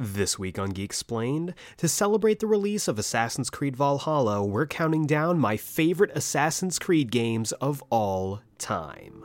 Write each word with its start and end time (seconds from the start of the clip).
This 0.00 0.38
week 0.38 0.60
on 0.60 0.74
Geeksplained, 0.74 1.54
to 1.78 1.88
celebrate 1.88 2.38
the 2.38 2.46
release 2.46 2.86
of 2.86 3.00
Assassin's 3.00 3.50
Creed 3.50 3.74
Valhalla, 3.76 4.44
we're 4.44 4.64
counting 4.64 5.06
down 5.06 5.40
my 5.40 5.56
favorite 5.56 6.12
Assassin's 6.14 6.78
Creed 6.78 7.10
games 7.10 7.50
of 7.50 7.82
all 7.90 8.40
time. 8.58 9.24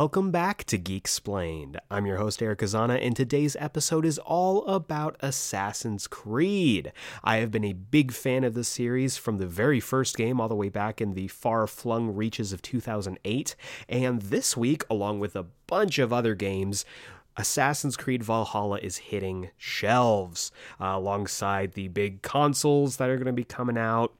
Welcome 0.00 0.30
back 0.30 0.62
to 0.66 0.78
Geeksplained. 0.78 1.76
I'm 1.90 2.06
your 2.06 2.18
host 2.18 2.40
Eric 2.40 2.60
Azana, 2.60 3.04
and 3.04 3.16
today's 3.16 3.56
episode 3.58 4.06
is 4.06 4.16
all 4.20 4.64
about 4.68 5.16
Assassin's 5.18 6.06
Creed. 6.06 6.92
I 7.24 7.38
have 7.38 7.50
been 7.50 7.64
a 7.64 7.72
big 7.72 8.12
fan 8.12 8.44
of 8.44 8.54
this 8.54 8.68
series 8.68 9.16
from 9.16 9.38
the 9.38 9.46
very 9.48 9.80
first 9.80 10.16
game 10.16 10.40
all 10.40 10.46
the 10.46 10.54
way 10.54 10.68
back 10.68 11.00
in 11.00 11.14
the 11.14 11.26
far-flung 11.26 12.14
reaches 12.14 12.52
of 12.52 12.62
2008, 12.62 13.56
and 13.88 14.22
this 14.22 14.56
week, 14.56 14.84
along 14.88 15.18
with 15.18 15.34
a 15.34 15.46
bunch 15.66 15.98
of 15.98 16.12
other 16.12 16.36
games, 16.36 16.84
Assassin's 17.36 17.96
Creed 17.96 18.22
Valhalla 18.22 18.78
is 18.78 18.98
hitting 18.98 19.50
shelves 19.56 20.52
uh, 20.80 20.92
alongside 20.94 21.72
the 21.72 21.88
big 21.88 22.22
consoles 22.22 22.98
that 22.98 23.10
are 23.10 23.16
going 23.16 23.26
to 23.26 23.32
be 23.32 23.42
coming 23.42 23.76
out 23.76 24.12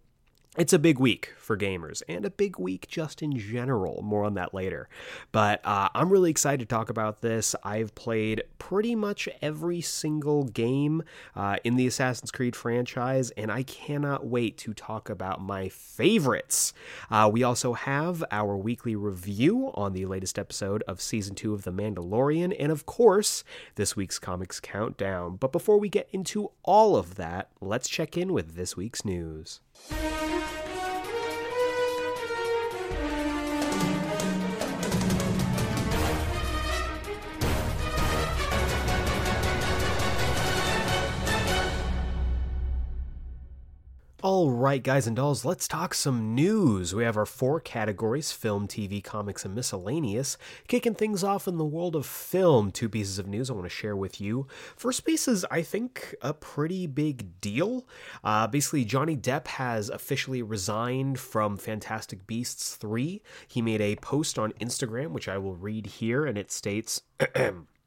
it's 0.59 0.73
a 0.73 0.79
big 0.79 0.99
week 0.99 1.33
for 1.39 1.57
gamers 1.57 2.03
and 2.09 2.25
a 2.25 2.31
big 2.31 2.59
week 2.59 2.89
just 2.89 3.23
in 3.23 3.39
general. 3.39 4.03
More 4.03 4.25
on 4.25 4.35
that 4.35 4.53
later. 4.53 4.89
But 5.31 5.65
uh, 5.65 5.89
I'm 5.95 6.11
really 6.11 6.31
excited 6.31 6.69
to 6.69 6.75
talk 6.75 6.91
about 6.91 7.21
this. 7.21 7.55
I've 7.63 7.95
played 7.95 8.43
pretty 8.59 8.97
much 8.97 9.29
every 9.41 9.81
single 9.81 10.43
game 10.45 11.05
uh, 11.37 11.59
in 11.63 11.77
the 11.77 11.87
Assassin's 11.87 12.33
Creed 12.33 12.57
franchise, 12.57 13.31
and 13.37 13.53
I 13.53 13.63
cannot 13.63 14.27
wait 14.27 14.59
to 14.59 14.75
talk 14.75 15.09
about 15.09 15.41
my 15.41 15.69
favorites. 15.69 16.73
Uh, 17.09 17.31
we 17.33 17.45
also 17.45 17.75
have 17.75 18.25
our 18.33 18.57
weekly 18.57 18.97
review 18.97 19.71
on 19.75 19.93
the 19.93 20.07
latest 20.07 20.41
episode 20.41 20.83
of 20.89 21.01
season 21.01 21.37
two 21.37 21.55
of 21.55 21.63
The 21.63 21.73
Mandalorian, 21.73 22.55
and 22.59 22.73
of 22.73 22.85
course, 22.85 23.45
this 23.77 23.95
week's 23.95 24.19
comics 24.19 24.59
countdown. 24.59 25.37
But 25.37 25.53
before 25.53 25.79
we 25.79 25.89
get 25.89 26.09
into 26.11 26.51
all 26.65 26.97
of 26.97 27.15
that, 27.15 27.51
let's 27.61 27.89
check 27.89 28.17
in 28.17 28.33
with 28.33 28.57
this 28.57 28.77
week's 28.77 29.05
news. 29.05 29.61
何? 29.87 30.68
All 44.21 44.51
right, 44.51 44.83
guys 44.83 45.07
and 45.07 45.15
dolls, 45.15 45.45
let's 45.45 45.69
talk 45.69 45.95
some 45.95 46.35
news. 46.35 46.93
We 46.93 47.05
have 47.05 47.17
our 47.17 47.25
four 47.25 47.61
categories 47.61 48.33
film, 48.33 48.67
TV, 48.67 49.03
comics, 49.03 49.45
and 49.45 49.55
miscellaneous. 49.55 50.37
Kicking 50.67 50.97
things 50.97 51.23
off 51.23 51.47
in 51.47 51.57
the 51.57 51.65
world 51.65 51.95
of 51.95 52.05
film, 52.05 52.73
two 52.73 52.89
pieces 52.89 53.21
of 53.21 53.29
news 53.29 53.49
I 53.49 53.53
want 53.53 53.67
to 53.67 53.71
share 53.71 53.95
with 53.95 54.21
you. 54.21 54.49
First 54.75 55.05
piece 55.05 55.29
is, 55.29 55.47
I 55.53 55.63
think, 55.63 56.17
a 56.21 56.35
pretty 56.35 56.89
big 56.89 57.41
deal. 57.41 57.87
Uh, 58.25 58.49
basically, 58.49 58.85
Johnny 58.85 59.17
Depp 59.17 59.47
has 59.47 59.89
officially 59.89 60.43
resigned 60.43 61.21
from 61.21 61.57
Fantastic 61.57 62.27
Beasts 62.27 62.75
3. 62.75 63.23
He 63.47 63.63
made 63.63 63.81
a 63.81 63.95
post 63.95 64.37
on 64.37 64.51
Instagram, 64.55 65.11
which 65.11 65.29
I 65.29 65.39
will 65.39 65.55
read 65.55 65.87
here, 65.87 66.27
and 66.27 66.37
it 66.37 66.51
states. 66.51 67.03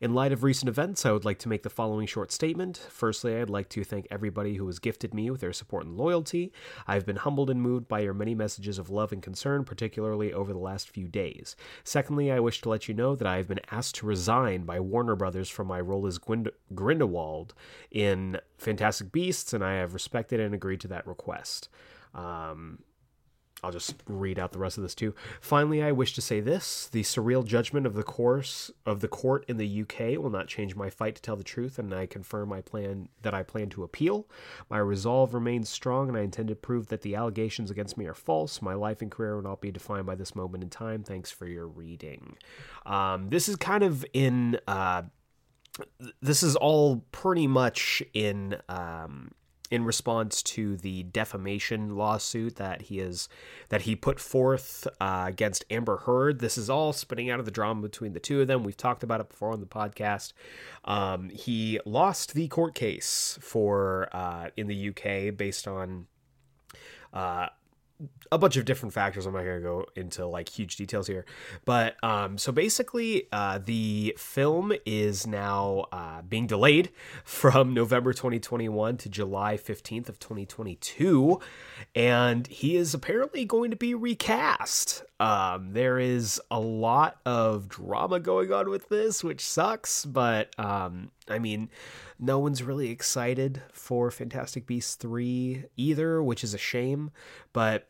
In 0.00 0.14
light 0.14 0.32
of 0.32 0.42
recent 0.42 0.68
events, 0.68 1.06
I 1.06 1.12
would 1.12 1.24
like 1.24 1.38
to 1.40 1.48
make 1.48 1.62
the 1.62 1.70
following 1.70 2.06
short 2.06 2.32
statement. 2.32 2.86
Firstly, 2.90 3.36
I'd 3.36 3.50
like 3.50 3.68
to 3.70 3.84
thank 3.84 4.06
everybody 4.10 4.56
who 4.56 4.66
has 4.66 4.78
gifted 4.78 5.14
me 5.14 5.30
with 5.30 5.40
their 5.40 5.52
support 5.52 5.84
and 5.84 5.96
loyalty. 5.96 6.52
I've 6.86 7.06
been 7.06 7.16
humbled 7.16 7.50
and 7.50 7.60
moved 7.60 7.88
by 7.88 8.00
your 8.00 8.14
many 8.14 8.34
messages 8.34 8.78
of 8.78 8.90
love 8.90 9.12
and 9.12 9.22
concern, 9.22 9.64
particularly 9.64 10.32
over 10.32 10.52
the 10.52 10.58
last 10.58 10.90
few 10.90 11.08
days. 11.08 11.56
Secondly, 11.84 12.30
I 12.30 12.40
wish 12.40 12.60
to 12.62 12.68
let 12.68 12.88
you 12.88 12.94
know 12.94 13.14
that 13.14 13.26
I 13.26 13.36
have 13.36 13.48
been 13.48 13.60
asked 13.70 13.96
to 13.96 14.06
resign 14.06 14.64
by 14.64 14.80
Warner 14.80 15.16
Brothers 15.16 15.48
from 15.48 15.66
my 15.66 15.80
role 15.80 16.06
as 16.06 16.18
Gwind- 16.18 16.52
Grindelwald 16.74 17.54
in 17.90 18.38
Fantastic 18.58 19.12
Beasts, 19.12 19.52
and 19.52 19.64
I 19.64 19.74
have 19.74 19.94
respected 19.94 20.40
and 20.40 20.54
agreed 20.54 20.80
to 20.80 20.88
that 20.88 21.06
request. 21.06 21.68
Um, 22.14 22.80
I'll 23.62 23.70
just 23.70 24.02
read 24.08 24.38
out 24.38 24.52
the 24.52 24.58
rest 24.58 24.76
of 24.76 24.82
this 24.82 24.94
too. 24.94 25.14
Finally, 25.40 25.82
I 25.82 25.92
wish 25.92 26.14
to 26.14 26.20
say 26.20 26.40
this: 26.40 26.88
the 26.88 27.02
surreal 27.02 27.44
judgment 27.44 27.86
of 27.86 27.94
the 27.94 28.02
course 28.02 28.70
of 28.84 29.00
the 29.00 29.08
court 29.08 29.44
in 29.46 29.56
the 29.56 29.82
UK 29.82 30.20
will 30.20 30.30
not 30.30 30.48
change 30.48 30.74
my 30.74 30.90
fight 30.90 31.14
to 31.14 31.22
tell 31.22 31.36
the 31.36 31.44
truth, 31.44 31.78
and 31.78 31.94
I 31.94 32.06
confirm 32.06 32.48
my 32.48 32.60
plan 32.60 33.08
that 33.22 33.34
I 33.34 33.42
plan 33.42 33.68
to 33.70 33.84
appeal. 33.84 34.26
My 34.68 34.78
resolve 34.78 35.32
remains 35.32 35.68
strong, 35.68 36.08
and 36.08 36.18
I 36.18 36.22
intend 36.22 36.48
to 36.48 36.56
prove 36.56 36.88
that 36.88 37.02
the 37.02 37.14
allegations 37.14 37.70
against 37.70 37.96
me 37.96 38.06
are 38.06 38.14
false. 38.14 38.60
My 38.60 38.74
life 38.74 39.00
and 39.00 39.10
career 39.10 39.36
will 39.36 39.42
not 39.42 39.60
be 39.60 39.70
defined 39.70 40.06
by 40.06 40.16
this 40.16 40.34
moment 40.34 40.64
in 40.64 40.70
time. 40.70 41.04
Thanks 41.04 41.30
for 41.30 41.46
your 41.46 41.68
reading. 41.68 42.36
Um, 42.84 43.28
this 43.28 43.48
is 43.48 43.56
kind 43.56 43.84
of 43.84 44.04
in. 44.12 44.58
Uh, 44.66 45.02
this 46.20 46.42
is 46.42 46.54
all 46.56 47.04
pretty 47.12 47.46
much 47.46 48.02
in 48.12 48.56
um, 48.68 49.30
in 49.72 49.86
response 49.86 50.42
to 50.42 50.76
the 50.76 51.02
defamation 51.04 51.96
lawsuit 51.96 52.56
that 52.56 52.82
he 52.82 53.00
is 53.00 53.26
that 53.70 53.82
he 53.82 53.96
put 53.96 54.20
forth 54.20 54.86
uh, 55.00 55.24
against 55.26 55.64
Amber 55.70 55.96
Heard. 55.96 56.40
This 56.40 56.58
is 56.58 56.68
all 56.68 56.92
spinning 56.92 57.30
out 57.30 57.40
of 57.40 57.46
the 57.46 57.50
drama 57.50 57.80
between 57.80 58.12
the 58.12 58.20
two 58.20 58.42
of 58.42 58.48
them. 58.48 58.64
We've 58.64 58.76
talked 58.76 59.02
about 59.02 59.22
it 59.22 59.30
before 59.30 59.50
on 59.50 59.60
the 59.60 59.66
podcast. 59.66 60.34
Um, 60.84 61.30
he 61.30 61.80
lost 61.86 62.34
the 62.34 62.48
court 62.48 62.74
case 62.74 63.38
for 63.40 64.10
uh, 64.12 64.50
in 64.58 64.66
the 64.66 64.90
UK 64.90 65.34
based 65.34 65.66
on. 65.66 66.06
Uh, 67.14 67.46
a 68.30 68.38
bunch 68.38 68.56
of 68.56 68.64
different 68.64 68.92
factors. 68.92 69.26
I'm 69.26 69.34
not 69.34 69.44
going 69.44 69.58
to 69.58 69.62
go 69.62 69.86
into 69.96 70.26
like 70.26 70.48
huge 70.48 70.76
details 70.76 71.06
here, 71.06 71.24
but 71.64 72.02
um, 72.02 72.38
so 72.38 72.52
basically, 72.52 73.28
uh, 73.32 73.58
the 73.64 74.14
film 74.18 74.72
is 74.86 75.26
now 75.26 75.86
uh, 75.92 76.22
being 76.22 76.46
delayed 76.46 76.90
from 77.24 77.74
November 77.74 78.12
2021 78.12 78.96
to 78.98 79.08
July 79.08 79.56
15th 79.56 80.08
of 80.08 80.18
2022, 80.18 81.40
and 81.94 82.46
he 82.46 82.76
is 82.76 82.94
apparently 82.94 83.44
going 83.44 83.70
to 83.70 83.76
be 83.76 83.94
recast. 83.94 85.04
Um, 85.20 85.72
there 85.72 85.98
is 85.98 86.40
a 86.50 86.58
lot 86.58 87.20
of 87.24 87.68
drama 87.68 88.18
going 88.18 88.52
on 88.52 88.68
with 88.68 88.88
this, 88.88 89.22
which 89.22 89.40
sucks, 89.40 90.04
but 90.04 90.58
um, 90.58 91.12
I 91.28 91.38
mean, 91.38 91.70
no 92.18 92.38
one's 92.38 92.62
really 92.62 92.90
excited 92.90 93.62
for 93.72 94.10
Fantastic 94.10 94.66
Beasts 94.66 94.94
3 94.96 95.64
either, 95.76 96.22
which 96.22 96.42
is 96.42 96.54
a 96.54 96.58
shame, 96.58 97.10
but 97.52 97.88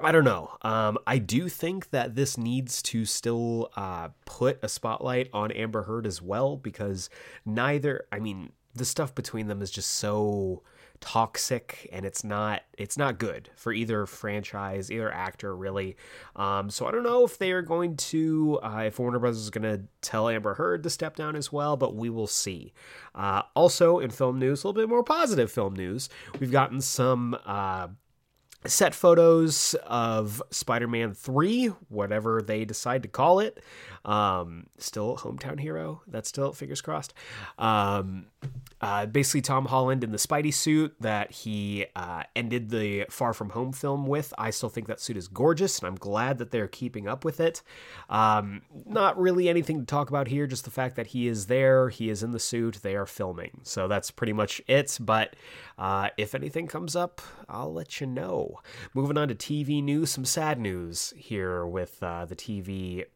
I 0.00 0.12
don't 0.12 0.24
know. 0.24 0.56
Um, 0.62 0.98
I 1.06 1.18
do 1.18 1.48
think 1.48 1.90
that 1.90 2.14
this 2.14 2.36
needs 2.36 2.82
to 2.82 3.04
still 3.04 3.70
uh, 3.76 4.08
put 4.24 4.58
a 4.62 4.68
spotlight 4.68 5.30
on 5.32 5.50
Amber 5.52 5.82
Heard 5.82 6.06
as 6.06 6.20
well 6.20 6.56
because 6.56 7.08
neither, 7.44 8.06
I 8.12 8.18
mean, 8.18 8.52
the 8.74 8.84
stuff 8.84 9.14
between 9.14 9.48
them 9.48 9.62
is 9.62 9.70
just 9.70 9.92
so 9.92 10.62
toxic 11.00 11.88
and 11.92 12.06
it's 12.06 12.24
not 12.24 12.62
it's 12.78 12.96
not 12.96 13.18
good 13.18 13.50
for 13.54 13.70
either 13.70 14.06
franchise 14.06 14.90
either 14.90 15.12
actor 15.12 15.54
really. 15.54 15.96
Um, 16.34 16.70
so 16.70 16.86
i 16.86 16.90
don't 16.90 17.02
know 17.02 17.24
if 17.24 17.36
they 17.36 17.52
are 17.52 17.62
going 17.62 17.96
to 17.96 18.58
uh, 18.62 18.84
if 18.86 18.98
warner 18.98 19.18
brothers 19.18 19.40
is 19.40 19.50
going 19.50 19.62
to 19.62 19.84
tell 20.00 20.28
amber 20.28 20.54
heard 20.54 20.82
to 20.84 20.90
step 20.90 21.16
down 21.16 21.36
as 21.36 21.52
well 21.52 21.76
but 21.76 21.94
we 21.94 22.08
will 22.08 22.26
see. 22.26 22.72
Uh, 23.14 23.42
also 23.54 23.98
in 23.98 24.10
film 24.10 24.38
news 24.38 24.64
a 24.64 24.68
little 24.68 24.80
bit 24.80 24.88
more 24.88 25.02
positive 25.02 25.50
film 25.50 25.74
news. 25.74 26.08
We've 26.40 26.52
gotten 26.52 26.80
some 26.80 27.36
uh, 27.44 27.88
set 28.64 28.94
photos 28.94 29.74
of 29.86 30.42
Spider-Man 30.50 31.14
3, 31.14 31.66
whatever 31.88 32.42
they 32.42 32.64
decide 32.64 33.02
to 33.02 33.08
call 33.08 33.40
it. 33.40 33.62
Um, 34.06 34.68
still 34.78 35.16
hometown 35.16 35.58
hero. 35.58 36.00
That's 36.06 36.28
still 36.28 36.52
fingers 36.52 36.80
crossed. 36.80 37.12
Um, 37.58 38.26
uh, 38.80 39.06
basically, 39.06 39.40
Tom 39.40 39.66
Holland 39.66 40.04
in 40.04 40.12
the 40.12 40.18
Spidey 40.18 40.54
suit 40.54 40.94
that 41.00 41.32
he 41.32 41.86
uh, 41.96 42.22
ended 42.36 42.70
the 42.70 43.06
Far 43.10 43.34
From 43.34 43.50
Home 43.50 43.72
film 43.72 44.06
with. 44.06 44.32
I 44.38 44.50
still 44.50 44.68
think 44.68 44.86
that 44.86 45.00
suit 45.00 45.16
is 45.16 45.26
gorgeous, 45.26 45.80
and 45.80 45.88
I'm 45.88 45.96
glad 45.96 46.38
that 46.38 46.52
they're 46.52 46.68
keeping 46.68 47.08
up 47.08 47.24
with 47.24 47.40
it. 47.40 47.62
Um, 48.08 48.62
not 48.84 49.18
really 49.18 49.48
anything 49.48 49.80
to 49.80 49.86
talk 49.86 50.08
about 50.08 50.28
here, 50.28 50.46
just 50.46 50.64
the 50.64 50.70
fact 50.70 50.94
that 50.96 51.08
he 51.08 51.26
is 51.26 51.46
there, 51.46 51.88
he 51.88 52.08
is 52.08 52.22
in 52.22 52.30
the 52.30 52.38
suit, 52.38 52.78
they 52.82 52.94
are 52.94 53.06
filming. 53.06 53.60
So 53.64 53.88
that's 53.88 54.12
pretty 54.12 54.32
much 54.32 54.62
it. 54.68 54.98
But 55.00 55.34
uh, 55.78 56.10
if 56.16 56.34
anything 56.34 56.68
comes 56.68 56.94
up, 56.94 57.20
I'll 57.48 57.72
let 57.72 58.00
you 58.00 58.06
know. 58.06 58.60
Moving 58.94 59.18
on 59.18 59.28
to 59.28 59.34
TV 59.34 59.82
news, 59.82 60.10
some 60.10 60.24
sad 60.24 60.60
news 60.60 61.12
here 61.16 61.66
with 61.66 62.00
uh, 62.02 62.24
the 62.24 62.36
TV 62.36 63.06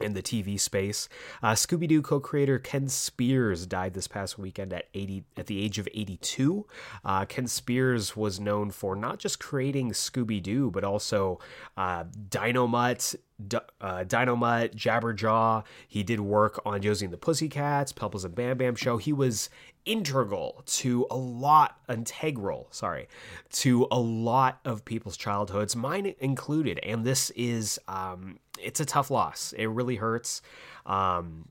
in 0.00 0.14
the 0.14 0.22
TV 0.22 0.58
space. 0.58 1.08
Uh, 1.42 1.52
Scooby 1.52 1.86
Doo 1.86 2.02
co-creator 2.02 2.58
Ken 2.58 2.88
Spears 2.88 3.66
died 3.66 3.94
this 3.94 4.08
past 4.08 4.38
weekend 4.38 4.72
at 4.72 4.88
80 4.92 5.24
at 5.36 5.46
the 5.46 5.62
age 5.62 5.78
of 5.78 5.88
82. 5.94 6.66
Uh, 7.04 7.24
Ken 7.26 7.46
Spears 7.46 8.16
was 8.16 8.40
known 8.40 8.70
for 8.70 8.96
not 8.96 9.18
just 9.18 9.38
creating 9.38 9.92
Scooby 9.92 10.42
Doo, 10.42 10.70
but 10.70 10.82
also 10.82 11.38
uh, 11.76 12.04
Dynomutt, 12.28 13.14
D- 13.48 13.58
uh, 13.80 14.04
Dynomutt, 14.04 14.74
Jabberjaw. 14.74 15.64
He 15.88 16.02
did 16.02 16.20
work 16.20 16.60
on 16.64 16.82
Josie 16.82 17.06
and 17.06 17.12
the 17.12 17.18
Pussycats, 17.18 17.92
Pebbles 17.92 18.24
and 18.24 18.34
Bam 18.34 18.58
Bam 18.58 18.74
Show. 18.74 18.96
He 18.96 19.12
was 19.12 19.50
integral 19.84 20.62
to 20.66 21.06
a 21.10 21.16
lot, 21.16 21.78
integral, 21.88 22.68
sorry, 22.70 23.08
to 23.52 23.86
a 23.90 23.98
lot 23.98 24.60
of 24.64 24.84
people's 24.84 25.16
childhoods, 25.16 25.76
mine 25.76 26.14
included. 26.20 26.78
And 26.82 27.04
this 27.04 27.30
is, 27.30 27.78
um, 27.88 28.38
it's 28.58 28.80
a 28.80 28.84
tough 28.84 29.10
loss. 29.10 29.52
It 29.56 29.66
really 29.66 29.96
hurts. 29.96 30.42
Um, 30.86 31.48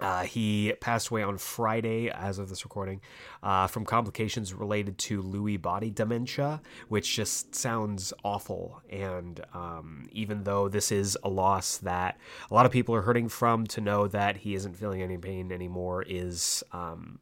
uh, 0.00 0.24
he 0.24 0.72
passed 0.80 1.08
away 1.08 1.22
on 1.22 1.38
Friday, 1.38 2.10
as 2.10 2.38
of 2.38 2.48
this 2.48 2.64
recording, 2.64 3.00
uh, 3.42 3.68
from 3.68 3.84
complications 3.84 4.52
related 4.52 4.98
to 4.98 5.22
Lewy 5.22 5.60
body 5.60 5.90
dementia, 5.90 6.60
which 6.88 7.14
just 7.14 7.54
sounds 7.54 8.12
awful. 8.24 8.82
And 8.90 9.40
um, 9.54 10.08
even 10.10 10.42
though 10.42 10.68
this 10.68 10.90
is 10.90 11.16
a 11.22 11.28
loss 11.28 11.76
that 11.78 12.18
a 12.50 12.54
lot 12.54 12.66
of 12.66 12.72
people 12.72 12.94
are 12.94 13.02
hurting 13.02 13.28
from, 13.28 13.66
to 13.68 13.80
know 13.80 14.08
that 14.08 14.38
he 14.38 14.54
isn't 14.54 14.74
feeling 14.76 15.00
any 15.00 15.16
pain 15.16 15.52
anymore 15.52 16.04
is, 16.06 16.64
um, 16.72 17.20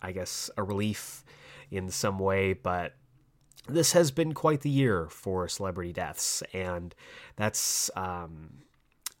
I 0.00 0.12
guess, 0.12 0.48
a 0.56 0.62
relief 0.62 1.24
in 1.72 1.90
some 1.90 2.20
way. 2.20 2.52
But 2.52 2.94
this 3.68 3.92
has 3.92 4.12
been 4.12 4.32
quite 4.32 4.60
the 4.60 4.70
year 4.70 5.08
for 5.10 5.48
celebrity 5.48 5.92
deaths, 5.92 6.44
and 6.52 6.94
that's. 7.34 7.90
Um, 7.96 8.62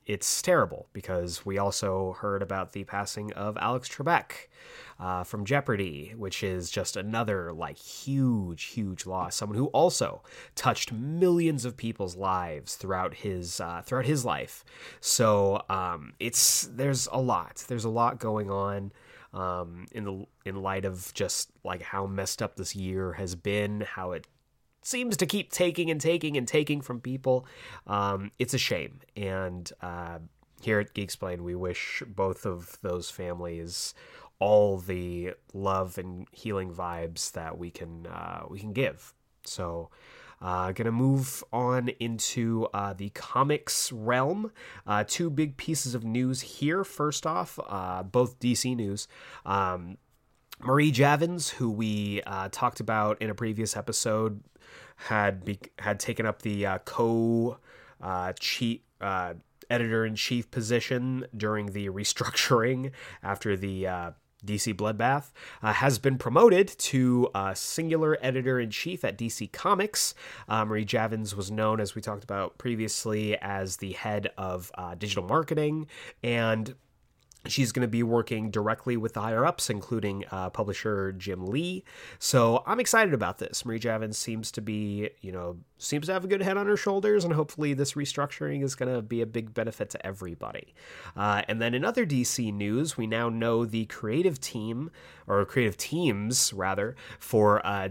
it's 0.06 0.40
terrible 0.40 0.86
because 0.92 1.44
we 1.44 1.58
also 1.58 2.16
heard 2.20 2.40
about 2.40 2.72
the 2.72 2.84
passing 2.84 3.32
of 3.32 3.58
Alex 3.60 3.88
Trebek 3.88 4.48
uh, 5.00 5.24
from 5.24 5.44
Jeopardy, 5.44 6.14
which 6.16 6.42
is 6.42 6.70
just 6.70 6.96
another 6.96 7.52
like 7.52 7.76
huge, 7.76 8.64
huge 8.64 9.04
loss. 9.04 9.34
Someone 9.34 9.58
who 9.58 9.66
also 9.66 10.22
touched 10.54 10.92
millions 10.92 11.64
of 11.64 11.76
people's 11.76 12.16
lives 12.16 12.76
throughout 12.76 13.14
his 13.14 13.60
uh, 13.60 13.82
throughout 13.84 14.06
his 14.06 14.24
life. 14.24 14.64
So 15.00 15.64
um, 15.68 16.12
it's 16.20 16.68
there's 16.72 17.08
a 17.10 17.20
lot. 17.20 17.64
There's 17.66 17.84
a 17.84 17.90
lot 17.90 18.20
going 18.20 18.50
on 18.50 18.92
um, 19.34 19.86
in 19.92 20.04
the 20.04 20.26
in 20.44 20.62
light 20.62 20.84
of 20.84 21.12
just 21.14 21.50
like 21.64 21.82
how 21.82 22.06
messed 22.06 22.40
up 22.40 22.56
this 22.56 22.76
year 22.76 23.14
has 23.14 23.34
been, 23.34 23.82
how 23.82 24.12
it 24.12 24.26
seems 24.86 25.16
to 25.16 25.26
keep 25.26 25.50
taking 25.50 25.90
and 25.90 26.00
taking 26.00 26.36
and 26.36 26.46
taking 26.46 26.80
from 26.80 27.00
people. 27.00 27.46
Um, 27.86 28.30
it's 28.38 28.54
a 28.54 28.58
shame. 28.58 29.00
And 29.16 29.70
uh, 29.82 30.18
here 30.60 30.78
at 30.78 30.94
Geeksplain, 30.94 31.40
we 31.40 31.54
wish 31.54 32.02
both 32.06 32.46
of 32.46 32.78
those 32.82 33.10
families 33.10 33.94
all 34.38 34.78
the 34.78 35.32
love 35.54 35.96
and 35.98 36.28
healing 36.30 36.70
vibes 36.70 37.32
that 37.32 37.58
we 37.58 37.70
can 37.70 38.06
uh, 38.06 38.44
we 38.48 38.58
can 38.58 38.72
give. 38.72 39.12
So. 39.44 39.90
Uh, 40.38 40.70
gonna 40.70 40.92
move 40.92 41.42
on 41.50 41.88
into 41.98 42.68
uh, 42.74 42.92
the 42.92 43.08
comics 43.08 43.90
realm. 43.90 44.52
Uh, 44.86 45.02
two 45.08 45.30
big 45.30 45.56
pieces 45.56 45.94
of 45.94 46.04
news 46.04 46.42
here. 46.42 46.84
First 46.84 47.26
off, 47.26 47.58
uh, 47.66 48.02
both 48.02 48.38
DC 48.38 48.76
news. 48.76 49.08
Um, 49.46 49.96
Marie 50.60 50.90
Javins, 50.90 51.48
who 51.48 51.70
we 51.70 52.20
uh, 52.26 52.50
talked 52.50 52.80
about 52.80 53.20
in 53.22 53.30
a 53.30 53.34
previous 53.34 53.78
episode, 53.78 54.42
had 54.96 55.44
be- 55.44 55.60
had 55.78 56.00
taken 56.00 56.26
up 56.26 56.42
the 56.42 56.66
uh, 56.66 56.78
co 56.78 57.58
uh, 58.00 58.32
chief 58.38 58.80
uh, 59.00 59.34
editor 59.70 60.04
in 60.04 60.14
chief 60.14 60.50
position 60.50 61.26
during 61.36 61.66
the 61.72 61.88
restructuring 61.88 62.90
after 63.22 63.56
the 63.56 63.86
uh, 63.86 64.10
DC 64.44 64.74
Bloodbath, 64.74 65.32
uh, 65.62 65.72
has 65.72 65.98
been 65.98 66.18
promoted 66.18 66.68
to 66.68 67.28
uh, 67.34 67.52
singular 67.54 68.16
editor 68.20 68.60
in 68.60 68.70
chief 68.70 69.04
at 69.04 69.18
DC 69.18 69.50
Comics. 69.52 70.14
Uh, 70.48 70.64
Marie 70.64 70.84
Javins 70.84 71.34
was 71.34 71.50
known, 71.50 71.80
as 71.80 71.94
we 71.94 72.02
talked 72.02 72.24
about 72.24 72.56
previously, 72.58 73.36
as 73.38 73.78
the 73.78 73.92
head 73.92 74.30
of 74.38 74.70
uh, 74.76 74.94
digital 74.94 75.24
marketing 75.24 75.86
and 76.22 76.74
She's 77.48 77.72
going 77.72 77.82
to 77.82 77.88
be 77.88 78.02
working 78.02 78.50
directly 78.50 78.96
with 78.96 79.14
the 79.14 79.20
higher 79.20 79.44
ups, 79.44 79.70
including 79.70 80.24
uh, 80.30 80.50
publisher 80.50 81.12
Jim 81.12 81.46
Lee. 81.46 81.84
So 82.18 82.62
I'm 82.66 82.80
excited 82.80 83.14
about 83.14 83.38
this. 83.38 83.64
Marie 83.64 83.78
Javins 83.78 84.18
seems 84.18 84.50
to 84.52 84.60
be, 84.60 85.10
you 85.20 85.32
know, 85.32 85.58
seems 85.78 86.06
to 86.06 86.12
have 86.12 86.24
a 86.24 86.28
good 86.28 86.42
head 86.42 86.56
on 86.56 86.66
her 86.66 86.76
shoulders, 86.76 87.24
and 87.24 87.34
hopefully 87.34 87.74
this 87.74 87.92
restructuring 87.92 88.62
is 88.62 88.74
going 88.74 88.94
to 88.94 89.02
be 89.02 89.20
a 89.20 89.26
big 89.26 89.52
benefit 89.54 89.90
to 89.90 90.06
everybody. 90.06 90.74
Uh, 91.16 91.42
and 91.48 91.60
then 91.60 91.74
in 91.74 91.84
other 91.84 92.06
DC 92.06 92.52
news, 92.52 92.96
we 92.96 93.06
now 93.06 93.28
know 93.28 93.64
the 93.64 93.86
creative 93.86 94.40
team, 94.40 94.90
or 95.26 95.44
creative 95.44 95.76
teams 95.76 96.52
rather, 96.52 96.96
for 97.18 97.64
uh, 97.66 97.88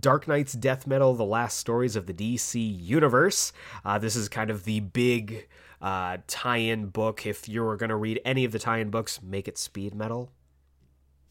Dark 0.00 0.28
Nights 0.28 0.52
Death 0.52 0.86
Metal: 0.86 1.14
The 1.14 1.24
Last 1.24 1.58
Stories 1.58 1.96
of 1.96 2.06
the 2.06 2.14
DC 2.14 2.56
Universe. 2.80 3.52
Uh, 3.84 3.98
this 3.98 4.16
is 4.16 4.28
kind 4.28 4.50
of 4.50 4.64
the 4.64 4.80
big 4.80 5.48
uh, 5.80 6.18
tie-in 6.26 6.86
book. 6.86 7.26
If 7.26 7.48
you're 7.48 7.76
going 7.76 7.90
to 7.90 7.96
read 7.96 8.20
any 8.24 8.44
of 8.44 8.52
the 8.52 8.58
tie-in 8.58 8.90
books, 8.90 9.20
make 9.22 9.48
it 9.48 9.58
speed 9.58 9.94
metal. 9.94 10.32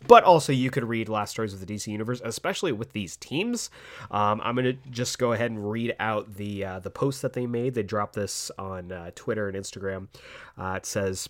But 0.05 0.23
also, 0.23 0.53
you 0.53 0.69
could 0.69 0.83
read 0.83 1.09
Last 1.09 1.31
Stories 1.31 1.53
of 1.53 1.59
the 1.59 1.65
DC 1.65 1.87
Universe, 1.87 2.21
especially 2.23 2.71
with 2.71 2.93
these 2.93 3.17
teams. 3.17 3.71
Um, 4.11 4.39
I'm 4.43 4.55
gonna 4.55 4.73
just 4.91 5.17
go 5.17 5.31
ahead 5.31 5.49
and 5.49 5.71
read 5.71 5.95
out 5.99 6.35
the 6.35 6.63
uh, 6.63 6.79
the 6.79 6.91
post 6.91 7.23
that 7.23 7.33
they 7.33 7.47
made. 7.47 7.73
They 7.73 7.81
dropped 7.81 8.13
this 8.13 8.51
on 8.59 8.91
uh, 8.91 9.09
Twitter 9.15 9.49
and 9.49 9.57
Instagram. 9.57 10.07
Uh, 10.57 10.75
it 10.77 10.85
says. 10.85 11.29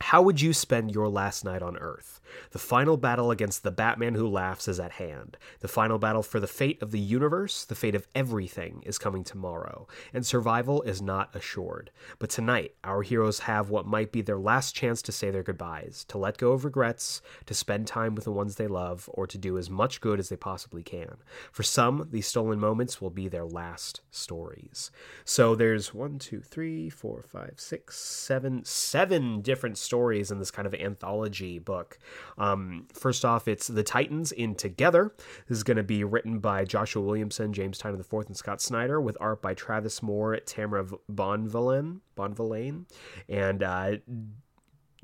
How 0.00 0.20
would 0.20 0.40
you 0.40 0.52
spend 0.52 0.92
your 0.92 1.08
last 1.08 1.44
night 1.44 1.62
on 1.62 1.76
Earth? 1.76 2.20
The 2.50 2.58
final 2.58 2.96
battle 2.96 3.30
against 3.30 3.62
the 3.62 3.70
Batman 3.70 4.14
who 4.14 4.28
laughs 4.28 4.68
is 4.68 4.80
at 4.80 4.92
hand. 4.92 5.36
The 5.60 5.68
final 5.68 5.98
battle 5.98 6.22
for 6.22 6.40
the 6.40 6.46
fate 6.46 6.82
of 6.82 6.90
the 6.90 7.00
universe, 7.00 7.64
the 7.64 7.74
fate 7.74 7.94
of 7.94 8.06
everything, 8.14 8.82
is 8.84 8.98
coming 8.98 9.24
tomorrow, 9.24 9.86
and 10.12 10.24
survival 10.24 10.82
is 10.82 11.00
not 11.00 11.34
assured. 11.34 11.90
But 12.18 12.30
tonight, 12.30 12.74
our 12.84 13.02
heroes 13.02 13.40
have 13.40 13.70
what 13.70 13.86
might 13.86 14.12
be 14.12 14.22
their 14.22 14.38
last 14.38 14.74
chance 14.74 15.02
to 15.02 15.12
say 15.12 15.30
their 15.30 15.42
goodbyes, 15.42 16.04
to 16.08 16.18
let 16.18 16.38
go 16.38 16.52
of 16.52 16.64
regrets, 16.64 17.22
to 17.46 17.54
spend 17.54 17.86
time 17.86 18.14
with 18.14 18.24
the 18.24 18.32
ones 18.32 18.56
they 18.56 18.66
love, 18.66 19.08
or 19.12 19.26
to 19.26 19.38
do 19.38 19.58
as 19.58 19.70
much 19.70 20.00
good 20.00 20.18
as 20.18 20.28
they 20.28 20.36
possibly 20.36 20.82
can. 20.82 21.16
For 21.50 21.62
some, 21.62 22.08
these 22.10 22.26
stolen 22.26 22.58
moments 22.58 23.00
will 23.00 23.10
be 23.10 23.28
their 23.28 23.44
last 23.44 24.00
stories. 24.10 24.90
So 25.24 25.54
there's 25.54 25.94
one, 25.94 26.18
two, 26.18 26.40
three, 26.40 26.90
four, 26.90 27.22
five, 27.22 27.54
six, 27.56 27.98
seven, 27.98 28.64
seven 28.64 29.40
different 29.40 29.78
stories 29.78 30.30
in 30.30 30.38
this 30.38 30.50
kind 30.50 30.66
of 30.66 30.74
anthology 30.74 31.58
book. 31.58 31.98
Um, 32.38 32.86
first 32.92 33.24
off, 33.24 33.48
it's 33.48 33.66
The 33.66 33.82
Titans 33.82 34.32
in 34.32 34.54
Together. 34.54 35.14
This 35.48 35.58
is 35.58 35.64
going 35.64 35.76
to 35.76 35.82
be 35.82 36.04
written 36.04 36.38
by 36.38 36.64
Joshua 36.64 37.02
Williamson, 37.02 37.52
James 37.52 37.78
Tynion 37.78 38.00
IV, 38.00 38.26
and 38.26 38.36
Scott 38.36 38.60
Snyder, 38.60 39.00
with 39.00 39.16
art 39.20 39.42
by 39.42 39.54
Travis 39.54 40.02
Moore, 40.02 40.38
Tamra 40.46 40.92
Bonvillain, 41.10 42.00
Bonvillain 42.16 42.86
and 43.28 43.62
uh, 43.62 43.96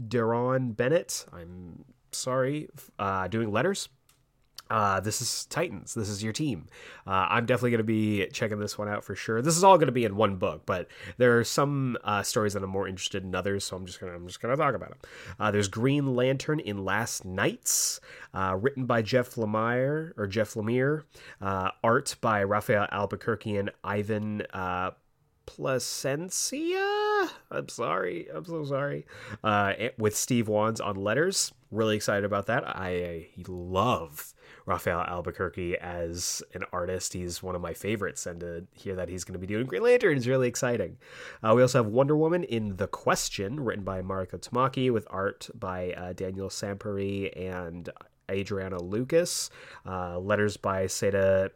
Deron 0.00 0.76
Bennett. 0.76 1.26
I'm 1.33 1.85
sorry, 2.12 2.69
uh, 2.99 3.28
doing 3.28 3.50
letters 3.50 3.88
uh, 4.70 5.00
this 5.00 5.20
is 5.20 5.46
Titans. 5.46 5.94
This 5.94 6.08
is 6.08 6.22
your 6.22 6.32
team. 6.32 6.66
Uh, 7.06 7.26
I'm 7.30 7.46
definitely 7.46 7.70
going 7.70 7.78
to 7.78 7.84
be 7.84 8.26
checking 8.32 8.58
this 8.58 8.76
one 8.76 8.88
out 8.88 9.04
for 9.04 9.14
sure. 9.14 9.40
This 9.42 9.56
is 9.56 9.64
all 9.64 9.76
going 9.76 9.87
to 9.87 9.92
be 9.92 10.04
in 10.04 10.16
one 10.16 10.37
book, 10.37 10.62
but 10.66 10.88
there 11.16 11.38
are 11.38 11.44
some 11.44 11.96
uh, 12.04 12.22
stories 12.22 12.52
that 12.54 12.62
I'm 12.62 12.70
more 12.70 12.88
interested 12.88 13.25
in 13.25 13.34
others, 13.34 13.64
so 13.64 13.76
I'm 13.76 13.87
just 13.87 14.00
gonna 14.00 14.12
I'm 14.12 14.26
just 14.26 14.40
gonna 14.40 14.56
talk 14.56 14.75
about 14.75 14.90
them. 14.90 14.98
Uh, 15.38 15.50
there's 15.50 15.68
Green 15.68 16.14
Lantern 16.14 16.60
in 16.60 16.84
Last 16.84 17.25
Nights, 17.25 18.00
uh, 18.34 18.56
written 18.60 18.87
by 18.87 19.02
Jeff 19.02 19.34
Lemire 19.34 20.12
or 20.16 20.26
Jeff 20.26 20.54
Lemire, 20.54 21.04
uh, 21.40 21.70
art 21.82 22.16
by 22.20 22.42
Rafael 22.42 22.87
Albuquerque 22.90 23.56
and 23.56 23.70
Ivan 23.84 24.42
Plascencia. 25.48 27.30
I'm 27.50 27.68
sorry. 27.68 28.28
I'm 28.32 28.44
so 28.44 28.64
sorry. 28.64 29.06
Uh, 29.42 29.72
with 29.96 30.16
Steve 30.16 30.48
Wands 30.48 30.80
on 30.80 30.96
letters. 30.96 31.52
Really 31.70 31.96
excited 31.96 32.25
about 32.25 32.46
that. 32.46 32.66
I, 32.66 32.88
I 32.88 33.28
love 33.46 34.34
Rafael 34.68 35.00
Albuquerque 35.00 35.78
as 35.78 36.42
an 36.52 36.62
artist. 36.75 37.14
He's 37.14 37.42
one 37.42 37.54
of 37.54 37.62
my 37.62 37.72
favorites, 37.72 38.26
and 38.26 38.38
to 38.40 38.66
hear 38.75 38.94
that 38.96 39.08
he's 39.08 39.25
going 39.25 39.32
to 39.32 39.38
be 39.38 39.46
doing 39.46 39.64
Green 39.66 39.82
Lantern 39.82 40.18
is 40.18 40.28
really 40.28 40.46
exciting. 40.46 40.98
Uh, 41.42 41.54
we 41.56 41.62
also 41.62 41.82
have 41.82 41.90
Wonder 41.90 42.14
Woman 42.14 42.44
in 42.44 42.76
The 42.76 42.87
Question, 42.87 43.60
written 43.60 43.82
by 43.82 44.02
Mariko 44.02 44.38
Tamaki, 44.38 44.92
with 44.92 45.06
art 45.08 45.48
by 45.54 45.92
uh, 45.92 46.12
Daniel 46.12 46.50
Sampere 46.50 47.32
and 47.34 47.88
Adriano 48.30 48.78
Lucas. 48.78 49.48
Uh, 49.87 50.18
letters 50.18 50.58
by 50.58 50.87
Saida 50.87 51.50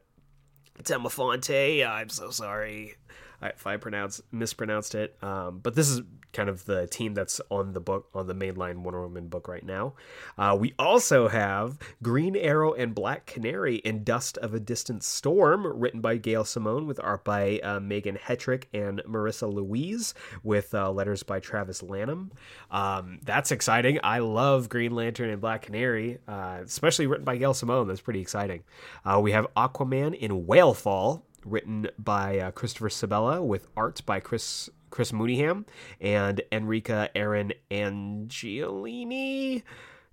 Temofonte. 0.83 1.87
I'm 1.87 2.09
so 2.09 2.31
sorry. 2.31 2.95
If 3.43 3.67
I 3.67 3.77
pronounce 3.77 4.21
mispronounced 4.31 4.95
it. 4.95 5.17
Um, 5.23 5.61
but 5.63 5.75
this 5.75 5.89
is 5.89 6.03
kind 6.33 6.49
of 6.49 6.65
the 6.65 6.87
team 6.87 7.15
that's 7.15 7.41
on 7.51 7.73
the 7.73 7.81
book 7.81 8.09
on 8.15 8.27
the 8.27 8.35
mainline 8.35 8.79
Wonder 8.79 9.03
Woman 9.03 9.29
book 9.29 9.49
right 9.49 9.65
now. 9.65 9.95
Uh, 10.39 10.57
we 10.59 10.75
also 10.79 11.29
have 11.29 11.79
Green 12.03 12.37
Arrow 12.37 12.73
and 12.73 12.95
Black 12.95 13.27
Canary 13.27 13.77
in 13.77 14.05
Dust 14.05 14.39
of 14.39 14.55
a 14.55 14.61
Distant 14.61 15.05
Storm, 15.05 15.67
written 15.67 16.01
by 16.01 16.17
Gail 16.17 16.45
Simone 16.45 16.87
with 16.87 17.01
art 17.03 17.25
by 17.25 17.59
uh, 17.63 17.81
Megan 17.81 18.17
Hetrick 18.17 18.65
and 18.73 19.03
Marissa 19.07 19.53
Louise, 19.53 20.15
with 20.43 20.75
uh, 20.75 20.91
letters 20.91 21.23
by 21.23 21.41
Travis 21.41 21.83
Lanham. 21.83 22.33
Um, 22.71 23.21
that's 23.23 23.53
exciting. 23.53 23.99
I 24.03 24.21
love 24.21 24.69
Green 24.69 24.93
Lantern 24.93 25.31
and 25.31 25.41
Black 25.41 25.63
Canary, 25.63 26.19
uh, 26.27 26.61
especially 26.65 27.07
written 27.07 27.25
by 27.25 27.37
Gail 27.37 27.55
Simone. 27.55 27.89
That's 27.89 28.01
pretty 28.01 28.21
exciting. 28.21 28.63
Uh, 29.05 29.21
we 29.23 29.33
have 29.33 29.47
Aquaman 29.55 30.15
in 30.15 30.47
Whalefall, 30.47 31.23
written 31.45 31.89
by 31.99 32.39
uh, 32.39 32.51
Christopher 32.51 32.89
Sebela 32.89 33.45
with 33.45 33.67
art 33.77 34.03
by 34.07 34.21
Chris 34.21 34.71
Chris 34.91 35.11
Mooneyham 35.11 35.65
and 36.01 36.43
Enrica 36.53 37.09
Eren 37.17 37.53
Angiolini. 37.71 39.63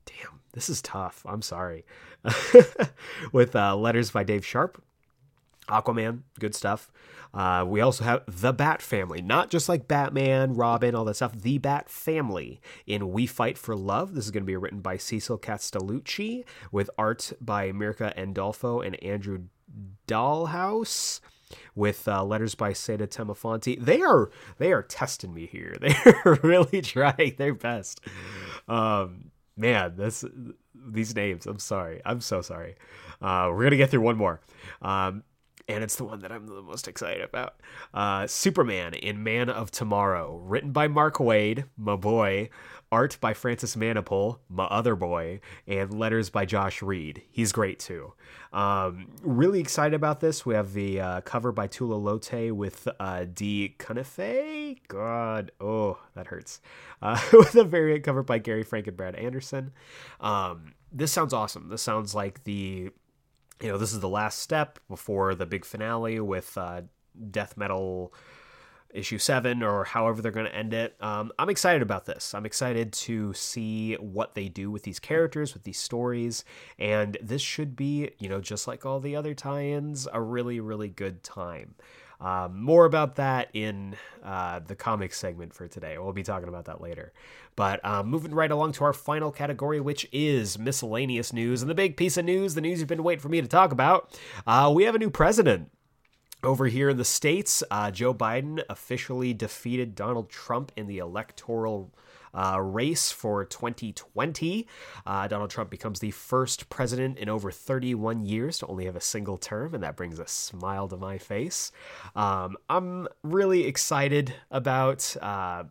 Damn, 0.06 0.40
this 0.54 0.70
is 0.70 0.82
tough. 0.82 1.26
I'm 1.28 1.42
sorry. 1.42 1.86
with 3.32 3.56
uh, 3.56 3.76
letters 3.76 4.12
by 4.12 4.24
Dave 4.24 4.46
Sharpe. 4.46 4.82
Aquaman, 5.68 6.22
good 6.40 6.56
stuff. 6.56 6.92
Uh, 7.32 7.64
we 7.68 7.80
also 7.80 8.04
have 8.04 8.24
the 8.28 8.52
Bat 8.52 8.82
Family, 8.82 9.22
not 9.22 9.52
just 9.52 9.70
like 9.70 9.88
Batman, 9.88 10.56
Robin, 10.56 10.96
all 10.96 11.06
that 11.06 11.16
stuff. 11.16 11.40
The 11.40 11.60
Bat 11.60 11.90
Family 11.90 12.60
in 12.88 13.12
We 13.12 13.28
Fight 13.28 13.58
for 13.58 13.76
Love. 13.76 14.16
This 14.16 14.26
is 14.26 14.32
going 14.32 14.44
to 14.44 14.48
be 14.48 14.58
written 14.58 14.82
by 14.82 14.98
Cecil 14.98 15.38
Castellucci 15.38 16.44
with 16.72 16.90
art 16.98 17.34
by 17.40 17.72
Mirka 17.72 18.16
Andolfo 18.18 18.84
and 18.84 19.02
Andrew 19.04 19.44
Dalhouse 20.08 21.20
with 21.76 22.08
uh, 22.08 22.24
letters 22.24 22.56
by 22.56 22.74
Saida 22.74 23.08
Temofonte. 23.08 23.84
They 23.84 24.02
are 24.02 24.30
they 24.58 24.72
are 24.72 24.84
testing 24.84 25.34
me 25.34 25.46
here. 25.46 25.76
They're 25.82 26.40
really 26.44 26.82
trying 26.82 27.36
their 27.38 27.54
best. 27.54 28.02
Um, 28.68 29.32
man, 29.58 29.96
this 29.96 30.26
these 30.76 31.16
names. 31.16 31.46
I'm 31.46 31.60
sorry. 31.60 32.02
I'm 32.06 32.22
so 32.22 32.42
sorry. 32.42 32.76
Uh, 33.22 33.50
we're 33.52 33.64
gonna 33.64 33.78
get 33.78 33.90
through 33.90 34.02
one 34.02 34.18
more. 34.18 34.42
Um, 34.82 35.24
and 35.68 35.84
it's 35.84 35.98
the 35.98 36.04
one 36.04 36.20
that 36.22 36.32
I'm 36.32 36.48
the 36.48 36.64
most 36.64 36.88
excited 36.88 37.22
about. 37.22 37.62
Uh, 37.94 38.26
Superman 38.26 38.96
in 38.96 39.24
Man 39.24 39.50
of 39.50 39.70
Tomorrow, 39.70 40.38
written 40.38 40.72
by 40.72 40.88
Mark 40.88 41.18
Waid, 41.18 41.66
my 41.78 41.96
boy, 41.96 42.50
art 42.92 43.18
by 43.22 43.34
Francis 43.34 43.76
Manapul, 43.76 44.40
my 44.50 44.66
other 44.66 44.96
boy, 44.96 45.40
and 45.68 45.94
letters 45.94 46.30
by 46.30 46.46
Josh 46.46 46.82
Reed. 46.82 47.22
He's 47.30 47.52
great 47.52 47.80
too. 47.80 48.14
Um, 48.52 49.08
really 49.22 49.60
excited 49.60 49.94
about 49.94 50.20
this. 50.20 50.46
We 50.46 50.56
have 50.56 50.74
the 50.74 51.00
uh, 51.00 51.22
cover 51.22 51.52
by 51.52 51.68
Tula 51.68 51.96
Lotay 51.96 52.52
with 52.52 52.88
uh, 53.00 53.26
Dee 53.32 53.76
Cunniffe. 53.78 54.80
God, 54.88 55.52
oh, 55.60 56.00
that 56.16 56.28
hurts. 56.28 56.62
Uh, 57.02 57.20
with 57.34 57.56
a 57.56 57.64
variant 57.64 58.04
cover 58.04 58.24
by 58.24 58.40
Gary 58.40 58.64
Frank 58.64 58.88
and 58.88 58.98
Brad 58.98 59.16
Anderson. 59.16 59.72
Um, 60.20 60.74
this 60.92 61.12
sounds 61.12 61.34
awesome. 61.34 61.70
This 61.70 61.82
sounds 61.82 62.16
like 62.16 62.44
the 62.44 62.90
you 63.62 63.68
know, 63.68 63.78
this 63.78 63.92
is 63.92 64.00
the 64.00 64.10
last 64.10 64.40
step 64.40 64.80
before 64.88 65.36
the 65.36 65.46
big 65.46 65.66
finale 65.66 66.20
with 66.20 66.58
uh, 66.58 66.82
death 67.30 67.58
metal 67.58 68.14
issue 68.94 69.18
seven 69.18 69.62
or 69.64 69.84
however 69.84 70.22
they're 70.22 70.32
going 70.32 70.46
to 70.46 70.56
end 70.56 70.74
it. 70.74 70.96
Um, 71.00 71.32
I'm 71.38 71.50
excited 71.50 71.82
about 71.82 72.06
this. 72.06 72.34
I'm 72.34 72.46
excited 72.46 72.92
to 72.94 73.34
see 73.34 73.96
what 73.96 74.36
they 74.36 74.50
do 74.50 74.72
with 74.72 74.84
these 74.84 75.00
characters, 75.00 75.54
with 75.54 75.64
these 75.64 75.80
stories, 75.80 76.44
and 76.78 77.18
this 77.22 77.42
should 77.42 77.76
be, 77.76 78.12
you 78.20 78.30
know, 78.30 78.42
just 78.42 78.68
like 78.68 78.86
all 78.86 79.00
the 79.00 79.16
other 79.16 79.34
tie-ins, 79.34 80.08
a 80.12 80.22
really, 80.22 80.60
really 80.60 80.90
good 80.90 81.24
time. 81.24 81.76
Um, 82.22 82.62
more 82.62 82.84
about 82.84 83.16
that 83.16 83.50
in 83.54 83.96
uh, 84.24 84.60
the 84.60 84.76
comics 84.76 85.18
segment 85.18 85.54
for 85.54 85.68
today. 85.68 85.98
We'll 85.98 86.12
be 86.12 86.24
talking 86.24 86.50
about 86.50 86.66
that 86.66 86.82
later. 86.82 87.14
But 87.56 87.84
um, 87.86 88.08
moving 88.08 88.34
right 88.36 88.52
along 88.52 88.74
to 88.74 88.84
our 88.84 88.94
final 88.94 89.32
category, 89.32 89.80
which 89.80 90.08
is 90.12 90.60
miscellaneous 90.60 91.32
news. 91.32 91.62
And 91.62 91.70
the 91.70 91.76
big 91.76 91.96
piece 91.96 92.18
of 92.18 92.26
news, 92.26 92.56
the 92.56 92.62
news 92.62 92.80
you've 92.80 92.90
been 92.90 93.04
waiting 93.04 93.22
for 93.22 93.30
me 93.30 93.42
to 93.42 93.48
talk 93.48 93.72
about, 93.72 94.20
uh, 94.46 94.70
we 94.74 94.84
have 94.84 94.96
a 94.96 95.00
new 95.00 95.10
president. 95.10 95.72
Over 96.42 96.68
here 96.68 96.90
in 96.90 96.96
the 96.96 97.04
States, 97.04 97.64
uh, 97.70 97.92
Joe 97.92 98.14
Biden 98.14 98.64
officially 98.70 99.34
defeated 99.34 99.94
Donald 99.94 100.30
Trump 100.30 100.72
in 100.78 100.88
the 100.88 101.00
electoral 101.00 101.92
uh, 102.34 102.62
race 102.62 103.12
for 103.12 103.44
2020. 103.44 104.66
Uh, 105.06 105.28
Donald 105.28 105.50
Trump 105.50 105.70
becomes 105.70 106.00
the 106.00 106.12
first 106.12 106.70
president 106.70 107.18
in 107.18 107.28
over 107.28 107.52
31 107.52 108.26
years 108.26 108.60
to 108.60 108.68
only 108.68 108.86
have 108.86 108.96
a 108.96 109.02
single 109.02 109.38
term, 109.38 109.74
and 109.74 109.84
that 109.84 109.98
brings 109.98 110.18
a 110.18 110.28
smile 110.28 110.88
to 110.88 110.96
my 110.96 111.18
face. 111.18 111.74
Um, 112.16 112.56
I'm 112.70 113.10
really 113.22 113.66
excited 113.66 114.34
about. 114.50 115.18
Uh, 115.22 115.66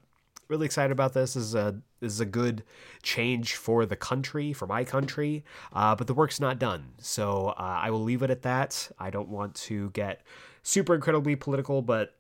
really 0.49 0.67
excited 0.67 0.93
about 0.93 1.15
this. 1.15 1.35
This 1.35 1.45
is 1.45 1.55
a 1.55 1.81
this 2.01 2.13
is 2.13 2.21
a 2.21 2.27
good 2.27 2.63
change 3.03 3.55
for 3.55 3.87
the 3.87 3.97
country, 3.97 4.53
for 4.53 4.67
my 4.67 4.85
country. 4.85 5.45
Uh, 5.73 5.95
but 5.95 6.07
the 6.07 6.15
work's 6.15 6.41
not 6.41 6.59
done, 6.59 6.93
so 6.99 7.49
uh, 7.49 7.81
I 7.83 7.91
will 7.91 8.03
leave 8.03 8.23
it 8.23 8.31
at 8.31 8.43
that. 8.43 8.91
I 8.99 9.11
don't 9.11 9.29
want 9.29 9.55
to 9.55 9.91
get 9.91 10.23
super 10.63 10.95
incredibly 10.95 11.37
political, 11.37 11.83
but 11.83 12.17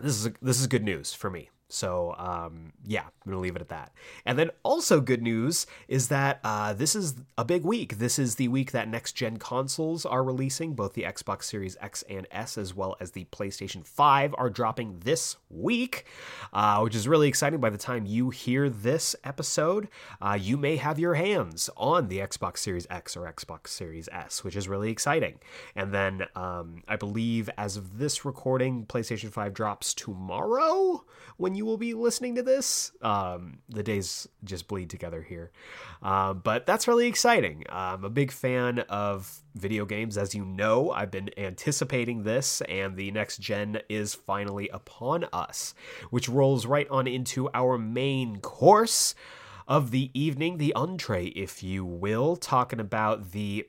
this 0.00 0.24
is 0.24 0.30
this 0.40 0.60
is 0.60 0.66
good 0.66 0.84
news 0.84 1.12
for 1.12 1.30
me. 1.30 1.50
So, 1.70 2.14
um, 2.16 2.72
yeah, 2.86 3.02
I'm 3.26 3.32
to 3.32 3.38
leave 3.38 3.54
it 3.56 3.60
at 3.60 3.68
that. 3.68 3.92
And 4.24 4.38
then 4.38 4.50
also 4.62 5.02
good 5.02 5.20
news 5.20 5.66
is 5.86 6.08
that 6.08 6.40
uh, 6.42 6.72
this 6.72 6.96
is 6.96 7.16
a 7.36 7.44
big 7.44 7.62
week. 7.62 7.98
This 7.98 8.18
is 8.18 8.36
the 8.36 8.48
week 8.48 8.72
that 8.72 8.88
next 8.88 9.12
gen 9.12 9.36
consoles 9.36 10.06
are 10.06 10.24
releasing. 10.24 10.74
Both 10.74 10.94
the 10.94 11.02
Xbox 11.02 11.44
Series 11.44 11.76
X 11.80 12.02
and 12.08 12.26
S, 12.30 12.56
as 12.56 12.74
well 12.74 12.96
as 13.00 13.10
the 13.10 13.26
PlayStation 13.26 13.84
5, 13.84 14.34
are 14.38 14.48
dropping 14.48 15.00
this 15.00 15.36
week, 15.50 16.06
uh, 16.54 16.80
which 16.80 16.94
is 16.94 17.06
really 17.06 17.28
exciting. 17.28 17.60
By 17.60 17.70
the 17.70 17.76
time 17.76 18.06
you 18.06 18.30
hear 18.30 18.70
this 18.70 19.14
episode, 19.22 19.88
uh, 20.22 20.38
you 20.40 20.56
may 20.56 20.76
have 20.76 20.98
your 20.98 21.14
hands 21.14 21.68
on 21.76 22.08
the 22.08 22.18
Xbox 22.20 22.58
Series 22.58 22.86
X 22.88 23.14
or 23.14 23.30
Xbox 23.30 23.68
Series 23.68 24.08
S, 24.10 24.42
which 24.42 24.56
is 24.56 24.68
really 24.68 24.90
exciting. 24.90 25.38
And 25.76 25.92
then 25.92 26.24
um, 26.34 26.82
I 26.88 26.96
believe 26.96 27.50
as 27.58 27.76
of 27.76 27.98
this 27.98 28.24
recording, 28.24 28.86
PlayStation 28.86 29.30
5 29.30 29.52
drops 29.52 29.92
tomorrow 29.92 31.04
when 31.36 31.57
you 31.58 31.66
will 31.66 31.76
be 31.76 31.92
listening 31.92 32.36
to 32.36 32.42
this. 32.42 32.92
Um, 33.02 33.58
the 33.68 33.82
days 33.82 34.26
just 34.44 34.68
bleed 34.68 34.88
together 34.88 35.20
here. 35.20 35.50
Uh, 36.02 36.32
but 36.32 36.64
that's 36.64 36.88
really 36.88 37.06
exciting. 37.06 37.64
I'm 37.68 38.04
a 38.04 38.10
big 38.10 38.32
fan 38.32 38.78
of 38.88 39.42
video 39.54 39.84
games. 39.84 40.16
As 40.16 40.34
you 40.34 40.44
know, 40.44 40.90
I've 40.90 41.10
been 41.10 41.30
anticipating 41.36 42.22
this, 42.22 42.62
and 42.62 42.96
the 42.96 43.10
next 43.10 43.38
gen 43.38 43.80
is 43.88 44.14
finally 44.14 44.70
upon 44.70 45.26
us, 45.32 45.74
which 46.08 46.28
rolls 46.28 46.64
right 46.64 46.88
on 46.88 47.06
into 47.06 47.50
our 47.52 47.76
main 47.76 48.40
course 48.40 49.14
of 49.66 49.90
the 49.90 50.10
evening, 50.14 50.56
the 50.56 50.72
entree, 50.74 51.26
if 51.26 51.62
you 51.62 51.84
will, 51.84 52.36
talking 52.36 52.80
about 52.80 53.32
the 53.32 53.68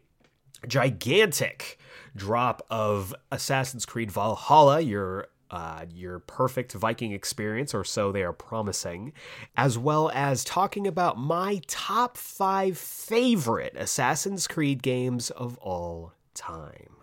gigantic 0.67 1.77
drop 2.15 2.65
of 2.69 3.13
Assassin's 3.31 3.86
Creed 3.86 4.12
Valhalla, 4.12 4.79
your 4.79 5.27
uh, 5.51 5.86
your 5.94 6.20
perfect 6.20 6.74
Viking 6.74 7.12
experience, 7.12 7.74
or 7.74 7.84
so 7.84 8.12
they 8.12 8.24
are 8.24 8.34
promising, 8.34 9.13
as 9.58 9.77
well 9.77 10.12
as 10.13 10.44
talking 10.44 10.88
about 10.88 11.18
my 11.18 11.62
top 11.68 12.18
five 12.18 12.77
favorite 12.77 13.75
Assassin's 13.75 14.48
Creed 14.48 14.84
games 14.84 15.29
of 15.32 15.58
all 15.58 16.13
time. 16.34 16.96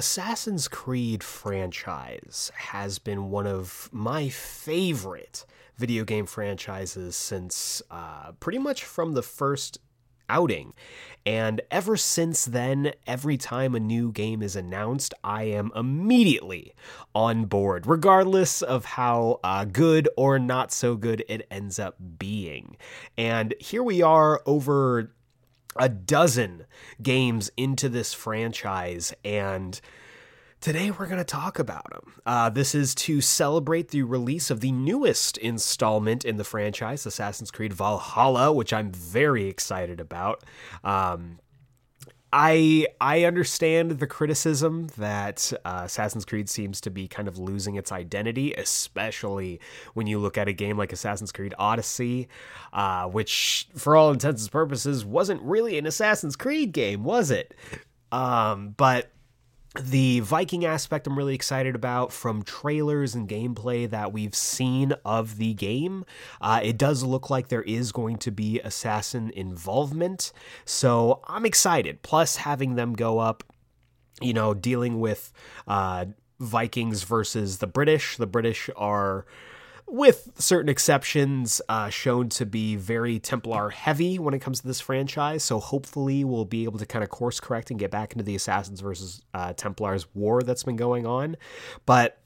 Assassin's 0.00 0.66
Creed 0.66 1.22
franchise 1.22 2.50
has 2.56 2.98
been 2.98 3.28
one 3.28 3.46
of 3.46 3.90
my 3.92 4.30
favorite 4.30 5.44
video 5.76 6.04
game 6.04 6.24
franchises 6.24 7.14
since 7.14 7.82
uh, 7.90 8.32
pretty 8.40 8.56
much 8.56 8.82
from 8.82 9.12
the 9.12 9.20
first 9.22 9.76
outing. 10.30 10.72
And 11.26 11.60
ever 11.70 11.98
since 11.98 12.46
then, 12.46 12.92
every 13.06 13.36
time 13.36 13.74
a 13.74 13.80
new 13.80 14.10
game 14.10 14.40
is 14.40 14.56
announced, 14.56 15.12
I 15.22 15.42
am 15.42 15.70
immediately 15.76 16.72
on 17.14 17.44
board, 17.44 17.86
regardless 17.86 18.62
of 18.62 18.86
how 18.86 19.38
uh, 19.44 19.66
good 19.66 20.08
or 20.16 20.38
not 20.38 20.72
so 20.72 20.96
good 20.96 21.22
it 21.28 21.46
ends 21.50 21.78
up 21.78 21.96
being. 22.18 22.78
And 23.18 23.54
here 23.60 23.82
we 23.82 24.00
are 24.00 24.40
over 24.46 25.12
a 25.76 25.88
dozen 25.88 26.66
games 27.02 27.50
into 27.56 27.88
this 27.88 28.12
franchise, 28.12 29.14
and 29.24 29.80
Today, 30.60 30.90
we're 30.90 31.06
going 31.06 31.16
to 31.16 31.24
talk 31.24 31.58
about 31.58 31.88
them. 31.88 32.20
Uh, 32.26 32.50
this 32.50 32.74
is 32.74 32.94
to 32.96 33.22
celebrate 33.22 33.88
the 33.88 34.02
release 34.02 34.50
of 34.50 34.60
the 34.60 34.72
newest 34.72 35.38
installment 35.38 36.22
in 36.22 36.36
the 36.36 36.44
franchise, 36.44 37.06
Assassin's 37.06 37.50
Creed 37.50 37.72
Valhalla, 37.72 38.52
which 38.52 38.70
I'm 38.70 38.92
very 38.92 39.46
excited 39.46 40.00
about. 40.00 40.44
Um, 40.84 41.38
I 42.32 42.86
I 43.00 43.24
understand 43.24 43.92
the 43.92 44.06
criticism 44.06 44.88
that 44.96 45.52
uh, 45.64 45.82
Assassin's 45.84 46.24
Creed 46.24 46.48
seems 46.48 46.80
to 46.82 46.90
be 46.90 47.08
kind 47.08 47.26
of 47.26 47.38
losing 47.38 47.74
its 47.74 47.90
identity, 47.90 48.52
especially 48.54 49.60
when 49.94 50.06
you 50.06 50.18
look 50.18 50.38
at 50.38 50.46
a 50.46 50.52
game 50.52 50.78
like 50.78 50.92
Assassin's 50.92 51.32
Creed 51.32 51.54
Odyssey, 51.58 52.28
uh, 52.72 53.06
which, 53.08 53.68
for 53.74 53.96
all 53.96 54.12
intents 54.12 54.42
and 54.42 54.52
purposes, 54.52 55.04
wasn't 55.04 55.42
really 55.42 55.76
an 55.76 55.86
Assassin's 55.86 56.36
Creed 56.36 56.72
game, 56.72 57.02
was 57.02 57.30
it? 57.30 57.54
Um, 58.12 58.74
but 58.76 59.10
the 59.78 60.20
Viking 60.20 60.64
aspect 60.64 61.06
I'm 61.06 61.16
really 61.16 61.34
excited 61.34 61.76
about 61.76 62.12
from 62.12 62.42
trailers 62.42 63.14
and 63.14 63.28
gameplay 63.28 63.88
that 63.88 64.12
we've 64.12 64.34
seen 64.34 64.94
of 65.04 65.36
the 65.36 65.54
game. 65.54 66.04
Uh, 66.40 66.60
it 66.62 66.76
does 66.76 67.04
look 67.04 67.30
like 67.30 67.48
there 67.48 67.62
is 67.62 67.92
going 67.92 68.16
to 68.18 68.32
be 68.32 68.60
assassin 68.60 69.30
involvement, 69.30 70.32
so 70.64 71.20
I'm 71.28 71.46
excited. 71.46 72.02
Plus, 72.02 72.36
having 72.36 72.74
them 72.74 72.94
go 72.94 73.20
up, 73.20 73.44
you 74.20 74.32
know, 74.32 74.54
dealing 74.54 74.98
with 74.98 75.32
uh, 75.68 76.06
Vikings 76.40 77.04
versus 77.04 77.58
the 77.58 77.68
British. 77.68 78.16
The 78.16 78.26
British 78.26 78.70
are 78.76 79.24
with 79.90 80.30
certain 80.38 80.68
exceptions, 80.68 81.60
uh, 81.68 81.88
shown 81.88 82.28
to 82.30 82.46
be 82.46 82.76
very 82.76 83.18
Templar 83.18 83.70
heavy 83.70 84.18
when 84.18 84.34
it 84.34 84.38
comes 84.38 84.60
to 84.60 84.66
this 84.66 84.80
franchise. 84.80 85.42
So 85.42 85.58
hopefully, 85.58 86.24
we'll 86.24 86.44
be 86.44 86.64
able 86.64 86.78
to 86.78 86.86
kind 86.86 87.02
of 87.02 87.10
course 87.10 87.40
correct 87.40 87.70
and 87.70 87.78
get 87.78 87.90
back 87.90 88.12
into 88.12 88.24
the 88.24 88.36
Assassins 88.36 88.80
versus 88.80 89.22
uh, 89.34 89.52
Templars 89.52 90.06
war 90.14 90.42
that's 90.42 90.62
been 90.62 90.76
going 90.76 91.06
on. 91.06 91.36
But 91.86 92.19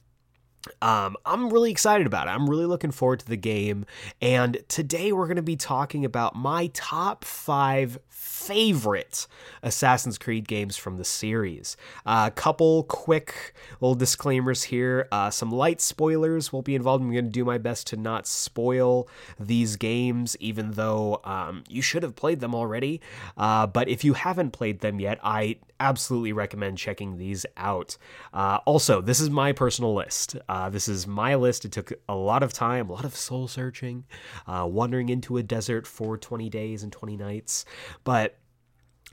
um, 0.81 1.17
I'm 1.25 1.51
really 1.51 1.71
excited 1.71 2.07
about 2.07 2.27
it. 2.27 2.31
I'm 2.31 2.49
really 2.49 2.67
looking 2.67 2.91
forward 2.91 3.21
to 3.21 3.27
the 3.27 3.37
game. 3.37 3.87
And 4.21 4.59
today 4.69 5.13
we're 5.13 5.27
going 5.27 5.37
to 5.37 5.43
be 5.43 5.57
talking 5.57 6.05
about 6.05 6.35
my 6.35 6.71
top 6.73 7.25
five 7.25 7.99
favorite 8.09 9.27
Assassin's 9.63 10.19
Creed 10.19 10.47
games 10.49 10.77
from 10.77 10.97
the 10.99 11.05
series. 11.05 11.77
A 12.07 12.11
uh, 12.11 12.31
couple 12.31 12.85
quick 12.85 13.55
little 13.81 13.95
disclaimers 13.95 14.65
here. 14.65 15.09
Uh, 15.13 15.31
some 15.31 15.51
light 15.51 15.81
spoilers 15.81 16.53
will 16.53 16.63
be 16.63 16.75
involved. 16.75 17.03
I'm 17.03 17.13
going 17.13 17.25
to 17.25 17.31
do 17.31 17.45
my 17.45 17.59
best 17.59 17.87
to 17.89 17.97
not 17.97 18.27
spoil 18.27 19.09
these 19.39 19.77
games, 19.77 20.37
even 20.41 20.73
though 20.73 21.21
um, 21.25 21.65
you 21.69 21.83
should 21.83 22.03
have 22.03 22.17
played 22.17 22.41
them 22.41 22.55
already. 22.55 23.01
Uh, 23.37 23.67
but 23.67 23.89
if 23.89 24.05
you 24.05 24.15
haven't 24.15 24.51
played 24.53 24.81
them 24.81 25.01
yet, 25.01 25.19
I 25.23 25.57
absolutely 25.85 26.33
recommend 26.33 26.79
checking 26.79 27.19
these 27.19 27.45
out. 27.57 27.97
Uh, 28.33 28.59
also, 28.65 29.01
this 29.01 29.21
is 29.21 29.29
my 29.29 29.53
personal 29.53 29.95
list. 29.95 30.37
Uh, 30.49 30.71
this 30.71 30.89
is 30.89 31.07
my 31.07 31.35
list. 31.35 31.65
It 31.65 31.73
took 31.73 31.93
a 32.09 32.15
lot 32.15 32.43
of 32.43 32.53
time, 32.53 32.89
a 32.89 32.93
lot 32.93 33.05
of 33.05 33.15
soul 33.15 33.47
searching, 33.47 34.05
uh, 34.47 34.67
wandering 34.69 35.11
into 35.11 35.37
a 35.37 35.43
desert 35.43 35.87
for 35.87 36.17
20 36.17 36.49
days 36.49 36.83
and 36.83 36.91
20 36.91 37.17
nights. 37.17 37.65
But 38.03 38.39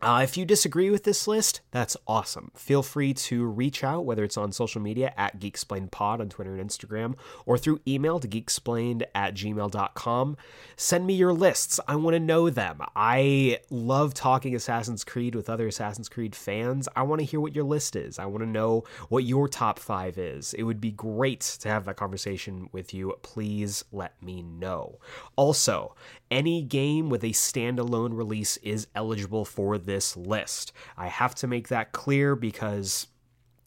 uh, 0.01 0.21
if 0.23 0.35
you 0.35 0.45
disagree 0.45 0.89
with 0.89 1.03
this 1.03 1.27
list, 1.27 1.61
that's 1.71 1.95
awesome. 2.07 2.51
Feel 2.55 2.81
free 2.81 3.13
to 3.13 3.45
reach 3.45 3.83
out, 3.83 4.05
whether 4.05 4.23
it's 4.23 4.37
on 4.37 4.51
social 4.51 4.81
media 4.81 5.13
at 5.15 5.39
GeekSplainedPod 5.39 6.19
on 6.19 6.29
Twitter 6.29 6.55
and 6.55 6.69
Instagram, 6.69 7.15
or 7.45 7.57
through 7.57 7.79
email 7.87 8.19
to 8.19 8.27
geeksplained 8.27 9.03
at 9.13 9.35
gmail.com. 9.35 10.37
Send 10.75 11.05
me 11.05 11.13
your 11.13 11.33
lists. 11.33 11.79
I 11.87 11.95
want 11.95 12.15
to 12.15 12.19
know 12.19 12.49
them. 12.49 12.81
I 12.95 13.59
love 13.69 14.13
talking 14.13 14.55
Assassin's 14.55 15.03
Creed 15.03 15.35
with 15.35 15.49
other 15.49 15.67
Assassin's 15.67 16.09
Creed 16.09 16.35
fans. 16.35 16.87
I 16.95 17.03
want 17.03 17.19
to 17.19 17.25
hear 17.25 17.39
what 17.39 17.55
your 17.55 17.65
list 17.65 17.95
is. 17.95 18.17
I 18.17 18.25
want 18.25 18.43
to 18.43 18.49
know 18.49 18.83
what 19.09 19.23
your 19.23 19.47
top 19.47 19.77
five 19.79 20.17
is. 20.17 20.53
It 20.53 20.63
would 20.63 20.81
be 20.81 20.91
great 20.91 21.41
to 21.61 21.69
have 21.69 21.85
that 21.85 21.97
conversation 21.97 22.69
with 22.71 22.93
you. 22.93 23.13
Please 23.21 23.85
let 23.91 24.21
me 24.21 24.41
know. 24.41 24.99
Also, 25.35 25.95
any 26.31 26.63
game 26.63 27.09
with 27.09 27.23
a 27.23 27.31
standalone 27.31 28.17
release 28.17 28.57
is 28.57 28.87
eligible 28.95 29.45
for 29.45 29.77
this 29.77 30.15
list. 30.15 30.71
I 30.97 31.07
have 31.07 31.35
to 31.35 31.47
make 31.47 31.67
that 31.67 31.91
clear 31.91 32.35
because 32.35 33.07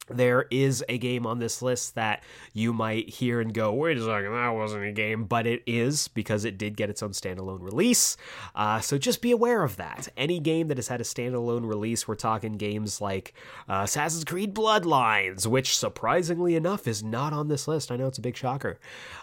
there 0.09 0.47
is 0.51 0.85
a 0.89 0.99
game 0.99 1.27
on 1.27 1.39
this 1.39 1.63
list 1.63 1.95
that 1.95 2.23
you 2.53 2.73
might 2.73 3.09
hear 3.09 3.41
and 3.41 3.53
go, 3.55 3.73
wait 3.73 3.97
a 3.97 4.01
second, 4.01 4.33
that 4.33 4.49
wasn't 4.51 4.85
a 4.85 4.93
game, 4.93 5.25
but 5.25 5.47
it 5.47 5.63
is 5.67 6.09
because 6.09 6.45
it 6.45 6.59
did 6.59 6.77
get 6.77 6.91
its 6.91 7.03
own 7.03 7.11
standalone 7.11 7.63
release. 7.63 8.17
Uh, 8.55 8.81
so 8.81 8.99
just 8.99 9.23
be 9.23 9.31
aware 9.31 9.63
of 9.63 9.77
that. 9.77 10.09
Any 10.17 10.41
game 10.41 10.69
that 10.69 10.79
has 10.79 10.89
had 10.89 11.01
a 11.01 11.05
standalone 11.05 11.67
release, 11.67 12.07
we're 12.07 12.15
talking 12.15 12.53
games 12.53 13.01
like 13.01 13.35
uh, 13.69 13.83
Assassin's 13.85 14.25
Creed 14.25 14.55
Bloodlines, 14.55 15.47
which 15.47 15.77
surprisingly 15.77 16.55
enough 16.55 16.87
is 16.87 17.03
not 17.03 17.33
on 17.33 17.49
this 17.49 17.67
list. 17.67 17.91
I 17.91 17.97
know 17.97 18.07
it's 18.07 18.19
a 18.19 18.23
big 18.23 18.37
shocker, 18.37 18.79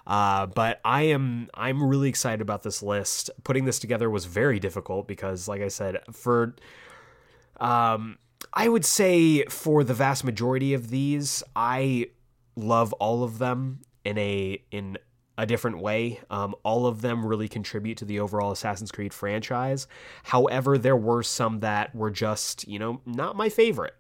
uh, 0.08 0.48
but 0.48 0.82
I 0.84 1.04
am 1.04 1.50
I'm 1.54 1.84
really 1.84 2.10
excited 2.10 2.42
about 2.42 2.64
this 2.64 2.82
list. 2.82 3.30
Putting 3.44 3.66
this 3.66 3.80
together 3.80 4.10
was 4.10 4.26
very 4.26 4.60
difficult 4.60 5.08
because, 5.08 5.48
like 5.48 5.62
I 5.62 5.68
said, 5.68 6.00
for 6.12 6.56
um 7.60 8.18
I 8.54 8.68
would 8.68 8.86
say 8.86 9.46
for 9.46 9.84
the 9.84 9.94
vast 9.94 10.24
majority 10.24 10.74
of 10.74 10.90
these, 10.90 11.44
I 11.56 12.08
love 12.56 12.94
all 12.94 13.24
of 13.24 13.38
them 13.38 13.80
in 14.04 14.18
a 14.18 14.62
in 14.72 14.98
a 15.38 15.46
different 15.46 15.80
way. 15.80 16.20
Um, 16.30 16.54
all 16.64 16.86
of 16.86 17.02
them 17.02 17.26
really 17.26 17.48
contribute 17.48 17.98
to 18.00 18.06
the 18.06 18.20
overall 18.20 18.52
Assassin's 18.52 18.92
Creed 18.92 19.14
franchise. 19.14 19.88
However, 20.24 20.78
there 20.78 20.98
were 20.98 21.24
some 21.24 21.62
that 21.62 21.96
were 21.96 22.12
just, 22.12 22.68
you 22.68 22.78
know, 22.78 23.02
not 23.06 23.36
my 23.36 23.50
favorite. 23.50 23.96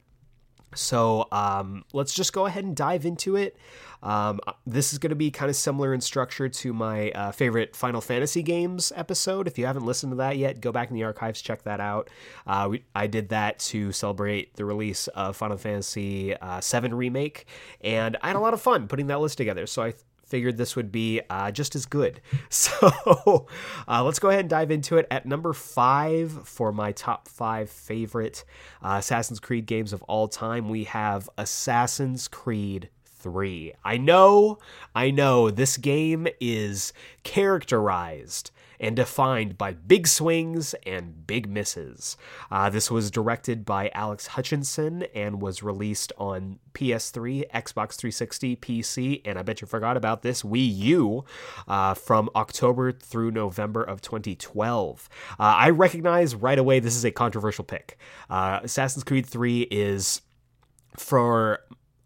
So 0.75 1.27
um, 1.31 1.83
let's 1.93 2.13
just 2.13 2.33
go 2.33 2.45
ahead 2.45 2.63
and 2.63 2.75
dive 2.75 3.05
into 3.05 3.35
it. 3.35 3.57
Um, 4.03 4.39
this 4.65 4.93
is 4.93 4.99
going 4.99 5.11
to 5.11 5.15
be 5.15 5.29
kind 5.29 5.49
of 5.49 5.55
similar 5.55 5.93
in 5.93 6.01
structure 6.01 6.49
to 6.49 6.73
my 6.73 7.11
uh, 7.11 7.31
favorite 7.31 7.75
Final 7.75 8.01
Fantasy 8.01 8.41
games 8.41 8.91
episode. 8.95 9.47
If 9.47 9.59
you 9.59 9.65
haven't 9.65 9.85
listened 9.85 10.11
to 10.11 10.15
that 10.17 10.37
yet, 10.37 10.59
go 10.59 10.71
back 10.71 10.89
in 10.89 10.95
the 10.95 11.03
archives, 11.03 11.41
check 11.41 11.63
that 11.63 11.79
out. 11.79 12.09
Uh, 12.47 12.67
we, 12.71 12.83
I 12.95 13.07
did 13.07 13.29
that 13.29 13.59
to 13.59 13.91
celebrate 13.91 14.55
the 14.55 14.65
release 14.65 15.07
of 15.09 15.35
Final 15.35 15.57
Fantasy 15.57 16.35
uh, 16.35 16.61
VII 16.63 16.93
Remake, 16.93 17.45
and 17.81 18.17
I 18.21 18.27
had 18.27 18.35
a 18.35 18.39
lot 18.39 18.53
of 18.53 18.61
fun 18.61 18.87
putting 18.87 19.07
that 19.07 19.19
list 19.19 19.37
together. 19.37 19.67
So 19.67 19.83
I 19.83 19.93
figured 20.31 20.55
this 20.57 20.77
would 20.77 20.91
be 20.91 21.21
uh, 21.29 21.51
just 21.51 21.75
as 21.75 21.85
good. 21.85 22.21
So 22.49 23.47
uh, 23.87 24.03
let's 24.03 24.19
go 24.19 24.29
ahead 24.29 24.41
and 24.41 24.49
dive 24.49 24.71
into 24.71 24.97
it. 24.97 25.07
At 25.11 25.25
number 25.25 25.53
five 25.53 26.47
for 26.47 26.71
my 26.71 26.91
top 26.91 27.27
five 27.27 27.69
favorite 27.69 28.43
uh, 28.81 28.95
Assassin's 28.99 29.39
Creed 29.39 29.65
games 29.65 29.93
of 29.93 30.01
all 30.03 30.27
time, 30.27 30.69
we 30.69 30.85
have 30.85 31.29
Assassin's 31.37 32.27
Creed 32.27 32.89
3. 33.19 33.73
I 33.83 33.97
know, 33.97 34.59
I 34.95 35.11
know, 35.11 35.51
this 35.51 35.77
game 35.77 36.27
is 36.39 36.93
characterized 37.23 38.51
and 38.81 38.95
defined 38.95 39.57
by 39.57 39.71
big 39.71 40.07
swings 40.07 40.73
and 40.85 41.25
big 41.27 41.47
misses. 41.47 42.17
Uh, 42.49 42.69
this 42.69 42.89
was 42.89 43.11
directed 43.11 43.63
by 43.63 43.89
Alex 43.93 44.27
Hutchinson 44.27 45.03
and 45.13 45.39
was 45.39 45.61
released 45.61 46.11
on 46.17 46.59
PS3, 46.73 47.49
Xbox 47.51 47.95
360, 47.95 48.55
PC, 48.57 49.21
and 49.23 49.37
I 49.37 49.43
bet 49.43 49.61
you 49.61 49.67
forgot 49.67 49.95
about 49.95 50.23
this, 50.23 50.41
Wii 50.41 50.75
U, 50.77 51.23
uh, 51.67 51.93
from 51.93 52.29
October 52.35 52.91
through 52.91 53.31
November 53.31 53.83
of 53.83 54.01
2012. 54.01 55.07
Uh, 55.39 55.43
I 55.43 55.69
recognize 55.69 56.33
right 56.33 56.57
away 56.57 56.79
this 56.79 56.95
is 56.95 57.05
a 57.05 57.11
controversial 57.11 57.63
pick. 57.63 57.99
Uh, 58.29 58.61
Assassin's 58.63 59.03
Creed 59.03 59.27
3 59.27 59.61
is 59.69 60.21
for 60.97 61.59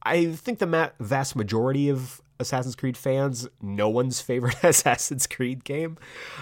I 0.03 0.33
think 0.33 0.59
the 0.59 0.91
vast 0.99 1.35
majority 1.35 1.89
of 1.89 2.21
Assassin's 2.39 2.76
Creed 2.76 2.98
fans, 2.98 3.48
no 3.62 3.89
one's 3.89 4.21
favorite 4.21 4.58
Assassin's 4.63 5.28
Creed 5.28 5.63
game. 5.63 5.98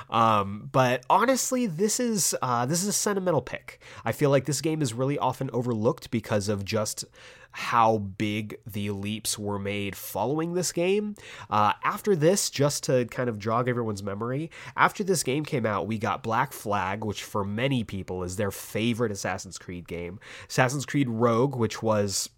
Um, 0.10 0.70
but 0.72 1.06
honestly, 1.10 1.68
this 1.68 2.00
is 2.00 2.36
uh, 2.42 2.66
this 2.66 2.82
is 2.82 2.88
a 2.88 2.94
sentimental 2.94 3.42
pick. 3.42 3.80
I 4.06 4.12
feel 4.12 4.30
like 4.30 4.46
this 4.46 4.62
game 4.62 4.82
is 4.82 4.94
really 4.94 5.18
often 5.18 5.50
overlooked 5.54 6.12
because 6.12 6.50
of 6.50 6.66
just 6.66 7.06
how 7.54 8.00
big 8.00 8.58
the 8.66 8.90
leaps 8.90 9.38
were 9.38 9.60
made 9.60 9.96
following 9.96 10.54
this 10.54 10.72
game. 10.72 11.16
Uh, 11.50 11.74
after 11.84 12.16
this, 12.16 12.50
just 12.50 12.84
to 12.84 13.06
kind 13.06 13.30
of 13.30 13.38
jog 13.38 13.70
everyone's 13.70 14.02
memory, 14.02 14.50
after 14.76 15.04
this 15.04 15.22
game 15.22 15.46
came 15.46 15.66
out, 15.66 15.86
we 15.86 16.00
got 16.00 16.24
Black 16.24 16.52
Flag, 16.52 17.06
which 17.06 17.24
for 17.24 17.44
many 17.44 17.84
people 17.84 18.24
is 18.24 18.38
their 18.38 18.50
favorite 18.50 19.12
Assassin's 19.12 19.60
Creed 19.60 19.88
game. 19.88 20.20
Assassin's 20.50 20.86
Creed 20.86 21.08
Rogue, 21.08 21.56
which 21.56 21.84
was 21.84 22.30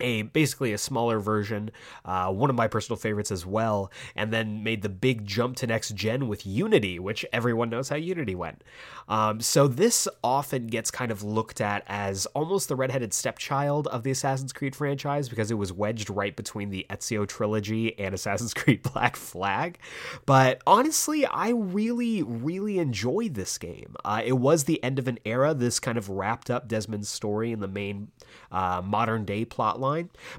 a 0.00 0.22
basically 0.22 0.72
a 0.72 0.78
smaller 0.78 1.20
version, 1.20 1.70
uh, 2.04 2.32
one 2.32 2.50
of 2.50 2.56
my 2.56 2.68
personal 2.68 2.96
favorites 2.96 3.30
as 3.30 3.46
well, 3.46 3.90
and 4.16 4.32
then 4.32 4.62
made 4.62 4.82
the 4.82 4.88
big 4.88 5.24
jump 5.24 5.56
to 5.56 5.66
next 5.66 5.94
gen 5.94 6.28
with 6.28 6.46
Unity, 6.46 6.98
which 6.98 7.24
everyone 7.32 7.70
knows 7.70 7.88
how 7.88 7.96
Unity 7.96 8.34
went. 8.34 8.62
Um, 9.08 9.40
so 9.40 9.68
this 9.68 10.08
often 10.22 10.66
gets 10.66 10.90
kind 10.90 11.10
of 11.10 11.22
looked 11.22 11.60
at 11.60 11.84
as 11.86 12.26
almost 12.26 12.68
the 12.68 12.76
redheaded 12.76 13.12
stepchild 13.12 13.86
of 13.88 14.02
the 14.02 14.10
Assassin's 14.10 14.52
Creed 14.52 14.74
franchise 14.74 15.28
because 15.28 15.50
it 15.50 15.54
was 15.54 15.72
wedged 15.72 16.10
right 16.10 16.34
between 16.34 16.70
the 16.70 16.86
Ezio 16.90 17.26
trilogy 17.26 17.98
and 17.98 18.14
Assassin's 18.14 18.54
Creed 18.54 18.82
Black 18.82 19.16
Flag. 19.16 19.78
But 20.26 20.62
honestly, 20.66 21.26
I 21.26 21.50
really, 21.50 22.22
really 22.22 22.78
enjoyed 22.78 23.34
this 23.34 23.58
game. 23.58 23.94
Uh, 24.04 24.22
it 24.24 24.34
was 24.34 24.64
the 24.64 24.82
end 24.82 24.98
of 24.98 25.08
an 25.08 25.18
era. 25.24 25.54
This 25.54 25.78
kind 25.80 25.98
of 25.98 26.08
wrapped 26.08 26.50
up 26.50 26.68
Desmond's 26.68 27.08
story 27.08 27.52
in 27.52 27.60
the 27.60 27.68
main 27.68 28.08
uh, 28.50 28.82
modern 28.84 29.24
day 29.24 29.44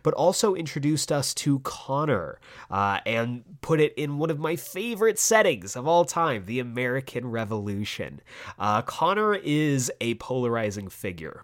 but 0.03 0.13
also 0.13 0.55
introduced 0.55 1.11
us 1.11 1.33
to 1.33 1.59
Connor 1.59 2.39
uh, 2.69 2.99
and 3.05 3.43
put 3.61 3.79
it 3.79 3.93
in 3.95 4.17
one 4.17 4.29
of 4.29 4.39
my 4.39 4.55
favorite 4.55 5.19
settings 5.19 5.75
of 5.75 5.87
all 5.87 6.05
time 6.05 6.45
the 6.45 6.59
American 6.59 7.29
Revolution. 7.29 8.21
Uh, 8.57 8.81
Connor 8.81 9.35
is 9.35 9.91
a 10.01 10.15
polarizing 10.15 10.89
figure 10.89 11.43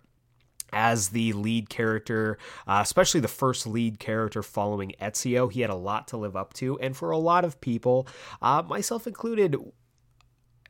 as 0.74 1.10
the 1.10 1.34
lead 1.34 1.70
character, 1.70 2.38
uh, 2.68 2.80
especially 2.82 3.20
the 3.20 3.28
first 3.28 3.68
lead 3.68 4.00
character 4.00 4.42
following 4.42 4.94
Ezio. 5.02 5.52
He 5.52 5.62
had 5.62 5.70
a 5.70 5.76
lot 5.76 6.08
to 6.10 6.18
live 6.18 6.36
up 6.36 6.54
to, 6.56 6.80
and 6.80 6.96
for 6.96 7.12
a 7.12 7.18
lot 7.18 7.46
of 7.46 7.60
people, 7.62 8.08
uh, 8.42 8.64
myself 8.68 9.08
included, 9.08 9.56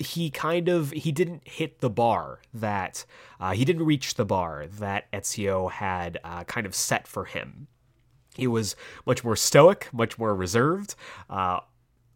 he 0.01 0.29
kind 0.29 0.67
of 0.67 0.91
he 0.91 1.11
didn't 1.11 1.47
hit 1.47 1.79
the 1.79 1.89
bar 1.89 2.41
that 2.53 3.05
uh, 3.39 3.51
he 3.53 3.65
didn't 3.65 3.85
reach 3.85 4.15
the 4.15 4.25
bar 4.25 4.67
that 4.67 5.11
Ezio 5.11 5.71
had 5.71 6.19
uh, 6.23 6.43
kind 6.43 6.65
of 6.65 6.75
set 6.75 7.07
for 7.07 7.25
him. 7.25 7.67
He 8.35 8.47
was 8.47 8.75
much 9.05 9.23
more 9.23 9.35
stoic, 9.35 9.89
much 9.91 10.17
more 10.17 10.33
reserved. 10.35 10.95
Uh, 11.29 11.59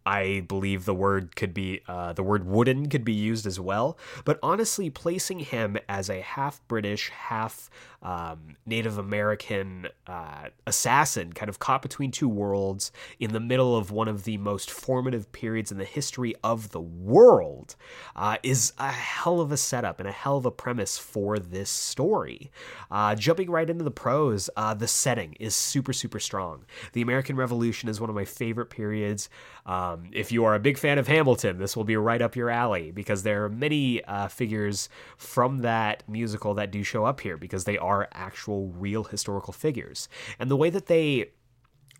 I 0.06 0.44
believe 0.48 0.86
the 0.86 0.94
word 0.94 1.36
could 1.36 1.54
be 1.54 1.82
uh, 1.88 2.14
the 2.14 2.24
word 2.24 2.46
wooden 2.46 2.90
could 2.90 3.04
be 3.04 3.14
used 3.14 3.48
as 3.48 3.60
well. 3.60 3.98
But 4.24 4.40
honestly, 4.44 4.90
placing 4.90 5.40
him 5.40 5.78
as 5.90 6.10
a 6.10 6.22
half 6.22 6.66
British, 6.68 7.10
half 7.10 7.70
um, 8.06 8.56
Native 8.68 9.00
American 9.00 9.88
uh, 10.06 10.50
assassin, 10.68 11.34
kind 11.34 11.50
of 11.50 11.58
caught 11.58 11.82
between 11.82 12.12
two 12.12 12.30
worlds 12.30 12.92
in 13.20 13.34
the 13.34 13.40
middle 13.40 13.76
of 13.76 13.90
one 13.90 14.08
of 14.08 14.26
the 14.26 14.38
most 14.38 14.70
formative 14.70 15.32
periods 15.32 15.72
in 15.72 15.80
the 15.80 15.86
history 15.86 16.36
of 16.44 16.70
the 16.70 16.80
world, 16.80 17.76
uh, 18.16 18.38
is 18.44 18.74
a 18.78 18.92
hell 18.92 19.42
of 19.42 19.52
a 19.52 19.58
setup 19.58 20.00
and 20.00 20.08
a 20.08 20.12
hell 20.12 20.38
of 20.38 20.46
a 20.46 20.52
premise 20.52 21.00
for 21.00 21.40
this 21.40 21.70
story. 21.70 22.52
Uh, 22.92 23.16
jumping 23.16 23.50
right 23.50 23.72
into 23.72 23.84
the 23.84 23.90
pros, 23.90 24.52
uh, 24.56 24.76
the 24.76 24.88
setting 24.88 25.34
is 25.40 25.56
super 25.56 25.92
super 25.92 26.20
strong. 26.20 26.64
The 26.94 27.02
American 27.02 27.36
Revolution 27.36 27.90
is 27.90 28.00
one 28.00 28.12
of 28.12 28.16
my 28.16 28.26
favorite 28.26 28.70
periods. 28.70 29.30
Um, 29.66 30.10
if 30.12 30.32
you 30.32 30.46
are 30.46 30.54
a 30.54 30.60
big 30.60 30.78
fan 30.78 31.00
of 31.00 31.08
Hamilton, 31.08 31.58
this 31.58 31.76
will 31.76 31.84
be 31.84 31.98
right 31.98 32.22
up 32.22 32.36
your 32.36 32.52
alley 32.52 32.92
because 32.92 33.24
there 33.24 33.46
are 33.46 33.50
many 33.50 34.04
uh, 34.04 34.28
figures 34.28 34.90
from 35.18 35.60
that 35.60 36.08
musical 36.08 36.54
that 36.54 36.70
do 36.70 36.84
show 36.84 37.04
up 37.04 37.20
here 37.20 37.36
because 37.36 37.64
they 37.64 37.80
are 37.80 37.95
actual 38.12 38.68
real 38.70 39.04
historical 39.06 39.54
figures. 39.54 40.08
And 40.40 40.50
the 40.50 40.58
way 40.58 40.70
that 40.70 40.88
they 40.88 41.32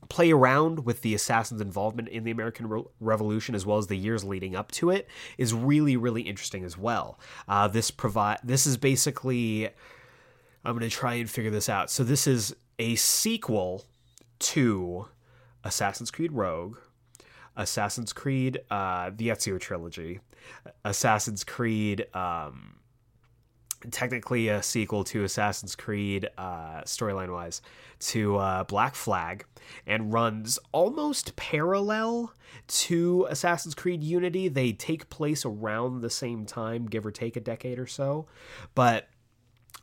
play 0.10 0.32
around 0.32 0.86
with 0.86 1.02
the 1.02 1.16
assassins' 1.16 1.62
involvement 1.62 2.10
in 2.10 2.24
the 2.24 2.32
American 2.32 2.68
Re- 2.70 2.84
Revolution 3.00 3.56
as 3.56 3.66
well 3.66 3.78
as 3.78 3.88
the 3.88 3.98
years 3.98 4.24
leading 4.24 4.56
up 4.56 4.72
to 4.74 4.90
it 4.90 5.08
is 5.38 5.54
really, 5.54 5.98
really 5.98 6.22
interesting 6.22 6.64
as 6.64 6.78
well. 6.78 7.20
Uh, 7.48 7.68
this 7.68 7.92
provide 7.92 8.40
this 8.44 8.66
is 8.66 8.78
basically 8.78 9.70
I'm 10.64 10.78
going 10.78 10.90
to 10.90 10.96
try 10.96 11.16
and 11.16 11.30
figure 11.30 11.52
this 11.52 11.70
out. 11.70 11.92
So 11.92 12.04
this 12.04 12.28
is 12.28 12.56
a 12.80 12.96
sequel 12.96 13.86
to 14.40 15.08
Assassin's 15.64 16.12
Creed 16.12 16.32
Rogue, 16.32 16.78
Assassin's 17.56 18.14
Creed, 18.14 18.60
uh, 18.70 19.12
the 19.16 19.30
Ezio 19.30 19.60
trilogy, 19.60 20.20
Assassin's 20.84 21.44
Creed, 21.44 22.08
um, 22.16 22.76
technically 23.92 24.48
a 24.50 24.62
sequel 24.62 25.04
to 25.06 25.24
Assassin's 25.24 25.76
Creed, 25.76 26.30
uh, 26.38 26.82
storyline 26.82 27.32
wise, 27.32 27.62
to 28.00 28.38
uh, 28.38 28.64
Black 28.64 28.96
Flag, 28.96 29.46
and 29.86 30.14
runs 30.14 30.60
almost 30.72 31.36
parallel 31.36 32.34
to 32.68 33.28
Assassin's 33.30 33.76
Creed 33.76 34.04
Unity. 34.04 34.48
They 34.48 34.72
take 34.72 35.10
place 35.10 35.46
around 35.46 36.02
the 36.02 36.10
same 36.10 36.46
time, 36.46 36.86
give 36.86 37.06
or 37.06 37.12
take 37.12 37.36
a 37.36 37.42
decade 37.42 37.80
or 37.80 37.88
so, 37.88 38.28
but 38.74 39.10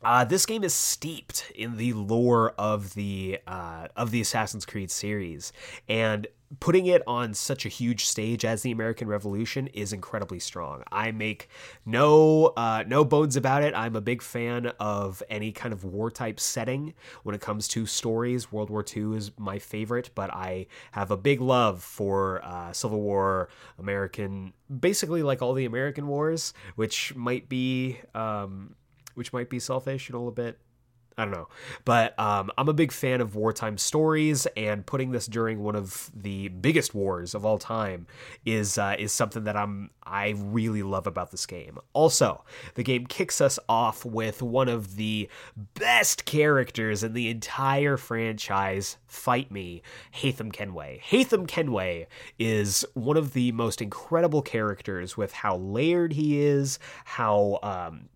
uh, 0.03 0.25
this 0.25 0.45
game 0.45 0.63
is 0.63 0.73
steeped 0.73 1.51
in 1.55 1.77
the 1.77 1.93
lore 1.93 2.51
of 2.57 2.93
the 2.93 3.39
uh, 3.47 3.87
of 3.95 4.11
the 4.11 4.19
Assassin's 4.21 4.65
Creed 4.65 4.91
series, 4.91 5.53
and 5.87 6.27
putting 6.59 6.85
it 6.85 7.01
on 7.07 7.33
such 7.33 7.65
a 7.65 7.69
huge 7.69 8.05
stage 8.05 8.45
as 8.45 8.61
the 8.61 8.71
American 8.71 9.07
Revolution 9.07 9.67
is 9.67 9.93
incredibly 9.93 10.39
strong. 10.39 10.83
I 10.91 11.11
make 11.11 11.49
no 11.85 12.53
uh, 12.57 12.83
no 12.87 13.03
bones 13.05 13.35
about 13.35 13.63
it. 13.63 13.73
I'm 13.75 13.95
a 13.95 14.01
big 14.01 14.21
fan 14.21 14.67
of 14.79 15.23
any 15.29 15.51
kind 15.51 15.73
of 15.73 15.83
war 15.83 16.11
type 16.11 16.39
setting 16.39 16.93
when 17.23 17.35
it 17.35 17.41
comes 17.41 17.67
to 17.69 17.85
stories. 17.85 18.51
World 18.51 18.69
War 18.69 18.85
II 18.95 19.15
is 19.15 19.31
my 19.37 19.59
favorite, 19.59 20.09
but 20.15 20.33
I 20.33 20.67
have 20.91 21.11
a 21.11 21.17
big 21.17 21.41
love 21.41 21.83
for 21.83 22.43
uh, 22.43 22.73
Civil 22.73 23.01
War, 23.01 23.49
American, 23.79 24.53
basically 24.79 25.23
like 25.23 25.41
all 25.41 25.53
the 25.53 25.65
American 25.65 26.07
wars, 26.07 26.53
which 26.75 27.15
might 27.15 27.49
be 27.49 27.99
um, 28.13 28.75
which 29.15 29.33
might 29.33 29.49
be 29.49 29.59
selfish 29.59 30.09
and 30.09 30.15
a 30.15 30.17
little 30.17 30.31
bit 30.31 30.59
I 31.17 31.25
don't 31.25 31.33
know. 31.33 31.47
But 31.85 32.17
um, 32.19 32.51
I'm 32.57 32.69
a 32.69 32.73
big 32.73 32.91
fan 32.91 33.21
of 33.21 33.35
wartime 33.35 33.77
stories, 33.77 34.47
and 34.57 34.85
putting 34.85 35.11
this 35.11 35.27
during 35.27 35.61
one 35.61 35.75
of 35.75 36.11
the 36.15 36.47
biggest 36.49 36.93
wars 36.95 37.35
of 37.35 37.45
all 37.45 37.57
time 37.57 38.07
is 38.45 38.77
uh, 38.77 38.95
is 38.97 39.11
something 39.11 39.43
that 39.43 39.55
I'm 39.55 39.91
I 40.03 40.33
really 40.37 40.83
love 40.83 41.07
about 41.07 41.31
this 41.31 41.45
game. 41.45 41.77
Also, 41.93 42.43
the 42.75 42.83
game 42.83 43.05
kicks 43.05 43.41
us 43.41 43.57
off 43.69 44.05
with 44.05 44.41
one 44.41 44.69
of 44.69 44.95
the 44.95 45.29
best 45.75 46.25
characters 46.25 47.03
in 47.03 47.13
the 47.13 47.29
entire 47.29 47.97
franchise. 47.97 48.97
Fight 49.07 49.51
me, 49.51 49.81
Haytham 50.15 50.51
Kenway. 50.51 51.01
Haytham 51.09 51.47
Kenway 51.47 52.07
is 52.39 52.85
one 52.93 53.17
of 53.17 53.33
the 53.33 53.51
most 53.51 53.81
incredible 53.81 54.41
characters 54.41 55.15
with 55.15 55.31
how 55.31 55.57
layered 55.57 56.13
he 56.13 56.39
is, 56.39 56.79
how 57.05 57.59
um, 57.63 58.09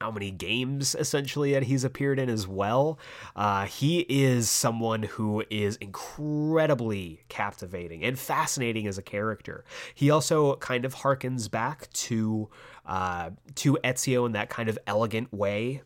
how 0.00 0.10
many 0.10 0.30
games 0.30 0.94
essentially 0.94 1.52
that 1.52 1.64
he's 1.64 1.84
appeared 1.84 2.18
in 2.18 2.28
as 2.28 2.46
well. 2.46 2.98
Uh, 3.34 3.66
he 3.66 4.00
is 4.08 4.50
someone 4.50 5.02
who 5.02 5.44
is 5.50 5.76
incredibly 5.76 7.22
captivating 7.28 8.04
and 8.04 8.18
fascinating 8.18 8.86
as 8.86 8.98
a 8.98 9.02
character. 9.02 9.64
He 9.94 10.10
also 10.10 10.56
kind 10.56 10.84
of 10.84 10.96
harkens 10.96 11.50
back 11.50 11.90
to 11.92 12.48
uh, 12.84 13.30
to 13.56 13.78
Ezio 13.82 14.26
in 14.26 14.32
that 14.32 14.48
kind 14.48 14.68
of 14.68 14.78
elegant 14.86 15.32
way. 15.32 15.82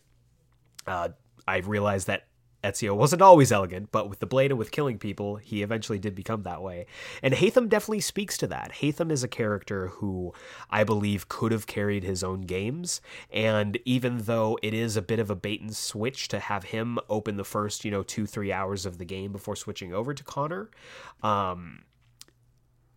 Uh, 0.87 1.11
I 1.47 1.59
realized 1.59 2.09
that 2.09 2.27
Ezio 2.63 2.95
wasn't 2.95 3.23
always 3.23 3.51
elegant, 3.51 3.91
but 3.91 4.09
with 4.09 4.19
the 4.21 4.27
blade 4.27 4.51
and 4.51 4.59
with 4.59 4.71
killing 4.71 4.99
people, 4.99 5.37
he 5.37 5.63
eventually 5.63 5.99
did 5.99 6.15
become 6.15 6.43
that 6.43 6.63
way. 6.63 6.87
And 7.23 7.35
Haytham 7.35 7.69
definitely 7.69 8.01
speaks 8.01 8.37
to 8.39 8.47
that. 8.49 8.73
Haytham 8.81 9.11
is 9.11 9.25
a 9.25 9.29
character 9.29 9.89
who 9.89 10.35
I 10.71 10.85
believe 10.85 11.29
could 11.29 11.53
have 11.53 11.67
carried 11.67 12.05
his 12.05 12.23
own 12.23 12.43
games, 12.43 13.01
and 13.31 13.79
even 13.85 14.19
though 14.25 14.59
it 14.63 14.75
is 14.75 14.97
a 14.97 15.03
bit 15.03 15.19
of 15.19 15.31
a 15.31 15.37
bait 15.37 15.61
and 15.61 15.75
switch 15.75 16.29
to 16.29 16.39
have 16.39 16.65
him 16.65 16.99
open 17.09 17.37
the 17.37 17.45
first, 17.45 17.85
you 17.85 17.91
know, 17.91 18.03
two, 18.03 18.27
three 18.27 18.53
hours 18.53 18.85
of 18.85 18.99
the 18.99 19.05
game 19.05 19.33
before 19.33 19.57
switching 19.57 19.95
over 19.95 20.13
to 20.13 20.25
Connor, 20.25 20.71
um, 21.23 21.83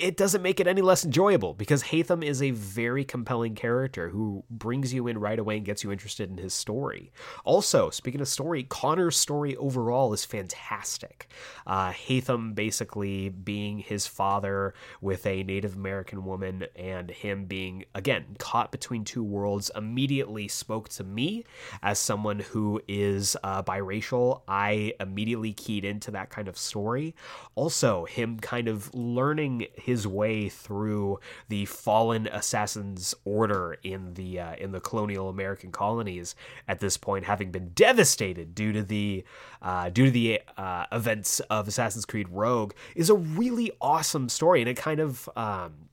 it 0.04 0.18
doesn't 0.18 0.42
make 0.42 0.60
it 0.60 0.68
any 0.68 0.82
less 0.82 1.06
enjoyable 1.06 1.54
because 1.54 1.84
Haytham 1.84 2.26
is 2.26 2.42
a 2.42 2.52
very 2.52 3.06
compelling 3.06 3.56
character 3.56 4.10
who 4.10 4.44
brings 4.50 4.94
you 4.94 5.08
in 5.08 5.18
right 5.18 5.40
away 5.40 5.56
and 5.56 5.66
gets 5.66 5.82
you 5.82 5.94
interested 5.94 6.30
in 6.30 6.38
his 6.38 6.54
story. 6.54 7.14
Also, 7.46 7.90
speaking 7.90 8.20
of 8.20 8.28
story, 8.28 8.64
Connor's 8.64 9.16
story 9.16 9.56
overall 9.56 10.12
is 10.12 10.26
fantastic. 10.26 11.30
Uh, 11.66 11.92
Haytham 11.92 12.54
basically 12.54 13.30
being 13.30 13.80
his 13.80 14.06
father 14.06 14.74
with 15.00 15.26
a 15.26 15.44
Native 15.44 15.78
American 15.78 16.26
woman 16.26 16.66
and 16.76 17.10
him 17.10 17.46
being, 17.46 17.86
again, 17.96 18.26
caught 18.40 18.74
between 18.74 19.06
two 19.06 19.24
worlds 19.24 19.72
immediately 19.74 20.50
spoke 20.50 20.90
to 20.90 21.06
me 21.06 21.46
as 21.82 21.98
someone 21.98 22.40
who 22.40 22.82
is 22.90 23.38
uh, 23.42 23.64
biracial. 23.64 24.42
I 24.50 24.96
immediately 25.00 25.54
keyed 25.54 25.86
into 25.86 26.12
that 26.12 26.30
kind 26.30 26.50
of 26.50 26.58
story. 26.58 27.16
Also, 27.56 28.04
him 28.04 28.38
kind 28.42 28.68
of 28.68 28.94
learning 28.94 29.68
his 29.76 29.93
way 30.08 30.50
through 30.50 31.20
the 31.50 31.66
fallen 31.66 32.28
assassins 32.28 33.14
order 33.26 33.78
in 33.84 34.14
the 34.16 34.40
uh, 34.40 34.56
in 34.56 34.72
the 34.72 34.80
colonial 34.80 35.30
American 35.30 35.72
colonies 35.72 36.36
at 36.68 36.80
this 36.80 36.98
point, 36.98 37.26
having 37.26 37.52
been 37.52 37.70
devastated 37.70 38.56
due 38.56 38.72
to 38.74 38.84
the 38.84 39.24
uh, 39.62 39.90
due 39.90 40.06
to 40.06 40.12
the 40.12 40.42
uh, 40.58 40.86
events 40.92 41.40
of 41.42 41.68
Assassin's 41.68 42.06
Creed 42.06 42.30
Rogue, 42.30 42.74
is 42.96 43.10
a 43.10 43.16
really 43.16 43.72
awesome 43.82 44.30
story, 44.30 44.62
and 44.62 44.70
it 44.70 44.78
kind 44.78 45.00
of 45.00 45.30
um, 45.36 45.90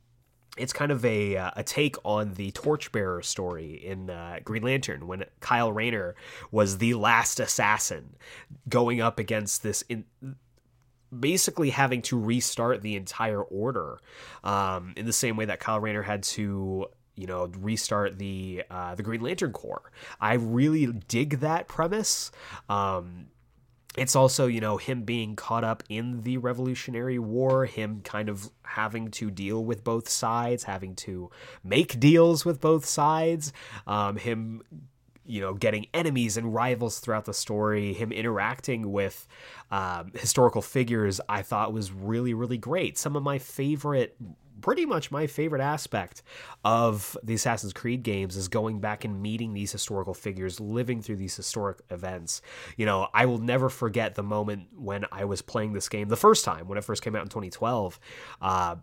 it's 0.56 0.72
kind 0.72 0.92
of 0.92 1.04
a 1.04 1.36
uh, 1.36 1.50
a 1.56 1.62
take 1.62 1.96
on 2.04 2.34
the 2.34 2.50
torchbearer 2.52 3.22
story 3.22 3.74
in 3.74 4.10
uh, 4.10 4.40
Green 4.44 4.62
Lantern 4.62 5.06
when 5.06 5.24
Kyle 5.40 5.72
Rayner 5.72 6.14
was 6.50 6.78
the 6.78 6.94
last 6.94 7.40
assassin 7.40 8.16
going 8.68 9.00
up 9.00 9.18
against 9.18 9.62
this 9.62 9.82
in 9.88 10.04
basically 11.18 11.70
having 11.70 12.02
to 12.02 12.18
restart 12.18 12.82
the 12.82 12.96
entire 12.96 13.42
order 13.42 13.98
um, 14.44 14.94
in 14.96 15.06
the 15.06 15.12
same 15.12 15.36
way 15.36 15.44
that 15.44 15.60
Kyle 15.60 15.80
Rayner 15.80 16.02
had 16.02 16.22
to 16.24 16.86
you 17.16 17.26
know 17.26 17.50
restart 17.58 18.18
the 18.18 18.62
uh, 18.70 18.94
the 18.94 19.02
Green 19.02 19.20
Lantern 19.20 19.52
Corps. 19.52 19.90
I 20.20 20.34
really 20.34 20.86
dig 20.86 21.40
that 21.40 21.68
premise. 21.68 22.30
Um, 22.68 23.26
it's 23.96 24.14
also 24.14 24.46
you 24.46 24.60
know 24.60 24.76
him 24.76 25.02
being 25.02 25.36
caught 25.36 25.64
up 25.64 25.82
in 25.88 26.22
the 26.22 26.38
revolutionary 26.38 27.18
war 27.18 27.66
him 27.66 28.00
kind 28.02 28.28
of 28.28 28.50
having 28.62 29.10
to 29.10 29.30
deal 29.30 29.64
with 29.64 29.82
both 29.82 30.08
sides 30.08 30.62
having 30.64 30.94
to 30.94 31.28
make 31.64 31.98
deals 31.98 32.44
with 32.44 32.60
both 32.60 32.84
sides 32.84 33.52
um, 33.88 34.16
him 34.16 34.62
you 35.30 35.40
know 35.40 35.54
getting 35.54 35.86
enemies 35.94 36.36
and 36.36 36.52
rivals 36.52 36.98
throughout 36.98 37.24
the 37.24 37.34
story 37.34 37.92
him 37.92 38.12
interacting 38.12 38.92
with 38.92 39.26
um, 39.70 40.10
historical 40.14 40.62
figures 40.62 41.20
i 41.28 41.42
thought 41.42 41.72
was 41.72 41.92
really 41.92 42.34
really 42.34 42.58
great 42.58 42.98
some 42.98 43.16
of 43.16 43.22
my 43.22 43.38
favorite 43.38 44.16
pretty 44.60 44.86
much 44.86 45.10
my 45.10 45.26
favorite 45.26 45.62
aspect 45.62 46.22
of 46.64 47.16
the 47.22 47.34
Assassin's 47.34 47.72
Creed 47.72 48.02
games 48.02 48.36
is 48.36 48.48
going 48.48 48.80
back 48.80 49.04
and 49.04 49.22
meeting 49.22 49.54
these 49.54 49.72
historical 49.72 50.14
figures, 50.14 50.60
living 50.60 51.02
through 51.02 51.16
these 51.16 51.34
historic 51.34 51.78
events. 51.90 52.42
You 52.76 52.86
know, 52.86 53.08
I 53.14 53.26
will 53.26 53.38
never 53.38 53.68
forget 53.68 54.14
the 54.14 54.22
moment 54.22 54.68
when 54.76 55.04
I 55.10 55.24
was 55.24 55.42
playing 55.42 55.72
this 55.72 55.88
game 55.88 56.08
the 56.08 56.16
first 56.16 56.44
time, 56.44 56.68
when 56.68 56.78
it 56.78 56.84
first 56.84 57.02
came 57.02 57.16
out 57.16 57.22
in 57.22 57.28
2012. 57.28 57.98
Uh, 58.40 58.76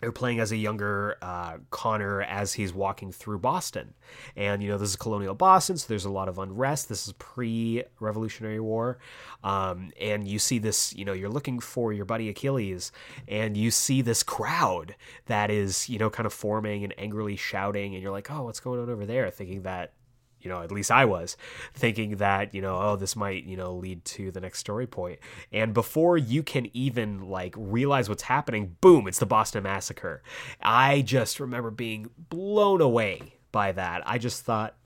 they're 0.00 0.12
playing 0.12 0.40
as 0.40 0.52
a 0.52 0.56
younger 0.56 1.16
uh, 1.22 1.58
Connor 1.70 2.22
as 2.22 2.54
he's 2.54 2.72
walking 2.72 3.12
through 3.12 3.38
Boston. 3.38 3.94
And, 4.36 4.62
you 4.62 4.68
know, 4.68 4.78
this 4.78 4.90
is 4.90 4.96
colonial 4.96 5.34
Boston, 5.34 5.76
so 5.76 5.86
there's 5.88 6.04
a 6.04 6.10
lot 6.10 6.28
of 6.28 6.38
unrest. 6.38 6.88
This 6.88 7.06
is 7.06 7.12
pre 7.14 7.84
Revolutionary 8.00 8.60
War. 8.60 8.98
Um, 9.44 9.92
and 10.00 10.26
you 10.26 10.38
see 10.38 10.58
this, 10.58 10.94
you 10.94 11.04
know, 11.04 11.12
you're 11.12 11.30
looking 11.30 11.60
for 11.60 11.92
your 11.92 12.04
buddy 12.04 12.28
Achilles, 12.28 12.92
and 13.28 13.56
you 13.56 13.70
see 13.70 14.02
this 14.02 14.22
crowd 14.22 14.94
that 15.26 15.50
is, 15.50 15.88
you 15.88 15.98
know, 15.98 16.10
kind 16.10 16.26
of 16.26 16.32
forming 16.32 16.84
and 16.84 16.94
angrily 16.98 17.36
shouting. 17.36 17.94
And 17.94 18.02
you're 18.02 18.12
like, 18.12 18.30
oh, 18.30 18.44
what's 18.44 18.60
going 18.60 18.80
on 18.80 18.90
over 18.90 19.06
there? 19.06 19.30
Thinking 19.30 19.62
that 19.62 19.92
you 20.40 20.50
know, 20.50 20.62
at 20.62 20.72
least 20.72 20.90
I 20.90 21.04
was 21.04 21.36
thinking 21.74 22.16
that, 22.16 22.54
you 22.54 22.62
know, 22.62 22.78
oh, 22.80 22.96
this 22.96 23.16
might, 23.16 23.44
you 23.44 23.56
know, 23.56 23.74
lead 23.74 24.04
to 24.06 24.30
the 24.30 24.40
next 24.40 24.58
story 24.58 24.86
point. 24.86 25.18
And 25.52 25.74
before 25.74 26.16
you 26.16 26.42
can 26.42 26.68
even 26.74 27.28
like 27.28 27.54
realize 27.56 28.08
what's 28.08 28.22
happening, 28.22 28.76
boom, 28.80 29.06
it's 29.06 29.18
the 29.18 29.26
Boston 29.26 29.62
Massacre. 29.62 30.22
I 30.60 31.02
just 31.02 31.40
remember 31.40 31.70
being 31.70 32.10
blown 32.16 32.80
away 32.80 33.34
by 33.52 33.72
that. 33.72 34.02
I 34.06 34.18
just 34.18 34.44
thought 34.44 34.76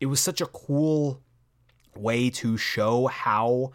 it 0.00 0.06
was 0.06 0.20
such 0.20 0.40
a 0.40 0.46
cool 0.46 1.22
way 1.94 2.30
to 2.30 2.56
show 2.56 3.06
how 3.06 3.72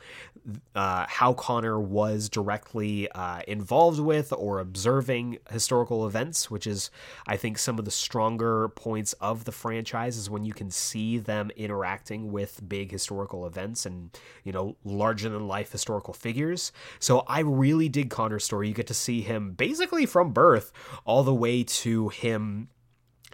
uh, 0.75 1.05
how 1.10 1.33
Connor 1.33 1.79
was 1.79 2.29
directly 2.29 3.10
uh, 3.12 3.41
involved 3.47 3.99
with 3.99 4.31
or 4.31 4.60
observing 4.60 5.39
historical 5.51 6.07
events, 6.07 6.49
which 6.49 6.65
is, 6.65 6.89
I 7.27 7.38
think, 7.38 7.57
some 7.57 7.79
of 7.79 7.86
the 7.86 7.91
stronger 7.91 8.69
points 8.69 9.13
of 9.13 9.43
the 9.43 9.51
franchise 9.51 10.17
is 10.17 10.29
when 10.29 10.45
you 10.45 10.53
can 10.53 10.71
see 10.71 11.17
them 11.17 11.51
interacting 11.55 12.31
with 12.31 12.62
big 12.67 12.91
historical 12.91 13.45
events 13.45 13.86
and, 13.86 14.17
you 14.43 14.51
know, 14.51 14.77
larger 14.83 15.29
than 15.29 15.47
life 15.47 15.71
historical 15.71 16.13
figures. 16.13 16.71
So 16.99 17.19
I 17.27 17.41
really 17.41 17.89
dig 17.89 18.10
Connor's 18.10 18.45
story. 18.45 18.69
You 18.69 18.73
get 18.73 18.88
to 18.88 18.93
see 18.93 19.21
him 19.21 19.51
basically 19.51 20.05
from 20.05 20.31
birth 20.31 20.71
all 21.05 21.23
the 21.23 21.33
way 21.33 21.63
to 21.63 22.10
him 22.10 22.69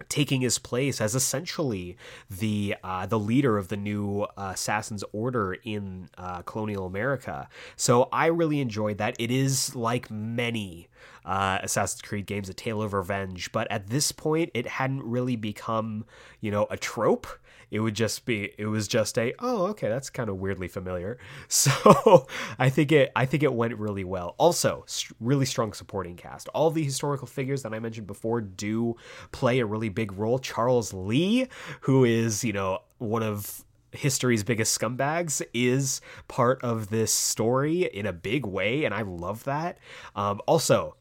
taking 0.09 0.41
his 0.41 0.59
place 0.59 0.99
as 0.99 1.15
essentially 1.15 1.97
the 2.29 2.75
uh, 2.83 3.05
the 3.05 3.19
leader 3.19 3.57
of 3.57 3.67
the 3.67 3.77
new 3.77 4.21
uh, 4.37 4.51
Assassin's 4.53 5.03
Order 5.11 5.57
in 5.63 6.09
uh, 6.17 6.41
colonial 6.43 6.85
America. 6.85 7.47
So 7.75 8.09
I 8.11 8.27
really 8.27 8.59
enjoyed 8.59 8.97
that. 8.97 9.15
It 9.19 9.31
is 9.31 9.75
like 9.75 10.09
many 10.09 10.89
uh, 11.25 11.59
Assassin's 11.61 12.01
Creed 12.01 12.25
games, 12.25 12.49
a 12.49 12.53
tale 12.53 12.81
of 12.81 12.93
revenge, 12.93 13.51
but 13.51 13.71
at 13.71 13.87
this 13.87 14.11
point, 14.11 14.51
it 14.53 14.67
hadn't 14.67 15.03
really 15.03 15.35
become 15.35 16.05
you 16.41 16.51
know 16.51 16.67
a 16.69 16.77
trope 16.77 17.27
it 17.73 17.79
would 17.79 17.95
just 17.95 18.23
be 18.25 18.53
it 18.59 18.67
was 18.67 18.87
just 18.87 19.17
a 19.17 19.33
oh 19.39 19.65
okay 19.65 19.89
that's 19.89 20.09
kind 20.11 20.29
of 20.29 20.37
weirdly 20.37 20.67
familiar. 20.67 21.17
So 21.47 22.27
i 22.59 22.69
think 22.69 22.91
it 22.91 23.11
i 23.15 23.25
think 23.25 23.41
it 23.41 23.53
went 23.53 23.75
really 23.77 24.03
well. 24.03 24.35
Also 24.37 24.85
really 25.19 25.45
strong 25.45 25.73
supporting 25.73 26.15
cast. 26.15 26.47
All 26.49 26.69
the 26.69 26.83
historical 26.83 27.27
figures 27.27 27.63
that 27.63 27.73
i 27.73 27.79
mentioned 27.79 28.07
before 28.07 28.41
do 28.41 28.95
play 29.31 29.59
a 29.59 29.65
really 29.65 29.89
big 29.89 30.13
role. 30.13 30.37
Charles 30.37 30.93
lee 30.93 31.47
who 31.81 32.05
is 32.05 32.43
you 32.43 32.53
know 32.53 32.79
one 32.99 33.23
of 33.23 33.65
history's 33.91 34.43
biggest 34.43 34.79
scumbags 34.79 35.41
is 35.53 36.01
part 36.27 36.63
of 36.63 36.89
this 36.89 37.13
story 37.13 37.83
in 37.85 38.05
a 38.05 38.13
big 38.13 38.45
way 38.45 38.85
and 38.85 38.93
i 38.93 39.01
love 39.01 39.43
that. 39.45 39.79
Um, 40.15 40.41
also 40.45 40.95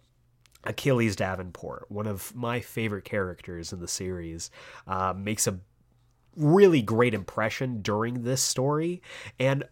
Achilles 0.65 1.17
Davenport, 1.17 1.91
one 1.91 2.07
of 2.07 2.35
my 2.37 2.61
favorite 2.61 3.05
characters 3.05 3.73
in 3.73 3.81
the 3.81 3.89
series, 3.89 4.49
uh, 4.87 5.13
makes 5.17 5.49
a 5.49 5.59
really 6.37 6.83
great 6.83 7.15
impression 7.15 7.83
during 7.83 8.23
this 8.23 8.43
story 8.43 9.03
and 9.39 9.65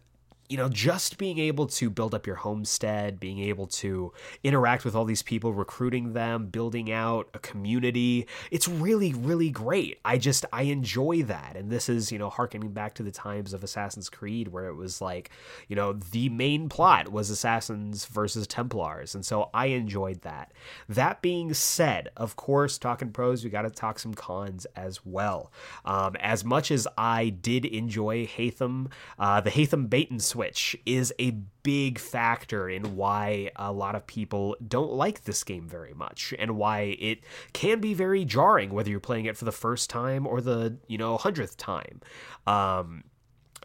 you 0.51 0.57
know, 0.57 0.67
just 0.67 1.17
being 1.17 1.39
able 1.39 1.65
to 1.65 1.89
build 1.89 2.13
up 2.13 2.27
your 2.27 2.35
homestead, 2.35 3.21
being 3.21 3.39
able 3.39 3.67
to 3.67 4.11
interact 4.43 4.83
with 4.83 4.95
all 4.95 5.05
these 5.05 5.21
people, 5.21 5.53
recruiting 5.53 6.11
them, 6.11 6.47
building 6.47 6.91
out 6.91 7.29
a 7.33 7.39
community, 7.39 8.27
it's 8.51 8.67
really, 8.67 9.13
really 9.13 9.49
great. 9.49 9.99
I 10.03 10.17
just, 10.17 10.43
I 10.51 10.63
enjoy 10.63 11.23
that. 11.23 11.55
And 11.55 11.71
this 11.71 11.87
is, 11.87 12.11
you 12.11 12.19
know, 12.19 12.29
harkening 12.29 12.73
back 12.73 12.95
to 12.95 13.03
the 13.03 13.11
times 13.11 13.53
of 13.53 13.63
Assassin's 13.63 14.09
Creed 14.09 14.49
where 14.49 14.65
it 14.65 14.75
was 14.75 14.99
like, 14.99 15.31
you 15.69 15.75
know, 15.77 15.93
the 15.93 16.27
main 16.27 16.67
plot 16.67 17.13
was 17.13 17.29
Assassins 17.29 18.03
versus 18.03 18.45
Templars. 18.45 19.15
And 19.15 19.25
so 19.25 19.51
I 19.53 19.67
enjoyed 19.67 20.23
that. 20.23 20.51
That 20.89 21.21
being 21.21 21.53
said, 21.53 22.09
of 22.17 22.35
course, 22.35 22.77
talking 22.77 23.11
pros, 23.11 23.45
we 23.45 23.49
got 23.49 23.61
to 23.61 23.69
talk 23.69 23.99
some 23.99 24.13
cons 24.13 24.67
as 24.75 25.05
well. 25.05 25.53
Um, 25.85 26.17
as 26.19 26.43
much 26.43 26.71
as 26.71 26.89
I 26.97 27.29
did 27.29 27.63
enjoy 27.63 28.25
Haytham, 28.25 28.91
uh, 29.17 29.39
the 29.39 29.49
Haytham 29.49 29.89
bait 29.89 30.11
and 30.11 30.21
switch 30.21 30.40
Switch 30.41 30.75
is 30.87 31.13
a 31.19 31.29
big 31.61 31.99
factor 31.99 32.67
in 32.67 32.95
why 32.95 33.51
a 33.57 33.71
lot 33.71 33.93
of 33.93 34.07
people 34.07 34.55
don't 34.67 34.91
like 34.91 35.23
this 35.23 35.43
game 35.43 35.67
very 35.67 35.93
much 35.93 36.33
and 36.39 36.57
why 36.57 36.97
it 36.99 37.19
can 37.53 37.79
be 37.79 37.93
very 37.93 38.25
jarring 38.25 38.71
whether 38.71 38.89
you're 38.89 38.99
playing 38.99 39.25
it 39.25 39.37
for 39.37 39.45
the 39.45 39.51
first 39.51 39.91
time 39.91 40.25
or 40.25 40.41
the, 40.41 40.75
you 40.87 40.97
know, 40.97 41.15
hundredth 41.15 41.57
time. 41.57 42.01
Um, 42.47 43.03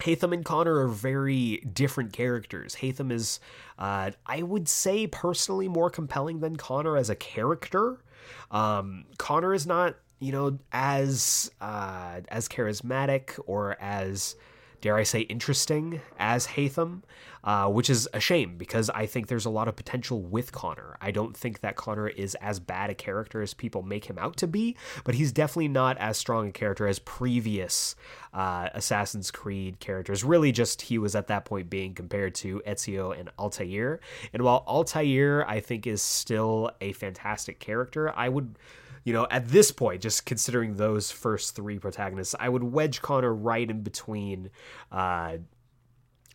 Haytham 0.03 0.35
and 0.35 0.45
Connor 0.45 0.81
are 0.81 0.89
very 0.89 1.62
different 1.73 2.12
characters. 2.12 2.75
Haytham 2.75 3.11
is, 3.11 3.41
uh, 3.79 4.11
I 4.27 4.43
would 4.43 4.69
say, 4.69 5.07
personally 5.07 5.69
more 5.69 5.89
compelling 5.89 6.41
than 6.41 6.57
Connor 6.57 6.99
as 6.99 7.09
a 7.09 7.17
character. 7.17 8.05
Um, 8.51 9.07
Connor 9.17 9.55
is 9.55 9.67
not, 9.67 9.97
you 10.19 10.33
know, 10.33 10.59
as 10.73 11.51
uh, 11.59 12.21
as 12.29 12.47
charismatic 12.49 13.41
or 13.47 13.79
as 13.81 14.37
dare 14.81 14.97
I 14.97 15.03
say, 15.03 15.21
interesting 15.21 16.01
as 16.19 16.47
Haytham, 16.49 17.03
uh, 17.47 17.69
which 17.69 17.89
is 17.89 18.09
a 18.12 18.19
shame 18.19 18.57
because 18.59 18.91
I 18.91 19.07
think 19.07 19.29
there's 19.29 19.47
a 19.47 19.51
lot 19.51 19.69
of 19.69 19.77
potential 19.77 20.21
with 20.21 20.51
Connor. 20.51 20.97
I 21.01 21.12
don't 21.12 21.37
think 21.37 21.61
that 21.61 21.77
Connor 21.77 22.09
is 22.09 22.35
as 22.37 22.59
bad 22.59 22.91
a 22.91 22.95
character 22.95 23.41
as 23.41 23.55
people 23.55 23.83
make 23.83 24.07
him 24.07 24.19
out 24.19 24.37
to 24.39 24.49
be, 24.49 24.77
but 25.05 25.15
he's 25.15 25.31
definitely 25.31 25.69
not 25.69 25.97
as 25.99 26.19
strong 26.19 26.49
a 26.49 26.53
character 26.53 26.89
as 26.89 26.99
previous 26.99 27.95
uh, 28.35 28.69
Assassin's 28.75 29.31
Creed 29.31 29.79
characters. 29.79 30.25
Really, 30.25 30.51
just 30.51 30.83
he 30.83 30.99
was 30.99 31.15
at 31.15 31.29
that 31.29 31.45
point 31.45 31.71
being 31.71 31.95
compared 31.95 32.35
to 32.37 32.61
Ezio 32.67 33.19
and 33.19 33.31
Altair. 33.39 34.01
And 34.33 34.43
while 34.43 34.65
Altair, 34.67 35.49
I 35.49 35.61
think, 35.61 35.87
is 35.87 36.03
still 36.03 36.73
a 36.81 36.93
fantastic 36.95 37.61
character, 37.61 38.12
I 38.17 38.29
would 38.29 38.59
you 39.07 39.12
know, 39.12 39.25
at 39.31 39.47
this 39.51 39.71
point, 39.71 40.03
just 40.03 40.27
considering 40.27 40.75
those 40.75 41.12
first 41.12 41.55
three 41.55 41.79
protagonists, 41.79 42.35
I 42.40 42.49
would 42.49 42.64
wedge 42.64 43.01
Connor 43.01 43.33
right 43.33 43.71
in 43.71 43.83
between 43.83 44.51
uh, 44.90 45.37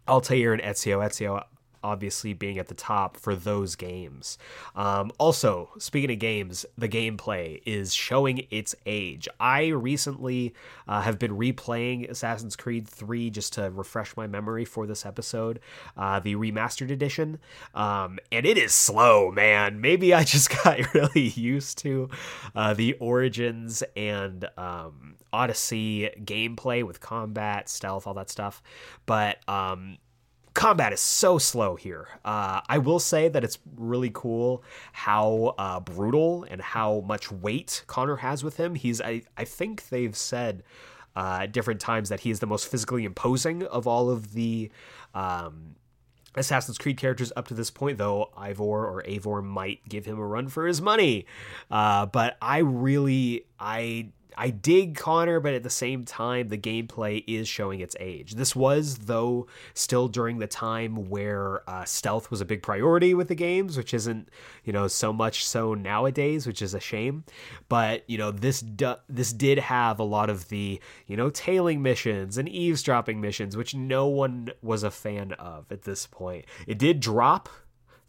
Altair 0.07 0.53
and 0.53 0.61
Ezio. 0.61 1.05
Ezio 1.05 1.43
obviously 1.83 2.33
being 2.33 2.57
at 2.57 2.67
the 2.67 2.73
top 2.73 3.17
for 3.17 3.35
those 3.35 3.75
games. 3.75 4.37
Um, 4.75 5.11
also, 5.17 5.69
speaking 5.77 6.11
of 6.11 6.19
games, 6.19 6.65
the 6.77 6.89
gameplay 6.89 7.61
is 7.65 7.93
showing 7.93 8.45
its 8.49 8.75
age. 8.85 9.27
I 9.39 9.67
recently 9.67 10.53
uh, 10.87 11.01
have 11.01 11.19
been 11.19 11.37
replaying 11.37 12.09
Assassin's 12.09 12.55
Creed 12.55 12.87
3 12.87 13.29
just 13.29 13.53
to 13.53 13.69
refresh 13.71 14.15
my 14.15 14.27
memory 14.27 14.65
for 14.65 14.85
this 14.85 15.05
episode, 15.05 15.59
uh, 15.97 16.19
the 16.19 16.35
remastered 16.35 16.91
edition, 16.91 17.39
um, 17.73 18.19
and 18.31 18.45
it 18.45 18.57
is 18.57 18.73
slow, 18.73 19.31
man. 19.31 19.81
Maybe 19.81 20.13
I 20.13 20.23
just 20.23 20.49
got 20.63 20.93
really 20.93 21.29
used 21.29 21.77
to 21.79 22.09
uh, 22.55 22.73
the 22.73 22.93
Origins 22.93 23.83
and 23.95 24.47
um, 24.57 25.15
Odyssey 25.33 26.09
gameplay 26.23 26.83
with 26.83 26.99
combat, 26.99 27.69
stealth, 27.69 28.07
all 28.07 28.13
that 28.15 28.29
stuff, 28.29 28.61
but 29.05 29.37
um, 29.49 29.97
combat 30.53 30.93
is 30.93 30.99
so 30.99 31.37
slow 31.37 31.75
here. 31.75 32.07
Uh, 32.25 32.61
I 32.67 32.77
will 32.77 32.99
say 32.99 33.29
that 33.29 33.43
it's 33.43 33.57
really 33.75 34.11
cool 34.13 34.63
how 34.91 35.55
uh, 35.57 35.79
brutal 35.79 36.45
and 36.49 36.61
how 36.61 37.01
much 37.01 37.31
weight 37.31 37.83
Connor 37.87 38.17
has 38.17 38.43
with 38.43 38.57
him. 38.57 38.75
He's 38.75 39.01
I 39.01 39.23
I 39.37 39.45
think 39.45 39.89
they've 39.89 40.15
said 40.15 40.63
uh, 41.15 41.39
at 41.41 41.51
different 41.51 41.79
times 41.81 42.09
that 42.09 42.21
he 42.21 42.31
is 42.31 42.39
the 42.39 42.47
most 42.47 42.67
physically 42.67 43.05
imposing 43.05 43.63
of 43.63 43.87
all 43.87 44.09
of 44.09 44.33
the 44.33 44.71
um, 45.13 45.75
Assassin's 46.35 46.77
Creed 46.77 46.97
characters 46.97 47.33
up 47.35 47.47
to 47.49 47.53
this 47.53 47.69
point, 47.69 47.97
though 47.97 48.31
Ivor 48.37 48.63
or 48.87 49.03
Avor 49.03 49.43
might 49.43 49.87
give 49.87 50.05
him 50.05 50.17
a 50.17 50.25
run 50.25 50.47
for 50.47 50.65
his 50.65 50.81
money. 50.81 51.25
Uh, 51.69 52.05
but 52.05 52.37
I 52.41 52.59
really, 52.59 53.45
I 53.59 54.11
I 54.37 54.49
dig 54.49 54.95
Connor, 54.95 55.39
but 55.39 55.53
at 55.53 55.63
the 55.63 55.69
same 55.69 56.05
time, 56.05 56.49
the 56.49 56.57
gameplay 56.57 57.23
is 57.27 57.47
showing 57.47 57.79
its 57.79 57.95
age. 57.99 58.35
This 58.35 58.55
was, 58.55 58.97
though, 58.97 59.47
still 59.73 60.07
during 60.07 60.39
the 60.39 60.47
time 60.47 61.09
where 61.09 61.69
uh, 61.69 61.85
stealth 61.85 62.31
was 62.31 62.41
a 62.41 62.45
big 62.45 62.63
priority 62.63 63.13
with 63.13 63.27
the 63.27 63.35
games, 63.35 63.77
which 63.77 63.93
isn't, 63.93 64.29
you 64.63 64.73
know, 64.73 64.87
so 64.87 65.11
much 65.11 65.45
so 65.45 65.73
nowadays, 65.73 66.47
which 66.47 66.61
is 66.61 66.73
a 66.73 66.79
shame. 66.79 67.23
But 67.69 68.03
you 68.09 68.17
know, 68.17 68.31
this 68.31 68.61
du- 68.61 68.99
this 69.09 69.33
did 69.33 69.59
have 69.59 69.99
a 69.99 70.03
lot 70.03 70.29
of 70.29 70.49
the, 70.49 70.79
you 71.07 71.17
know, 71.17 71.29
tailing 71.29 71.81
missions 71.81 72.37
and 72.37 72.47
eavesdropping 72.47 73.19
missions, 73.19 73.57
which 73.57 73.75
no 73.75 74.07
one 74.07 74.51
was 74.61 74.83
a 74.83 74.91
fan 74.91 75.33
of 75.33 75.71
at 75.71 75.83
this 75.83 76.07
point. 76.07 76.45
It 76.67 76.77
did 76.77 76.99
drop 76.99 77.49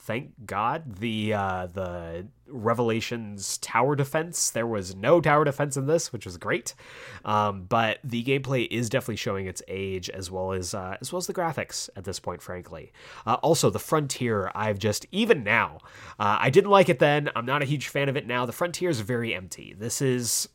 thank 0.02 0.32
God 0.44 0.96
the 0.96 1.32
uh, 1.32 1.66
the 1.72 2.26
Revelations 2.52 3.58
tower 3.58 3.96
defense. 3.96 4.50
There 4.50 4.66
was 4.66 4.94
no 4.94 5.20
tower 5.20 5.44
defense 5.44 5.76
in 5.76 5.86
this, 5.86 6.12
which 6.12 6.24
was 6.24 6.36
great. 6.36 6.74
Um, 7.24 7.64
but 7.64 7.98
the 8.04 8.22
gameplay 8.22 8.68
is 8.70 8.88
definitely 8.88 9.16
showing 9.16 9.46
its 9.46 9.62
age 9.68 10.10
as 10.10 10.30
well 10.30 10.52
as 10.52 10.74
uh, 10.74 10.96
as 11.00 11.12
well 11.12 11.18
as 11.18 11.26
the 11.26 11.34
graphics 11.34 11.88
at 11.96 12.04
this 12.04 12.20
point. 12.20 12.42
Frankly, 12.42 12.92
uh, 13.26 13.34
also 13.42 13.70
the 13.70 13.78
Frontier. 13.78 14.50
I've 14.54 14.78
just 14.78 15.06
even 15.10 15.42
now, 15.42 15.78
uh, 16.18 16.38
I 16.40 16.50
didn't 16.50 16.70
like 16.70 16.88
it 16.88 16.98
then. 16.98 17.30
I'm 17.34 17.46
not 17.46 17.62
a 17.62 17.66
huge 17.66 17.88
fan 17.88 18.08
of 18.08 18.16
it 18.16 18.26
now. 18.26 18.46
The 18.46 18.52
Frontier 18.52 18.90
is 18.90 19.00
very 19.00 19.34
empty. 19.34 19.74
This 19.76 20.02
is 20.02 20.48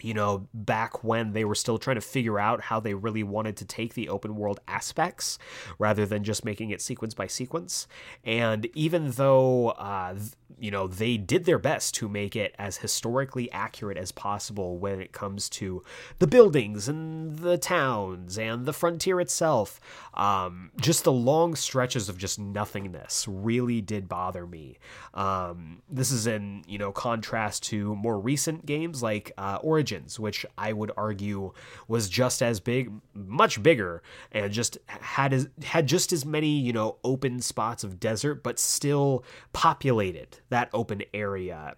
you 0.00 0.14
know, 0.14 0.46
back 0.52 1.02
when 1.04 1.32
they 1.32 1.44
were 1.44 1.54
still 1.54 1.78
trying 1.78 1.96
to 1.96 2.00
figure 2.00 2.38
out 2.38 2.60
how 2.60 2.80
they 2.80 2.94
really 2.94 3.22
wanted 3.22 3.56
to 3.58 3.64
take 3.64 3.94
the 3.94 4.08
open 4.08 4.36
world 4.36 4.60
aspects 4.68 5.38
rather 5.78 6.06
than 6.06 6.24
just 6.24 6.44
making 6.44 6.70
it 6.70 6.80
sequence 6.80 7.14
by 7.14 7.26
sequence. 7.26 7.86
And 8.24 8.66
even 8.74 9.10
though, 9.12 9.70
uh, 9.70 10.16
you 10.58 10.70
know, 10.70 10.86
they 10.86 11.16
did 11.16 11.44
their 11.44 11.58
best 11.58 11.94
to 11.96 12.08
make 12.08 12.36
it 12.36 12.54
as 12.58 12.78
historically 12.78 13.50
accurate 13.52 13.96
as 13.98 14.12
possible 14.12 14.78
when 14.78 15.00
it 15.00 15.12
comes 15.12 15.48
to 15.50 15.82
the 16.18 16.26
buildings 16.26 16.88
and 16.88 17.38
the 17.38 17.58
towns 17.58 18.38
and 18.38 18.66
the 18.66 18.72
frontier 18.72 19.20
itself, 19.20 19.80
um, 20.14 20.70
just 20.80 21.04
the 21.04 21.12
long 21.12 21.54
stretches 21.54 22.08
of 22.08 22.18
just 22.18 22.38
nothingness 22.38 23.26
really 23.28 23.80
did 23.80 24.08
bother 24.08 24.46
me. 24.46 24.78
Um, 25.14 25.82
this 25.88 26.10
is 26.10 26.26
in, 26.26 26.62
you 26.66 26.78
know, 26.78 26.92
contrast 26.92 27.62
to 27.64 27.94
more 27.94 28.18
recent 28.18 28.66
games 28.66 29.02
like 29.02 29.32
uh, 29.38 29.58
Origin 29.62 29.95
Which 30.18 30.46
I 30.56 30.72
would 30.72 30.92
argue 30.96 31.52
was 31.88 32.08
just 32.08 32.42
as 32.42 32.60
big, 32.60 32.92
much 33.14 33.62
bigger, 33.62 34.02
and 34.32 34.52
just 34.52 34.78
had 34.86 35.32
as, 35.32 35.48
had 35.64 35.86
just 35.86 36.12
as 36.12 36.24
many 36.24 36.58
you 36.58 36.72
know 36.72 36.96
open 37.04 37.40
spots 37.40 37.84
of 37.84 38.00
desert, 38.00 38.42
but 38.42 38.58
still 38.58 39.24
populated 39.52 40.38
that 40.50 40.70
open 40.72 41.02
area. 41.12 41.76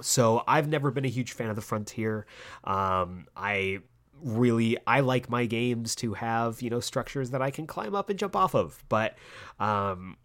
So 0.00 0.42
I've 0.46 0.68
never 0.68 0.90
been 0.90 1.04
a 1.04 1.08
huge 1.08 1.32
fan 1.32 1.48
of 1.48 1.56
the 1.56 1.62
Frontier. 1.62 2.26
Um, 2.64 3.26
I 3.36 3.80
really 4.22 4.78
I 4.86 5.00
like 5.00 5.28
my 5.28 5.46
games 5.46 5.94
to 5.96 6.14
have 6.14 6.62
you 6.62 6.70
know 6.70 6.80
structures 6.80 7.30
that 7.30 7.42
I 7.42 7.50
can 7.50 7.66
climb 7.66 7.94
up 7.94 8.10
and 8.10 8.18
jump 8.18 8.36
off 8.36 8.54
of, 8.54 8.82
but 8.88 9.16
um, 9.58 10.16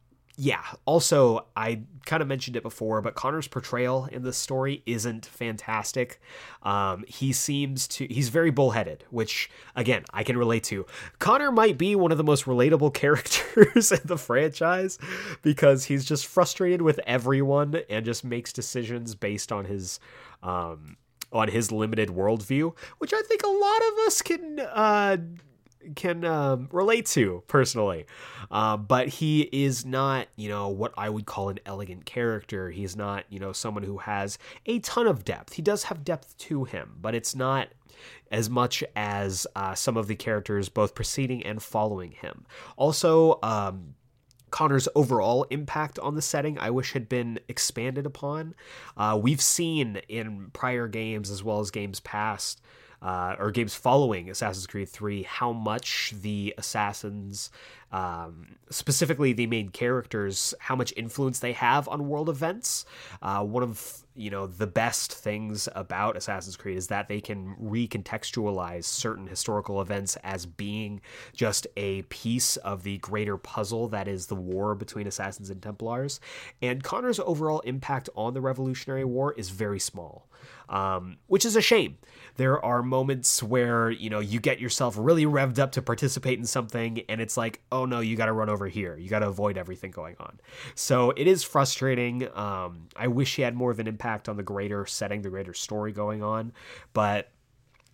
yeah, 0.43 0.63
also, 0.85 1.45
I 1.55 1.81
kind 2.07 2.23
of 2.23 2.27
mentioned 2.27 2.55
it 2.55 2.63
before, 2.63 2.99
but 3.03 3.13
Connor's 3.13 3.47
portrayal 3.47 4.09
in 4.11 4.23
this 4.23 4.37
story 4.37 4.81
isn't 4.87 5.27
fantastic. 5.27 6.19
Um, 6.63 7.05
he 7.07 7.31
seems 7.31 7.87
to, 7.89 8.07
he's 8.07 8.29
very 8.29 8.49
bullheaded, 8.49 9.03
which, 9.11 9.51
again, 9.75 10.03
I 10.11 10.23
can 10.23 10.35
relate 10.35 10.63
to. 10.63 10.87
Connor 11.19 11.51
might 11.51 11.77
be 11.77 11.95
one 11.95 12.11
of 12.11 12.17
the 12.17 12.23
most 12.23 12.45
relatable 12.45 12.91
characters 12.95 13.91
in 13.91 13.99
the 14.03 14.17
franchise 14.17 14.97
because 15.43 15.85
he's 15.85 16.05
just 16.05 16.25
frustrated 16.25 16.81
with 16.81 16.99
everyone 17.05 17.79
and 17.87 18.03
just 18.03 18.23
makes 18.23 18.51
decisions 18.51 19.13
based 19.13 19.51
on 19.51 19.65
his, 19.65 19.99
um, 20.41 20.97
on 21.31 21.49
his 21.49 21.71
limited 21.71 22.09
worldview, 22.09 22.75
which 22.97 23.13
I 23.13 23.21
think 23.21 23.43
a 23.43 23.47
lot 23.47 23.81
of 23.91 24.07
us 24.07 24.23
can, 24.23 24.59
uh, 24.59 25.17
can 25.95 26.25
um, 26.25 26.67
relate 26.71 27.05
to 27.07 27.43
personally. 27.47 28.05
Uh, 28.49 28.77
but 28.77 29.07
he 29.07 29.41
is 29.41 29.85
not, 29.85 30.27
you 30.35 30.49
know, 30.49 30.69
what 30.69 30.93
I 30.97 31.09
would 31.09 31.25
call 31.25 31.49
an 31.49 31.59
elegant 31.65 32.05
character. 32.05 32.69
He's 32.69 32.95
not, 32.95 33.25
you 33.29 33.39
know, 33.39 33.51
someone 33.51 33.83
who 33.83 33.99
has 33.99 34.37
a 34.65 34.79
ton 34.79 35.07
of 35.07 35.23
depth. 35.25 35.53
He 35.53 35.61
does 35.61 35.83
have 35.83 36.03
depth 36.03 36.37
to 36.39 36.63
him, 36.65 36.97
but 37.01 37.15
it's 37.15 37.35
not 37.35 37.69
as 38.31 38.49
much 38.49 38.83
as 38.95 39.45
uh, 39.55 39.75
some 39.75 39.97
of 39.97 40.07
the 40.07 40.15
characters 40.15 40.69
both 40.69 40.95
preceding 40.95 41.43
and 41.43 41.61
following 41.61 42.11
him. 42.11 42.45
Also, 42.77 43.39
um, 43.43 43.95
Connor's 44.51 44.87
overall 44.95 45.43
impact 45.49 45.97
on 45.99 46.15
the 46.15 46.21
setting, 46.21 46.59
I 46.59 46.69
wish 46.69 46.91
had 46.93 47.07
been 47.07 47.39
expanded 47.47 48.05
upon. 48.05 48.53
Uh, 48.97 49.17
we've 49.21 49.41
seen 49.41 50.01
in 50.09 50.49
prior 50.51 50.87
games 50.87 51.31
as 51.31 51.43
well 51.43 51.59
as 51.59 51.71
games 51.71 51.99
past 52.01 52.61
uh, 53.01 53.35
or 53.39 53.51
games 53.51 53.73
following 53.73 54.29
Assassin's 54.29 54.67
Creed 54.67 54.87
3 54.87 55.23
how 55.23 55.51
much 55.51 56.13
the 56.21 56.53
assassins, 56.57 57.49
um, 57.91 58.55
specifically 58.69 59.33
the 59.33 59.47
main 59.47 59.69
characters, 59.69 60.53
how 60.59 60.75
much 60.75 60.93
influence 60.95 61.39
they 61.39 61.53
have 61.53 61.87
on 61.87 62.07
world 62.07 62.29
events. 62.29 62.85
Uh, 63.21 63.43
one 63.43 63.63
of 63.63 63.97
you 64.13 64.29
know 64.29 64.45
the 64.45 64.67
best 64.67 65.13
things 65.13 65.67
about 65.73 66.15
Assassin's 66.15 66.55
Creed 66.55 66.77
is 66.77 66.87
that 66.87 67.07
they 67.07 67.19
can 67.21 67.55
recontextualize 67.61 68.83
certain 68.83 69.25
historical 69.25 69.81
events 69.81 70.15
as 70.23 70.45
being 70.45 71.01
just 71.33 71.65
a 71.77 72.03
piece 72.03 72.57
of 72.57 72.83
the 72.83 72.99
greater 72.99 73.37
puzzle 73.37 73.87
that 73.87 74.07
is 74.07 74.27
the 74.27 74.35
war 74.35 74.75
between 74.75 75.07
assassins 75.07 75.49
and 75.49 75.61
Templars. 75.61 76.19
And 76.61 76.83
Connor's 76.83 77.19
overall 77.19 77.61
impact 77.61 78.09
on 78.15 78.33
the 78.33 78.41
Revolutionary 78.41 79.05
War 79.05 79.33
is 79.33 79.49
very 79.49 79.79
small 79.79 80.27
um, 80.71 81.17
which 81.27 81.45
is 81.45 81.55
a 81.55 81.61
shame. 81.61 81.97
There 82.37 82.63
are 82.63 82.83
moments 82.83 83.41
where 83.43 83.89
you 83.89 84.09
know 84.09 84.19
you 84.19 84.39
get 84.39 84.59
yourself 84.59 84.95
really 84.97 85.25
revved 85.25 85.59
up 85.59 85.71
to 85.73 85.81
participate 85.81 86.39
in 86.39 86.45
something, 86.45 87.03
and 87.09 87.21
it's 87.21 87.37
like, 87.37 87.61
oh 87.71 87.85
no, 87.85 87.99
you 87.99 88.15
got 88.15 88.25
to 88.25 88.33
run 88.33 88.49
over 88.49 88.67
here. 88.67 88.97
You 88.97 89.09
got 89.09 89.19
to 89.19 89.27
avoid 89.27 89.57
everything 89.57 89.91
going 89.91 90.15
on. 90.19 90.39
So 90.75 91.11
it 91.11 91.27
is 91.27 91.43
frustrating. 91.43 92.27
Um, 92.35 92.87
I 92.95 93.07
wish 93.07 93.35
he 93.35 93.41
had 93.41 93.55
more 93.55 93.71
of 93.71 93.79
an 93.79 93.87
impact 93.87 94.29
on 94.29 94.37
the 94.37 94.43
greater 94.43 94.85
setting, 94.85 95.21
the 95.21 95.29
greater 95.29 95.53
story 95.53 95.91
going 95.91 96.23
on, 96.23 96.53
but 96.93 97.31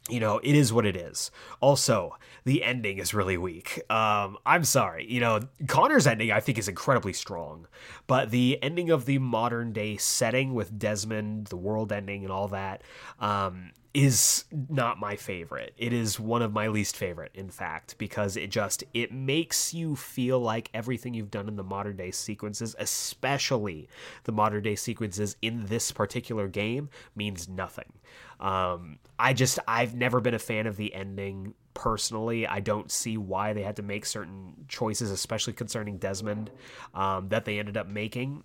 you 0.09 0.19
know, 0.19 0.39
it 0.39 0.55
is 0.55 0.71
what 0.71 0.85
it 0.85 0.95
is. 0.95 1.31
Also, 1.59 2.15
the 2.45 2.63
ending 2.63 2.97
is 2.97 3.13
really 3.13 3.37
weak. 3.37 3.81
Um, 3.91 4.37
I'm 4.45 4.63
sorry. 4.63 5.05
You 5.11 5.19
know, 5.19 5.41
Connor's 5.67 6.07
ending 6.07 6.31
I 6.31 6.39
think 6.39 6.57
is 6.57 6.67
incredibly 6.67 7.13
strong, 7.13 7.67
but 8.07 8.31
the 8.31 8.57
ending 8.61 8.89
of 8.89 9.05
the 9.05 9.17
modern 9.19 9.73
day 9.73 9.97
setting 9.97 10.53
with 10.53 10.77
Desmond, 10.77 11.47
the 11.47 11.57
world 11.57 11.91
ending, 11.91 12.23
and 12.23 12.31
all 12.31 12.47
that, 12.49 12.83
um, 13.19 13.71
is 13.97 14.43
not 14.69 14.99
my 14.99 15.15
favorite. 15.15 15.73
It 15.75 15.91
is 15.91 16.19
one 16.19 16.43
of 16.43 16.53
my 16.53 16.67
least 16.67 16.95
favorite, 16.95 17.31
in 17.33 17.49
fact, 17.49 17.97
because 17.97 18.37
it 18.37 18.51
just 18.51 18.83
it 18.93 19.11
makes 19.11 19.73
you 19.73 19.95
feel 19.95 20.39
like 20.39 20.69
everything 20.71 21.15
you've 21.15 21.31
done 21.31 21.47
in 21.47 21.55
the 21.55 21.63
modern 21.63 21.97
day 21.97 22.11
sequences, 22.11 22.75
especially 22.77 23.89
the 24.25 24.31
modern 24.31 24.61
day 24.61 24.75
sequences 24.75 25.35
in 25.41 25.65
this 25.65 25.91
particular 25.91 26.47
game, 26.47 26.91
means 27.15 27.49
nothing. 27.49 27.91
Um, 28.39 28.99
I 29.17 29.33
just 29.33 29.57
I've 29.67 29.95
never 29.95 30.21
been 30.21 30.35
a 30.35 30.39
fan 30.39 30.67
of 30.67 30.77
the 30.77 30.93
ending 30.93 31.55
personally. 31.73 32.45
I 32.45 32.59
don't 32.59 32.91
see 32.91 33.17
why 33.17 33.53
they 33.53 33.63
had 33.63 33.77
to 33.77 33.83
make 33.83 34.05
certain 34.05 34.65
choices, 34.67 35.09
especially 35.09 35.53
concerning 35.53 35.97
Desmond, 35.97 36.51
um, 36.93 37.29
that 37.29 37.45
they 37.45 37.57
ended 37.57 37.77
up 37.77 37.87
making. 37.87 38.43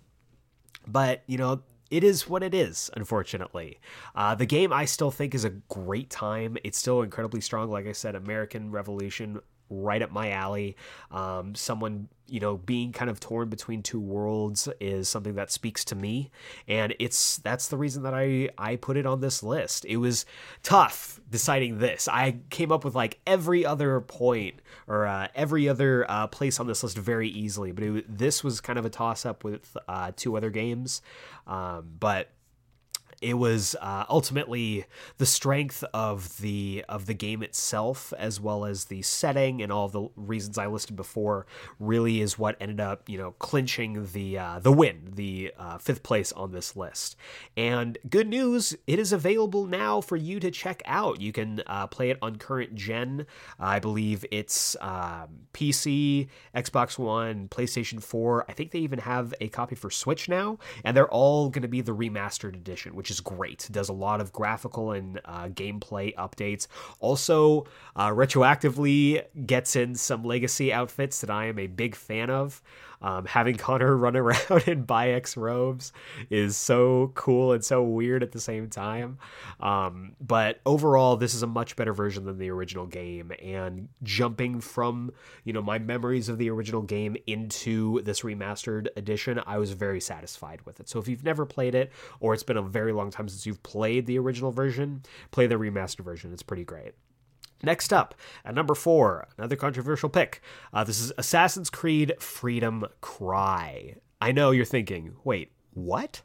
But 0.87 1.21
you 1.27 1.37
know, 1.37 1.61
it 1.93 2.03
is 2.03 2.27
what 2.27 2.41
it 2.41 2.55
is, 2.55 2.89
unfortunately. 2.95 3.79
Uh, 4.15 4.33
the 4.33 4.47
game 4.47 4.73
I 4.73 4.85
still 4.85 5.11
think 5.11 5.35
is 5.35 5.45
a 5.45 5.51
great 5.51 6.09
time. 6.09 6.57
It's 6.63 6.79
still 6.79 7.03
incredibly 7.03 7.39
strong. 7.39 7.69
Like 7.69 7.85
I 7.85 7.91
said, 7.91 8.15
American 8.15 8.71
Revolution 8.71 9.41
right 9.81 10.01
up 10.01 10.11
my 10.11 10.31
alley. 10.31 10.75
Um, 11.11 11.55
someone, 11.55 12.09
you 12.27 12.39
know, 12.39 12.57
being 12.57 12.91
kind 12.91 13.09
of 13.09 13.19
torn 13.19 13.49
between 13.49 13.81
two 13.81 13.99
worlds 13.99 14.67
is 14.79 15.09
something 15.09 15.35
that 15.35 15.51
speaks 15.51 15.83
to 15.85 15.95
me, 15.95 16.31
and 16.67 16.95
it's 16.99 17.37
that's 17.37 17.67
the 17.67 17.77
reason 17.77 18.03
that 18.03 18.13
I 18.13 18.49
I 18.57 18.75
put 18.75 18.97
it 18.97 19.05
on 19.05 19.21
this 19.21 19.43
list. 19.43 19.85
It 19.85 19.97
was 19.97 20.25
tough 20.61 21.19
deciding 21.29 21.79
this. 21.79 22.07
I 22.07 22.37
came 22.49 22.71
up 22.71 22.85
with 22.85 22.95
like 22.95 23.19
every 23.25 23.65
other 23.65 23.99
point 24.01 24.61
or 24.87 25.05
uh, 25.05 25.27
every 25.35 25.69
other 25.69 26.09
uh, 26.09 26.27
place 26.27 26.59
on 26.59 26.67
this 26.67 26.83
list 26.83 26.97
very 26.97 27.29
easily, 27.29 27.71
but 27.71 27.83
it, 27.83 28.17
this 28.17 28.43
was 28.43 28.61
kind 28.61 28.77
of 28.79 28.85
a 28.85 28.89
toss 28.89 29.25
up 29.25 29.43
with 29.43 29.75
uh, 29.87 30.11
two 30.15 30.37
other 30.37 30.49
games, 30.49 31.01
um, 31.47 31.89
but 31.99 32.29
it 33.23 33.35
was 33.35 33.75
uh, 33.81 34.05
ultimately 34.09 34.85
the 35.17 35.25
strength 35.25 35.83
of 35.93 36.37
the 36.39 36.83
of 36.89 37.05
the 37.05 37.13
game 37.13 37.41
itself, 37.41 38.13
as 38.17 38.39
well 38.39 38.65
as 38.65 38.85
the 38.85 39.01
setting 39.01 39.61
and 39.61 39.71
all 39.71 39.87
the 39.87 40.09
reasons 40.15 40.57
I 40.57 40.67
listed 40.67 40.95
before, 40.95 41.45
really 41.79 42.21
is 42.21 42.37
what 42.37 42.57
ended 42.59 42.81
up 42.81 43.07
you 43.07 43.17
know 43.17 43.31
clinching 43.39 44.09
the 44.11 44.37
uh, 44.37 44.59
the 44.59 44.71
win, 44.71 45.13
the 45.15 45.53
uh, 45.57 45.77
fifth 45.77 46.03
place 46.03 46.31
on 46.33 46.51
this 46.51 46.75
list. 46.75 47.15
And 47.55 47.97
good 48.09 48.27
news, 48.27 48.75
it 48.87 48.99
is 48.99 49.13
available 49.13 49.65
now 49.65 50.01
for 50.01 50.17
you 50.17 50.39
to 50.41 50.51
check 50.51 50.81
out. 50.85 51.21
You 51.21 51.31
can 51.31 51.63
uh, 51.65 51.87
play 51.87 52.09
it 52.09 52.17
on 52.21 52.35
current 52.35 52.75
gen. 52.75 53.25
I 53.59 53.79
believe 53.79 54.25
it's 54.31 54.75
um, 54.81 55.47
PC, 55.53 56.27
Xbox 56.55 56.97
One, 56.97 57.47
PlayStation 57.47 58.01
4. 58.03 58.45
I 58.49 58.53
think 58.53 58.71
they 58.71 58.79
even 58.79 58.99
have 58.99 59.33
a 59.39 59.47
copy 59.47 59.75
for 59.75 59.89
Switch 59.89 60.27
now, 60.27 60.57
and 60.83 60.97
they're 60.97 61.09
all 61.09 61.49
going 61.49 61.61
to 61.61 61.67
be 61.67 61.81
the 61.81 61.95
remastered 61.95 62.55
edition, 62.55 62.95
which 62.95 63.09
is 63.09 63.12
great. 63.19 63.67
Does 63.71 63.89
a 63.89 63.93
lot 63.93 64.21
of 64.21 64.31
graphical 64.31 64.91
and 64.91 65.19
uh, 65.25 65.47
gameplay 65.47 66.13
updates. 66.15 66.67
Also, 66.99 67.65
uh, 67.95 68.09
retroactively 68.09 69.23
gets 69.45 69.75
in 69.75 69.95
some 69.95 70.23
legacy 70.23 70.71
outfits 70.71 71.21
that 71.21 71.29
I 71.29 71.45
am 71.45 71.59
a 71.59 71.67
big 71.67 71.95
fan 71.95 72.29
of. 72.29 72.61
Um, 73.03 73.25
having 73.25 73.55
Connor 73.55 73.95
run 73.97 74.15
around 74.15 74.63
in 74.67 74.85
Bayek's 74.85 75.37
robes 75.37 75.91
is 76.29 76.57
so 76.57 77.11
cool 77.13 77.51
and 77.51 77.63
so 77.63 77.83
weird 77.83 78.23
at 78.23 78.31
the 78.31 78.39
same 78.39 78.69
time. 78.69 79.19
Um, 79.59 80.15
but 80.19 80.61
overall, 80.65 81.17
this 81.17 81.35
is 81.35 81.43
a 81.43 81.47
much 81.47 81.75
better 81.75 81.93
version 81.93 82.25
than 82.25 82.37
the 82.37 82.49
original 82.49 82.87
game. 82.87 83.31
And 83.41 83.89
jumping 84.01 84.61
from 84.61 85.11
you 85.43 85.53
know 85.53 85.61
my 85.61 85.79
memories 85.79 86.29
of 86.29 86.37
the 86.37 86.49
original 86.49 86.81
game 86.81 87.17
into 87.27 88.01
this 88.01 88.21
remastered 88.21 88.87
edition, 88.95 89.39
I 89.45 89.57
was 89.57 89.73
very 89.73 90.01
satisfied 90.01 90.61
with 90.65 90.79
it. 90.79 90.89
So 90.89 90.99
if 90.99 91.07
you've 91.07 91.23
never 91.23 91.45
played 91.45 91.75
it, 91.75 91.91
or 92.19 92.33
it's 92.33 92.43
been 92.43 92.57
a 92.57 92.61
very 92.61 92.93
long 92.93 93.11
time 93.11 93.27
since 93.27 93.45
you've 93.45 93.61
played 93.63 94.05
the 94.05 94.17
original 94.17 94.51
version, 94.51 95.03
play 95.31 95.47
the 95.47 95.55
remastered 95.55 96.05
version. 96.05 96.31
It's 96.31 96.43
pretty 96.43 96.63
great. 96.63 96.93
Next 97.63 97.93
up, 97.93 98.13
at 98.43 98.53
number 98.53 98.75
four, 98.75 99.29
another 99.37 99.55
controversial 99.55 100.09
pick. 100.09 100.41
Uh, 100.73 100.83
this 100.83 100.99
is 100.99 101.13
Assassin's 101.17 101.69
Creed 101.69 102.13
Freedom 102.19 102.85
Cry. 102.99 103.95
I 104.19 104.33
know 104.33 104.51
you're 104.51 104.65
thinking, 104.65 105.15
wait, 105.23 105.53
what? 105.75 106.21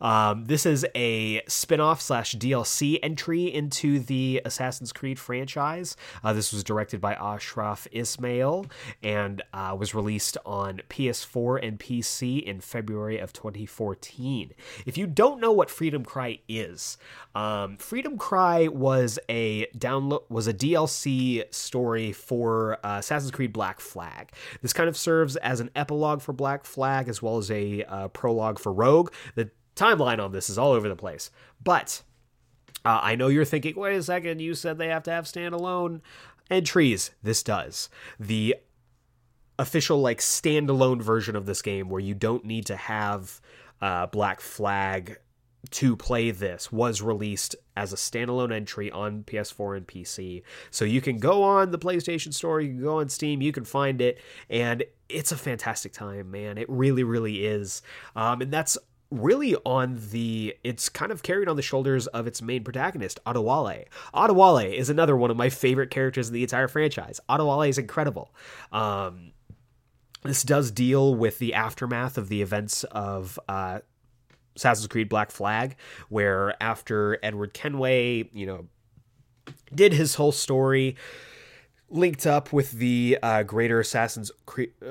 Um, 0.00 0.46
this 0.46 0.66
is 0.66 0.86
a 0.94 1.42
spin-off 1.46 2.00
slash 2.00 2.34
DLC 2.34 2.98
entry 3.02 3.44
into 3.44 3.98
the 3.98 4.40
Assassin's 4.44 4.92
Creed 4.92 5.18
franchise. 5.18 5.96
Uh, 6.24 6.32
this 6.32 6.52
was 6.52 6.64
directed 6.64 7.00
by 7.00 7.14
Ashraf 7.14 7.86
Ismail 7.92 8.66
and 9.02 9.42
uh, 9.52 9.76
was 9.78 9.94
released 9.94 10.36
on 10.46 10.80
PS4 10.88 11.66
and 11.66 11.78
PC 11.78 12.42
in 12.42 12.60
February 12.60 13.18
of 13.18 13.32
2014. 13.32 14.52
If 14.86 14.96
you 14.96 15.06
don't 15.06 15.40
know 15.40 15.52
what 15.52 15.70
Freedom 15.70 16.04
Cry 16.04 16.38
is, 16.48 16.96
um, 17.34 17.76
Freedom 17.76 18.18
Cry 18.18 18.68
was 18.68 19.18
a 19.28 19.66
download 19.76 20.22
was 20.28 20.46
a 20.46 20.54
DLC 20.54 21.42
story 21.52 22.12
for 22.12 22.78
uh, 22.84 22.98
Assassin's 22.98 23.30
Creed 23.30 23.52
Black 23.52 23.80
Flag. 23.80 24.32
This 24.62 24.72
kind 24.72 24.88
of 24.88 24.96
serves 24.96 25.36
as 25.36 25.60
an 25.60 25.70
epilogue 25.76 26.22
for 26.22 26.32
Black 26.32 26.64
Flag 26.64 27.08
as 27.08 27.22
well 27.22 27.36
as 27.38 27.50
a 27.50 27.84
uh, 27.84 28.08
prologue 28.08 28.58
for 28.58 28.72
Rogue. 28.72 28.89
The 29.34 29.50
timeline 29.76 30.18
on 30.18 30.32
this 30.32 30.50
is 30.50 30.58
all 30.58 30.72
over 30.72 30.88
the 30.88 30.96
place, 30.96 31.30
but 31.62 32.02
uh, 32.84 33.00
I 33.02 33.14
know 33.14 33.28
you're 33.28 33.44
thinking, 33.44 33.74
wait 33.76 33.96
a 33.96 34.02
second, 34.02 34.40
you 34.40 34.54
said 34.54 34.78
they 34.78 34.88
have 34.88 35.02
to 35.04 35.10
have 35.10 35.24
standalone 35.26 36.00
entries. 36.50 37.10
This 37.22 37.42
does. 37.42 37.88
The 38.18 38.56
official, 39.58 40.00
like, 40.00 40.18
standalone 40.18 41.02
version 41.02 41.36
of 41.36 41.46
this 41.46 41.62
game 41.62 41.88
where 41.88 42.00
you 42.00 42.14
don't 42.14 42.44
need 42.44 42.66
to 42.66 42.76
have 42.76 43.40
uh, 43.82 44.06
Black 44.06 44.40
Flag 44.40 45.18
to 45.70 45.94
play 45.94 46.30
this 46.30 46.72
was 46.72 47.02
released 47.02 47.54
as 47.76 47.92
a 47.92 47.96
standalone 47.96 48.52
entry 48.52 48.90
on 48.90 49.22
PS4 49.24 49.76
and 49.76 49.86
PC. 49.86 50.42
So 50.70 50.86
you 50.86 51.02
can 51.02 51.18
go 51.18 51.42
on 51.42 51.70
the 51.70 51.78
PlayStation 51.78 52.32
Store, 52.32 52.62
you 52.62 52.70
can 52.70 52.82
go 52.82 53.00
on 53.00 53.10
Steam, 53.10 53.42
you 53.42 53.52
can 53.52 53.64
find 53.64 54.00
it, 54.00 54.18
and 54.48 54.84
it's 55.12 55.32
a 55.32 55.36
fantastic 55.36 55.92
time, 55.92 56.30
man. 56.30 56.58
It 56.58 56.68
really, 56.68 57.02
really 57.02 57.46
is. 57.46 57.82
Um, 58.16 58.40
and 58.40 58.52
that's 58.52 58.78
really 59.10 59.56
on 59.64 59.98
the 60.12 60.54
it's 60.62 60.88
kind 60.88 61.10
of 61.10 61.22
carried 61.22 61.48
on 61.48 61.56
the 61.56 61.62
shoulders 61.62 62.06
of 62.08 62.26
its 62.26 62.40
main 62.40 62.62
protagonist 62.62 63.18
Adewale. 63.26 63.86
Adewale 64.14 64.72
is 64.72 64.88
another 64.88 65.16
one 65.16 65.30
of 65.30 65.36
my 65.36 65.48
favorite 65.48 65.90
characters 65.90 66.28
in 66.28 66.34
the 66.34 66.42
entire 66.42 66.68
franchise. 66.68 67.20
Adewale 67.28 67.68
is 67.68 67.78
incredible. 67.78 68.32
Um, 68.72 69.32
this 70.22 70.42
does 70.42 70.70
deal 70.70 71.14
with 71.14 71.38
the 71.38 71.54
aftermath 71.54 72.18
of 72.18 72.28
the 72.28 72.42
events 72.42 72.84
of 72.84 73.38
uh, 73.48 73.80
Assassin's 74.54 74.86
Creed 74.86 75.08
Black 75.08 75.30
Flag, 75.30 75.76
where 76.08 76.54
after 76.62 77.18
Edward 77.22 77.54
Kenway, 77.54 78.28
you 78.32 78.46
know, 78.46 78.66
did 79.74 79.92
his 79.92 80.16
whole 80.16 80.32
story, 80.32 80.96
linked 81.90 82.26
up 82.26 82.52
with 82.52 82.72
the 82.72 83.18
uh, 83.22 83.42
greater 83.42 83.80
Assassin's 83.80 84.30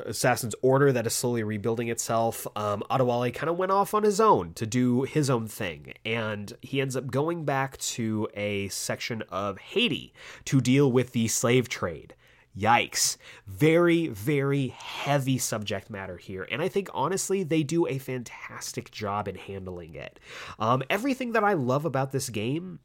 Assassin's 0.05 0.55
Order 0.61 0.91
that 0.91 1.07
is 1.07 1.13
slowly 1.13 1.43
rebuilding 1.43 1.87
itself. 1.87 2.45
Um, 2.55 2.83
Adewale 2.91 3.33
kind 3.33 3.49
of 3.49 3.57
went 3.57 3.71
off 3.71 3.93
on 3.93 4.03
his 4.03 4.19
own 4.19 4.53
to 4.53 4.65
do 4.65 5.03
his 5.03 5.29
own 5.29 5.47
thing, 5.47 5.93
and 6.05 6.53
he 6.61 6.81
ends 6.81 6.95
up 6.95 7.09
going 7.09 7.45
back 7.45 7.77
to 7.77 8.27
a 8.33 8.67
section 8.67 9.23
of 9.29 9.57
Haiti 9.57 10.13
to 10.45 10.61
deal 10.61 10.91
with 10.91 11.13
the 11.13 11.27
slave 11.27 11.69
trade. 11.69 12.15
Yikes. 12.57 13.15
Very, 13.47 14.07
very 14.07 14.69
heavy 14.69 15.37
subject 15.37 15.89
matter 15.89 16.17
here. 16.17 16.47
And 16.51 16.61
I 16.61 16.67
think 16.67 16.89
honestly, 16.93 17.43
they 17.43 17.63
do 17.63 17.87
a 17.87 17.99
fantastic 17.99 18.91
job 18.91 19.27
in 19.27 19.35
handling 19.35 19.95
it. 19.95 20.19
Um, 20.57 20.83
everything 20.89 21.33
that 21.33 21.43
I 21.43 21.53
love 21.53 21.85
about 21.85 22.11
this 22.11 22.29
game 22.29 22.79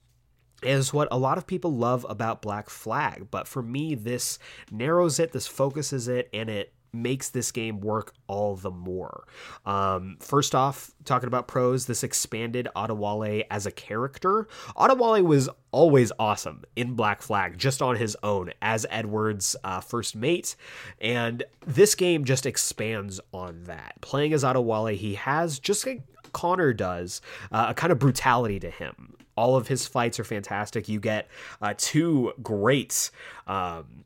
is 0.65 0.93
what 0.93 1.09
a 1.11 1.19
lot 1.19 1.39
of 1.39 1.47
people 1.47 1.73
love 1.73 2.07
about 2.09 2.43
Black 2.43 2.69
Flag. 2.71 3.29
But 3.31 3.47
for 3.47 3.63
me, 3.63 3.95
this 3.95 4.39
narrows 4.71 5.19
it, 5.19 5.33
this 5.33 5.47
focuses 5.47 6.09
it, 6.09 6.29
and 6.33 6.49
it 6.49 6.73
makes 6.95 7.29
this 7.29 7.51
game 7.51 7.81
work 7.81 8.15
all 8.29 8.57
the 8.57 8.71
more. 8.71 9.27
Um, 9.67 10.17
first 10.21 10.55
off, 10.55 10.93
talking 11.05 11.27
about 11.27 11.49
pros, 11.49 11.87
this 11.87 12.05
expanded 12.05 12.69
Adewale 12.77 13.45
as 13.51 13.67
a 13.67 13.73
character. 13.73 14.47
Adewale 14.77 15.23
was 15.23 15.51
always 15.73 16.13
awesome 16.19 16.63
in 16.77 16.95
Black 16.95 17.21
Flag, 17.21 17.59
just 17.59 17.83
on 17.83 17.97
his 17.97 18.17
own 18.23 18.53
as 18.63 18.87
Edward's 18.91 19.57
uh, 19.65 19.81
first 19.81 20.15
mate, 20.15 20.57
and 21.01 21.43
this 21.67 21.95
game 21.95 22.25
just 22.25 22.47
expands 22.47 23.21
on 23.33 23.65
that. 23.65 24.01
Playing 24.01 24.33
as 24.33 24.45
Adewale, 24.45 24.97
he 24.97 25.15
has 25.15 25.59
just 25.59 25.85
like 25.87 26.03
Connor 26.33 26.73
does 26.73 27.21
uh, 27.53 27.67
a 27.71 27.75
kind 27.75 27.93
of 27.93 27.99
brutality 27.99 28.61
to 28.61 28.71
him. 28.71 29.14
All 29.37 29.57
of 29.57 29.69
his 29.69 29.87
fights 29.87 30.21
are 30.21 30.25
fantastic. 30.25 30.89
You 30.89 31.01
get 31.01 31.29
uh, 31.61 31.75
two 31.77 32.33
great. 32.43 33.11
Um, 33.47 34.05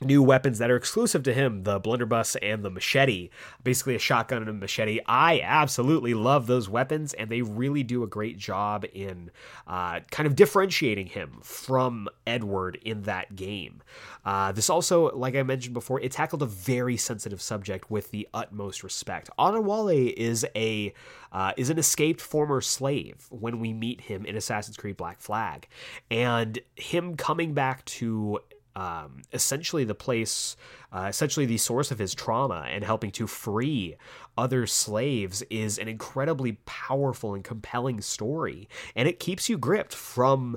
new 0.00 0.22
weapons 0.22 0.58
that 0.58 0.70
are 0.70 0.76
exclusive 0.76 1.22
to 1.24 1.32
him 1.32 1.64
the 1.64 1.78
blunderbuss 1.78 2.36
and 2.36 2.64
the 2.64 2.70
machete. 2.70 3.30
Basically 3.62 3.94
a 3.94 3.98
shotgun 3.98 4.42
and 4.42 4.50
a 4.50 4.52
machete. 4.52 5.00
I 5.06 5.40
absolutely 5.42 6.14
love 6.14 6.46
those 6.46 6.68
weapons 6.68 7.14
and 7.14 7.30
they 7.30 7.42
really 7.42 7.82
do 7.82 8.02
a 8.02 8.06
great 8.06 8.38
job 8.38 8.84
in 8.92 9.30
uh, 9.66 10.00
kind 10.10 10.26
of 10.26 10.36
differentiating 10.36 11.06
him 11.06 11.40
from 11.42 12.08
edward 12.26 12.78
in 12.82 13.02
that 13.02 13.34
game. 13.36 13.82
Uh, 14.24 14.52
this 14.52 14.68
also 14.68 15.10
like 15.16 15.34
i 15.34 15.42
mentioned 15.42 15.74
before 15.74 16.00
it 16.00 16.12
tackled 16.12 16.42
a 16.42 16.46
very 16.46 16.96
sensitive 16.96 17.40
subject 17.40 17.90
with 17.90 18.10
the 18.10 18.28
utmost 18.34 18.82
respect. 18.82 19.30
Adewale 19.38 20.12
is 20.16 20.46
a 20.54 20.92
uh, 21.32 21.52
is 21.56 21.70
an 21.70 21.78
escaped 21.78 22.20
former 22.20 22.60
slave 22.60 23.26
when 23.30 23.60
we 23.60 23.72
meet 23.72 24.00
him 24.02 24.24
in 24.24 24.36
assassin's 24.36 24.76
creed 24.76 24.96
black 24.96 25.20
flag. 25.20 25.68
And 26.10 26.58
him 26.76 27.16
coming 27.16 27.52
back 27.52 27.84
to 27.86 28.40
um, 28.78 29.22
essentially 29.32 29.82
the 29.82 29.94
place, 29.94 30.56
uh, 30.92 31.06
essentially 31.08 31.46
the 31.46 31.58
source 31.58 31.90
of 31.90 31.98
his 31.98 32.14
trauma, 32.14 32.64
and 32.70 32.84
helping 32.84 33.10
to 33.10 33.26
free 33.26 33.96
other 34.36 34.68
slaves 34.68 35.42
is 35.50 35.78
an 35.78 35.88
incredibly 35.88 36.52
powerful 36.64 37.34
and 37.34 37.42
compelling 37.42 38.00
story, 38.00 38.68
and 38.94 39.08
it 39.08 39.18
keeps 39.18 39.48
you 39.48 39.58
gripped 39.58 39.94
from 39.94 40.56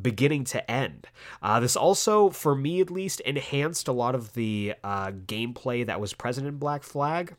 beginning 0.00 0.42
to 0.42 0.68
end. 0.68 1.06
Uh, 1.40 1.60
this 1.60 1.76
also, 1.76 2.28
for 2.28 2.56
me 2.56 2.80
at 2.80 2.90
least, 2.90 3.20
enhanced 3.20 3.86
a 3.86 3.92
lot 3.92 4.16
of 4.16 4.32
the 4.32 4.74
uh, 4.82 5.12
gameplay 5.12 5.86
that 5.86 6.00
was 6.00 6.12
present 6.12 6.48
in 6.48 6.56
Black 6.56 6.82
Flag 6.82 7.36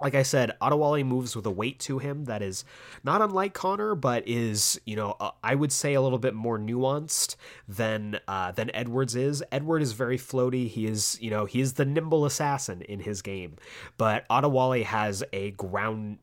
like 0.00 0.14
I 0.14 0.22
said, 0.22 0.52
Adewale 0.60 1.04
moves 1.04 1.36
with 1.36 1.46
a 1.46 1.50
weight 1.50 1.78
to 1.80 1.98
him 1.98 2.24
that 2.24 2.42
is 2.42 2.64
not 3.04 3.22
unlike 3.22 3.54
Connor, 3.54 3.94
but 3.94 4.26
is 4.26 4.80
you 4.86 4.96
know 4.96 5.16
uh, 5.20 5.30
I 5.42 5.54
would 5.54 5.72
say 5.72 5.94
a 5.94 6.00
little 6.00 6.18
bit 6.18 6.34
more 6.34 6.58
nuanced 6.58 7.36
than 7.68 8.18
uh, 8.28 8.52
than 8.52 8.70
Edwards 8.74 9.14
is. 9.14 9.42
Edward 9.52 9.82
is 9.82 9.92
very 9.92 10.18
floaty. 10.18 10.68
He 10.68 10.86
is 10.86 11.18
you 11.20 11.30
know 11.30 11.44
he 11.44 11.60
is 11.60 11.74
the 11.74 11.84
nimble 11.84 12.24
assassin 12.24 12.82
in 12.82 13.00
his 13.00 13.22
game, 13.22 13.56
but 13.96 14.26
Adewale 14.28 14.84
has 14.84 15.22
a 15.32 15.52
ground 15.52 16.18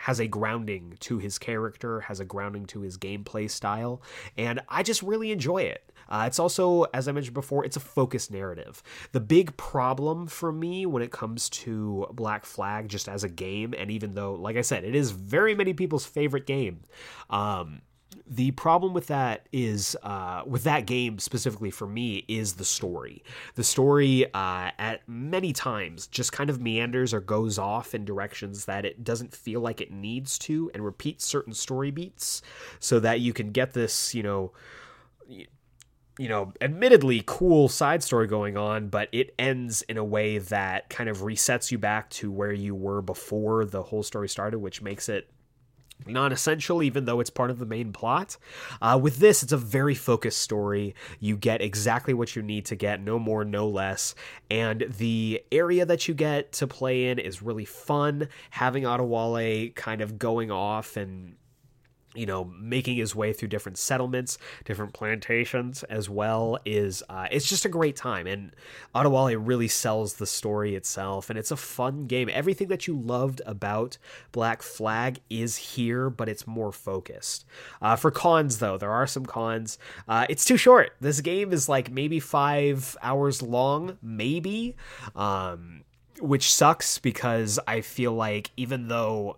has 0.00 0.18
a 0.18 0.26
grounding 0.26 0.94
to 1.00 1.18
his 1.18 1.38
character, 1.38 2.00
has 2.00 2.20
a 2.20 2.24
grounding 2.24 2.64
to 2.66 2.80
his 2.80 2.96
gameplay 2.96 3.50
style, 3.50 4.00
and 4.38 4.60
I 4.68 4.82
just 4.82 5.02
really 5.02 5.30
enjoy 5.30 5.62
it. 5.62 5.92
Uh, 6.08 6.24
it's 6.26 6.38
also, 6.38 6.84
as 6.94 7.06
I 7.06 7.12
mentioned 7.12 7.34
before, 7.34 7.64
it's 7.64 7.76
a 7.76 7.80
focused 7.80 8.30
narrative. 8.30 8.82
The 9.12 9.20
big 9.20 9.56
problem 9.58 10.26
for 10.26 10.50
me 10.50 10.86
when 10.86 11.02
it 11.02 11.12
comes 11.12 11.50
to 11.50 12.06
Black 12.12 12.46
Flag, 12.46 12.88
just 12.88 13.08
as 13.08 13.24
a 13.24 13.28
game, 13.28 13.74
and 13.76 13.90
even 13.90 14.14
though, 14.14 14.34
like 14.34 14.56
I 14.56 14.62
said, 14.62 14.84
it 14.84 14.94
is 14.94 15.10
very 15.10 15.54
many 15.54 15.74
people's 15.74 16.06
favorite 16.06 16.46
game, 16.46 16.80
um, 17.28 17.82
the 18.32 18.52
problem 18.52 18.94
with 18.94 19.08
that 19.08 19.48
is 19.52 19.96
uh, 20.04 20.42
with 20.46 20.62
that 20.62 20.86
game 20.86 21.18
specifically 21.18 21.70
for 21.70 21.88
me 21.88 22.24
is 22.28 22.54
the 22.54 22.64
story. 22.64 23.24
The 23.56 23.64
story 23.64 24.24
uh, 24.32 24.70
at 24.78 25.00
many 25.08 25.52
times 25.52 26.06
just 26.06 26.30
kind 26.30 26.48
of 26.48 26.60
meanders 26.60 27.12
or 27.12 27.20
goes 27.20 27.58
off 27.58 27.92
in 27.92 28.04
directions 28.04 28.66
that 28.66 28.84
it 28.84 29.02
doesn't 29.02 29.34
feel 29.34 29.60
like 29.60 29.80
it 29.80 29.90
needs 29.90 30.38
to, 30.40 30.70
and 30.72 30.84
repeats 30.84 31.26
certain 31.26 31.52
story 31.52 31.90
beats 31.90 32.40
so 32.78 33.00
that 33.00 33.18
you 33.18 33.32
can 33.32 33.50
get 33.50 33.72
this, 33.72 34.14
you 34.14 34.22
know 34.22 34.52
you 36.18 36.28
know, 36.28 36.52
admittedly 36.60 37.22
cool 37.24 37.66
side 37.66 38.02
story 38.02 38.26
going 38.26 38.54
on, 38.54 38.88
but 38.88 39.08
it 39.10 39.34
ends 39.38 39.80
in 39.82 39.96
a 39.96 40.04
way 40.04 40.36
that 40.36 40.90
kind 40.90 41.08
of 41.08 41.18
resets 41.18 41.70
you 41.72 41.78
back 41.78 42.10
to 42.10 42.30
where 42.30 42.52
you 42.52 42.74
were 42.74 43.00
before 43.00 43.64
the 43.64 43.82
whole 43.82 44.02
story 44.02 44.28
started, 44.28 44.58
which 44.58 44.82
makes 44.82 45.08
it 45.08 45.30
non 46.06 46.32
essential, 46.32 46.82
even 46.82 47.04
though 47.04 47.20
it's 47.20 47.30
part 47.30 47.50
of 47.50 47.58
the 47.58 47.66
main 47.66 47.92
plot. 47.92 48.36
Uh, 48.80 48.98
with 49.00 49.18
this, 49.18 49.42
it's 49.42 49.52
a 49.52 49.56
very 49.56 49.94
focused 49.94 50.38
story. 50.38 50.94
You 51.18 51.36
get 51.36 51.60
exactly 51.60 52.14
what 52.14 52.36
you 52.36 52.42
need 52.42 52.66
to 52.66 52.76
get, 52.76 53.00
no 53.00 53.18
more, 53.18 53.44
no 53.44 53.68
less. 53.68 54.14
And 54.50 54.86
the 54.98 55.42
area 55.52 55.84
that 55.86 56.08
you 56.08 56.14
get 56.14 56.52
to 56.52 56.66
play 56.66 57.08
in 57.08 57.18
is 57.18 57.42
really 57.42 57.64
fun. 57.64 58.28
Having 58.50 58.84
Adewale 58.84 59.74
kind 59.74 60.00
of 60.00 60.18
going 60.18 60.50
off 60.50 60.96
and 60.96 61.36
you 62.14 62.26
know, 62.26 62.44
making 62.44 62.96
his 62.96 63.14
way 63.14 63.32
through 63.32 63.48
different 63.48 63.78
settlements, 63.78 64.36
different 64.64 64.92
plantations 64.92 65.84
as 65.84 66.10
well 66.10 66.58
is 66.64 67.02
uh, 67.08 67.28
it's 67.30 67.48
just 67.48 67.64
a 67.64 67.68
great 67.68 67.94
time. 67.94 68.26
And 68.26 68.52
Adewale 68.94 69.36
really 69.40 69.68
sells 69.68 70.14
the 70.14 70.26
story 70.26 70.74
itself, 70.74 71.30
and 71.30 71.38
it's 71.38 71.50
a 71.50 71.56
fun 71.56 72.06
game. 72.06 72.28
Everything 72.32 72.68
that 72.68 72.86
you 72.86 72.98
loved 72.98 73.40
about 73.46 73.96
Black 74.32 74.62
Flag 74.62 75.20
is 75.30 75.56
here, 75.56 76.10
but 76.10 76.28
it's 76.28 76.46
more 76.46 76.72
focused. 76.72 77.44
Uh, 77.80 77.94
for 77.94 78.10
cons, 78.10 78.58
though, 78.58 78.76
there 78.76 78.90
are 78.90 79.06
some 79.06 79.24
cons. 79.24 79.78
Uh, 80.08 80.26
it's 80.28 80.44
too 80.44 80.56
short. 80.56 80.92
This 81.00 81.20
game 81.20 81.52
is 81.52 81.68
like 81.68 81.90
maybe 81.92 82.18
five 82.18 82.96
hours 83.02 83.40
long, 83.40 83.98
maybe. 84.02 84.76
Um, 85.14 85.84
which 86.20 86.52
sucks 86.52 86.98
because 86.98 87.58
I 87.66 87.80
feel 87.80 88.12
like 88.12 88.50
even 88.56 88.88
though 88.88 89.36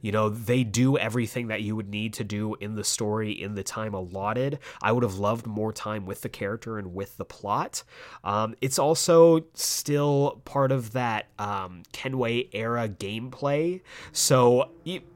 you 0.00 0.12
know, 0.12 0.28
they 0.28 0.64
do 0.64 0.96
everything 0.96 1.48
that 1.48 1.62
you 1.62 1.76
would 1.76 1.88
need 1.88 2.14
to 2.14 2.24
do 2.24 2.54
in 2.56 2.74
the 2.74 2.84
story 2.84 3.32
in 3.32 3.54
the 3.54 3.62
time 3.62 3.94
allotted. 3.94 4.58
I 4.82 4.92
would 4.92 5.02
have 5.02 5.16
loved 5.16 5.46
more 5.46 5.72
time 5.72 6.06
with 6.06 6.22
the 6.22 6.28
character 6.28 6.78
and 6.78 6.94
with 6.94 7.16
the 7.16 7.24
plot. 7.24 7.82
Um, 8.24 8.54
it's 8.60 8.78
also 8.78 9.44
still 9.54 10.42
part 10.44 10.72
of 10.72 10.92
that 10.92 11.28
um, 11.38 11.82
Kenway 11.92 12.48
era 12.52 12.88
gameplay. 12.88 13.82
So 14.12 14.70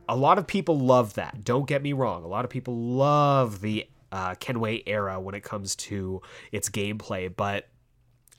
a 0.09 0.17
lot 0.17 0.39
of 0.39 0.47
people 0.47 0.79
love 0.79 1.15
that. 1.15 1.45
Don't 1.45 1.67
get 1.67 1.83
me 1.83 1.93
wrong. 1.93 2.25
A 2.25 2.29
lot 2.29 2.45
of 2.45 2.51
people 2.51 2.77
love 2.77 3.61
the 3.61 3.87
uh, 4.13 4.35
Kenway 4.37 4.83
era 4.87 5.21
when 5.21 5.35
it 5.35 5.43
comes 5.43 5.75
to 5.77 6.23
its 6.53 6.69
gameplay, 6.69 7.35
but 7.35 7.69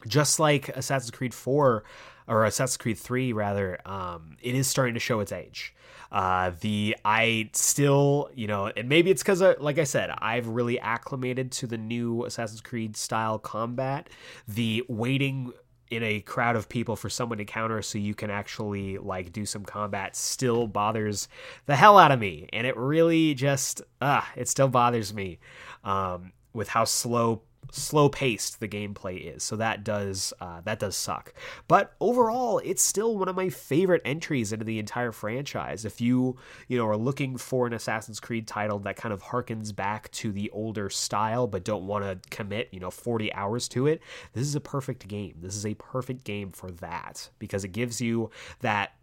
just 0.08 0.40
like 0.40 0.70
Assassin's 0.70 1.12
Creed 1.12 1.34
4 1.34 1.84
or 2.28 2.46
Assassin's 2.46 2.78
Creed 2.78 2.98
3 2.98 3.34
rather, 3.34 3.80
um, 3.86 4.38
it 4.42 4.56
is 4.56 4.68
starting 4.68 4.94
to 4.94 5.00
show 5.00 5.20
its 5.20 5.32
age. 5.32 5.74
Uh, 6.16 6.54
the 6.62 6.96
I 7.04 7.50
still, 7.52 8.30
you 8.34 8.48
know, 8.48 8.72
and 8.78 8.88
maybe 8.88 9.12
it's 9.12 9.22
because, 9.22 9.42
like 9.60 9.78
I 9.78 9.84
said, 9.84 10.12
I've 10.20 10.48
really 10.48 10.80
acclimated 10.80 11.52
to 11.52 11.68
the 11.68 11.78
new 11.78 12.24
Assassin's 12.24 12.62
Creed 12.62 12.96
style 12.96 13.38
combat. 13.38 14.10
The 14.48 14.86
waiting 14.88 15.52
in 15.92 16.04
a 16.04 16.22
crowd 16.22 16.56
of 16.56 16.70
people 16.70 16.96
for 16.96 17.10
someone 17.10 17.38
to 17.40 17.44
counter 17.44 17.82
so 17.82 17.98
you 17.98 18.16
can 18.16 18.32
actually 18.32 18.98
like 18.98 19.34
do 19.34 19.46
some 19.46 19.66
combat 19.66 20.16
still 20.16 20.68
bothers 20.68 21.28
the 21.68 21.76
hell 21.76 22.00
out 22.00 22.12
of 22.12 22.20
me 22.20 22.50
and 22.52 22.66
it 22.66 22.76
really 22.76 23.36
just 23.36 23.84
ah 24.02 24.28
it 24.36 24.48
still 24.50 24.68
bothers 24.68 25.14
me 25.14 25.38
um, 25.84 26.32
with 26.54 26.70
how 26.70 26.84
slow 26.84 27.44
slow 27.72 28.10
paced 28.10 28.60
the 28.60 28.68
gameplay 28.68 29.36
is. 29.36 29.44
So 29.44 29.56
that 29.58 29.84
does 29.84 30.34
uh, 30.40 30.62
that 30.62 30.80
does 30.80 30.96
suck. 30.96 31.34
But 31.68 31.94
overall 32.00 32.60
it's 32.60 32.84
still 32.84 33.18
one 33.18 33.28
of 33.28 33.36
my 33.36 33.50
favorite 33.50 34.02
entries 34.06 34.52
into 34.54 34.66
the 34.66 34.80
entire 34.80 35.12
franchise. 35.12 35.86
If 35.86 36.02
you 36.02 36.38
you 36.68 36.78
know 36.78 36.88
are 36.88 36.98
looking 36.98 37.38
for 37.38 37.68
an 37.68 37.74
assassin's 37.74 38.20
creed 38.20 38.48
title 38.48 38.80
that 38.80 38.96
kind 38.96 39.14
of 39.14 39.24
harkens 39.24 39.76
back 39.76 40.12
to 40.12 40.32
the 40.32 40.50
older 40.52 40.90
style 40.90 41.48
but 41.48 41.64
don't 41.64 41.88
want 41.88 42.04
to 42.06 42.30
commit 42.30 42.70
you 42.72 42.80
know 42.80 42.92
40 42.92 43.34
hours 43.34 43.68
to 43.70 43.88
it 43.88 44.02
this 44.34 44.48
is 44.48 44.56
a 44.56 44.62
perfect 44.62 45.08
game. 45.08 45.36
This 45.42 45.56
is 45.56 45.66
a 45.66 45.74
perfect 45.76 46.24
game 46.24 46.52
for 46.52 46.72
that 46.72 47.30
because 47.40 47.64
it 47.64 47.70
gives 47.70 48.02
you 48.02 48.30
that 48.62 48.94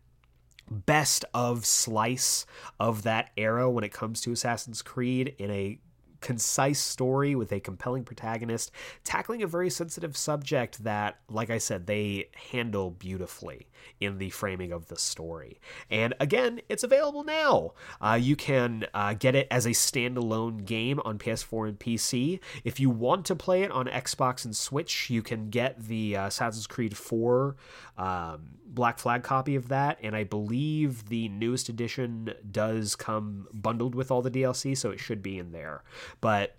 best 0.71 1.25
of 1.35 1.67
slice 1.67 2.47
of 2.81 3.03
that 3.03 3.31
era 3.37 3.71
when 3.71 3.85
it 3.85 3.93
comes 3.93 4.21
to 4.23 4.33
Assassin's 4.33 4.83
Creed 4.83 5.35
in 5.39 5.51
a 5.51 5.79
concise 6.23 6.79
story 6.79 7.35
with 7.35 7.53
a 7.53 7.61
compelling 7.61 8.05
protagonist, 8.05 8.71
tackling 9.05 9.43
a 9.43 9.47
very 9.47 9.69
sensitive 9.69 10.17
subject 10.17 10.83
that, 10.85 11.19
like 11.29 11.51
I 11.51 11.59
said, 11.59 11.87
they 11.87 12.31
handle 12.51 12.91
beautifully 12.91 13.69
in 14.01 14.19
the 14.19 14.31
framing 14.31 14.73
of 14.73 14.87
the 14.87 14.97
story. 14.97 15.61
And 15.91 16.15
again, 16.21 16.61
it's 16.69 16.85
available 16.85 17.25
now. 17.25 17.73
Uh, 18.01 18.19
you 18.21 18.37
can 18.37 18.87
uh, 18.95 19.15
get 19.15 19.35
it 19.35 19.49
as 19.51 19.67
a 19.67 19.71
standalone 19.71 20.65
game 20.65 21.01
on 21.05 21.19
PS4 21.19 21.69
and 21.69 21.79
PC. 21.79 22.41
If 22.65 22.81
you 22.81 22.89
want 22.89 23.27
to 23.27 23.37
play 23.37 23.63
it 23.63 23.71
on 23.71 23.87
Xbox 23.87 24.45
and 24.45 24.57
Switch, 24.57 25.11
you 25.11 25.23
can 25.23 25.51
get 25.51 25.79
the 25.87 26.17
uh, 26.17 26.27
Assassin's 26.29 26.67
Creed 26.67 26.97
4 26.97 27.57
um, 27.99 28.49
Black 28.67 28.99
Flag 28.99 29.23
copy 29.23 29.55
of 29.55 29.69
that, 29.69 29.99
and 30.03 30.17
I 30.17 30.25
believe 30.25 31.09
the 31.09 31.29
newest 31.29 31.69
edition 31.69 32.33
does 32.51 32.97
come 32.97 33.47
bundled 33.53 33.95
with 33.95 34.11
all 34.11 34.23
the 34.23 34.31
DLC, 34.31 34.77
so 34.77 34.91
it 34.91 34.99
should 34.99 35.23
be 35.23 35.39
in 35.39 35.53
there. 35.53 35.85
But 36.21 36.57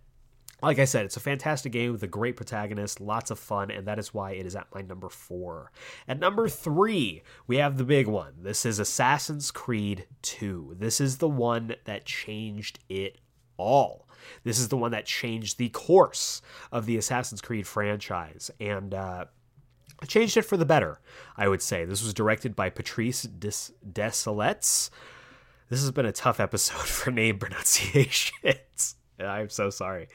like 0.63 0.79
I 0.79 0.85
said, 0.85 1.03
it's 1.05 1.17
a 1.17 1.21
fantastic 1.21 1.73
game 1.73 1.91
with 1.91 2.03
a 2.03 2.07
great 2.07 2.37
protagonist, 2.37 3.01
lots 3.01 3.31
of 3.31 3.37
fun, 3.37 3.69
and 3.69 3.85
that 3.85 3.99
is 3.99 4.13
why 4.13 4.31
it 4.31 4.45
is 4.45 4.55
at 4.55 4.73
my 4.73 4.81
number 4.81 5.09
four. 5.09 5.71
At 6.07 6.19
number 6.19 6.47
three, 6.47 7.21
we 7.47 7.57
have 7.57 7.77
the 7.77 7.83
big 7.83 8.07
one. 8.07 8.33
This 8.41 8.65
is 8.65 8.79
Assassin's 8.79 9.51
Creed 9.51 10.07
2. 10.21 10.77
This 10.79 11.01
is 11.01 11.17
the 11.17 11.27
one 11.27 11.75
that 11.83 12.05
changed 12.05 12.79
it 12.87 13.19
all. 13.57 14.07
This 14.45 14.57
is 14.57 14.69
the 14.69 14.77
one 14.77 14.91
that 14.91 15.05
changed 15.05 15.57
the 15.57 15.67
course 15.69 16.41
of 16.71 16.85
the 16.85 16.95
Assassin's 16.95 17.41
Creed 17.41 17.67
franchise. 17.67 18.49
And, 18.61 18.93
uh, 18.93 19.25
changed 20.07 20.37
it 20.37 20.43
for 20.43 20.55
the 20.55 20.65
better, 20.65 21.01
I 21.35 21.49
would 21.49 21.61
say. 21.61 21.83
This 21.83 22.03
was 22.03 22.13
directed 22.13 22.55
by 22.55 22.69
Patrice 22.69 23.23
Des-. 23.23 23.71
This 25.69 25.81
has 25.81 25.91
been 25.91 26.05
a 26.05 26.11
tough 26.11 26.39
episode 26.39 26.77
for 26.85 27.11
name 27.11 27.37
pronunciations. 27.37 28.95
I'm 29.25 29.49
so 29.49 29.69
sorry. 29.69 30.07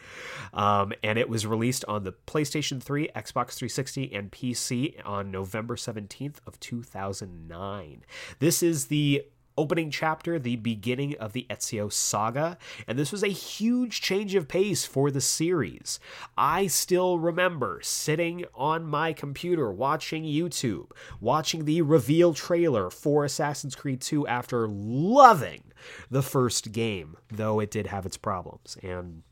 Um, 0.53 0.93
and 1.03 1.19
it 1.19 1.29
was 1.29 1.47
released 1.47 1.85
on 1.87 2.05
the 2.05 2.13
PlayStation 2.27 2.83
3, 2.83 3.09
Xbox 3.15 3.55
360, 3.55 4.13
and 4.15 4.31
PC 4.31 4.95
on 5.05 5.31
November 5.31 5.77
17th 5.77 6.37
of 6.47 6.59
2009. 6.61 8.05
This 8.39 8.63
is 8.63 8.87
the 8.87 9.25
opening 9.59 9.91
chapter, 9.91 10.39
the 10.39 10.57
beginning 10.57 11.17
of 11.19 11.33
the 11.33 11.47
Ezio 11.51 11.93
saga, 11.93 12.57
and 12.87 12.99
this 12.99 13.13
was 13.13 13.23
a 13.23 13.29
huge 13.29 14.01
change 14.01 14.35
of 14.35 14.49
pace 14.49 14.87
for 14.87 15.11
the 15.11 15.21
series. 15.21 15.99
I 16.37 16.69
still 16.69 17.19
remember 17.19 17.81
sitting 17.83 18.45
on 18.55 18.87
my 18.87 19.13
computer 19.13 19.71
watching 19.71 20.23
YouTube, 20.23 20.93
watching 21.21 21.65
the 21.65 21.83
reveal 21.83 22.33
trailer 22.33 22.89
for 22.89 23.25
Assassin's 23.25 23.75
Creed 23.75 24.01
2 24.01 24.27
after 24.27 24.69
loving 24.69 25.65
the 26.11 26.23
first 26.23 26.73
game, 26.73 27.17
though 27.31 27.59
it 27.61 27.71
did 27.71 27.89
have 27.89 28.07
its 28.07 28.17
problems, 28.17 28.79
and 28.83 29.23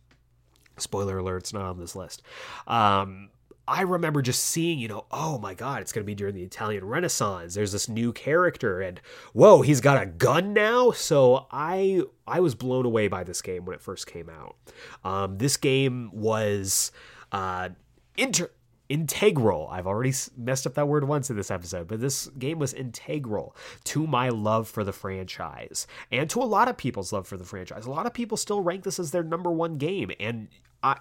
spoiler 0.79 1.18
alert, 1.18 1.39
it's 1.39 1.53
not 1.53 1.62
on 1.62 1.79
this 1.79 1.97
list. 1.97 2.22
Um, 2.66 3.31
I 3.68 3.82
remember 3.82 4.22
just 4.22 4.44
seeing, 4.44 4.78
you 4.78 4.88
know, 4.88 5.06
oh 5.10 5.38
my 5.38 5.54
God, 5.54 5.82
it's 5.82 5.92
going 5.92 6.04
to 6.04 6.06
be 6.06 6.14
during 6.14 6.34
the 6.34 6.42
Italian 6.42 6.84
Renaissance. 6.84 7.54
There's 7.54 7.72
this 7.72 7.88
new 7.88 8.12
character, 8.12 8.80
and 8.80 9.00
whoa, 9.32 9.62
he's 9.62 9.80
got 9.80 10.00
a 10.00 10.06
gun 10.06 10.52
now. 10.52 10.92
So 10.92 11.46
I 11.50 12.02
I 12.26 12.40
was 12.40 12.54
blown 12.54 12.86
away 12.86 13.08
by 13.08 13.24
this 13.24 13.42
game 13.42 13.64
when 13.64 13.74
it 13.74 13.80
first 13.80 14.06
came 14.06 14.30
out. 14.30 14.56
Um, 15.04 15.38
this 15.38 15.56
game 15.56 16.10
was 16.12 16.92
uh, 17.32 17.70
inter 18.16 18.50
integral. 18.88 19.68
I've 19.70 19.86
already 19.86 20.12
messed 20.36 20.66
up 20.66 20.74
that 20.74 20.86
word 20.86 21.08
once 21.08 21.28
in 21.28 21.36
this 21.36 21.50
episode, 21.50 21.88
but 21.88 22.00
this 22.00 22.28
game 22.38 22.58
was 22.58 22.72
integral 22.72 23.56
to 23.84 24.06
my 24.06 24.28
love 24.28 24.68
for 24.68 24.84
the 24.84 24.92
franchise 24.92 25.88
and 26.12 26.30
to 26.30 26.40
a 26.40 26.44
lot 26.44 26.68
of 26.68 26.76
people's 26.76 27.12
love 27.12 27.26
for 27.26 27.36
the 27.36 27.44
franchise. 27.44 27.86
A 27.86 27.90
lot 27.90 28.06
of 28.06 28.14
people 28.14 28.36
still 28.36 28.60
rank 28.60 28.84
this 28.84 29.00
as 29.00 29.10
their 29.10 29.24
number 29.24 29.50
one 29.50 29.76
game, 29.76 30.12
and 30.20 30.48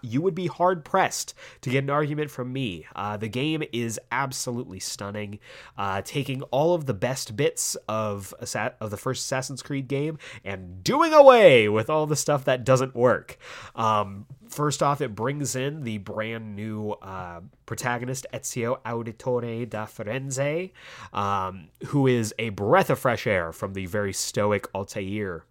you 0.01 0.21
would 0.21 0.35
be 0.35 0.47
hard 0.47 0.83
pressed 0.83 1.33
to 1.61 1.69
get 1.69 1.83
an 1.83 1.89
argument 1.89 2.31
from 2.31 2.51
me. 2.51 2.85
Uh, 2.95 3.17
the 3.17 3.27
game 3.27 3.63
is 3.71 3.99
absolutely 4.11 4.79
stunning, 4.79 5.39
uh, 5.77 6.01
taking 6.03 6.41
all 6.43 6.73
of 6.73 6.85
the 6.85 6.93
best 6.93 7.35
bits 7.35 7.75
of 7.87 8.33
of 8.79 8.89
the 8.89 8.97
first 8.97 9.25
Assassin's 9.25 9.61
Creed 9.61 9.87
game 9.87 10.17
and 10.43 10.83
doing 10.83 11.13
away 11.13 11.69
with 11.69 11.89
all 11.89 12.05
the 12.05 12.15
stuff 12.15 12.45
that 12.45 12.63
doesn't 12.63 12.95
work. 12.95 13.37
Um, 13.75 14.25
first 14.49 14.81
off, 14.81 15.01
it 15.01 15.15
brings 15.15 15.55
in 15.55 15.83
the 15.83 15.97
brand 15.99 16.55
new 16.55 16.91
uh, 17.01 17.41
protagonist 17.65 18.25
Ezio 18.33 18.81
Auditore 18.83 19.69
da 19.69 19.85
Firenze, 19.85 20.71
um, 21.13 21.69
who 21.87 22.07
is 22.07 22.33
a 22.39 22.49
breath 22.49 22.89
of 22.89 22.99
fresh 22.99 23.27
air 23.27 23.51
from 23.51 23.73
the 23.73 23.85
very 23.85 24.13
stoic 24.13 24.67
Altair 24.73 25.43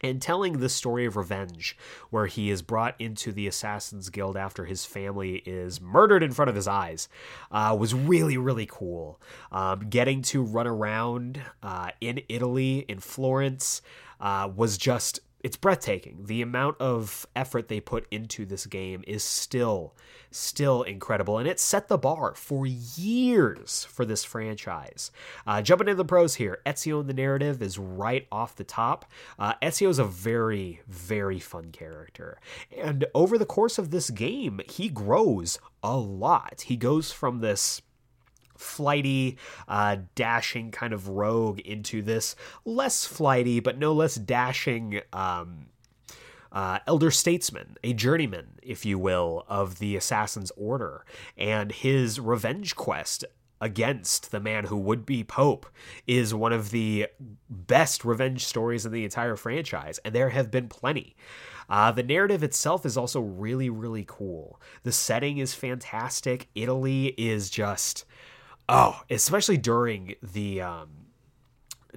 and 0.00 0.20
telling 0.22 0.58
the 0.58 0.68
story 0.68 1.06
of 1.06 1.16
revenge, 1.16 1.76
where 2.10 2.26
he 2.26 2.50
is 2.50 2.62
brought 2.62 2.94
into 2.98 3.32
the 3.32 3.46
Assassin's 3.46 4.10
Guild 4.10 4.36
after 4.36 4.64
his 4.64 4.84
family 4.84 5.36
is 5.46 5.80
murdered 5.80 6.22
in 6.22 6.32
front 6.32 6.48
of 6.48 6.54
his 6.54 6.68
eyes, 6.68 7.08
uh, 7.50 7.76
was 7.78 7.94
really, 7.94 8.36
really 8.36 8.66
cool. 8.70 9.20
Um, 9.50 9.88
getting 9.88 10.22
to 10.22 10.42
run 10.42 10.66
around 10.66 11.40
uh, 11.62 11.90
in 12.00 12.20
Italy, 12.28 12.84
in 12.88 13.00
Florence, 13.00 13.82
uh, 14.20 14.50
was 14.54 14.78
just 14.78 15.20
it's 15.44 15.56
breathtaking. 15.56 16.24
The 16.24 16.42
amount 16.42 16.80
of 16.80 17.26
effort 17.36 17.68
they 17.68 17.80
put 17.80 18.06
into 18.10 18.44
this 18.44 18.66
game 18.66 19.04
is 19.06 19.22
still 19.22 19.94
still 20.30 20.82
incredible, 20.82 21.38
and 21.38 21.48
it 21.48 21.60
set 21.60 21.88
the 21.88 21.98
bar 21.98 22.34
for 22.34 22.66
years 22.66 23.84
for 23.84 24.04
this 24.04 24.24
franchise. 24.24 25.10
Uh, 25.46 25.62
jumping 25.62 25.88
into 25.88 25.96
the 25.96 26.04
pros 26.04 26.34
here, 26.36 26.60
Ezio 26.66 27.00
in 27.00 27.06
the 27.06 27.14
narrative 27.14 27.62
is 27.62 27.78
right 27.78 28.26
off 28.30 28.56
the 28.56 28.64
top. 28.64 29.04
Uh, 29.38 29.54
Ezio 29.62 29.88
is 29.88 29.98
a 29.98 30.04
very 30.04 30.80
very 30.86 31.38
fun 31.38 31.70
character, 31.72 32.38
and 32.76 33.06
over 33.14 33.38
the 33.38 33.46
course 33.46 33.78
of 33.78 33.90
this 33.90 34.10
game, 34.10 34.60
he 34.68 34.88
grows 34.88 35.58
a 35.82 35.96
lot. 35.96 36.62
He 36.66 36.76
goes 36.76 37.12
from 37.12 37.40
this 37.40 37.82
flighty, 38.58 39.38
uh, 39.68 39.96
dashing 40.14 40.70
kind 40.70 40.92
of 40.92 41.08
rogue 41.08 41.60
into 41.60 42.02
this 42.02 42.36
less 42.64 43.06
flighty, 43.06 43.60
but 43.60 43.78
no 43.78 43.92
less 43.92 44.16
dashing. 44.16 45.00
Um, 45.12 45.66
uh, 46.52 46.78
elder 46.86 47.10
statesman, 47.10 47.76
a 47.84 47.92
journeyman, 47.92 48.58
if 48.62 48.84
you 48.84 48.98
will, 48.98 49.44
of 49.48 49.78
the 49.78 49.96
Assassin's 49.96 50.52
Order, 50.56 51.04
and 51.36 51.72
his 51.72 52.18
revenge 52.18 52.76
quest 52.76 53.24
against 53.60 54.30
the 54.30 54.40
man 54.40 54.64
who 54.64 54.76
would 54.76 55.04
be 55.04 55.24
Pope 55.24 55.66
is 56.06 56.32
one 56.32 56.52
of 56.52 56.70
the 56.70 57.08
best 57.50 58.04
revenge 58.04 58.44
stories 58.44 58.86
in 58.86 58.92
the 58.92 59.04
entire 59.04 59.36
franchise, 59.36 59.98
and 60.04 60.14
there 60.14 60.30
have 60.30 60.50
been 60.50 60.68
plenty. 60.68 61.16
Uh, 61.68 61.92
the 61.92 62.02
narrative 62.02 62.42
itself 62.42 62.86
is 62.86 62.96
also 62.96 63.20
really, 63.20 63.68
really 63.68 64.04
cool. 64.06 64.60
The 64.84 64.92
setting 64.92 65.38
is 65.38 65.52
fantastic. 65.52 66.48
Italy 66.54 67.08
is 67.18 67.50
just 67.50 68.04
oh, 68.68 69.00
especially 69.10 69.56
during 69.56 70.14
the 70.22 70.60
um, 70.60 70.88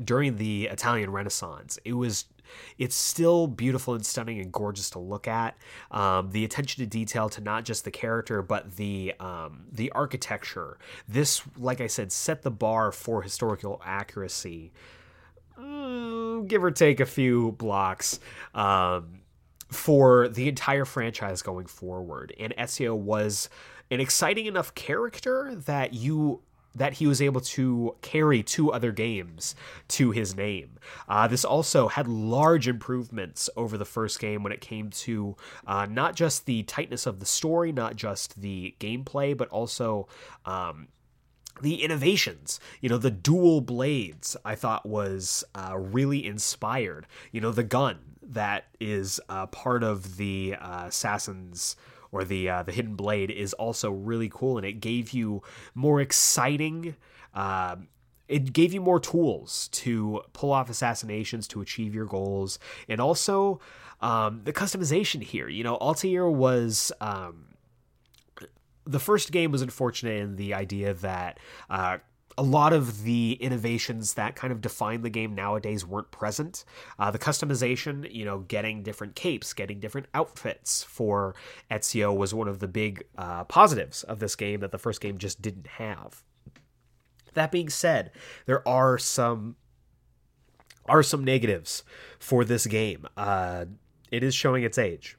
during 0.04 0.38
the 0.38 0.68
Italian 0.68 1.12
Renaissance, 1.12 1.78
it 1.84 1.94
was 1.94 2.26
it's 2.78 2.96
still 2.96 3.48
beautiful 3.48 3.94
and 3.94 4.06
stunning 4.06 4.40
and 4.40 4.52
gorgeous 4.52 4.90
to 4.92 5.00
look 5.00 5.28
at. 5.28 5.58
Um, 5.92 6.32
the 6.32 6.46
attention 6.46 6.84
to 6.84 6.88
detail 6.88 7.30
to 7.30 7.42
not 7.42 7.66
just 7.66 7.84
the 7.86 7.92
character 7.92 8.42
but 8.42 8.76
the 8.76 9.14
um, 9.20 9.66
the 9.72 9.92
architecture. 9.92 10.78
This, 11.08 11.42
like 11.58 11.82
I 11.82 11.88
said, 11.88 12.12
set 12.12 12.42
the 12.42 12.52
bar 12.52 12.92
for 12.92 13.22
historical 13.22 13.82
accuracy. 13.86 14.72
Mm, 15.60 16.48
give 16.48 16.64
or 16.64 16.72
take 16.72 17.00
a 17.00 17.06
few 17.06 17.52
blocks. 17.54 18.20
Um, 18.56 19.22
for 19.72 20.28
the 20.28 20.50
entire 20.50 20.86
franchise 20.86 21.42
going 21.42 21.66
forward. 21.66 22.34
And 22.38 22.54
Ezio 22.58 22.96
was 22.96 23.50
an 23.90 24.00
exciting 24.00 24.46
enough 24.46 24.76
character 24.76 25.56
that 25.66 25.94
you 25.94 26.42
that 26.74 26.94
he 26.94 27.08
was 27.08 27.22
able 27.22 27.42
to 27.42 27.96
carry 28.02 28.42
two 28.44 28.72
other 28.72 28.92
games 28.92 29.56
to 29.90 30.12
his 30.12 30.36
name. 30.36 30.78
Uh, 31.08 31.28
this 31.28 31.44
also 31.44 31.88
had 31.88 32.08
large 32.08 32.68
improvements 32.68 33.50
over 33.56 33.78
the 33.78 33.86
first 33.86 34.20
game 34.20 34.44
when 34.44 34.54
it 34.54 34.62
came 34.62 34.90
to 34.90 35.36
uh, 35.68 35.86
not 35.86 36.16
just 36.16 36.46
the 36.46 36.64
tightness 36.64 37.06
of 37.06 37.20
the 37.20 37.26
story, 37.26 37.72
not 37.72 37.96
just 37.96 38.42
the 38.42 38.76
gameplay, 38.80 39.36
but 39.36 39.50
also. 39.50 40.08
Um, 40.46 40.88
the 41.62 41.84
innovations, 41.84 42.60
you 42.80 42.90
know, 42.90 42.98
the 42.98 43.12
dual 43.12 43.62
blades, 43.62 44.36
I 44.44 44.56
thought 44.56 44.86
was 44.86 45.44
uh, 45.54 45.78
really 45.78 46.26
inspired. 46.26 47.06
You 47.32 47.42
know, 47.42 47.52
the 47.52 47.62
gun 47.62 48.00
that 48.24 48.66
is 48.80 49.20
uh, 49.30 49.46
part 49.48 49.84
of 49.84 50.18
the 50.18 50.56
uh, 50.60 50.86
Assassin's 50.88 51.76
or 52.12 52.24
the 52.24 52.50
uh, 52.50 52.64
the 52.64 52.72
hidden 52.72 52.96
blade 52.96 53.32
is 53.32 53.54
also 53.54 53.92
really 53.92 54.30
cool, 54.30 54.58
and 54.58 54.66
it 54.66 54.74
gave 54.74 55.12
you 55.12 55.42
more 55.74 56.02
exciting. 56.02 56.96
Uh, 57.34 57.78
it 58.28 58.54
gave 58.54 58.74
you 58.74 58.82
more 58.82 59.00
tools 59.00 59.68
to 59.70 60.22
pull 60.34 60.52
off 60.52 60.70
assassinations 60.70 61.48
to 61.50 61.62
achieve 61.62 61.94
your 61.94 62.06
goals, 62.06 62.60
and 62.88 63.00
also 63.00 63.60
um, 64.02 64.42
the 64.44 64.54
customization 64.54 65.22
here. 65.22 65.48
You 65.48 65.64
know, 65.64 65.76
Altair 65.78 66.30
was. 66.30 66.92
Um, 67.02 67.48
the 68.84 69.00
first 69.00 69.32
game 69.32 69.52
was 69.52 69.62
unfortunate 69.62 70.20
in 70.20 70.38
the 70.38 70.56
idea 70.56 70.96
that 70.96 71.40
uh, 71.70 72.00
a 72.42 72.44
lot 72.44 72.74
of 72.74 73.04
the 73.04 73.34
innovations 73.34 74.16
that 74.16 74.36
kind 74.36 74.52
of 74.52 74.62
define 74.62 75.04
the 75.04 75.12
game 75.12 75.36
nowadays 75.36 75.86
weren't 75.86 76.10
present. 76.10 76.66
Uh, 76.98 77.12
the 77.12 77.20
customization, 77.20 78.12
you 78.12 78.26
know, 78.26 78.40
getting 78.40 78.82
different 78.82 79.14
capes, 79.14 79.54
getting 79.54 79.80
different 79.80 80.08
outfits 80.16 80.82
for 80.82 81.36
Ezio 81.70 82.18
was 82.18 82.34
one 82.34 82.48
of 82.48 82.58
the 82.58 82.68
big 82.68 83.04
uh, 83.16 83.44
positives 83.44 84.02
of 84.02 84.18
this 84.18 84.36
game 84.36 84.60
that 84.62 84.72
the 84.72 84.80
first 84.80 85.02
game 85.02 85.20
just 85.20 85.40
didn't 85.40 85.68
have. 85.68 86.24
That 87.36 87.52
being 87.52 87.70
said, 87.70 88.10
there 88.48 88.68
are 88.68 88.98
some 88.98 89.56
are 90.88 91.04
some 91.04 91.24
negatives 91.24 91.84
for 92.18 92.44
this 92.44 92.66
game. 92.66 93.06
Uh, 93.16 93.66
it 94.10 94.24
is 94.24 94.34
showing 94.34 94.64
its 94.64 94.80
age. 94.80 95.16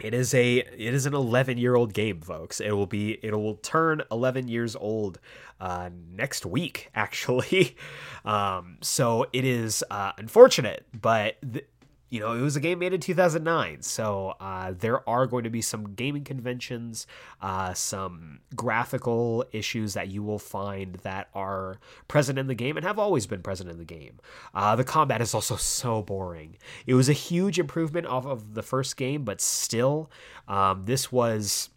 It 0.00 0.12
is 0.12 0.34
a 0.34 0.56
it 0.58 0.94
is 0.94 1.06
an 1.06 1.14
11 1.14 1.58
year 1.58 1.76
old 1.76 1.94
game, 1.94 2.20
folks. 2.20 2.60
It 2.60 2.72
will 2.72 2.86
be 2.86 3.18
it 3.22 3.32
will 3.32 3.54
turn 3.56 4.02
11 4.10 4.48
years 4.48 4.74
old 4.74 5.20
uh, 5.60 5.90
next 6.12 6.46
week, 6.46 6.90
actually. 6.94 7.76
Um, 8.24 8.78
so 8.80 9.26
it 9.32 9.44
is 9.44 9.84
uh, 9.90 10.12
unfortunate, 10.18 10.86
but 10.92 11.36
th- 11.52 11.66
you 12.14 12.20
know, 12.20 12.32
it 12.32 12.40
was 12.40 12.54
a 12.54 12.60
game 12.60 12.78
made 12.78 12.92
in 12.92 13.00
2009, 13.00 13.82
so 13.82 14.34
uh, 14.38 14.72
there 14.78 15.08
are 15.08 15.26
going 15.26 15.42
to 15.42 15.50
be 15.50 15.60
some 15.60 15.94
gaming 15.94 16.22
conventions, 16.22 17.08
uh, 17.42 17.74
some 17.74 18.38
graphical 18.54 19.44
issues 19.50 19.94
that 19.94 20.06
you 20.06 20.22
will 20.22 20.38
find 20.38 20.94
that 21.02 21.28
are 21.34 21.80
present 22.06 22.38
in 22.38 22.46
the 22.46 22.54
game 22.54 22.76
and 22.76 22.86
have 22.86 23.00
always 23.00 23.26
been 23.26 23.42
present 23.42 23.68
in 23.68 23.78
the 23.78 23.84
game. 23.84 24.20
Uh, 24.54 24.76
the 24.76 24.84
combat 24.84 25.20
is 25.20 25.34
also 25.34 25.56
so 25.56 26.02
boring. 26.02 26.56
It 26.86 26.94
was 26.94 27.08
a 27.08 27.12
huge 27.12 27.58
improvement 27.58 28.06
off 28.06 28.26
of 28.26 28.54
the 28.54 28.62
first 28.62 28.96
game, 28.96 29.24
but 29.24 29.40
still, 29.40 30.08
um, 30.46 30.84
this 30.84 31.10
was 31.10 31.70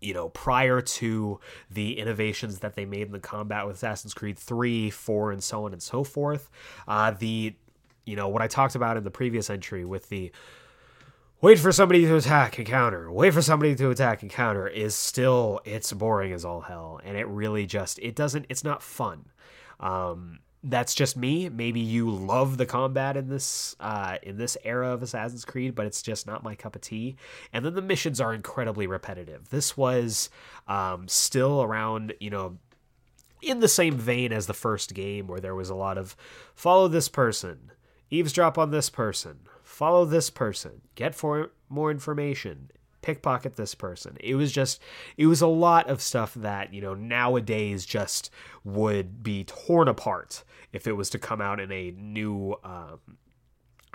you 0.00 0.14
know, 0.14 0.28
prior 0.30 0.80
to 0.80 1.40
the 1.70 1.98
innovations 1.98 2.60
that 2.60 2.74
they 2.74 2.84
made 2.84 3.02
in 3.02 3.12
the 3.12 3.20
combat 3.20 3.66
with 3.66 3.76
Assassin's 3.76 4.14
Creed 4.14 4.38
3, 4.38 4.90
4, 4.90 5.32
and 5.32 5.42
so 5.42 5.64
on 5.64 5.72
and 5.72 5.82
so 5.82 6.04
forth, 6.04 6.50
uh, 6.88 7.10
the 7.10 7.54
you 8.04 8.16
know, 8.16 8.28
what 8.28 8.42
I 8.42 8.48
talked 8.48 8.74
about 8.74 8.96
in 8.96 9.04
the 9.04 9.10
previous 9.10 9.50
entry 9.50 9.84
with 9.84 10.08
the 10.08 10.32
wait 11.40 11.58
for 11.58 11.72
somebody 11.72 12.02
to 12.02 12.16
attack 12.16 12.58
and 12.58 12.66
counter, 12.66 13.10
wait 13.10 13.32
for 13.32 13.42
somebody 13.42 13.74
to 13.76 13.90
attack 13.90 14.22
and 14.22 14.30
counter 14.30 14.66
is 14.66 14.94
still, 14.94 15.60
it's 15.64 15.92
boring 15.92 16.32
as 16.32 16.44
all 16.44 16.62
hell. 16.62 17.00
And 17.04 17.16
it 17.16 17.26
really 17.28 17.66
just, 17.66 17.98
it 18.00 18.14
doesn't, 18.14 18.46
it's 18.48 18.64
not 18.64 18.82
fun. 18.82 19.26
Um, 19.78 20.40
that's 20.62 20.94
just 20.94 21.16
me. 21.16 21.48
Maybe 21.48 21.80
you 21.80 22.10
love 22.10 22.58
the 22.58 22.66
combat 22.66 23.16
in 23.16 23.28
this 23.28 23.74
uh, 23.80 24.18
in 24.22 24.36
this 24.36 24.56
era 24.62 24.92
of 24.92 25.02
Assassin's 25.02 25.44
Creed, 25.44 25.74
but 25.74 25.86
it's 25.86 26.02
just 26.02 26.26
not 26.26 26.42
my 26.42 26.54
cup 26.54 26.76
of 26.76 26.82
tea. 26.82 27.16
And 27.52 27.64
then 27.64 27.74
the 27.74 27.82
missions 27.82 28.20
are 28.20 28.34
incredibly 28.34 28.86
repetitive. 28.86 29.48
This 29.48 29.76
was 29.76 30.28
um, 30.68 31.08
still 31.08 31.62
around, 31.62 32.14
you 32.20 32.30
know, 32.30 32.58
in 33.40 33.60
the 33.60 33.68
same 33.68 33.96
vein 33.96 34.32
as 34.32 34.46
the 34.46 34.54
first 34.54 34.92
game, 34.92 35.26
where 35.26 35.40
there 35.40 35.54
was 35.54 35.70
a 35.70 35.74
lot 35.74 35.96
of 35.96 36.14
follow 36.54 36.88
this 36.88 37.08
person, 37.08 37.72
eavesdrop 38.10 38.58
on 38.58 38.70
this 38.70 38.90
person, 38.90 39.40
follow 39.62 40.04
this 40.04 40.28
person, 40.28 40.82
get 40.94 41.14
for 41.14 41.52
more 41.70 41.90
information, 41.90 42.70
pickpocket 43.02 43.56
this 43.56 43.74
person. 43.74 44.16
It 44.20 44.34
was 44.34 44.52
just 44.52 44.80
it 45.16 45.26
was 45.26 45.40
a 45.40 45.46
lot 45.46 45.88
of 45.88 46.00
stuff 46.00 46.34
that, 46.34 46.72
you 46.72 46.80
know, 46.80 46.94
nowadays 46.94 47.84
just 47.86 48.30
would 48.64 49.22
be 49.22 49.44
torn 49.44 49.88
apart 49.88 50.44
if 50.72 50.86
it 50.86 50.92
was 50.92 51.10
to 51.10 51.18
come 51.18 51.40
out 51.40 51.60
in 51.60 51.70
a 51.72 51.90
new 51.92 52.56
um, 52.64 53.00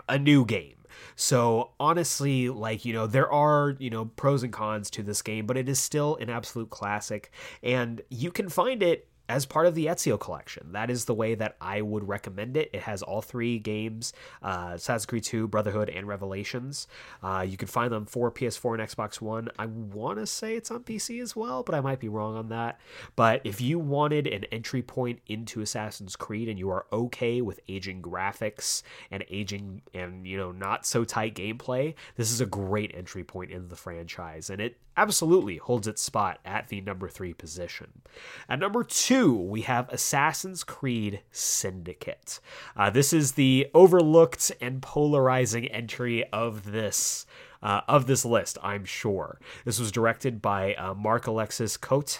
a 0.07 0.19
new 0.19 0.45
game. 0.45 0.75
So 1.15 1.71
honestly, 1.79 2.49
like, 2.49 2.85
you 2.85 2.93
know, 2.93 3.07
there 3.07 3.29
are, 3.31 3.75
you 3.79 3.89
know, 3.89 4.05
pros 4.05 4.43
and 4.43 4.53
cons 4.53 4.89
to 4.91 5.03
this 5.03 5.21
game, 5.21 5.45
but 5.45 5.57
it 5.57 5.67
is 5.67 5.79
still 5.79 6.15
an 6.17 6.29
absolute 6.29 6.69
classic 6.69 7.31
and 7.61 8.01
you 8.09 8.31
can 8.31 8.49
find 8.49 8.81
it 8.81 9.07
as 9.27 9.45
part 9.45 9.65
of 9.65 9.75
the 9.75 9.87
Ezio 9.87 10.19
collection. 10.19 10.71
That 10.73 10.89
is 10.89 11.05
the 11.05 11.13
way 11.13 11.35
that 11.35 11.55
I 11.59 11.81
would 11.81 12.07
recommend 12.07 12.57
it. 12.57 12.69
It 12.73 12.83
has 12.83 13.01
all 13.01 13.21
three 13.21 13.59
games 13.59 14.13
uh, 14.41 14.71
Assassin's 14.73 15.05
Creed 15.05 15.23
2, 15.23 15.47
Brotherhood, 15.47 15.89
and 15.89 16.07
Revelations. 16.07 16.87
Uh, 17.23 17.45
you 17.47 17.57
can 17.57 17.67
find 17.67 17.91
them 17.91 18.05
for 18.05 18.31
PS4 18.31 18.79
and 18.79 18.89
Xbox 18.89 19.21
One. 19.21 19.49
I 19.57 19.65
want 19.65 20.19
to 20.19 20.27
say 20.27 20.55
it's 20.55 20.71
on 20.71 20.83
PC 20.83 21.21
as 21.21 21.35
well, 21.35 21.63
but 21.63 21.75
I 21.75 21.81
might 21.81 21.99
be 21.99 22.09
wrong 22.09 22.35
on 22.35 22.49
that. 22.49 22.79
But 23.15 23.41
if 23.43 23.61
you 23.61 23.79
wanted 23.79 24.27
an 24.27 24.45
entry 24.45 24.81
point 24.81 25.19
into 25.27 25.61
Assassin's 25.61 26.15
Creed 26.15 26.49
and 26.49 26.59
you 26.59 26.69
are 26.69 26.85
okay 26.91 27.41
with 27.41 27.59
aging 27.67 28.01
graphics 28.01 28.83
and 29.09 29.23
aging 29.29 29.81
and, 29.93 30.27
you 30.27 30.37
know, 30.37 30.51
not 30.51 30.85
so 30.85 31.03
tight 31.03 31.35
gameplay, 31.35 31.95
this 32.15 32.31
is 32.31 32.41
a 32.41 32.45
great 32.45 32.91
entry 32.93 33.23
point 33.23 33.51
into 33.51 33.67
the 33.67 33.75
franchise. 33.75 34.49
And 34.49 34.61
it 34.61 34.77
absolutely 34.97 35.57
holds 35.57 35.87
its 35.87 36.01
spot 36.01 36.39
at 36.45 36.67
the 36.67 36.81
number 36.81 37.07
three 37.07 37.33
position. 37.33 38.01
At 38.47 38.59
number 38.59 38.83
two, 38.83 39.33
we 39.33 39.61
have 39.61 39.89
Assassin's 39.89 40.63
Creed 40.63 41.21
Syndicate. 41.31 42.39
Uh, 42.75 42.89
this 42.89 43.13
is 43.13 43.33
the 43.33 43.67
overlooked 43.73 44.51
and 44.61 44.81
polarizing 44.81 45.67
entry 45.67 46.25
of 46.31 46.71
this. 46.71 47.25
Uh, 47.63 47.81
of 47.87 48.05
this 48.05 48.23
list, 48.23 48.59
I'm 48.61 48.85
sure. 48.85 49.39
This 49.63 49.79
was 49.79 49.91
directed 49.91 50.39
by 50.39 50.75
uh, 50.75 50.93
Marc-Alexis 50.93 51.77
Côté, 51.77 52.19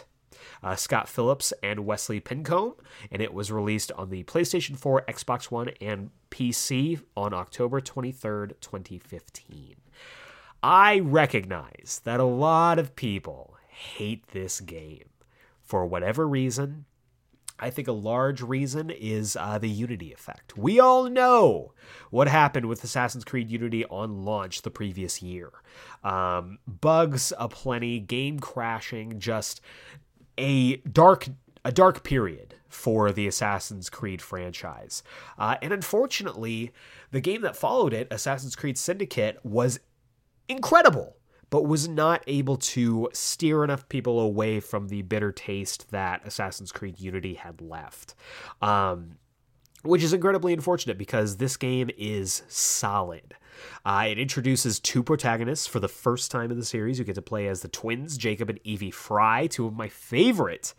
uh, 0.64 0.76
Scott 0.76 1.08
Phillips, 1.08 1.54
and 1.62 1.86
Wesley 1.86 2.20
Pincombe, 2.20 2.74
and 3.12 3.22
it 3.22 3.32
was 3.32 3.52
released 3.52 3.92
on 3.92 4.10
the 4.10 4.24
PlayStation 4.24 4.76
4, 4.76 5.04
Xbox 5.08 5.52
One, 5.52 5.70
and 5.80 6.10
PC 6.32 7.00
on 7.16 7.36
October 7.36 7.80
23rd, 7.80 8.54
2015. 8.60 9.76
I 10.68 10.98
recognize 10.98 12.02
that 12.06 12.20
a 12.20 12.24
lot 12.24 12.80
of 12.80 12.96
people 12.96 13.56
hate 13.68 14.30
this 14.30 14.60
game 14.60 15.10
for 15.62 15.86
whatever 15.86 16.28
reason. 16.28 16.86
I 17.60 17.70
think 17.70 17.88
a 17.88 17.92
large 17.92 18.42
reason 18.42 18.90
is 18.90 19.38
uh, 19.40 19.60
the 19.60 19.70
Unity 19.70 20.12
effect. 20.12 20.58
We 20.58 20.80
all 20.80 21.08
know 21.08 21.74
what 22.10 22.28
happened 22.28 22.66
with 22.66 22.84
Assassin's 22.84 23.24
Creed 23.24 23.48
Unity 23.48 23.86
on 23.86 24.26
launch 24.26 24.64
the 24.64 24.72
previous 24.72 25.22
year. 25.22 25.52
Um, 26.04 26.58
bugs 26.66 27.32
aplenty, 27.38 28.00
game 28.00 28.40
crashing, 28.40 29.20
just 29.20 29.62
a 30.36 30.78
dark 30.78 31.28
a 31.64 31.72
dark 31.72 32.04
period 32.04 32.56
for 32.68 33.12
the 33.12 33.28
Assassin's 33.28 33.92
Creed 33.92 34.20
franchise. 34.20 35.04
Uh, 35.38 35.58
and 35.62 35.72
unfortunately, 35.72 36.72
the 37.12 37.22
game 37.22 37.42
that 37.42 37.56
followed 37.56 37.94
it, 37.94 38.08
Assassin's 38.10 38.56
Creed 38.56 38.80
Syndicate, 38.80 39.38
was 39.44 39.80
incredible, 40.48 41.18
but 41.50 41.64
was 41.68 41.88
not 41.88 42.24
able 42.28 42.58
to 42.58 43.10
steer 43.14 43.64
enough 43.64 43.88
people 43.90 44.20
away 44.20 44.60
from 44.60 44.88
the 44.88 45.02
bitter 45.04 45.32
taste 45.32 45.92
that 45.92 46.26
Assassin's 46.26 46.72
Creed 46.72 47.00
Unity 47.00 47.36
had 47.36 47.62
left. 47.62 48.16
Um, 48.62 49.18
which 49.86 50.04
is 50.04 50.14
incredibly 50.14 50.52
unfortunate 50.52 50.98
because 50.98 51.38
this 51.38 51.58
game 51.58 51.90
is 51.98 52.42
solid. 52.48 53.36
Uh, 53.86 54.08
it 54.10 54.20
introduces 54.20 54.80
two 54.80 55.04
protagonists 55.04 55.68
for 55.68 55.80
the 55.80 55.88
first 55.88 56.32
time 56.32 56.52
in 56.52 56.58
the 56.58 56.66
series. 56.66 57.00
You 57.00 57.06
get 57.06 57.16
to 57.16 57.22
play 57.22 57.48
as 57.48 57.62
the 57.62 57.68
twins, 57.68 58.18
Jacob 58.18 58.50
and 58.50 58.60
Evie 58.64 58.92
Frye, 58.92 59.48
two 59.48 59.68
of 59.68 59.76
my 59.76 59.88
favorite 59.88 60.74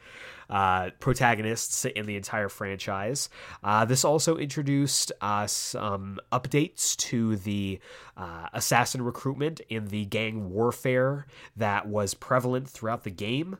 uh, 0.48 0.90
protagonists 1.00 1.84
in 1.84 2.06
the 2.06 2.16
entire 2.16 2.48
franchise. 2.48 3.28
Uh, 3.62 3.84
this 3.84 4.04
also 4.04 4.36
introduced 4.36 5.12
uh, 5.20 5.46
some 5.46 6.18
updates 6.32 6.96
to 6.96 7.36
the 7.36 7.78
uh, 8.16 8.48
assassin 8.52 9.02
recruitment 9.02 9.60
in 9.68 9.88
the 9.88 10.04
gang 10.06 10.50
warfare 10.50 11.26
that 11.56 11.86
was 11.88 12.14
prevalent 12.14 12.68
throughout 12.68 13.04
the 13.04 13.10
game. 13.10 13.58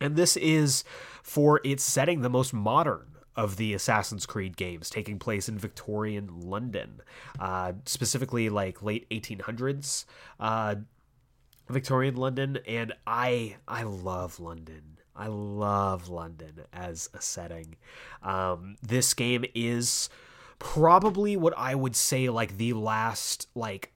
And 0.00 0.16
this 0.16 0.36
is, 0.36 0.84
for 1.22 1.60
its 1.64 1.82
setting, 1.82 2.20
the 2.20 2.28
most 2.28 2.52
modern 2.52 3.16
of 3.36 3.56
the 3.56 3.74
Assassin's 3.74 4.26
Creed 4.26 4.56
games, 4.56 4.88
taking 4.88 5.18
place 5.18 5.48
in 5.48 5.58
Victorian 5.58 6.40
London, 6.40 7.00
uh, 7.38 7.72
specifically 7.84 8.48
like 8.48 8.82
late 8.82 9.08
1800s 9.10 10.06
uh, 10.40 10.76
Victorian 11.68 12.16
London. 12.16 12.58
And 12.66 12.94
I 13.06 13.56
I 13.68 13.82
love 13.82 14.40
London. 14.40 14.95
I 15.16 15.28
love 15.28 16.08
London 16.08 16.62
as 16.72 17.08
a 17.14 17.20
setting. 17.20 17.76
Um, 18.22 18.76
this 18.82 19.14
game 19.14 19.44
is 19.54 20.08
probably 20.58 21.36
what 21.36 21.54
I 21.56 21.74
would 21.74 21.96
say 21.96 22.28
like 22.28 22.56
the 22.56 22.72
last 22.72 23.48
like 23.54 23.92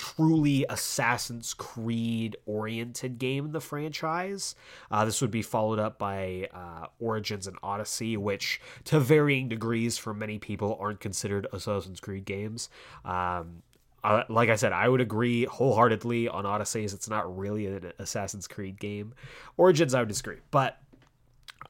truly 0.00 0.64
Assassin's 0.70 1.52
Creed 1.52 2.34
oriented 2.46 3.18
game 3.18 3.44
in 3.44 3.52
the 3.52 3.60
franchise. 3.60 4.54
Uh, 4.90 5.04
this 5.04 5.20
would 5.20 5.30
be 5.30 5.42
followed 5.42 5.78
up 5.78 5.98
by 5.98 6.48
uh, 6.54 6.86
Origins 6.98 7.46
and 7.46 7.58
Odyssey, 7.62 8.16
which 8.16 8.62
to 8.84 8.98
varying 8.98 9.46
degrees 9.50 9.98
for 9.98 10.14
many 10.14 10.38
people 10.38 10.78
aren't 10.80 11.00
considered 11.00 11.46
Assassin's 11.52 12.00
Creed 12.00 12.24
games. 12.24 12.70
Um, 13.04 13.62
uh, 14.02 14.24
like 14.28 14.48
I 14.48 14.56
said, 14.56 14.72
I 14.72 14.88
would 14.88 15.00
agree 15.00 15.44
wholeheartedly 15.44 16.28
on 16.28 16.44
Odysseys. 16.44 16.94
It's 16.94 17.08
not 17.08 17.36
really 17.36 17.66
an 17.66 17.92
Assassin's 17.98 18.46
Creed 18.46 18.80
game. 18.80 19.14
Origins, 19.56 19.94
I 19.94 20.00
would 20.00 20.08
disagree, 20.08 20.38
but 20.50 20.78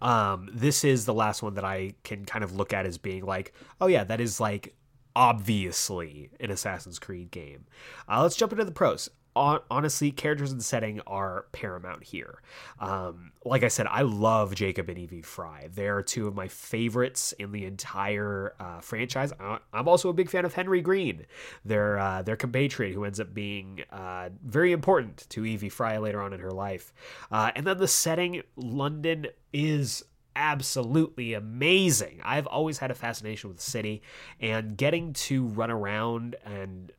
um, 0.00 0.48
this 0.52 0.84
is 0.84 1.04
the 1.04 1.14
last 1.14 1.42
one 1.42 1.54
that 1.54 1.64
I 1.64 1.94
can 2.04 2.24
kind 2.24 2.44
of 2.44 2.54
look 2.54 2.72
at 2.72 2.86
as 2.86 2.98
being 2.98 3.24
like, 3.24 3.52
oh 3.80 3.86
yeah, 3.86 4.04
that 4.04 4.20
is 4.20 4.40
like 4.40 4.74
obviously 5.16 6.30
an 6.38 6.50
Assassin's 6.50 6.98
Creed 6.98 7.30
game. 7.30 7.66
Uh, 8.08 8.22
let's 8.22 8.36
jump 8.36 8.52
into 8.52 8.64
the 8.64 8.72
pros 8.72 9.10
honestly, 9.36 10.10
characters 10.10 10.52
and 10.52 10.62
setting 10.62 11.00
are 11.06 11.46
paramount 11.52 12.04
here. 12.04 12.42
Um, 12.78 13.32
like 13.44 13.62
I 13.62 13.68
said, 13.68 13.86
I 13.88 14.02
love 14.02 14.54
Jacob 14.54 14.88
and 14.88 14.98
Evie 14.98 15.22
Frye. 15.22 15.68
They're 15.72 16.02
two 16.02 16.26
of 16.26 16.34
my 16.34 16.48
favorites 16.48 17.32
in 17.38 17.52
the 17.52 17.64
entire 17.64 18.54
uh, 18.58 18.80
franchise. 18.80 19.32
I'm 19.72 19.88
also 19.88 20.08
a 20.08 20.12
big 20.12 20.30
fan 20.30 20.44
of 20.44 20.54
Henry 20.54 20.80
Green, 20.80 21.26
their 21.64 21.98
uh, 21.98 22.22
their 22.22 22.36
compatriot, 22.36 22.92
who 22.94 23.04
ends 23.04 23.20
up 23.20 23.32
being 23.32 23.82
uh, 23.90 24.30
very 24.44 24.72
important 24.72 25.26
to 25.30 25.44
Evie 25.44 25.68
Frye 25.68 25.98
later 25.98 26.20
on 26.20 26.32
in 26.32 26.40
her 26.40 26.52
life. 26.52 26.92
Uh, 27.30 27.50
and 27.54 27.66
then 27.66 27.78
the 27.78 27.88
setting, 27.88 28.42
London, 28.56 29.28
is 29.52 30.04
absolutely 30.36 31.34
amazing. 31.34 32.20
I've 32.24 32.46
always 32.46 32.78
had 32.78 32.90
a 32.90 32.94
fascination 32.94 33.48
with 33.48 33.58
the 33.58 33.70
city, 33.70 34.02
and 34.40 34.76
getting 34.76 35.12
to 35.12 35.46
run 35.46 35.70
around 35.70 36.36
and 36.44 36.92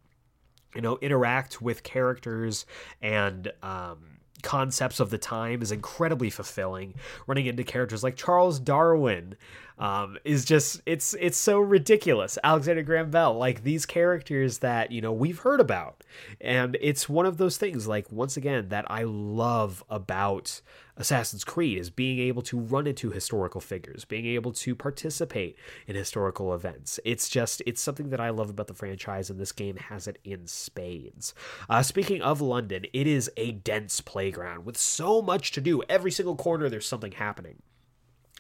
you 0.76 0.82
know 0.82 0.97
interact 1.01 1.61
with 1.61 1.84
characters 1.84 2.65
and 3.01 3.51
um, 3.63 3.97
concepts 4.41 4.99
of 4.99 5.09
the 5.09 5.17
time 5.17 5.61
is 5.61 5.72
incredibly 5.72 6.30
fulfilling. 6.30 6.95
Running 7.28 7.45
into 7.45 7.63
characters 7.63 8.03
like 8.03 8.15
charles 8.15 8.59
darwin 8.59 9.36
um, 9.78 10.17
is 10.24 10.45
just 10.45 10.82
it's 10.86 11.15
it's 11.19 11.38
so 11.38 11.59
ridiculous 11.59 12.38
alexander 12.43 12.84
graham 12.84 13.09
bell 13.09 13.34
like 13.34 13.63
these 13.63 13.86
characters 13.86 14.59
that 14.59 14.91
you 14.91 15.01
know 15.01 15.11
we've 15.11 15.39
heard 15.39 15.59
about 15.59 16.03
and 16.39 16.78
it's 16.82 17.09
one 17.09 17.26
of 17.26 17.38
those 17.38 17.57
things 17.57 17.88
like 17.88 18.11
once 18.11 18.38
again 18.38 18.69
that 18.69 18.86
i 18.89 19.03
love 19.03 19.84
about 19.89 20.61
Assassin's 20.97 21.43
Creed 21.43 21.78
is 21.78 21.89
being 21.89 22.19
able 22.19 22.41
to 22.43 22.59
run 22.59 22.86
into 22.86 23.09
historical 23.09 23.59
figures, 23.59 24.05
being 24.05 24.26
able 24.26 24.51
to 24.53 24.76
participate 24.76 25.57
in 25.88 25.95
historical 25.95 26.53
events. 26.53 26.99
It's 27.03 27.28
just, 27.28 27.61
it's 27.65 27.82
something 27.82 28.09
that 28.09 28.19
I 28.19 28.30
love 28.30 28.49
about 28.49 28.67
the 28.67 28.74
franchise, 28.74 29.30
and 29.30 29.39
this 29.39 29.51
game 29.51 29.78
has 29.78 30.07
it 30.07 30.19
in 30.24 30.47
spades. 30.47 31.34
Uh, 31.69 31.82
speaking 31.82 32.22
of 32.22 32.39
London, 32.39 32.86
it 32.93 33.07
is 33.07 33.32
a 33.36 33.51
dense 33.51 33.99
playground 33.99 34.65
with 34.65 34.78
so 34.78 35.22
much 35.22 35.51
to 35.53 35.61
do. 35.61 35.82
Every 35.89 36.11
single 36.11 36.36
corner, 36.36 36.69
there's 36.69 36.88
something 36.88 37.13
happening. 37.13 37.61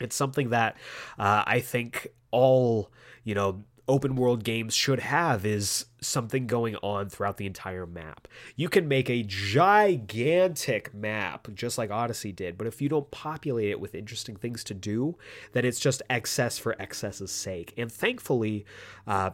It's 0.01 0.15
something 0.15 0.49
that 0.49 0.77
uh, 1.17 1.43
I 1.45 1.59
think 1.59 2.07
all, 2.31 2.91
you 3.23 3.35
know, 3.35 3.63
open 3.87 4.15
world 4.15 4.43
games 4.43 4.73
should 4.73 4.99
have 4.99 5.45
is 5.45 5.85
something 5.99 6.47
going 6.47 6.75
on 6.77 7.09
throughout 7.09 7.37
the 7.37 7.45
entire 7.45 7.85
map. 7.85 8.27
You 8.55 8.69
can 8.69 8.87
make 8.87 9.09
a 9.09 9.23
gigantic 9.23 10.93
map 10.93 11.49
just 11.53 11.77
like 11.77 11.91
Odyssey 11.91 12.31
did, 12.31 12.57
but 12.57 12.67
if 12.67 12.81
you 12.81 12.87
don't 12.87 13.11
populate 13.11 13.69
it 13.69 13.79
with 13.79 13.93
interesting 13.93 14.35
things 14.35 14.63
to 14.65 14.73
do, 14.73 15.17
then 15.51 15.65
it's 15.65 15.79
just 15.79 16.01
excess 16.09 16.57
for 16.57 16.81
excess's 16.81 17.31
sake. 17.31 17.73
And 17.75 17.91
thankfully, 17.91 18.65
uh, 19.05 19.31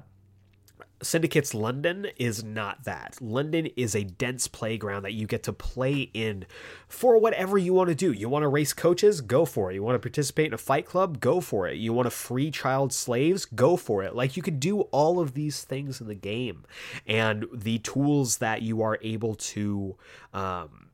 Syndicate's 1.01 1.53
London 1.53 2.07
is 2.17 2.43
not 2.43 2.83
that. 2.85 3.17
London 3.21 3.67
is 3.75 3.95
a 3.95 4.03
dense 4.03 4.47
playground 4.47 5.03
that 5.03 5.13
you 5.13 5.27
get 5.27 5.43
to 5.43 5.53
play 5.53 6.09
in 6.13 6.45
for 6.87 7.19
whatever 7.19 7.57
you 7.57 7.73
want 7.73 7.89
to 7.89 7.95
do. 7.95 8.11
You 8.11 8.29
want 8.29 8.43
to 8.43 8.47
race 8.47 8.73
coaches? 8.73 9.21
Go 9.21 9.45
for 9.45 9.69
it. 9.69 9.75
You 9.75 9.83
want 9.83 9.95
to 9.95 9.99
participate 9.99 10.47
in 10.47 10.53
a 10.53 10.57
fight 10.57 10.85
club? 10.85 11.19
Go 11.19 11.39
for 11.39 11.67
it. 11.67 11.77
You 11.77 11.93
want 11.93 12.07
to 12.07 12.11
free 12.11 12.49
child 12.49 12.91
slaves? 12.93 13.45
Go 13.45 13.77
for 13.77 14.03
it. 14.03 14.15
Like 14.15 14.35
you 14.35 14.43
can 14.43 14.57
do 14.57 14.81
all 14.81 15.19
of 15.19 15.33
these 15.33 15.63
things 15.63 16.01
in 16.01 16.07
the 16.07 16.15
game. 16.15 16.65
And 17.05 17.45
the 17.53 17.77
tools 17.79 18.37
that 18.37 18.63
you 18.63 18.81
are 18.81 18.97
able 19.03 19.35
to 19.35 19.95
um, 20.33 20.89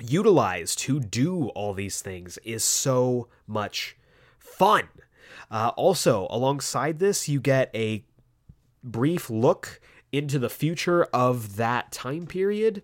utilize 0.00 0.76
to 0.76 1.00
do 1.00 1.48
all 1.48 1.74
these 1.74 2.00
things 2.00 2.38
is 2.44 2.62
so 2.62 3.28
much 3.46 3.96
fun. 4.38 4.88
Uh, 5.50 5.72
also, 5.76 6.26
alongside 6.30 6.98
this, 6.98 7.28
you 7.28 7.40
get 7.40 7.70
a 7.74 8.04
brief 8.86 9.28
look 9.28 9.80
into 10.12 10.38
the 10.38 10.48
future 10.48 11.04
of 11.12 11.56
that 11.56 11.92
time 11.92 12.26
period. 12.26 12.82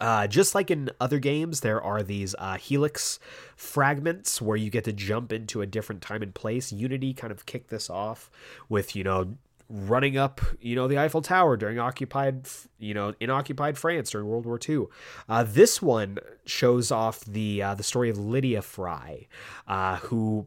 Uh, 0.00 0.26
just 0.26 0.54
like 0.54 0.70
in 0.70 0.90
other 1.00 1.18
games, 1.18 1.60
there 1.60 1.82
are 1.82 2.02
these 2.02 2.34
uh, 2.38 2.56
helix 2.56 3.18
fragments 3.56 4.40
where 4.40 4.56
you 4.56 4.70
get 4.70 4.84
to 4.84 4.92
jump 4.92 5.32
into 5.32 5.62
a 5.62 5.66
different 5.66 6.02
time 6.02 6.22
and 6.22 6.34
place. 6.34 6.72
Unity 6.72 7.14
kind 7.14 7.32
of 7.32 7.46
kicked 7.46 7.70
this 7.70 7.88
off 7.88 8.30
with, 8.68 8.94
you 8.94 9.02
know, 9.02 9.36
running 9.70 10.16
up, 10.16 10.40
you 10.60 10.74
know, 10.74 10.88
the 10.88 10.98
Eiffel 10.98 11.22
Tower 11.22 11.56
during 11.56 11.78
occupied, 11.78 12.46
you 12.78 12.94
know, 12.94 13.14
in 13.20 13.30
occupied 13.30 13.78
France 13.78 14.10
during 14.10 14.26
World 14.26 14.46
War 14.46 14.58
II. 14.66 14.86
Uh, 15.28 15.42
this 15.42 15.82
one 15.82 16.18
shows 16.44 16.90
off 16.90 17.20
the 17.20 17.62
uh, 17.62 17.74
the 17.74 17.82
story 17.82 18.10
of 18.10 18.18
Lydia 18.18 18.62
Frye, 18.62 19.26
uh, 19.66 19.96
who 19.96 20.46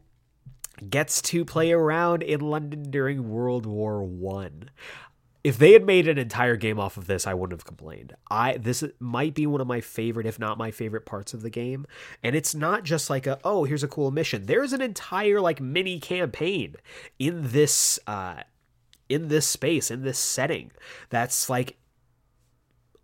gets 0.90 1.22
to 1.24 1.46
play 1.46 1.72
around 1.72 2.24
in 2.24 2.40
London 2.42 2.90
during 2.90 3.30
World 3.30 3.66
War 3.66 4.04
One. 4.04 4.70
if 5.44 5.58
they 5.58 5.74
had 5.74 5.86
made 5.86 6.08
an 6.08 6.18
entire 6.20 6.56
game 6.56 6.80
off 6.80 6.98
of 6.98 7.08
this, 7.08 7.26
I 7.26 7.34
wouldn't 7.34 7.60
have 7.60 7.66
complained. 7.66 8.16
I 8.30 8.58
this 8.58 8.84
might 9.00 9.34
be 9.34 9.48
one 9.48 9.62
of 9.62 9.68
my 9.68 9.82
favorite, 9.82 10.28
if 10.28 10.38
not 10.38 10.58
my 10.58 10.70
favorite 10.72 11.06
parts 11.06 11.34
of 11.34 11.42
the 11.42 11.50
game. 11.50 11.88
And 12.22 12.36
it's 12.36 12.54
not 12.54 12.84
just 12.84 13.10
like 13.10 13.26
a 13.26 13.40
oh, 13.44 13.64
here's 13.64 13.84
a 13.84 13.88
cool 13.88 14.12
mission. 14.12 14.46
There's 14.46 14.74
an 14.74 14.82
entire 14.82 15.42
like 15.42 15.60
mini 15.60 16.00
campaign 16.00 16.76
in 17.18 17.52
this 17.52 18.00
uh 18.06 18.44
in 19.10 19.28
this 19.30 19.48
space, 19.48 19.92
in 19.92 20.04
this 20.04 20.20
setting. 20.20 20.72
That's 21.10 21.50
like 21.50 21.78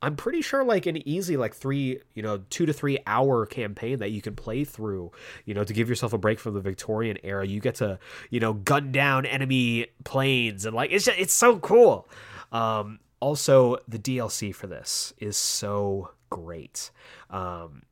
I'm 0.02 0.16
pretty 0.16 0.42
sure 0.42 0.64
like 0.64 0.86
an 0.86 1.08
easy 1.08 1.38
like 1.38 1.56
three, 1.56 2.00
you 2.14 2.22
know, 2.22 2.44
two 2.50 2.66
to 2.68 2.74
three 2.74 3.00
hour 3.08 3.46
campaign 3.46 4.00
that 4.00 4.12
you 4.12 4.22
can 4.22 4.36
play 4.36 4.64
through, 4.64 5.12
you 5.46 5.54
know, 5.54 5.64
to 5.64 5.74
give 5.74 5.90
yourself 5.90 6.14
a 6.14 6.18
break 6.18 6.40
from 6.40 6.54
the 6.54 6.62
Victorian 6.62 7.18
era. 7.24 7.46
You 7.48 7.60
get 7.60 7.76
to, 7.76 7.98
you 8.30 8.40
know, 8.40 8.54
gun 8.54 8.92
down 8.92 9.26
enemy 9.26 9.88
planes 10.04 10.66
and 10.66 10.76
like 10.76 10.92
it's 10.92 11.06
just, 11.06 11.18
it's 11.18 11.34
so 11.34 11.58
cool. 11.60 12.08
Um, 12.52 13.00
also, 13.20 13.78
the 13.88 13.98
DLC 13.98 14.54
for 14.54 14.68
this 14.68 15.14
is 15.18 15.36
so 15.36 16.12
great. 16.30 16.92
Um, 17.32 17.84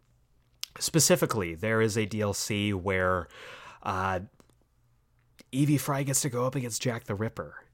specifically, 0.80 1.56
there 1.56 1.82
is 1.82 1.98
a 1.98 2.06
DLC 2.06 2.74
where 2.74 3.28
uh, 3.82 4.20
Evie 5.52 5.78
Frye 5.78 6.04
gets 6.04 6.22
to 6.22 6.30
go 6.30 6.46
up 6.46 6.56
against 6.56 6.82
Jack 6.82 7.06
the 7.06 7.16
Ripper 7.16 7.65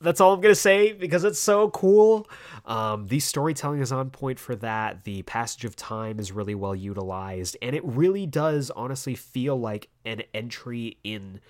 that's 0.00 0.20
all 0.20 0.34
I'm 0.34 0.40
gonna 0.40 0.54
say 0.54 0.92
because 0.92 1.24
it's 1.24 1.40
so 1.40 1.70
cool. 1.70 2.28
Um, 2.64 3.06
the 3.06 3.20
storytelling 3.20 3.80
is 3.80 3.92
on 3.92 4.10
point 4.10 4.38
for 4.38 4.56
that. 4.56 5.04
The 5.04 5.22
passage 5.22 5.64
of 5.64 5.76
time 5.76 6.18
is 6.18 6.32
really 6.32 6.54
well 6.54 6.74
utilized, 6.74 7.56
and 7.62 7.74
it 7.74 7.84
really 7.84 8.26
does 8.26 8.70
honestly 8.70 9.14
feel 9.14 9.58
like 9.58 9.88
an 10.04 10.22
entry 10.34 10.98
in 11.04 11.40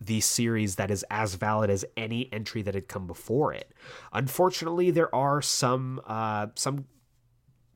the 0.00 0.20
series 0.20 0.76
that 0.76 0.90
is 0.90 1.04
as 1.10 1.34
valid 1.34 1.70
as 1.70 1.84
any 1.96 2.28
entry 2.32 2.62
that 2.62 2.74
had 2.74 2.86
come 2.88 3.06
before 3.06 3.52
it. 3.52 3.72
Unfortunately, 4.12 4.90
there 4.90 5.12
are 5.14 5.40
some 5.40 6.00
uh, 6.06 6.48
some 6.54 6.84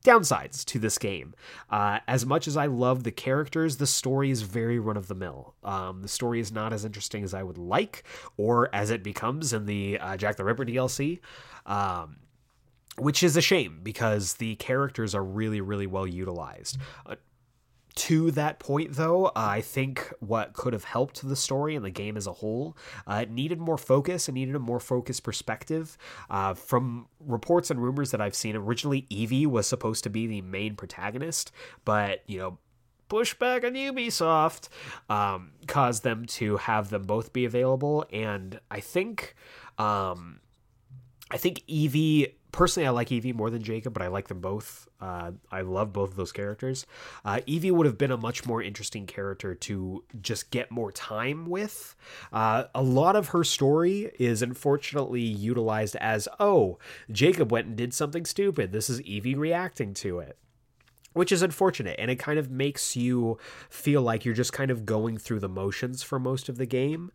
downsides 0.03 0.65
to 0.65 0.79
this 0.79 0.97
game. 0.97 1.33
Uh, 1.69 1.99
as 2.07 2.25
much 2.25 2.47
as 2.47 2.57
I 2.57 2.65
love 2.65 3.03
the 3.03 3.11
characters, 3.11 3.77
the 3.77 3.87
story 3.87 4.31
is 4.31 4.41
very 4.41 4.79
run 4.79 4.97
of 4.97 5.07
the 5.07 5.15
mill. 5.15 5.55
Um, 5.63 6.01
the 6.01 6.07
story 6.07 6.39
is 6.39 6.51
not 6.51 6.73
as 6.73 6.85
interesting 6.85 7.23
as 7.23 7.33
I 7.33 7.43
would 7.43 7.57
like, 7.57 8.03
or 8.37 8.73
as 8.73 8.89
it 8.89 9.03
becomes 9.03 9.53
in 9.53 9.65
the 9.65 9.99
uh, 9.99 10.17
Jack 10.17 10.37
the 10.37 10.43
Ripper 10.43 10.65
DLC. 10.65 11.19
Um, 11.65 12.17
which 12.97 13.23
is 13.23 13.37
a 13.37 13.41
shame 13.41 13.79
because 13.81 14.33
the 14.33 14.55
characters 14.55 15.15
are 15.15 15.23
really, 15.23 15.61
really 15.61 15.87
well 15.87 16.05
utilized. 16.05 16.77
Uh, 17.05 17.15
to 17.95 18.31
that 18.31 18.59
point, 18.59 18.93
though, 18.93 19.31
I 19.35 19.61
think 19.61 20.13
what 20.19 20.53
could 20.53 20.73
have 20.73 20.83
helped 20.83 21.27
the 21.27 21.35
story 21.35 21.75
and 21.75 21.83
the 21.83 21.89
game 21.89 22.17
as 22.17 22.27
a 22.27 22.33
whole, 22.33 22.77
uh, 23.05 23.19
it 23.23 23.29
needed 23.29 23.59
more 23.59 23.77
focus 23.77 24.27
and 24.27 24.35
needed 24.35 24.55
a 24.55 24.59
more 24.59 24.79
focused 24.79 25.23
perspective. 25.23 25.97
Uh, 26.29 26.53
from 26.53 27.07
reports 27.19 27.69
and 27.69 27.81
rumors 27.81 28.11
that 28.11 28.21
I've 28.21 28.35
seen, 28.35 28.55
originally 28.55 29.05
Evie 29.09 29.45
was 29.45 29.67
supposed 29.67 30.03
to 30.05 30.09
be 30.09 30.27
the 30.27 30.41
main 30.41 30.75
protagonist, 30.75 31.51
but, 31.85 32.23
you 32.27 32.39
know, 32.39 32.57
pushback 33.09 33.65
on 33.65 33.73
Ubisoft 33.73 34.69
um, 35.09 35.51
caused 35.67 36.03
them 36.03 36.25
to 36.25 36.57
have 36.57 36.89
them 36.89 37.03
both 37.03 37.33
be 37.33 37.45
available. 37.45 38.05
And 38.11 38.59
I 38.69 38.79
think. 38.79 39.35
Um, 39.77 40.39
I 41.33 41.37
think 41.37 41.63
Evie 41.65 42.35
personally, 42.51 42.87
I 42.87 42.91
like 42.91 43.11
Evie 43.11 43.33
more 43.33 43.49
than 43.49 43.63
Jacob, 43.63 43.93
but 43.93 44.01
I 44.01 44.07
like 44.07 44.27
them 44.27 44.39
both. 44.39 44.87
Uh, 44.99 45.31
I 45.51 45.61
love 45.61 45.93
both 45.93 46.11
of 46.11 46.15
those 46.15 46.31
characters. 46.31 46.85
Uh, 47.25 47.41
Evie 47.45 47.71
would 47.71 47.85
have 47.85 47.97
been 47.97 48.11
a 48.11 48.17
much 48.17 48.45
more 48.45 48.61
interesting 48.61 49.05
character 49.05 49.55
to 49.55 50.03
just 50.21 50.51
get 50.51 50.71
more 50.71 50.91
time 50.91 51.47
with. 51.47 51.95
Uh, 52.31 52.65
a 52.75 52.83
lot 52.83 53.15
of 53.15 53.29
her 53.29 53.43
story 53.43 54.11
is 54.19 54.41
unfortunately 54.41 55.21
utilized 55.21 55.95
as, 55.97 56.27
oh, 56.39 56.77
Jacob 57.11 57.51
went 57.51 57.67
and 57.67 57.75
did 57.75 57.93
something 57.93 58.25
stupid. 58.25 58.71
This 58.71 58.89
is 58.89 59.01
Evie 59.01 59.35
reacting 59.35 59.93
to 59.95 60.19
it 60.19 60.37
which 61.13 61.31
is 61.31 61.41
unfortunate 61.41 61.95
and 61.99 62.09
it 62.09 62.17
kind 62.17 62.39
of 62.39 62.49
makes 62.49 62.95
you 62.95 63.37
feel 63.69 64.01
like 64.01 64.23
you're 64.23 64.33
just 64.33 64.53
kind 64.53 64.71
of 64.71 64.85
going 64.85 65.17
through 65.17 65.39
the 65.39 65.49
motions 65.49 66.01
for 66.01 66.19
most 66.19 66.49
of 66.49 66.57
the 66.57 66.65
game 66.65 67.11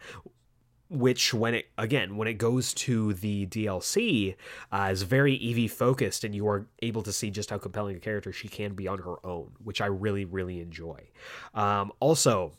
which 0.89 1.34
when 1.34 1.55
it 1.55 1.66
again 1.76 2.16
when 2.16 2.28
it 2.28 2.34
goes 2.34 2.72
to 2.74 3.14
the 3.14 3.47
DLC 3.47 4.37
uh, 4.72 4.89
is 4.91 5.03
very 5.03 5.34
Evie 5.34 5.68
focused, 5.68 6.24
and 6.24 6.34
you 6.34 6.47
are 6.49 6.66
able 6.82 7.03
to 7.03 7.12
see 7.12 7.30
just 7.30 7.51
how 7.51 7.59
compelling 7.59 7.97
a 7.97 8.01
character 8.01 8.32
she 8.32 8.49
can 8.49 8.74
be 8.74 8.87
on 8.89 8.99
her 8.99 9.24
own, 9.24 9.53
which 9.62 9.80
I 9.80 9.87
really 9.87 10.24
really 10.24 10.61
enjoy. 10.61 11.09
Um, 11.55 11.93
also, 12.01 12.53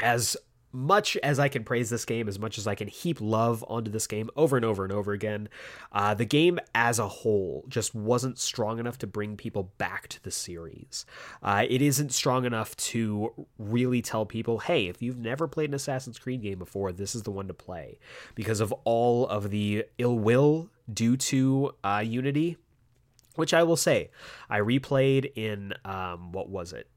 as 0.00 0.36
much 0.74 1.16
as 1.18 1.38
I 1.38 1.48
can 1.48 1.62
praise 1.62 1.88
this 1.88 2.04
game, 2.04 2.28
as 2.28 2.38
much 2.38 2.58
as 2.58 2.66
I 2.66 2.74
can 2.74 2.88
heap 2.88 3.20
love 3.20 3.64
onto 3.68 3.90
this 3.90 4.06
game 4.06 4.28
over 4.36 4.56
and 4.56 4.64
over 4.64 4.82
and 4.82 4.92
over 4.92 5.12
again, 5.12 5.48
uh, 5.92 6.14
the 6.14 6.24
game 6.24 6.58
as 6.74 6.98
a 6.98 7.06
whole 7.06 7.64
just 7.68 7.94
wasn't 7.94 8.38
strong 8.38 8.78
enough 8.78 8.98
to 8.98 9.06
bring 9.06 9.36
people 9.36 9.72
back 9.78 10.08
to 10.08 10.22
the 10.22 10.32
series. 10.32 11.06
Uh, 11.42 11.64
it 11.68 11.80
isn't 11.80 12.12
strong 12.12 12.44
enough 12.44 12.76
to 12.76 13.46
really 13.58 14.02
tell 14.02 14.26
people, 14.26 14.58
hey, 14.58 14.88
if 14.88 15.00
you've 15.00 15.18
never 15.18 15.46
played 15.46 15.70
an 15.70 15.74
Assassin's 15.74 16.18
Creed 16.18 16.42
game 16.42 16.58
before, 16.58 16.92
this 16.92 17.14
is 17.14 17.22
the 17.22 17.30
one 17.30 17.46
to 17.46 17.54
play. 17.54 17.98
Because 18.34 18.60
of 18.60 18.72
all 18.84 19.28
of 19.28 19.50
the 19.50 19.84
ill 19.98 20.18
will 20.18 20.68
due 20.92 21.16
to 21.16 21.72
uh, 21.84 22.02
Unity, 22.04 22.56
which 23.36 23.54
I 23.54 23.62
will 23.62 23.76
say, 23.76 24.10
I 24.50 24.58
replayed 24.58 25.32
in, 25.36 25.72
um, 25.84 26.32
what 26.32 26.48
was 26.48 26.72
it? 26.72 26.88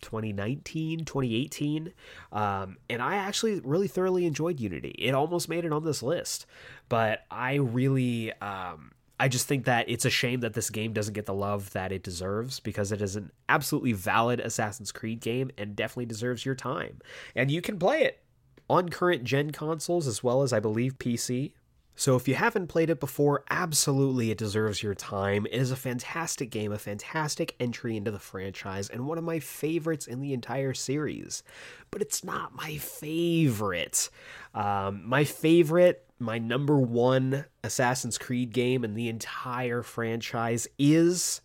2019, 0.00 1.04
2018. 1.04 1.92
Um, 2.32 2.78
and 2.88 3.02
I 3.02 3.16
actually 3.16 3.60
really 3.60 3.88
thoroughly 3.88 4.26
enjoyed 4.26 4.60
Unity. 4.60 4.94
It 4.98 5.14
almost 5.14 5.48
made 5.48 5.64
it 5.64 5.72
on 5.72 5.84
this 5.84 6.02
list, 6.02 6.46
but 6.88 7.24
I 7.30 7.54
really. 7.54 8.32
Um, 8.40 8.92
I 9.20 9.28
just 9.28 9.46
think 9.46 9.66
that 9.66 9.90
it's 9.90 10.06
a 10.06 10.10
shame 10.10 10.40
that 10.40 10.54
this 10.54 10.70
game 10.70 10.94
doesn't 10.94 11.12
get 11.12 11.26
the 11.26 11.34
love 11.34 11.72
that 11.72 11.92
it 11.92 12.02
deserves 12.02 12.58
because 12.58 12.90
it 12.90 13.02
is 13.02 13.16
an 13.16 13.30
absolutely 13.50 13.92
valid 13.92 14.40
Assassin's 14.40 14.92
Creed 14.92 15.20
game 15.20 15.50
and 15.58 15.76
definitely 15.76 16.06
deserves 16.06 16.46
your 16.46 16.54
time. 16.54 17.00
And 17.36 17.50
you 17.50 17.60
can 17.60 17.78
play 17.78 18.04
it 18.04 18.22
on 18.70 18.88
current 18.88 19.24
gen 19.24 19.50
consoles 19.50 20.06
as 20.06 20.24
well 20.24 20.40
as 20.40 20.54
I 20.54 20.60
believe 20.60 20.98
PC. 20.98 21.52
So 21.96 22.16
if 22.16 22.26
you 22.26 22.34
haven't 22.34 22.68
played 22.68 22.88
it 22.88 22.98
before, 22.98 23.44
absolutely 23.50 24.30
it 24.30 24.38
deserves 24.38 24.82
your 24.82 24.94
time. 24.94 25.44
It 25.46 25.60
is 25.60 25.70
a 25.70 25.76
fantastic 25.76 26.50
game, 26.50 26.72
a 26.72 26.78
fantastic 26.78 27.54
entry 27.60 27.96
into 27.96 28.10
the 28.10 28.18
franchise, 28.18 28.88
and 28.88 29.06
one 29.06 29.18
of 29.18 29.24
my 29.24 29.38
favorites 29.38 30.06
in 30.06 30.20
the 30.20 30.32
entire 30.32 30.72
series. 30.72 31.42
But 31.90 32.00
it's 32.00 32.24
not 32.24 32.54
my 32.54 32.78
favorite. 32.78 34.08
Um, 34.54 35.02
my 35.06 35.24
favorite, 35.24 36.06
my 36.18 36.38
number 36.38 36.78
one 36.78 37.44
Assassin's 37.62 38.16
Creed 38.16 38.52
game 38.52 38.82
in 38.82 38.94
the 38.94 39.08
entire 39.08 39.82
franchise 39.82 40.66
is 40.78 41.42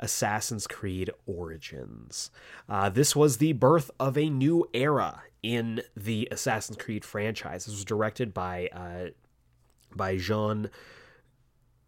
Assassin's 0.00 0.66
Creed 0.66 1.10
Origins. 1.26 2.30
Uh, 2.68 2.88
this 2.88 3.14
was 3.14 3.38
the 3.38 3.52
birth 3.52 3.90
of 3.98 4.16
a 4.16 4.30
new 4.30 4.66
era 4.72 5.22
in 5.42 5.82
the 5.96 6.28
Assassin's 6.30 6.78
Creed 6.78 7.04
franchise. 7.04 7.66
This 7.66 7.74
was 7.74 7.84
directed 7.84 8.32
by 8.32 8.68
uh, 8.72 9.10
by 9.94 10.16
Jean 10.16 10.70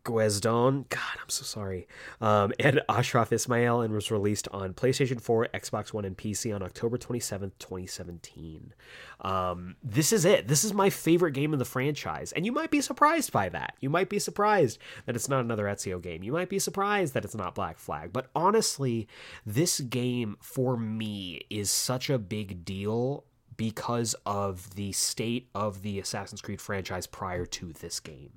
Guesdon. 0.05 0.89
God, 0.89 1.19
I'm 1.23 1.29
so 1.29 1.45
sorry. 1.45 1.87
Um, 2.21 2.53
and 2.59 2.81
Ashraf 2.89 3.33
Ismail 3.33 3.83
and 3.83 3.93
was 3.93 4.11
released 4.11 4.49
on 4.53 4.75
PlayStation 4.75 5.21
4, 5.21 5.49
Xbox 5.55 5.93
One, 5.93 6.05
and 6.05 6.17
PC 6.17 6.55
on 6.55 6.63
October 6.63 6.97
27th, 6.97 7.53
2017. 7.59 8.73
Um, 9.21 9.77
this 9.83 10.13
is 10.13 10.25
it. 10.25 10.49
This 10.49 10.65
is 10.65 10.73
my 10.73 10.91
favorite 10.91 11.33
game 11.33 11.53
in 11.53 11.59
the 11.59 11.65
franchise. 11.65 12.33
And 12.33 12.47
you 12.47 12.53
might 12.53 12.71
be 12.71 12.81
surprised 12.81 13.33
by 13.33 13.49
that. 13.51 13.75
You 13.81 13.91
might 13.91 14.09
be 14.09 14.19
surprised 14.19 14.79
that 15.07 15.17
it's 15.17 15.29
not 15.29 15.45
another 15.45 15.65
Ezio 15.65 16.01
game. 16.01 16.23
You 16.23 16.33
might 16.33 16.49
be 16.49 16.59
surprised 16.59 17.15
that 17.15 17.25
it's 17.25 17.35
not 17.35 17.55
Black 17.55 17.79
Flag. 17.79 18.13
But 18.13 18.31
honestly, 18.35 19.07
this 19.45 19.81
game 19.81 20.37
for 20.41 20.77
me 20.77 21.43
is 21.51 21.71
such 21.71 22.09
a 22.09 22.19
big 22.19 22.65
deal 22.65 23.25
because 23.61 24.15
of 24.25 24.75
the 24.75 24.91
state 24.91 25.51
of 25.55 25.83
the 25.83 26.01
Assassin's 26.01 26.41
Creed 26.41 26.63
franchise 26.63 27.07
prior 27.07 27.45
to 27.45 27.75
this 27.75 28.01
game. 28.01 28.31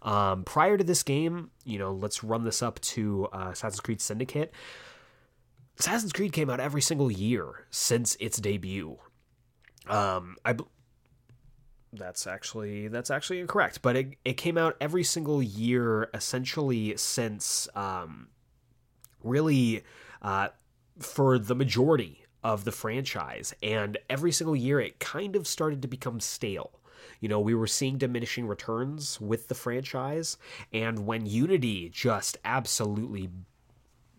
Um, 0.00 0.42
prior 0.44 0.78
to 0.78 0.84
this 0.84 1.02
game, 1.02 1.50
you 1.66 1.78
know, 1.78 1.92
let's 1.92 2.24
run 2.24 2.44
this 2.44 2.62
up 2.62 2.80
to 2.80 3.28
uh, 3.30 3.50
Assassin's 3.52 3.80
Creed 3.80 4.00
Syndicate. 4.00 4.54
Assassin's 5.78 6.14
Creed 6.14 6.32
came 6.32 6.48
out 6.48 6.60
every 6.60 6.80
single 6.80 7.12
year 7.12 7.66
since 7.70 8.16
its 8.20 8.38
debut. 8.38 8.96
Um, 9.86 10.36
I 10.46 10.56
that's 11.92 12.26
actually 12.26 12.88
that's 12.88 13.10
actually 13.10 13.40
incorrect, 13.40 13.82
but 13.82 13.96
it 13.96 14.14
it 14.24 14.38
came 14.38 14.56
out 14.56 14.78
every 14.80 15.04
single 15.04 15.42
year 15.42 16.08
essentially 16.14 16.96
since 16.96 17.68
um, 17.74 18.28
really 19.22 19.84
uh, 20.22 20.48
for 21.00 21.38
the 21.38 21.54
majority 21.54 22.23
of 22.44 22.64
the 22.64 22.72
franchise. 22.72 23.54
And 23.62 23.98
every 24.08 24.30
single 24.30 24.54
year, 24.54 24.78
it 24.80 25.00
kind 25.00 25.34
of 25.34 25.48
started 25.48 25.82
to 25.82 25.88
become 25.88 26.20
stale. 26.20 26.70
You 27.20 27.28
know, 27.28 27.40
we 27.40 27.54
were 27.54 27.66
seeing 27.66 27.98
diminishing 27.98 28.46
returns 28.46 29.20
with 29.20 29.48
the 29.48 29.54
franchise. 29.54 30.36
And 30.72 31.06
when 31.06 31.26
Unity 31.26 31.88
just 31.88 32.38
absolutely 32.44 33.30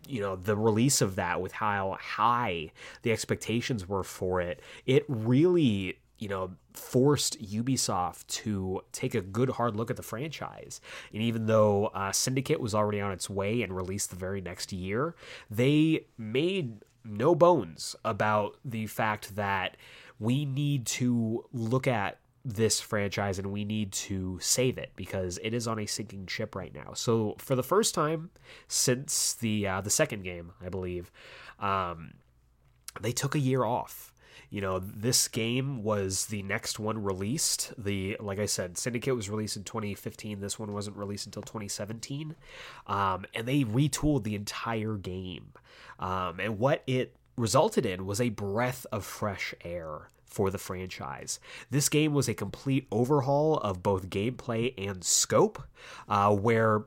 you 0.08 0.20
know 0.20 0.36
the 0.36 0.56
release 0.56 1.00
of 1.00 1.16
that 1.16 1.40
with 1.40 1.50
how 1.50 1.98
high 2.00 2.70
the 3.02 3.10
expectations 3.10 3.88
were 3.88 4.04
for 4.04 4.40
it 4.40 4.60
it 4.86 5.04
really 5.08 5.98
you 6.18 6.28
know, 6.28 6.52
forced 6.72 7.40
Ubisoft 7.42 8.26
to 8.26 8.82
take 8.92 9.14
a 9.14 9.20
good 9.20 9.50
hard 9.50 9.76
look 9.76 9.90
at 9.90 9.96
the 9.96 10.02
franchise. 10.02 10.80
And 11.12 11.22
even 11.22 11.46
though 11.46 11.86
uh, 11.88 12.12
Syndicate 12.12 12.60
was 12.60 12.74
already 12.74 13.00
on 13.00 13.12
its 13.12 13.28
way 13.28 13.62
and 13.62 13.74
released 13.74 14.10
the 14.10 14.16
very 14.16 14.40
next 14.40 14.72
year, 14.72 15.14
they 15.50 16.06
made 16.16 16.82
no 17.08 17.34
bones 17.34 17.96
about 18.04 18.56
the 18.64 18.86
fact 18.86 19.36
that 19.36 19.76
we 20.18 20.44
need 20.44 20.86
to 20.86 21.44
look 21.52 21.86
at 21.86 22.18
this 22.44 22.80
franchise 22.80 23.40
and 23.40 23.48
we 23.52 23.64
need 23.64 23.90
to 23.90 24.38
save 24.40 24.78
it 24.78 24.92
because 24.94 25.38
it 25.42 25.52
is 25.52 25.66
on 25.66 25.80
a 25.80 25.86
sinking 25.86 26.26
ship 26.28 26.54
right 26.54 26.72
now. 26.72 26.92
So 26.94 27.34
for 27.38 27.56
the 27.56 27.62
first 27.62 27.92
time 27.94 28.30
since 28.68 29.34
the 29.34 29.66
uh, 29.66 29.80
the 29.80 29.90
second 29.90 30.22
game, 30.22 30.52
I 30.64 30.68
believe, 30.68 31.10
um, 31.58 32.14
they 33.00 33.12
took 33.12 33.34
a 33.34 33.40
year 33.40 33.64
off 33.64 34.12
you 34.50 34.60
know 34.60 34.78
this 34.78 35.28
game 35.28 35.82
was 35.82 36.26
the 36.26 36.42
next 36.42 36.78
one 36.78 37.02
released. 37.02 37.72
The 37.78 38.16
like 38.20 38.38
i 38.38 38.46
said 38.46 38.78
syndicate 38.78 39.14
was 39.14 39.28
released 39.30 39.56
in 39.56 39.64
2015 39.64 40.40
this 40.40 40.58
one 40.58 40.72
wasn't 40.72 40.96
released 40.96 41.26
until 41.26 41.42
2017 41.42 42.34
um, 42.86 43.24
and 43.34 43.46
they 43.46 43.64
retooled 43.64 44.24
the 44.24 44.34
entire 44.34 44.96
game. 44.96 45.52
Um, 45.98 46.40
and 46.40 46.58
what 46.58 46.82
it 46.86 47.16
resulted 47.36 47.86
in 47.86 48.06
was 48.06 48.20
a 48.20 48.30
breath 48.30 48.86
of 48.92 49.04
fresh 49.04 49.54
air 49.64 50.10
for 50.24 50.50
the 50.50 50.58
franchise. 50.58 51.40
This 51.70 51.88
game 51.88 52.12
was 52.12 52.28
a 52.28 52.34
complete 52.34 52.86
overhaul 52.90 53.56
of 53.58 53.82
both 53.82 54.10
gameplay 54.10 54.74
and 54.76 55.02
scope, 55.02 55.62
uh, 56.08 56.34
where 56.34 56.84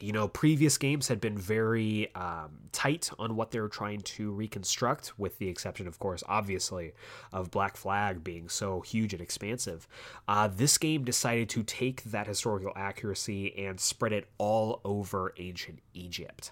you 0.00 0.12
know, 0.12 0.26
previous 0.26 0.76
games 0.76 1.08
had 1.08 1.20
been 1.20 1.38
very 1.38 2.12
um, 2.14 2.58
tight 2.72 3.10
on 3.18 3.36
what 3.36 3.52
they 3.52 3.60
were 3.60 3.68
trying 3.68 4.00
to 4.00 4.32
reconstruct, 4.32 5.18
with 5.18 5.38
the 5.38 5.48
exception, 5.48 5.86
of 5.86 5.98
course, 5.98 6.22
obviously, 6.28 6.92
of 7.32 7.50
Black 7.50 7.76
Flag 7.76 8.24
being 8.24 8.48
so 8.48 8.80
huge 8.80 9.12
and 9.12 9.22
expansive. 9.22 9.86
Uh, 10.26 10.48
this 10.48 10.78
game 10.78 11.04
decided 11.04 11.48
to 11.50 11.62
take 11.62 12.02
that 12.04 12.26
historical 12.26 12.72
accuracy 12.74 13.56
and 13.66 13.78
spread 13.78 14.12
it 14.12 14.28
all 14.38 14.80
over 14.84 15.32
ancient 15.38 15.78
Egypt. 15.94 16.50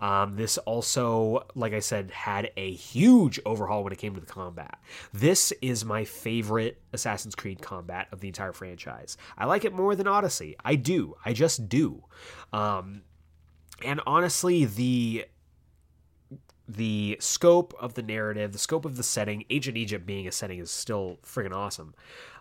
Um, 0.00 0.36
this 0.36 0.58
also, 0.58 1.46
like 1.54 1.72
I 1.72 1.80
said, 1.80 2.10
had 2.10 2.50
a 2.56 2.72
huge 2.72 3.40
overhaul 3.46 3.84
when 3.84 3.92
it 3.92 3.98
came 3.98 4.14
to 4.14 4.20
the 4.20 4.26
combat. 4.26 4.78
This 5.12 5.52
is 5.62 5.84
my 5.84 6.04
favorite 6.04 6.78
Assassin's 6.92 7.34
Creed 7.34 7.62
combat 7.62 8.08
of 8.12 8.20
the 8.20 8.28
entire 8.28 8.52
franchise. 8.52 9.16
I 9.38 9.46
like 9.46 9.64
it 9.64 9.72
more 9.72 9.96
than 9.96 10.06
Odyssey. 10.06 10.56
I 10.62 10.74
do. 10.74 11.16
I 11.24 11.32
just 11.32 11.68
do. 11.70 12.04
Um, 12.52 12.91
and 13.84 14.00
honestly, 14.06 14.64
the 14.64 15.26
the 16.68 17.16
scope 17.20 17.74
of 17.80 17.94
the 17.94 18.02
narrative, 18.02 18.52
the 18.52 18.58
scope 18.58 18.84
of 18.84 18.96
the 18.96 19.02
setting, 19.02 19.44
Ancient 19.50 19.76
Egypt 19.76 20.06
being 20.06 20.26
a 20.26 20.32
setting 20.32 20.58
is 20.58 20.70
still 20.70 21.18
friggin' 21.24 21.52
awesome. 21.52 21.94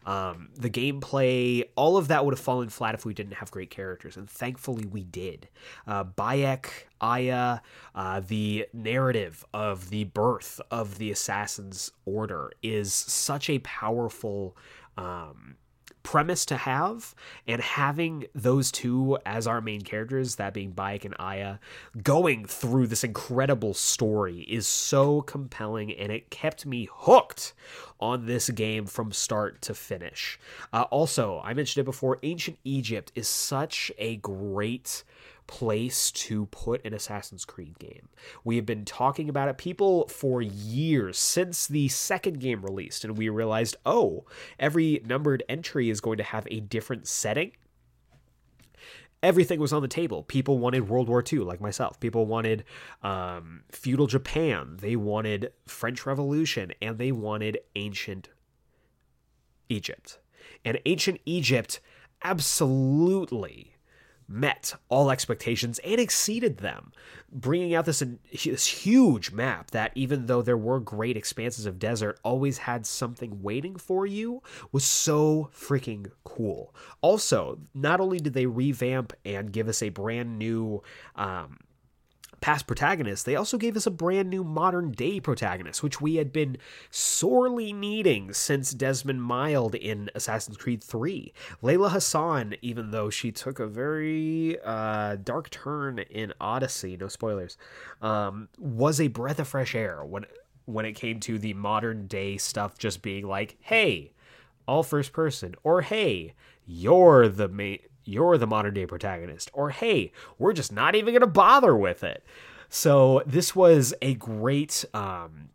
Um, 0.05 0.49
the 0.55 0.69
gameplay, 0.69 1.63
all 1.75 1.97
of 1.97 2.07
that 2.07 2.25
would 2.25 2.33
have 2.33 2.39
fallen 2.39 2.69
flat 2.69 2.95
if 2.95 3.05
we 3.05 3.13
didn't 3.13 3.33
have 3.33 3.51
great 3.51 3.69
characters, 3.69 4.17
and 4.17 4.29
thankfully 4.29 4.85
we 4.85 5.03
did. 5.03 5.47
Uh, 5.85 6.03
Bayek, 6.03 6.67
Aya, 6.99 7.59
uh, 7.93 8.19
the 8.21 8.67
narrative 8.73 9.45
of 9.53 9.89
the 9.89 10.05
birth 10.05 10.61
of 10.71 10.97
the 10.97 11.11
Assassin's 11.11 11.91
Order 12.05 12.51
is 12.63 12.93
such 12.93 13.49
a 13.49 13.59
powerful 13.59 14.55
um, 14.97 15.57
premise 16.03 16.45
to 16.45 16.57
have 16.57 17.13
and 17.47 17.61
having 17.61 18.25
those 18.33 18.71
two 18.71 19.17
as 19.25 19.47
our 19.47 19.61
main 19.61 19.81
characters 19.81 20.35
that 20.35 20.53
being 20.53 20.71
Bayek 20.73 21.05
and 21.05 21.15
Aya 21.19 21.57
going 22.01 22.45
through 22.45 22.87
this 22.87 23.03
incredible 23.03 23.73
story 23.73 24.41
is 24.41 24.67
so 24.67 25.21
compelling 25.21 25.91
and 25.91 26.11
it 26.11 26.29
kept 26.29 26.65
me 26.65 26.87
hooked 26.91 27.53
on 27.99 28.25
this 28.25 28.49
game 28.49 28.85
from 28.85 29.11
start 29.11 29.61
to 29.61 29.73
finish. 29.73 30.39
Uh, 30.73 30.83
also 30.91 31.41
I 31.43 31.53
mentioned 31.53 31.81
it 31.81 31.85
before 31.85 32.17
ancient 32.23 32.57
Egypt 32.63 33.11
is 33.15 33.27
such 33.27 33.91
a 33.97 34.17
great 34.17 35.03
place 35.51 36.11
to 36.11 36.45
put 36.45 36.83
an 36.85 36.93
Assassin's 36.93 37.43
Creed 37.43 37.77
game. 37.77 38.07
We 38.45 38.55
have 38.55 38.65
been 38.65 38.85
talking 38.85 39.27
about 39.27 39.49
it, 39.49 39.57
people, 39.57 40.07
for 40.07 40.41
years 40.41 41.17
since 41.19 41.67
the 41.67 41.89
second 41.89 42.39
game 42.39 42.61
released, 42.61 43.03
and 43.03 43.17
we 43.17 43.27
realized, 43.27 43.75
oh, 43.85 44.25
every 44.57 45.01
numbered 45.05 45.43
entry 45.49 45.89
is 45.89 45.99
going 45.99 46.17
to 46.17 46.23
have 46.23 46.47
a 46.49 46.61
different 46.61 47.05
setting. 47.05 47.51
Everything 49.21 49.59
was 49.59 49.73
on 49.73 49.81
the 49.81 49.89
table. 49.89 50.23
People 50.23 50.57
wanted 50.57 50.87
World 50.87 51.09
War 51.09 51.21
II, 51.21 51.39
like 51.39 51.59
myself. 51.59 51.99
People 51.99 52.25
wanted 52.25 52.63
um, 53.03 53.63
feudal 53.69 54.07
Japan. 54.07 54.77
They 54.79 54.95
wanted 54.95 55.51
French 55.67 56.05
Revolution, 56.05 56.71
and 56.81 56.97
they 56.97 57.11
wanted 57.11 57.59
ancient 57.75 58.29
Egypt. 59.67 60.17
And 60.63 60.79
ancient 60.85 61.19
Egypt 61.25 61.81
absolutely 62.23 63.70
met 64.31 64.73
all 64.89 65.11
expectations 65.11 65.79
and 65.79 65.99
exceeded 65.99 66.57
them, 66.57 66.91
bringing 67.31 67.75
out 67.75 67.85
this, 67.85 68.03
this 68.43 68.65
huge 68.65 69.31
map 69.31 69.71
that, 69.71 69.91
even 69.95 70.25
though 70.25 70.41
there 70.41 70.57
were 70.57 70.79
great 70.79 71.17
expanses 71.17 71.65
of 71.65 71.79
desert, 71.79 72.19
always 72.23 72.59
had 72.59 72.85
something 72.85 73.41
waiting 73.41 73.75
for 73.75 74.05
you, 74.05 74.41
was 74.71 74.83
so 74.83 75.49
freaking 75.53 76.11
cool. 76.23 76.73
Also, 77.01 77.59
not 77.73 77.99
only 77.99 78.19
did 78.19 78.33
they 78.33 78.45
revamp 78.45 79.13
and 79.25 79.51
give 79.51 79.67
us 79.67 79.81
a 79.81 79.89
brand 79.89 80.39
new 80.39 80.81
um, 81.15 81.59
past 82.41 82.67
protagonists, 82.67 83.23
they 83.23 83.35
also 83.35 83.57
gave 83.57 83.77
us 83.77 83.85
a 83.85 83.91
brand 83.91 84.29
new 84.29 84.43
modern 84.43 84.91
day 84.91 85.19
protagonist, 85.19 85.83
which 85.83 86.01
we 86.01 86.15
had 86.15 86.33
been 86.33 86.57
sorely 86.89 87.71
needing 87.71 88.33
since 88.33 88.71
Desmond 88.71 89.23
Miles 89.23 89.75
in 89.75 90.09
Assassin's 90.15 90.57
Creed 90.57 90.83
3. 90.83 91.31
Layla 91.63 91.91
Hassan, 91.91 92.55
even 92.61 92.91
though 92.91 93.09
she 93.09 93.31
took 93.31 93.59
a 93.59 93.67
very 93.67 94.57
uh, 94.65 95.17
dark 95.17 95.49
turn 95.51 95.99
in 95.99 96.33
Odyssey, 96.41 96.97
no 96.97 97.07
spoilers, 97.07 97.57
um, 98.01 98.49
was 98.57 98.99
a 98.99 99.07
breath 99.07 99.39
of 99.39 99.47
fresh 99.47 99.75
air 99.75 100.03
when 100.03 100.25
when 100.65 100.85
it 100.85 100.93
came 100.93 101.19
to 101.19 101.39
the 101.39 101.53
modern 101.53 102.07
day 102.07 102.37
stuff 102.37 102.77
just 102.77 103.01
being 103.01 103.27
like, 103.27 103.57
hey, 103.61 104.13
all 104.67 104.83
first 104.83 105.11
person, 105.11 105.55
or 105.63 105.81
hey, 105.81 106.33
you're 106.65 107.27
the 107.27 107.47
main 107.47 107.79
you're 108.03 108.37
the 108.37 108.47
modern 108.47 108.73
day 108.73 108.85
protagonist, 108.85 109.49
or 109.53 109.69
hey, 109.69 110.11
we're 110.37 110.53
just 110.53 110.71
not 110.71 110.95
even 110.95 111.13
going 111.13 111.21
to 111.21 111.27
bother 111.27 111.75
with 111.75 112.03
it. 112.03 112.23
So 112.69 113.23
this 113.25 113.55
was 113.55 113.93
a 114.01 114.13
great, 114.15 114.85
um, 114.93 115.49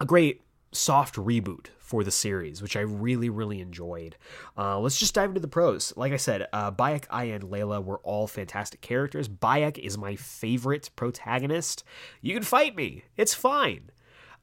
a 0.00 0.06
great 0.06 0.42
soft 0.72 1.16
reboot 1.16 1.66
for 1.78 2.02
the 2.02 2.10
series, 2.10 2.60
which 2.60 2.76
I 2.76 2.80
really, 2.80 3.28
really 3.28 3.60
enjoyed. 3.60 4.16
Uh, 4.58 4.78
let's 4.80 4.98
just 4.98 5.14
dive 5.14 5.30
into 5.30 5.40
the 5.40 5.48
pros. 5.48 5.92
Like 5.96 6.12
I 6.12 6.16
said, 6.16 6.48
uh, 6.52 6.72
Bayek, 6.72 7.04
Aya, 7.10 7.34
and 7.34 7.44
Layla 7.44 7.84
were 7.84 7.98
all 7.98 8.26
fantastic 8.26 8.80
characters. 8.80 9.28
Bayek 9.28 9.78
is 9.78 9.96
my 9.96 10.16
favorite 10.16 10.90
protagonist. 10.96 11.84
You 12.20 12.34
can 12.34 12.42
fight 12.42 12.74
me, 12.74 13.04
it's 13.16 13.34
fine 13.34 13.90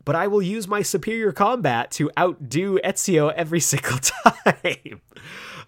but 0.06 0.16
I 0.16 0.28
will 0.28 0.42
use 0.42 0.68
my 0.68 0.82
superior 0.82 1.32
combat 1.32 1.92
to 1.92 2.12
outdo 2.18 2.80
Ezio 2.80 3.32
every 3.34 3.60
single 3.62 4.00
time. 4.00 5.02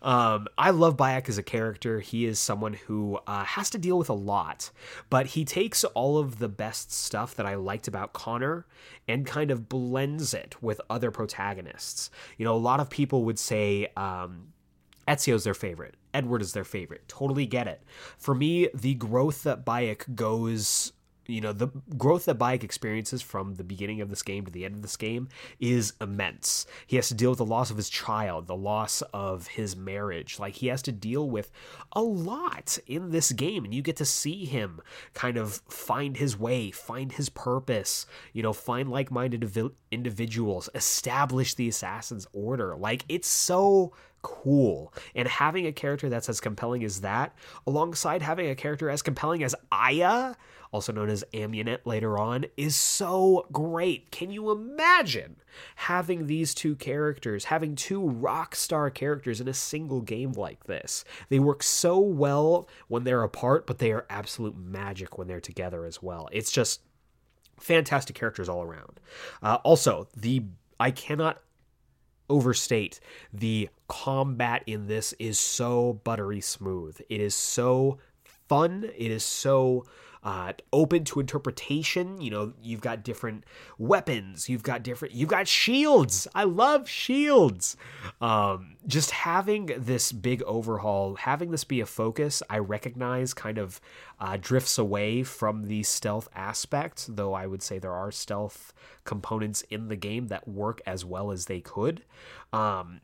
Um, 0.06 0.48
I 0.56 0.70
love 0.70 0.96
Bayek 0.96 1.28
as 1.28 1.40
a 1.40 1.44
character. 1.44 2.00
He 2.00 2.26
is 2.26 2.38
someone 2.38 2.74
who 2.74 3.18
uh, 3.26 3.44
has 3.44 3.72
to 3.72 3.80
deal 3.80 3.98
with 3.98 4.10
a 4.10 4.14
lot, 4.14 4.70
but 5.10 5.26
he 5.26 5.44
takes 5.44 5.84
all 5.84 6.20
of 6.20 6.38
the 6.38 6.48
best 6.48 6.94
stuff 6.94 7.34
that 7.36 7.48
I 7.48 7.56
liked 7.56 7.88
about 7.88 8.14
Connor 8.14 8.68
and 9.08 9.26
kind 9.26 9.50
of 9.50 9.68
blends 9.68 10.36
it 10.36 10.56
with 10.62 10.80
other 10.92 11.10
protagonists. 11.10 12.12
You 12.38 12.46
know, 12.46 12.56
a 12.56 12.58
lot 12.58 12.80
of 12.80 12.90
people 12.90 13.26
would 13.26 13.40
say, 13.40 13.88
um, 13.98 14.54
Ezio's 15.08 15.44
their 15.44 15.56
favorite. 15.56 15.96
Edward 16.14 16.42
is 16.42 16.54
their 16.54 16.64
favorite. 16.64 17.08
Totally 17.08 17.46
get 17.46 17.68
it. 17.68 17.82
For 18.18 18.36
me, 18.36 18.70
the 18.74 18.94
growth 18.94 19.44
that 19.44 19.66
Bayek 19.66 20.16
goes 20.16 20.94
you 21.28 21.42
know 21.42 21.54
the 21.54 21.68
growth 21.98 22.26
that 22.26 22.38
Bayek 22.38 22.64
experiences 22.64 23.22
from 23.22 23.56
the 23.56 23.64
beginning 23.64 24.02
of 24.02 24.10
this 24.10 24.22
game 24.22 24.46
to 24.46 24.52
the 24.52 24.66
end 24.66 24.76
of 24.76 24.82
this 24.82 24.98
game 24.98 25.30
is 25.60 25.94
immense. 26.02 26.66
He 26.88 26.96
has 26.96 27.08
to 27.10 27.14
deal 27.14 27.32
with 27.32 27.40
the 27.40 27.46
loss 27.46 27.72
of 27.72 27.78
his 27.78 27.90
child, 27.90 28.48
the 28.48 28.56
loss 28.56 29.02
of 29.14 29.48
his 29.48 29.76
marriage. 29.76 30.40
Like 30.40 30.56
he 30.56 30.68
has 30.68 30.82
to 30.84 30.92
deal 30.92 31.30
with 31.30 31.52
a 31.94 32.02
lot 32.02 32.78
in 32.88 33.12
this 33.12 33.32
game 33.32 33.66
and 33.66 33.74
you 33.74 33.82
get 33.82 33.98
to 33.98 34.06
see 34.06 34.46
him 34.46 34.82
kind 35.14 35.38
of 35.38 35.62
find 35.70 36.18
his 36.18 36.38
way, 36.38 36.72
find 36.72 37.12
his 37.12 37.30
purpose, 37.30 38.06
you 38.34 38.44
know, 38.44 38.54
find 38.54 38.90
like-minded 38.90 39.52
individuals, 39.92 40.70
establish 40.76 41.54
the 41.54 41.70
assassin's 41.70 42.28
order. 42.34 42.76
Like 42.76 43.06
it's 43.10 43.28
so 43.28 43.94
cool. 44.26 44.92
And 45.14 45.28
having 45.28 45.68
a 45.68 45.72
character 45.72 46.10
that's 46.10 46.30
as 46.30 46.42
compelling 46.42 46.84
as 46.84 47.02
that, 47.02 47.38
alongside 47.68 48.24
having 48.24 48.50
a 48.50 48.56
character 48.56 48.90
as 48.90 49.04
compelling 49.04 49.44
as 49.44 49.54
Aya, 49.72 50.34
also 50.72 50.92
known 50.92 51.10
as 51.10 51.24
Amunet 51.32 51.86
later 51.86 52.18
on, 52.18 52.46
is 52.58 52.76
so 52.76 53.46
great. 53.52 54.10
Can 54.10 54.32
you 54.32 54.50
imagine 54.50 55.36
having 55.76 56.26
these 56.26 56.56
two 56.56 56.76
characters, 56.76 57.46
having 57.46 57.76
two 57.76 58.10
rock 58.10 58.56
star 58.56 58.90
characters 58.90 59.40
in 59.40 59.48
a 59.48 59.54
single 59.54 60.02
game 60.02 60.32
like 60.32 60.64
this? 60.64 61.06
They 61.30 61.38
work 61.38 61.62
so 61.62 62.00
well 62.00 62.68
when 62.88 63.04
they're 63.04 63.22
apart, 63.22 63.68
but 63.68 63.78
they 63.78 63.92
are 63.92 64.08
absolute 64.10 64.58
magic 64.58 65.20
when 65.20 65.28
they're 65.28 65.40
together 65.40 65.86
as 65.86 66.02
well. 66.02 66.30
It's 66.32 66.52
just 66.52 66.82
fantastic 67.60 68.16
characters 68.16 68.50
all 68.50 68.64
around. 68.64 69.00
Uh, 69.44 69.60
also, 69.64 70.08
the 70.18 70.46
I 70.80 70.90
cannot 70.92 71.42
overstate 72.30 73.00
the 73.34 73.70
combat 73.88 74.64
in 74.66 74.88
this 74.88 75.14
is 75.20 75.40
so 75.40 76.00
buttery 76.04 76.42
smooth. 76.42 77.00
It 77.10 77.22
is 77.22 77.36
so 77.36 77.98
fun. 78.24 78.90
It 78.96 79.12
is 79.12 79.24
so 79.24 79.86
uh, 80.26 80.54
open 80.74 81.04
to 81.06 81.20
interpretation. 81.20 82.20
You 82.20 82.32
know, 82.32 82.54
you've 82.62 82.82
got 82.82 83.04
different 83.04 83.44
weapons. 83.78 84.50
You've 84.50 84.64
got 84.64 84.82
different. 84.82 85.14
You've 85.14 85.30
got 85.30 85.48
shields. 85.48 86.28
I 86.34 86.46
love 86.46 86.90
shields. 86.90 87.78
Um, 88.20 88.76
just 88.88 89.12
having 89.12 89.68
this 89.78 90.12
big 90.12 90.42
overhaul, 90.44 91.16
having 91.16 91.52
this 91.52 91.64
be 91.64 91.80
a 91.80 91.86
focus, 91.86 92.42
I 92.50 92.58
recognize 92.58 93.36
kind 93.36 93.60
of 93.60 93.80
uh, 94.20 94.38
drifts 94.42 94.80
away 94.80 95.22
from 95.22 95.68
the 95.68 95.84
stealth 95.84 96.28
aspect. 96.36 97.16
Though 97.16 97.36
I 97.36 97.46
would 97.46 97.62
say 97.62 97.78
there 97.78 97.94
are 97.94 98.12
stealth 98.12 98.74
components 99.04 99.62
in 99.70 99.90
the 99.90 99.96
game 99.96 100.28
that 100.28 100.48
work 100.48 100.82
as 100.88 101.06
well 101.06 101.32
as 101.32 101.46
they 101.46 101.62
could. 101.62 102.04
Um, 102.52 103.02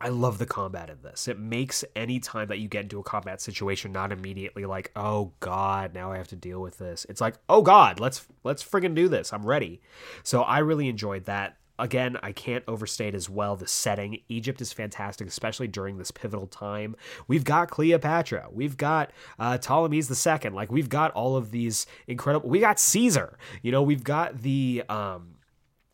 I 0.00 0.08
love 0.08 0.38
the 0.38 0.46
combat 0.46 0.90
in 0.90 0.98
this. 1.02 1.26
It 1.26 1.38
makes 1.38 1.84
any 1.94 2.20
time 2.20 2.48
that 2.48 2.58
you 2.58 2.68
get 2.68 2.82
into 2.82 3.00
a 3.00 3.04
combat 3.04 3.40
situation 3.40 3.92
not 3.92 4.12
immediately 4.12 4.66
like, 4.66 4.90
"Oh 4.94 5.32
god, 5.40 5.94
now 5.94 6.12
I 6.12 6.18
have 6.18 6.28
to 6.28 6.36
deal 6.36 6.60
with 6.60 6.78
this." 6.78 7.06
It's 7.08 7.20
like, 7.20 7.36
"Oh 7.48 7.62
god, 7.62 7.98
let's 7.98 8.26
let's 8.44 8.62
friggin' 8.62 8.94
do 8.94 9.08
this. 9.08 9.32
I'm 9.32 9.46
ready." 9.46 9.80
So 10.22 10.42
I 10.42 10.58
really 10.58 10.88
enjoyed 10.88 11.24
that. 11.24 11.56
Again, 11.78 12.16
I 12.22 12.32
can't 12.32 12.64
overstate 12.66 13.14
as 13.14 13.28
well 13.28 13.56
the 13.56 13.66
setting. 13.66 14.20
Egypt 14.28 14.60
is 14.62 14.72
fantastic, 14.72 15.28
especially 15.28 15.68
during 15.68 15.98
this 15.98 16.10
pivotal 16.10 16.46
time. 16.46 16.96
We've 17.28 17.44
got 17.44 17.70
Cleopatra, 17.70 18.48
we've 18.50 18.76
got 18.76 19.12
uh, 19.38 19.58
the 19.58 20.14
second. 20.14 20.54
Like 20.54 20.70
we've 20.70 20.88
got 20.88 21.12
all 21.12 21.36
of 21.36 21.50
these 21.50 21.86
incredible. 22.06 22.48
We 22.48 22.60
got 22.60 22.78
Caesar. 22.78 23.38
You 23.62 23.72
know, 23.72 23.82
we've 23.82 24.04
got 24.04 24.42
the 24.42 24.84
um, 24.90 25.36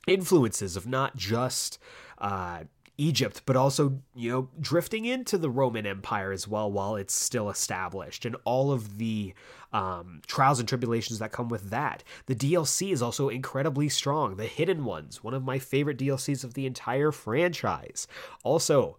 influences 0.08 0.76
of 0.76 0.86
not 0.88 1.16
just. 1.16 1.78
Uh, 2.18 2.64
Egypt, 3.02 3.42
but 3.46 3.56
also, 3.56 4.00
you 4.14 4.30
know, 4.30 4.48
drifting 4.60 5.04
into 5.04 5.36
the 5.36 5.50
Roman 5.50 5.86
Empire 5.86 6.32
as 6.32 6.46
well 6.46 6.70
while 6.70 6.96
it's 6.96 7.14
still 7.14 7.50
established 7.50 8.24
and 8.24 8.36
all 8.44 8.70
of 8.70 8.98
the 8.98 9.34
um, 9.72 10.20
trials 10.26 10.60
and 10.60 10.68
tribulations 10.68 11.18
that 11.18 11.32
come 11.32 11.48
with 11.48 11.70
that. 11.70 12.04
The 12.26 12.34
DLC 12.34 12.92
is 12.92 13.02
also 13.02 13.28
incredibly 13.28 13.88
strong. 13.88 14.36
The 14.36 14.46
Hidden 14.46 14.84
Ones, 14.84 15.24
one 15.24 15.34
of 15.34 15.44
my 15.44 15.58
favorite 15.58 15.98
DLCs 15.98 16.44
of 16.44 16.54
the 16.54 16.66
entire 16.66 17.10
franchise. 17.10 18.06
Also, 18.44 18.98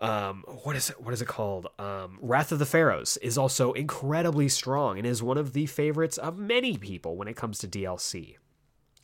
um, 0.00 0.44
what 0.64 0.76
is 0.76 0.90
it? 0.90 1.00
What 1.00 1.14
is 1.14 1.22
it 1.22 1.28
called? 1.28 1.68
Um, 1.78 2.18
Wrath 2.20 2.52
of 2.52 2.58
the 2.58 2.66
Pharaohs 2.66 3.16
is 3.18 3.38
also 3.38 3.72
incredibly 3.72 4.48
strong 4.48 4.98
and 4.98 5.06
is 5.06 5.22
one 5.22 5.38
of 5.38 5.52
the 5.52 5.66
favorites 5.66 6.18
of 6.18 6.36
many 6.36 6.76
people 6.76 7.16
when 7.16 7.28
it 7.28 7.36
comes 7.36 7.58
to 7.58 7.68
DLC. 7.68 8.36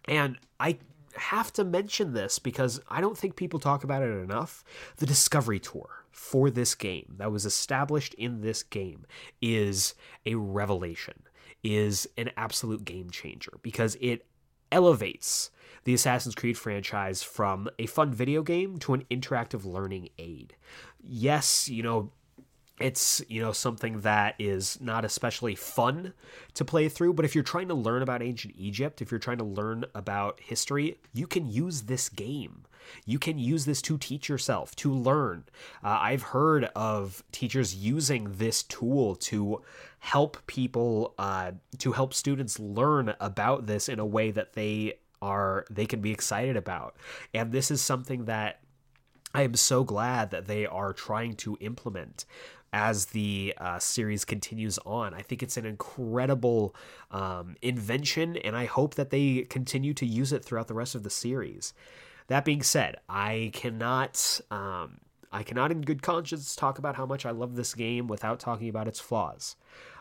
And 0.08 0.38
I 0.58 0.78
have 1.20 1.52
to 1.54 1.64
mention 1.64 2.12
this 2.12 2.38
because 2.38 2.80
I 2.88 3.00
don't 3.00 3.16
think 3.16 3.36
people 3.36 3.60
talk 3.60 3.84
about 3.84 4.02
it 4.02 4.10
enough. 4.10 4.64
The 4.96 5.06
Discovery 5.06 5.60
Tour 5.60 6.04
for 6.10 6.50
this 6.50 6.74
game 6.74 7.14
that 7.18 7.30
was 7.30 7.46
established 7.46 8.14
in 8.14 8.40
this 8.40 8.62
game 8.62 9.06
is 9.40 9.94
a 10.26 10.34
revelation, 10.34 11.22
is 11.62 12.08
an 12.16 12.30
absolute 12.36 12.84
game 12.84 13.10
changer 13.10 13.52
because 13.62 13.96
it 14.00 14.26
elevates 14.72 15.50
the 15.84 15.94
Assassin's 15.94 16.34
Creed 16.34 16.58
franchise 16.58 17.22
from 17.22 17.68
a 17.78 17.86
fun 17.86 18.12
video 18.12 18.42
game 18.42 18.78
to 18.78 18.94
an 18.94 19.04
interactive 19.10 19.64
learning 19.64 20.08
aid. 20.18 20.56
Yes, 21.02 21.68
you 21.68 21.82
know, 21.82 22.12
it's 22.80 23.22
you 23.28 23.40
know 23.40 23.52
something 23.52 24.00
that 24.00 24.34
is 24.38 24.80
not 24.80 25.04
especially 25.04 25.54
fun 25.54 26.12
to 26.54 26.64
play 26.64 26.88
through 26.88 27.12
but 27.12 27.24
if 27.24 27.34
you're 27.34 27.44
trying 27.44 27.68
to 27.68 27.74
learn 27.74 28.02
about 28.02 28.22
ancient 28.22 28.54
egypt 28.56 29.02
if 29.02 29.10
you're 29.10 29.20
trying 29.20 29.38
to 29.38 29.44
learn 29.44 29.84
about 29.94 30.40
history 30.40 30.98
you 31.12 31.26
can 31.26 31.48
use 31.50 31.82
this 31.82 32.08
game. 32.08 32.64
You 33.04 33.18
can 33.18 33.38
use 33.38 33.66
this 33.66 33.80
to 33.82 33.98
teach 33.98 34.28
yourself 34.28 34.74
to 34.76 34.92
learn. 34.92 35.44
Uh, 35.84 35.98
i've 36.00 36.22
heard 36.22 36.64
of 36.74 37.22
teachers 37.30 37.74
using 37.74 38.32
this 38.32 38.62
tool 38.64 39.14
to 39.16 39.62
help 40.00 40.44
people 40.46 41.14
uh, 41.18 41.52
to 41.78 41.92
help 41.92 42.14
students 42.14 42.58
learn 42.58 43.14
about 43.20 43.66
this 43.66 43.88
in 43.88 43.98
a 43.98 44.06
way 44.06 44.30
that 44.30 44.54
they 44.54 44.94
are 45.22 45.66
they 45.70 45.86
can 45.86 46.00
be 46.00 46.10
excited 46.10 46.56
about. 46.56 46.96
And 47.34 47.52
this 47.52 47.70
is 47.70 47.80
something 47.80 48.24
that 48.24 48.60
I 49.34 49.42
am 49.42 49.54
so 49.54 49.84
glad 49.84 50.30
that 50.30 50.46
they 50.46 50.66
are 50.66 50.92
trying 50.92 51.34
to 51.36 51.56
implement 51.60 52.24
as 52.72 53.06
the 53.06 53.54
uh, 53.58 53.78
series 53.78 54.24
continues 54.24 54.78
on. 54.86 55.14
I 55.14 55.22
think 55.22 55.42
it's 55.42 55.56
an 55.56 55.66
incredible 55.66 56.74
um, 57.10 57.56
invention, 57.62 58.36
and 58.36 58.56
I 58.56 58.66
hope 58.66 58.94
that 58.94 59.10
they 59.10 59.42
continue 59.42 59.94
to 59.94 60.06
use 60.06 60.32
it 60.32 60.44
throughout 60.44 60.68
the 60.68 60.74
rest 60.74 60.94
of 60.94 61.02
the 61.02 61.10
series. 61.10 61.74
That 62.28 62.44
being 62.44 62.62
said, 62.62 62.96
I 63.08 63.50
cannot. 63.52 64.40
Um, 64.50 65.00
I 65.32 65.42
cannot, 65.44 65.70
in 65.70 65.82
good 65.82 66.02
conscience, 66.02 66.56
talk 66.56 66.78
about 66.78 66.96
how 66.96 67.06
much 67.06 67.24
I 67.24 67.30
love 67.30 67.54
this 67.54 67.74
game 67.74 68.08
without 68.08 68.40
talking 68.40 68.68
about 68.68 68.88
its 68.88 68.98
flaws. 68.98 69.54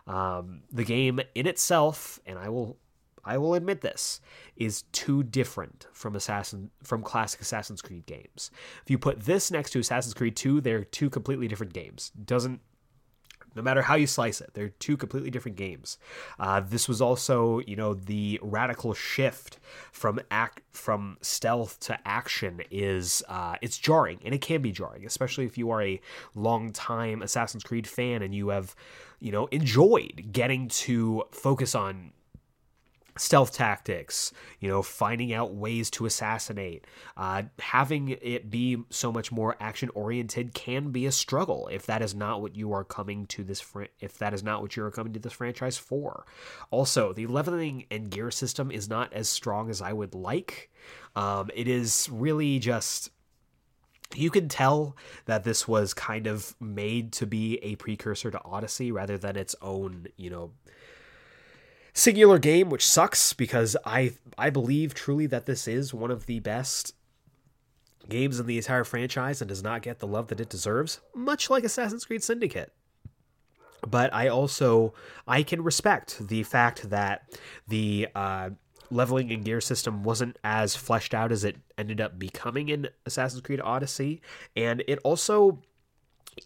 Um, 0.08 0.62
the 0.72 0.84
game 0.84 1.20
in 1.36 1.46
itself, 1.46 2.20
and 2.26 2.40
I 2.40 2.50
will 2.50 2.78
I 3.26 3.38
will 3.38 3.54
admit 3.54 3.82
this, 3.82 4.22
is 4.56 4.84
too 4.92 5.24
different 5.24 5.88
from 5.94 6.16
Assassin 6.16 6.72
from 6.84 7.02
classic 7.02 7.42
Assassin's 7.42 7.82
Creed 7.82 8.06
games. 8.06 8.52
If 8.84 8.90
you 8.90 8.98
put 8.98 9.22
this 9.22 9.52
next 9.52 9.72
to 9.72 9.80
Assassin's 9.80 10.14
Creed 10.14 10.36
2, 10.36 10.62
they're 10.62 10.84
two 10.84 11.10
completely 11.10 11.48
different 11.48 11.74
games. 11.74 12.12
Doesn't 12.26 12.62
no 13.56 13.62
matter 13.62 13.82
how 13.82 13.96
you 13.96 14.08
slice 14.08 14.42
it, 14.42 14.52
they're 14.54 14.70
two 14.70 14.98
completely 14.98 15.30
different 15.30 15.58
games. 15.58 15.98
Uh, 16.40 16.60
this 16.60 16.88
was 16.88 17.02
also, 17.02 17.60
you 17.60 17.76
know, 17.76 17.94
the 17.94 18.40
radical 18.42 18.94
shift 18.94 19.60
from 19.92 20.20
act 20.32 20.62
from 20.72 21.18
stealth 21.22 21.80
to 21.82 21.98
action 22.08 22.62
is 22.72 23.24
uh, 23.28 23.56
it's 23.62 23.78
jarring, 23.78 24.20
and 24.24 24.34
it 24.34 24.42
can 24.42 24.62
be 24.62 24.72
jarring, 24.72 25.06
especially 25.06 25.46
if 25.46 25.58
you 25.58 25.70
are 25.72 25.82
a 25.82 26.00
long 26.36 26.72
time 26.72 27.22
Assassin's 27.22 27.64
Creed 27.64 27.88
fan 27.88 28.22
and 28.22 28.34
you 28.34 28.50
have, 28.50 28.76
you 29.20 29.32
know, 29.32 29.48
enjoyed 29.48 30.30
getting 30.32 30.68
to 30.70 31.24
focus 31.32 31.76
on 31.76 32.12
stealth 33.20 33.54
tactics, 33.54 34.32
you 34.60 34.70
know, 34.70 34.82
finding 34.82 35.34
out 35.34 35.54
ways 35.54 35.90
to 35.92 36.06
assassinate, 36.06 36.86
uh, 37.18 37.44
having 37.60 38.18
it 38.22 38.50
be 38.50 38.78
so 38.90 39.12
much 39.12 39.32
more 39.32 39.56
action 39.60 39.90
oriented 39.94 40.54
can 40.54 40.92
be 40.92 41.06
a 41.06 41.12
struggle 41.12 41.68
if 41.72 41.86
that 41.86 42.02
is 42.02 42.16
not 42.16 42.42
what 42.42 42.56
you 42.56 42.72
are 42.72 42.84
coming 42.84 43.28
to 43.28 43.44
this 43.44 43.60
fr- 43.60 43.84
if 44.00 44.18
that 44.18 44.34
is 44.34 44.44
not 44.44 44.62
what 44.62 44.76
you 44.76 44.84
are 44.84 44.92
coming 44.92 45.14
to 45.14 45.20
this 45.20 45.34
franchise 45.34 45.78
for. 45.78 46.26
Also, 46.72 47.14
the 47.14 47.28
leveling 47.28 47.86
and 47.92 48.10
gear 48.10 48.32
system 48.32 48.72
is 48.72 48.90
not 48.90 49.12
as 49.14 49.28
strong 49.28 49.70
as 49.70 49.82
I 49.82 49.94
would 49.94 50.16
like. 50.16 50.72
Um, 51.16 51.50
it 51.54 51.68
is 51.68 52.08
really 52.12 52.60
just 52.60 53.12
you 54.16 54.32
can 54.32 54.48
tell 54.48 54.96
that 55.26 55.44
this 55.44 55.68
was 55.68 55.94
kind 55.94 56.26
of 56.26 56.56
made 56.60 57.12
to 57.14 57.28
be 57.28 57.58
a 57.58 57.76
precursor 57.76 58.32
to 58.32 58.44
Odyssey 58.44 58.92
rather 58.92 59.20
than 59.20 59.36
its 59.36 59.56
own, 59.62 60.08
you 60.18 60.32
know, 60.32 60.52
singular 61.94 62.40
game, 62.40 62.70
which 62.70 62.86
sucks 62.86 63.34
because 63.34 63.76
I 63.86 64.14
I 64.38 64.50
believe 64.50 64.94
truly 64.94 65.26
that 65.28 65.46
this 65.46 65.68
is 65.68 65.94
one 65.94 66.12
of 66.12 66.26
the 66.26 66.40
best 66.40 66.94
games 68.08 68.40
in 68.40 68.48
the 68.48 68.58
entire 68.58 68.84
franchise 68.84 69.42
and 69.42 69.50
does 69.50 69.64
not 69.64 69.82
get 69.82 70.00
the 70.00 70.08
love 70.08 70.28
that 70.28 70.40
it 70.40 70.50
deserves, 70.50 71.00
much 71.14 71.50
like 71.50 71.64
Assassin's 71.64 72.06
Creed 72.06 72.24
Syndicate. 72.24 72.74
But 73.88 74.14
I 74.14 74.28
also 74.28 74.94
I 75.28 75.44
can 75.44 75.64
respect 75.64 76.28
the 76.28 76.44
fact 76.44 76.90
that 76.90 77.24
the 77.68 78.08
uh, 78.16 78.50
leveling 78.92 79.32
and 79.32 79.46
gear 79.46 79.62
system 79.62 80.04
wasn't 80.04 80.38
as 80.44 80.76
fleshed 80.76 81.14
out 81.14 81.32
as 81.32 81.44
it 81.44 81.58
ended 81.78 82.02
up 82.02 82.20
becoming 82.20 82.70
in 82.70 82.90
Assassin's 83.06 83.42
Creed 83.42 83.62
Odyssey, 83.62 84.22
and 84.56 84.84
it 84.88 85.00
also 85.04 85.62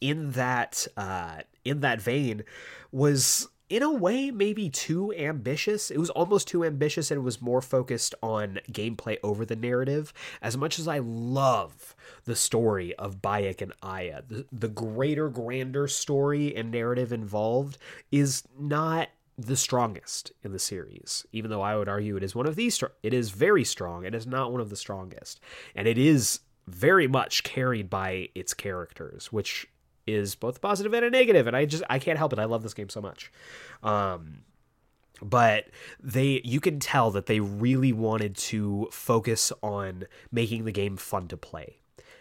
in 0.01 0.31
that 0.31 0.87
uh, 0.97 1.41
in 1.65 1.81
that 1.81 2.01
vein 2.01 2.43
was 2.91 3.47
in 3.73 3.81
a 3.81 3.91
way 3.91 4.29
maybe 4.29 4.69
too 4.69 5.11
ambitious. 5.13 5.89
It 5.89 5.97
was 5.97 6.11
almost 6.11 6.47
too 6.47 6.63
ambitious 6.63 7.09
and 7.09 7.17
it 7.17 7.23
was 7.23 7.41
more 7.41 7.59
focused 7.59 8.13
on 8.21 8.59
gameplay 8.71 9.17
over 9.23 9.45
the 9.45 9.55
narrative. 9.55 10.13
As 10.43 10.55
much 10.55 10.77
as 10.77 10.87
I 10.87 10.99
love 10.99 11.95
the 12.25 12.35
story 12.35 12.93
of 12.97 13.19
Bayek 13.19 13.63
and 13.63 13.73
Aya, 13.81 14.21
the, 14.27 14.45
the 14.51 14.67
greater, 14.67 15.27
grander 15.27 15.87
story 15.87 16.55
and 16.55 16.69
narrative 16.69 17.11
involved 17.11 17.79
is 18.11 18.43
not 18.59 19.09
the 19.39 19.57
strongest 19.57 20.31
in 20.43 20.51
the 20.51 20.59
series 20.59 21.25
even 21.31 21.49
though 21.49 21.63
i 21.63 21.75
would 21.75 21.89
argue 21.89 22.15
it 22.15 22.21
is 22.21 22.35
one 22.35 22.45
of 22.45 22.55
these 22.55 22.83
it 23.01 23.15
is 23.15 23.31
very 23.31 23.63
strong 23.63 24.05
it 24.05 24.13
is 24.13 24.27
not 24.27 24.51
one 24.51 24.61
of 24.61 24.69
the 24.69 24.75
strongest 24.75 25.39
and 25.75 25.87
it 25.87 25.97
is 25.97 26.41
very 26.67 27.07
much 27.07 27.41
carried 27.41 27.89
by 27.89 28.29
its 28.35 28.53
characters 28.53 29.33
which 29.33 29.67
is 30.05 30.35
both 30.35 30.61
positive 30.61 30.93
and 30.93 31.05
a 31.05 31.09
negative, 31.09 31.47
and 31.47 31.55
I 31.55 31.65
just 31.65 31.83
I 31.89 31.99
can't 31.99 32.17
help 32.17 32.33
it. 32.33 32.39
I 32.39 32.45
love 32.45 32.63
this 32.63 32.73
game 32.73 32.89
so 32.89 33.01
much. 33.01 33.31
Um, 33.81 34.39
but 35.21 35.67
they 36.01 36.41
you 36.43 36.59
can 36.59 36.79
tell 36.79 37.11
that 37.11 37.27
they 37.27 37.39
really 37.39 37.93
wanted 37.93 38.35
to 38.35 38.87
focus 38.91 39.51
on 39.61 40.05
making 40.31 40.65
the 40.65 40.71
game 40.71 40.97
fun 40.97 41.27
to 41.29 41.37
play 41.37 41.77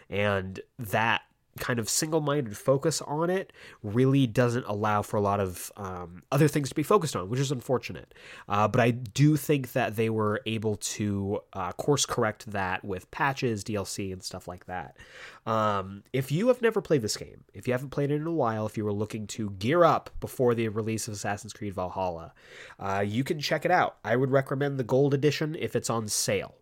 and 0.09 0.59
that 0.77 1.23
kind 1.59 1.77
of 1.77 1.87
single-minded 1.89 2.57
focus 2.57 3.01
on 3.01 3.29
it 3.29 3.53
really 3.83 4.25
doesn't 4.25 4.65
allow 4.65 5.01
for 5.01 5.17
a 5.17 5.21
lot 5.21 5.39
of 5.39 5.71
um, 5.77 6.23
other 6.31 6.47
things 6.47 6.69
to 6.69 6.75
be 6.75 6.83
focused 6.83 7.15
on, 7.15 7.29
which 7.29 7.39
is 7.39 7.51
unfortunate. 7.51 8.13
Uh, 8.49 8.67
but 8.67 8.81
I 8.81 8.91
do 8.91 9.37
think 9.37 9.73
that 9.73 9.95
they 9.95 10.09
were 10.09 10.41
able 10.45 10.77
to 10.77 11.41
uh, 11.53 11.71
course 11.73 12.05
correct 12.05 12.51
that 12.51 12.83
with 12.83 13.09
patches, 13.11 13.63
DLC, 13.63 14.11
and 14.11 14.23
stuff 14.23 14.47
like 14.47 14.65
that. 14.65 14.97
Um, 15.45 16.03
if 16.11 16.31
you 16.31 16.47
have 16.47 16.61
never 16.61 16.81
played 16.81 17.01
this 17.01 17.17
game, 17.17 17.43
if 17.53 17.67
you 17.67 17.73
haven't 17.73 17.91
played 17.91 18.09
it 18.09 18.15
in 18.15 18.27
a 18.27 18.31
while, 18.31 18.65
if 18.65 18.75
you 18.75 18.85
were 18.85 18.93
looking 18.93 19.27
to 19.27 19.51
gear 19.51 19.83
up 19.83 20.09
before 20.19 20.55
the 20.55 20.67
release 20.69 21.07
of 21.07 21.13
Assassin's 21.13 21.53
Creed 21.53 21.75
Valhalla, 21.75 22.33
uh, 22.79 23.03
you 23.05 23.23
can 23.23 23.39
check 23.39 23.63
it 23.63 23.71
out. 23.71 23.97
I 24.03 24.15
would 24.15 24.31
recommend 24.31 24.79
the 24.79 24.83
Gold 24.83 25.13
Edition 25.13 25.55
if 25.55 25.75
it's 25.75 25.89
on 25.89 26.07
sale. 26.07 26.55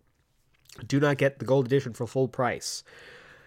Do 0.86 1.00
not 1.00 1.18
get 1.18 1.40
the 1.40 1.46
Gold 1.46 1.66
Edition 1.66 1.94
for 1.94 2.08
full 2.08 2.28
price. 2.28 2.84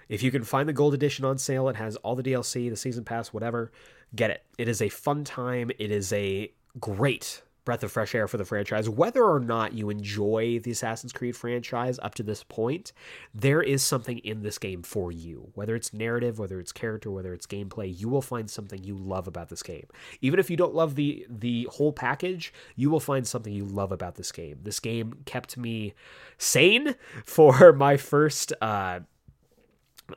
If 0.08 0.22
you 0.22 0.30
can 0.30 0.44
find 0.44 0.68
the 0.68 0.72
gold 0.72 0.94
edition 0.94 1.24
on 1.24 1.38
sale, 1.38 1.68
it 1.68 1.76
has 1.76 1.96
all 1.96 2.14
the 2.14 2.22
DLC, 2.22 2.70
the 2.70 2.76
season 2.76 3.04
pass, 3.04 3.32
whatever, 3.32 3.72
get 4.14 4.30
it. 4.30 4.44
It 4.58 4.68
is 4.68 4.82
a 4.82 4.88
fun 4.88 5.24
time. 5.24 5.70
It 5.78 5.90
is 5.90 6.12
a 6.12 6.52
great 6.80 7.42
breath 7.64 7.82
of 7.82 7.90
fresh 7.90 8.14
air 8.14 8.28
for 8.28 8.36
the 8.36 8.44
franchise. 8.44 8.88
Whether 8.88 9.24
or 9.24 9.40
not 9.40 9.72
you 9.72 9.90
enjoy 9.90 10.60
the 10.60 10.70
Assassin's 10.70 11.12
Creed 11.12 11.36
franchise 11.36 11.98
up 12.02 12.14
to 12.16 12.22
this 12.22 12.44
point, 12.44 12.92
there 13.34 13.62
is 13.62 13.82
something 13.82 14.18
in 14.18 14.42
this 14.42 14.58
game 14.58 14.82
for 14.82 15.10
you. 15.10 15.50
Whether 15.54 15.74
it's 15.74 15.92
narrative, 15.92 16.38
whether 16.38 16.60
it's 16.60 16.72
character, 16.72 17.10
whether 17.10 17.32
it's 17.32 17.46
gameplay, 17.46 17.98
you 17.98 18.08
will 18.08 18.22
find 18.22 18.50
something 18.50 18.82
you 18.84 18.96
love 18.96 19.26
about 19.26 19.48
this 19.48 19.62
game. 19.62 19.86
Even 20.20 20.38
if 20.38 20.50
you 20.50 20.56
don't 20.56 20.74
love 20.74 20.94
the 20.94 21.26
the 21.28 21.68
whole 21.72 21.92
package, 21.92 22.52
you 22.76 22.90
will 22.90 23.00
find 23.00 23.26
something 23.26 23.52
you 23.52 23.64
love 23.64 23.92
about 23.92 24.16
this 24.16 24.32
game. 24.32 24.58
This 24.62 24.80
game 24.80 25.14
kept 25.24 25.56
me 25.56 25.94
sane 26.38 26.94
for 27.24 27.72
my 27.72 27.96
first 27.96 28.52
uh 28.60 29.00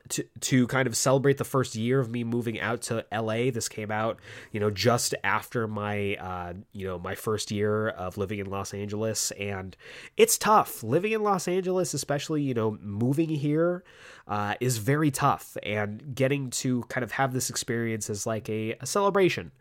to 0.10 0.24
to 0.42 0.68
kind 0.68 0.88
of 0.88 0.96
celebrate 0.96 1.38
the 1.38 1.44
first 1.44 1.76
year 1.76 2.00
of 2.00 2.10
me 2.10 2.24
moving 2.24 2.60
out 2.60 2.82
to 2.84 3.06
LA. 3.12 3.52
This 3.52 3.70
came 3.70 3.92
out, 3.92 4.20
you 4.52 4.60
know, 4.60 4.70
just 4.70 5.14
after 5.24 5.68
my 5.68 6.16
uh, 6.16 6.54
you 6.74 6.88
know, 6.88 7.00
my 7.00 7.16
first 7.16 7.52
year 7.52 7.90
of 7.90 8.18
living 8.18 8.40
in 8.40 8.48
Los 8.50 8.74
Angeles 8.74 9.32
and 9.32 9.76
it's 10.16 10.38
tough. 10.38 10.84
Living 10.84 11.12
in 11.12 11.24
Los 11.24 11.48
Angeles, 11.48 11.94
especially, 11.94 12.42
you 12.42 12.54
know, 12.54 12.78
moving 12.82 13.30
here 13.30 13.84
uh, 14.28 14.56
is 14.60 14.78
very 14.78 15.10
tough 15.10 15.56
and 15.64 16.14
getting 16.14 16.50
to 16.50 16.84
kind 16.84 17.04
of 17.04 17.12
have 17.12 17.34
this 17.34 17.50
experience 17.50 18.10
as 18.10 18.26
like 18.26 18.50
a, 18.50 18.76
a 18.82 18.86
celebration 18.86 19.52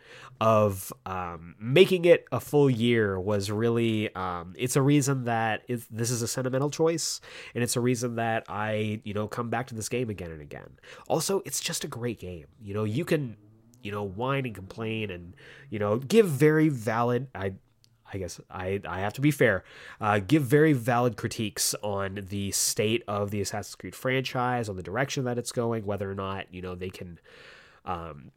of 0.41 0.93
um, 1.05 1.55
making 1.61 2.05
it 2.05 2.27
a 2.33 2.41
full 2.41 2.69
year 2.69 3.19
was 3.19 3.51
really 3.51 4.13
um, 4.15 4.55
it's 4.57 4.77
a 4.77 4.83
reason 4.83 5.25
that 5.25 5.63
this 5.91 6.11
is 6.11 6.23
a 6.23 6.29
sentimental 6.29 6.71
choice 6.71 7.21
and 7.55 7.63
it's 7.63 7.77
a 7.77 7.81
reason 7.81 8.17
that 8.17 8.45
I, 8.49 9.01
you 9.05 9.15
know, 9.15 9.29
come 9.29 9.51
back 9.51 9.69
to 9.69 9.75
this 9.75 9.89
game 9.89 10.11
again 10.11 10.31
and 10.31 10.43
again. 10.43 10.79
Also, 11.09 11.43
it's 11.45 11.61
just 11.61 11.85
a 11.85 11.89
great 11.89 12.19
game. 12.19 12.47
You 12.61 12.75
know, 12.75 12.85
you 12.85 13.05
can 13.05 13.37
you 13.83 13.93
know 13.93 14.03
whine 14.03 14.45
and 14.45 14.55
complain 14.55 15.11
and 15.13 15.35
you 15.71 15.79
know 15.79 15.99
give 15.99 16.27
very 16.27 16.69
valid 16.69 17.29
i 17.37 17.53
I 18.13 18.19
guess 18.19 18.41
I, 18.51 18.81
I 18.89 19.01
have 19.01 19.13
to 19.15 19.21
be 19.21 19.31
fair, 19.31 19.65
uh, 20.01 20.21
give 20.21 20.43
very 20.45 20.73
valid 20.73 21.17
critiques 21.17 21.75
on 21.83 22.27
the 22.29 22.51
state 22.53 23.03
of 23.09 23.31
the 23.31 23.41
Assassin's 23.41 23.75
Creed 23.75 23.95
franchise, 23.95 24.69
on 24.69 24.77
the 24.77 24.83
direction 24.83 25.25
that 25.25 25.39
it's 25.39 25.53
going, 25.53 25.85
whether 25.85 26.11
or 26.11 26.15
not, 26.15 26.53
you 26.53 26.63
know, 26.63 26.75
they 26.75 26.91
can 26.91 27.19
um, 27.85 28.31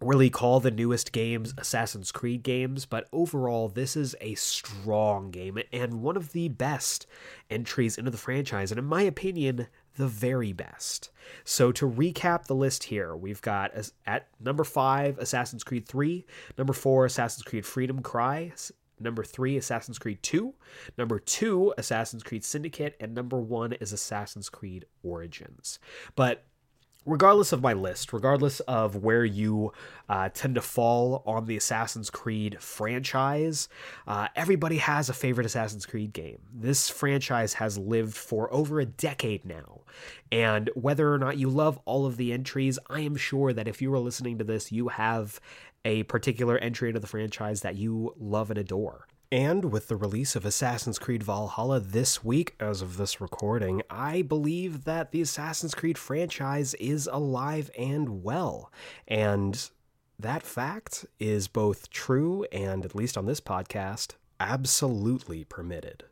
really 0.00 0.30
call 0.30 0.60
the 0.60 0.70
newest 0.70 1.12
games 1.12 1.54
Assassin's 1.56 2.12
Creed 2.12 2.42
games, 2.42 2.86
but 2.86 3.08
overall, 3.12 3.68
this 3.68 3.96
is 3.96 4.14
a 4.20 4.34
strong 4.34 5.30
game 5.30 5.58
and 5.72 6.02
one 6.02 6.16
of 6.16 6.32
the 6.32 6.48
best 6.48 7.06
entries 7.50 7.96
into 7.96 8.10
the 8.10 8.18
franchise, 8.18 8.70
and 8.70 8.78
in 8.78 8.84
my 8.84 9.02
opinion, 9.02 9.68
the 9.96 10.08
very 10.08 10.52
best. 10.52 11.10
So 11.44 11.70
to 11.72 11.88
recap 11.88 12.46
the 12.46 12.54
list 12.54 12.84
here, 12.84 13.14
we've 13.14 13.40
got 13.40 13.72
at 14.06 14.28
number 14.40 14.64
five 14.64 15.18
Assassin's 15.18 15.62
Creed 15.62 15.86
3, 15.86 16.26
number 16.58 16.72
four 16.72 17.04
Assassin's 17.04 17.44
Creed 17.44 17.64
Freedom 17.64 18.02
Cry, 18.02 18.52
number 19.00 19.24
three 19.24 19.56
Assassin's 19.56 19.98
Creed 19.98 20.22
2, 20.22 20.54
number 20.98 21.18
two 21.18 21.74
Assassin's 21.78 22.22
Creed 22.22 22.44
Syndicate, 22.44 22.96
and 23.00 23.14
number 23.14 23.40
one 23.40 23.72
is 23.74 23.92
Assassin's 23.92 24.48
Creed 24.48 24.86
Origins. 25.02 25.78
But 26.14 26.44
regardless 27.06 27.52
of 27.52 27.62
my 27.62 27.72
list, 27.72 28.12
regardless 28.12 28.60
of 28.60 28.96
where 28.96 29.24
you 29.24 29.72
uh, 30.08 30.28
tend 30.32 30.54
to 30.54 30.60
fall 30.60 31.22
on 31.26 31.46
the 31.46 31.56
Assassin's 31.56 32.10
Creed 32.10 32.56
franchise, 32.60 33.68
uh, 34.06 34.28
everybody 34.34 34.78
has 34.78 35.08
a 35.08 35.14
favorite 35.14 35.46
Assassin's 35.46 35.86
Creed 35.86 36.12
game. 36.12 36.38
This 36.52 36.88
franchise 36.88 37.54
has 37.54 37.78
lived 37.78 38.14
for 38.14 38.52
over 38.52 38.80
a 38.80 38.86
decade 38.86 39.44
now. 39.44 39.82
And 40.32 40.70
whether 40.74 41.12
or 41.12 41.18
not 41.18 41.38
you 41.38 41.48
love 41.48 41.78
all 41.84 42.06
of 42.06 42.16
the 42.16 42.32
entries, 42.32 42.78
I 42.88 43.00
am 43.00 43.16
sure 43.16 43.52
that 43.52 43.68
if 43.68 43.82
you 43.82 43.92
are 43.94 43.98
listening 43.98 44.38
to 44.38 44.44
this, 44.44 44.72
you 44.72 44.88
have 44.88 45.40
a 45.84 46.02
particular 46.04 46.58
entry 46.58 46.88
into 46.88 47.00
the 47.00 47.06
franchise 47.06 47.60
that 47.62 47.76
you 47.76 48.14
love 48.18 48.50
and 48.50 48.58
adore. 48.58 49.06
And 49.32 49.72
with 49.72 49.88
the 49.88 49.96
release 49.96 50.36
of 50.36 50.44
Assassin's 50.44 50.98
Creed 50.98 51.22
Valhalla 51.22 51.80
this 51.80 52.22
week, 52.22 52.54
as 52.60 52.82
of 52.82 52.96
this 52.96 53.20
recording, 53.20 53.82
I 53.90 54.22
believe 54.22 54.84
that 54.84 55.10
the 55.10 55.22
Assassin's 55.22 55.74
Creed 55.74 55.98
franchise 55.98 56.74
is 56.74 57.08
alive 57.10 57.70
and 57.76 58.22
well. 58.22 58.70
And 59.08 59.70
that 60.20 60.44
fact 60.44 61.04
is 61.18 61.48
both 61.48 61.90
true 61.90 62.44
and, 62.52 62.84
at 62.84 62.94
least 62.94 63.18
on 63.18 63.26
this 63.26 63.40
podcast, 63.40 64.12
absolutely 64.38 65.42
permitted. 65.42 66.04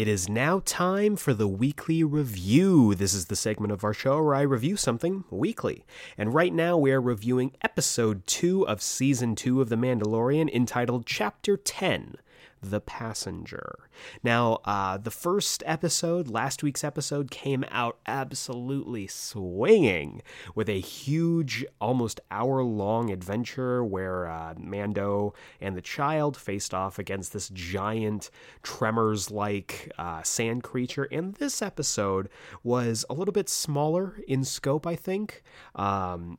It 0.00 0.08
is 0.08 0.30
now 0.30 0.62
time 0.64 1.14
for 1.14 1.34
the 1.34 1.46
weekly 1.46 2.02
review. 2.02 2.94
This 2.94 3.12
is 3.12 3.26
the 3.26 3.36
segment 3.36 3.70
of 3.70 3.84
our 3.84 3.92
show 3.92 4.22
where 4.22 4.34
I 4.34 4.40
review 4.40 4.78
something 4.78 5.24
weekly. 5.28 5.84
And 6.16 6.32
right 6.32 6.54
now 6.54 6.78
we 6.78 6.90
are 6.90 7.02
reviewing 7.02 7.52
episode 7.60 8.26
2 8.26 8.66
of 8.66 8.80
season 8.80 9.34
2 9.34 9.60
of 9.60 9.68
The 9.68 9.76
Mandalorian 9.76 10.48
entitled 10.54 11.04
Chapter 11.04 11.58
10 11.58 12.16
the 12.62 12.80
Passenger. 12.80 13.78
Now, 14.22 14.60
uh, 14.64 14.98
the 14.98 15.10
first 15.10 15.62
episode, 15.66 16.28
last 16.28 16.62
week's 16.62 16.84
episode, 16.84 17.30
came 17.30 17.64
out 17.70 17.98
absolutely 18.06 19.06
swinging 19.06 20.22
with 20.54 20.68
a 20.68 20.80
huge, 20.80 21.64
almost 21.80 22.20
hour 22.30 22.62
long 22.62 23.10
adventure 23.10 23.84
where 23.84 24.26
uh, 24.26 24.54
Mando 24.58 25.34
and 25.60 25.76
the 25.76 25.82
child 25.82 26.36
faced 26.36 26.74
off 26.74 26.98
against 26.98 27.32
this 27.32 27.48
giant, 27.48 28.30
tremors 28.62 29.30
like 29.30 29.90
uh, 29.98 30.22
sand 30.22 30.62
creature. 30.62 31.08
And 31.10 31.34
this 31.34 31.62
episode 31.62 32.28
was 32.62 33.04
a 33.08 33.14
little 33.14 33.32
bit 33.32 33.48
smaller 33.48 34.20
in 34.28 34.44
scope, 34.44 34.86
I 34.86 34.96
think. 34.96 35.42
Um, 35.74 36.38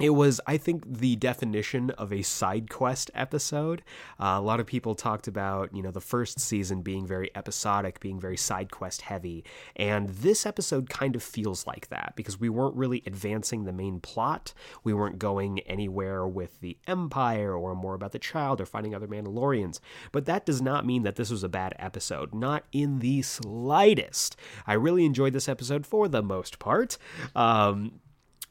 it 0.00 0.10
was 0.10 0.40
i 0.46 0.56
think 0.56 0.82
the 0.86 1.14
definition 1.16 1.90
of 1.90 2.12
a 2.12 2.22
side 2.22 2.68
quest 2.68 3.10
episode. 3.14 3.82
Uh, 4.18 4.36
a 4.36 4.40
lot 4.40 4.60
of 4.60 4.66
people 4.66 4.94
talked 4.94 5.28
about 5.28 5.74
you 5.74 5.82
know 5.82 5.90
the 5.90 6.00
first 6.00 6.40
season 6.40 6.82
being 6.82 7.06
very 7.06 7.30
episodic 7.34 8.00
being 8.00 8.20
very 8.20 8.36
side 8.36 8.70
quest 8.70 9.02
heavy. 9.02 9.44
And 9.76 10.08
this 10.08 10.46
episode 10.46 10.90
kind 10.90 11.14
of 11.14 11.22
feels 11.22 11.66
like 11.66 11.88
that 11.88 12.14
because 12.16 12.40
we 12.40 12.48
weren't 12.48 12.76
really 12.76 13.02
advancing 13.06 13.64
the 13.64 13.72
main 13.72 14.00
plot. 14.00 14.52
We 14.82 14.94
weren't 14.94 15.18
going 15.18 15.60
anywhere 15.60 16.26
with 16.26 16.60
the 16.60 16.76
empire 16.86 17.54
or 17.54 17.74
more 17.74 17.94
about 17.94 18.12
the 18.12 18.18
child 18.18 18.60
or 18.60 18.66
finding 18.66 18.94
other 18.94 19.08
mandalorians. 19.08 19.80
But 20.12 20.26
that 20.26 20.46
does 20.46 20.60
not 20.60 20.86
mean 20.86 21.02
that 21.04 21.16
this 21.16 21.30
was 21.30 21.44
a 21.44 21.48
bad 21.48 21.74
episode. 21.78 22.34
Not 22.34 22.64
in 22.72 22.98
the 22.98 23.22
slightest. 23.22 24.36
I 24.66 24.74
really 24.74 25.04
enjoyed 25.04 25.32
this 25.32 25.48
episode 25.48 25.86
for 25.86 26.08
the 26.08 26.22
most 26.22 26.58
part. 26.58 26.98
Um, 27.34 28.00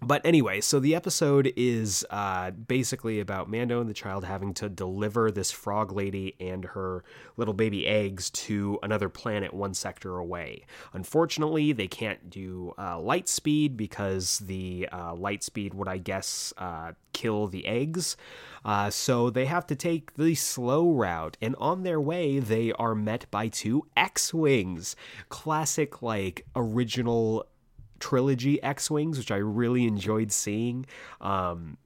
but 0.04 0.26
anyway, 0.26 0.62
so 0.62 0.80
the 0.80 0.96
episode 0.96 1.52
is 1.56 2.06
uh, 2.10 2.52
basically 2.52 3.20
about 3.20 3.50
Mando 3.50 3.82
and 3.82 3.90
the 3.90 3.94
child 3.94 4.26
having 4.26 4.54
to 4.56 4.70
deliver 4.70 5.32
this 5.32 5.52
frog 5.52 5.92
lady 5.92 6.36
and 6.40 6.66
her 6.66 7.04
little 7.38 7.54
baby 7.54 7.88
eggs 7.88 8.30
to 8.32 8.80
another 8.84 9.10
planet 9.10 9.54
one 9.54 9.74
sector 9.74 10.18
away. 10.18 10.66
Unfortunately, 10.94 11.72
they 11.72 11.88
can't 11.88 12.30
do 12.30 12.74
uh, 12.78 13.00
light 13.00 13.28
speed 13.28 13.78
because 13.78 14.40
the 14.40 14.88
uh, 14.92 15.14
light 15.16 15.44
speed 15.44 15.74
would, 15.74 15.88
I 15.88 15.98
guess, 15.98 16.54
uh, 16.58 16.94
kill 17.14 17.48
the 17.48 17.66
eggs. 17.66 18.18
Uh, 18.66 18.90
so 18.90 19.30
they 19.30 19.46
have 19.46 19.68
to 19.68 19.76
take 19.76 20.16
the 20.16 20.36
slow 20.36 20.92
route. 20.92 21.38
And 21.42 21.56
on 21.58 21.84
their 21.84 22.00
way, 22.00 22.40
they 22.40 22.72
are 22.74 22.96
met 22.96 23.30
by 23.30 23.48
two 23.48 23.88
X 23.96 24.34
Wings. 24.34 24.96
Classic, 25.30 26.02
like, 26.02 26.46
original 26.56 27.46
trilogy 28.04 28.62
X 28.62 28.92
Wings, 28.92 29.18
which 29.18 29.32
I 29.32 29.38
really 29.38 29.86
enjoyed 29.86 30.30
seeing. 30.30 30.86
Um, 31.22 31.78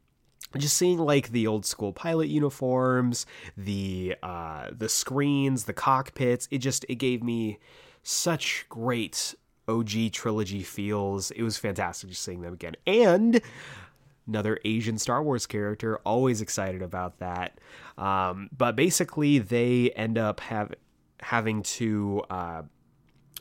just 0.57 0.75
seeing 0.75 0.97
like 0.97 1.29
the 1.29 1.45
old 1.45 1.63
school 1.63 1.93
pilot 1.93 2.27
uniforms, 2.27 3.27
the 3.55 4.15
uh, 4.23 4.71
the 4.75 4.89
screens, 4.89 5.65
the 5.65 5.73
cockpits, 5.73 6.47
it 6.49 6.57
just 6.57 6.85
it 6.89 6.95
gave 6.95 7.21
me 7.21 7.59
such 8.01 8.65
great 8.67 9.35
OG 9.67 10.11
trilogy 10.11 10.63
feels. 10.63 11.29
It 11.31 11.43
was 11.43 11.57
fantastic 11.57 12.09
just 12.09 12.23
seeing 12.23 12.41
them 12.41 12.53
again. 12.53 12.75
And 12.87 13.39
another 14.27 14.57
Asian 14.65 14.97
Star 14.97 15.21
Wars 15.21 15.45
character, 15.45 15.99
always 16.03 16.41
excited 16.41 16.81
about 16.81 17.19
that. 17.19 17.59
Um, 17.95 18.49
but 18.57 18.75
basically, 18.75 19.37
they 19.37 19.91
end 19.91 20.17
up 20.17 20.39
have, 20.39 20.73
having 21.19 21.61
to. 21.61 22.23
Uh, 22.27 22.63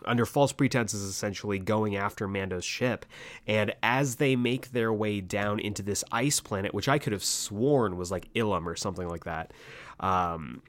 under 0.05 0.27
false 0.27 0.53
pretenses, 0.53 1.03
essentially 1.03 1.59
going 1.59 1.97
after 1.97 2.29
Mando's 2.29 2.65
ship. 2.65 3.07
And 3.47 3.75
as 3.83 4.17
they 4.17 4.37
make 4.37 4.73
their 4.73 4.93
way 4.93 5.21
down 5.21 5.59
into 5.61 5.83
this 5.83 6.05
ice 6.13 6.41
planet, 6.41 6.75
which 6.75 6.89
I 6.89 6.99
could 6.99 7.13
have 7.13 7.25
sworn 7.25 7.97
was 7.97 8.11
like 8.11 8.33
Ilum 8.35 8.67
or 8.67 8.77
something 8.77 9.09
like 9.09 9.25
that, 9.25 9.53
um, 10.01 10.63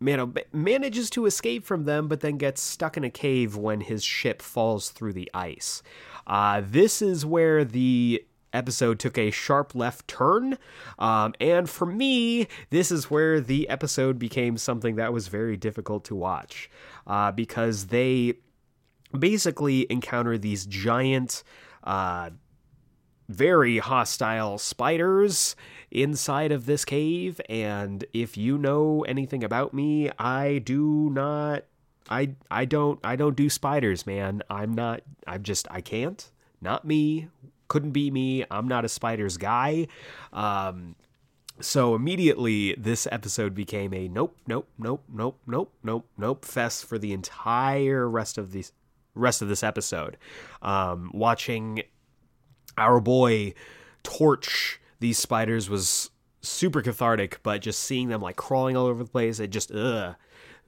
Mando 0.00 0.32
manages 0.52 1.10
to 1.10 1.26
escape 1.26 1.64
from 1.64 1.84
them, 1.84 2.08
but 2.08 2.20
then 2.20 2.36
gets 2.36 2.62
stuck 2.62 2.96
in 2.96 3.04
a 3.04 3.10
cave 3.10 3.56
when 3.56 3.80
his 3.80 4.04
ship 4.04 4.40
falls 4.42 4.90
through 4.90 5.12
the 5.12 5.30
ice. 5.34 5.82
Uh, 6.26 6.62
this 6.64 7.02
is 7.02 7.26
where 7.26 7.64
the 7.64 8.24
episode 8.52 8.98
took 8.98 9.18
a 9.18 9.30
sharp 9.30 9.74
left 9.74 10.08
turn. 10.08 10.58
Um, 10.98 11.34
and 11.40 11.68
for 11.68 11.86
me, 11.86 12.48
this 12.70 12.90
is 12.90 13.10
where 13.10 13.40
the 13.40 13.68
episode 13.68 14.18
became 14.18 14.56
something 14.56 14.96
that 14.96 15.12
was 15.12 15.28
very 15.28 15.56
difficult 15.56 16.04
to 16.06 16.14
watch 16.14 16.70
uh, 17.06 17.32
because 17.32 17.86
they 17.86 18.34
basically 19.16 19.86
encounter 19.90 20.38
these 20.38 20.66
giant, 20.66 21.42
uh, 21.84 22.30
very 23.28 23.78
hostile 23.78 24.58
spiders 24.58 25.54
inside 25.90 26.52
of 26.52 26.66
this 26.66 26.84
cave. 26.84 27.40
And 27.48 28.04
if 28.12 28.36
you 28.36 28.58
know 28.58 29.04
anything 29.06 29.44
about 29.44 29.74
me, 29.74 30.10
I 30.18 30.58
do 30.58 31.10
not. 31.12 31.64
I 32.10 32.30
I 32.50 32.64
don't 32.64 32.98
I 33.04 33.16
don't 33.16 33.36
do 33.36 33.50
spiders, 33.50 34.06
man. 34.06 34.42
I'm 34.48 34.72
not. 34.72 35.02
I'm 35.26 35.42
just 35.42 35.68
I 35.70 35.80
can't. 35.82 36.30
Not 36.60 36.84
me. 36.84 37.28
Couldn't 37.68 37.90
be 37.90 38.10
me. 38.10 38.44
I'm 38.50 38.66
not 38.66 38.86
a 38.86 38.88
spiders 38.88 39.36
guy. 39.36 39.88
Um, 40.32 40.96
so 41.60 41.94
immediately, 41.94 42.74
this 42.78 43.06
episode 43.10 43.54
became 43.54 43.92
a 43.92 44.08
nope, 44.08 44.36
nope, 44.46 44.68
nope, 44.78 45.04
nope, 45.12 45.38
nope, 45.46 45.72
nope, 45.82 46.06
nope 46.16 46.44
fest 46.44 46.86
for 46.86 46.98
the 46.98 47.12
entire 47.12 48.08
rest 48.08 48.38
of 48.38 48.52
the 48.52 48.64
rest 49.18 49.42
of 49.42 49.48
this 49.48 49.62
episode. 49.62 50.16
Um, 50.62 51.10
watching 51.12 51.82
our 52.76 53.00
boy 53.00 53.54
torch 54.02 54.80
these 55.00 55.18
spiders 55.18 55.68
was 55.68 56.10
super 56.40 56.82
cathartic, 56.82 57.40
but 57.42 57.60
just 57.60 57.80
seeing 57.80 58.08
them 58.08 58.20
like 58.20 58.36
crawling 58.36 58.76
all 58.76 58.86
over 58.86 59.02
the 59.02 59.10
place, 59.10 59.40
it 59.40 59.48
just 59.48 59.72
ugh 59.72 60.16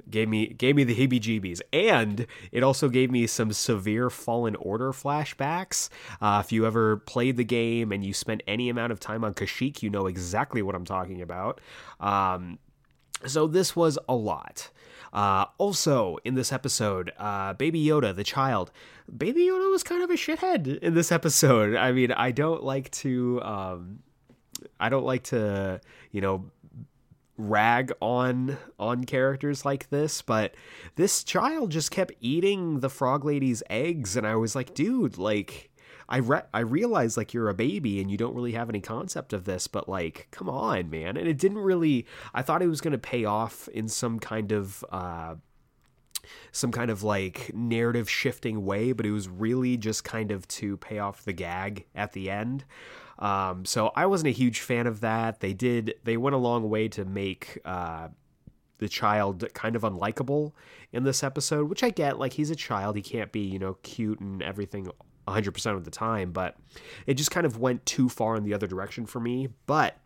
gave 0.09 0.29
me 0.29 0.47
gave 0.47 0.77
me 0.77 0.85
the 0.85 0.95
heebie-jeebies. 0.95 1.61
And 1.73 2.27
it 2.53 2.63
also 2.63 2.89
gave 2.89 3.11
me 3.11 3.27
some 3.27 3.53
severe 3.53 4.09
fallen 4.09 4.57
order 4.57 4.93
flashbacks. 4.93 5.89
Uh, 6.21 6.43
if 6.45 6.53
you 6.53 6.67
ever 6.67 6.99
played 6.99 7.37
the 7.37 7.45
game 7.45 7.93
and 7.93 8.05
you 8.05 8.15
spent 8.15 8.43
any 8.47 8.69
amount 8.69 8.93
of 8.93 9.01
time 9.01 9.25
on 9.25 9.35
kashyyyk 9.35 9.83
you 9.83 9.91
know 9.91 10.07
exactly 10.07 10.63
what 10.63 10.75
i'm 10.75 10.85
talking 10.85 11.21
about. 11.21 11.61
Um, 11.99 12.59
so 13.27 13.47
this 13.47 13.77
was 13.77 13.99
a 14.09 14.15
lot 14.15 14.71
uh, 15.13 15.47
also, 15.59 16.19
in 16.25 16.35
this 16.35 16.53
episode, 16.53 17.13
uh, 17.19 17.55
Baby 17.55 17.85
Yoda, 17.85 18.15
the 18.15 18.25
child, 18.25 18.71
Baby 19.15 19.43
Yoda 19.43 19.71
was 19.71 19.83
kind 19.83 20.03
of 20.03 20.11
a 20.11 20.15
shithead 20.15 20.79
in 20.79 20.95
this 20.95 21.11
episode. 21.11 21.77
I 21.77 21.93
mean, 21.93 22.13
I 22.13 22.31
don't 22.31 22.63
like 22.63 22.91
to, 22.93 23.43
um, 23.43 23.99
I 24.79 24.89
don't 24.89 25.05
like 25.05 25.25
to, 25.25 25.81
you 26.13 26.21
know, 26.21 26.51
rag 27.37 27.91
on 28.03 28.59
on 28.79 29.03
characters 29.05 29.65
like 29.65 29.89
this 29.89 30.21
but 30.21 30.55
this 30.97 31.25
child 31.25 31.71
just 31.71 31.91
kept 31.91 32.13
eating 32.21 32.81
the 32.81 32.91
frog 32.91 33.25
lady's 33.25 33.63
eggs 33.71 34.15
and 34.15 34.27
i 34.27 34.37
was 34.37 34.55
like 34.55 34.75
dude 34.75 35.17
like 35.17 35.70
I 36.11 36.19
re- 36.19 36.43
I 36.53 36.61
realize 36.61 37.17
like 37.17 37.33
you're 37.33 37.49
a 37.49 37.55
baby 37.55 38.01
and 38.01 38.11
you 38.11 38.17
don't 38.17 38.35
really 38.35 38.53
have 38.53 38.69
any 38.69 38.81
concept 38.81 39.33
of 39.33 39.45
this, 39.45 39.69
but 39.69 39.89
like, 39.89 40.27
come 40.33 40.49
on, 40.49 40.91
man. 40.91 41.17
And 41.17 41.29
it 41.29 41.39
didn't 41.39 41.59
really. 41.59 42.07
I 42.35 42.43
thought 42.43 42.63
it 42.63 42.67
was 42.67 42.81
going 42.81 42.93
to 42.93 42.99
pay 42.99 43.25
off 43.25 43.69
in 43.69 43.89
some 43.89 44.19
kind 44.19 44.53
of. 44.53 44.85
Uh, 44.91 45.37
some 46.53 46.71
kind 46.71 46.91
of 46.91 47.03
like 47.03 47.51
narrative 47.55 48.09
shifting 48.09 48.65
way, 48.65 48.93
but 48.93 49.07
it 49.07 49.11
was 49.11 49.27
really 49.27 49.77
just 49.77 50.05
kind 50.05 50.31
of 50.31 50.47
to 50.47 50.77
pay 50.77 50.99
off 50.99 51.25
the 51.25 51.33
gag 51.33 51.87
at 51.95 52.13
the 52.13 52.31
end. 52.31 52.65
Um, 53.19 53.65
so 53.65 53.91
I 53.97 54.07
wasn't 54.07 54.29
a 54.29 54.33
huge 54.33 54.61
fan 54.61 54.87
of 54.87 55.01
that. 55.01 55.41
They 55.41 55.53
did 55.53 55.95
they 56.05 56.17
went 56.17 56.35
a 56.35 56.39
long 56.39 56.69
way 56.69 56.89
to 56.89 57.05
make 57.05 57.59
uh, 57.65 58.09
the 58.79 58.89
child 58.89 59.45
kind 59.55 59.77
of 59.77 59.83
unlikable 59.83 60.53
in 60.93 61.05
this 61.05 61.23
episode, 61.23 61.69
which 61.69 61.83
I 61.83 61.91
get. 61.91 62.19
Like 62.19 62.35
he's 62.35 62.51
a 62.51 62.57
child, 62.57 62.97
he 62.97 63.03
can't 63.03 63.33
be 63.33 63.41
you 63.41 63.59
know 63.59 63.79
cute 63.83 64.21
and 64.21 64.43
everything 64.43 64.91
100% 65.31 65.77
of 65.77 65.85
the 65.85 65.91
time, 65.91 66.33
but 66.33 66.57
it 67.07 67.15
just 67.15 67.31
kind 67.31 67.47
of 67.47 67.59
went 67.59 67.87
too 67.87 68.09
far 68.09 68.37
in 68.37 68.45
the 68.45 68.55
other 68.55 68.67
direction 68.67 69.07
for 69.07 69.21
me. 69.21 69.49
But 69.67 69.99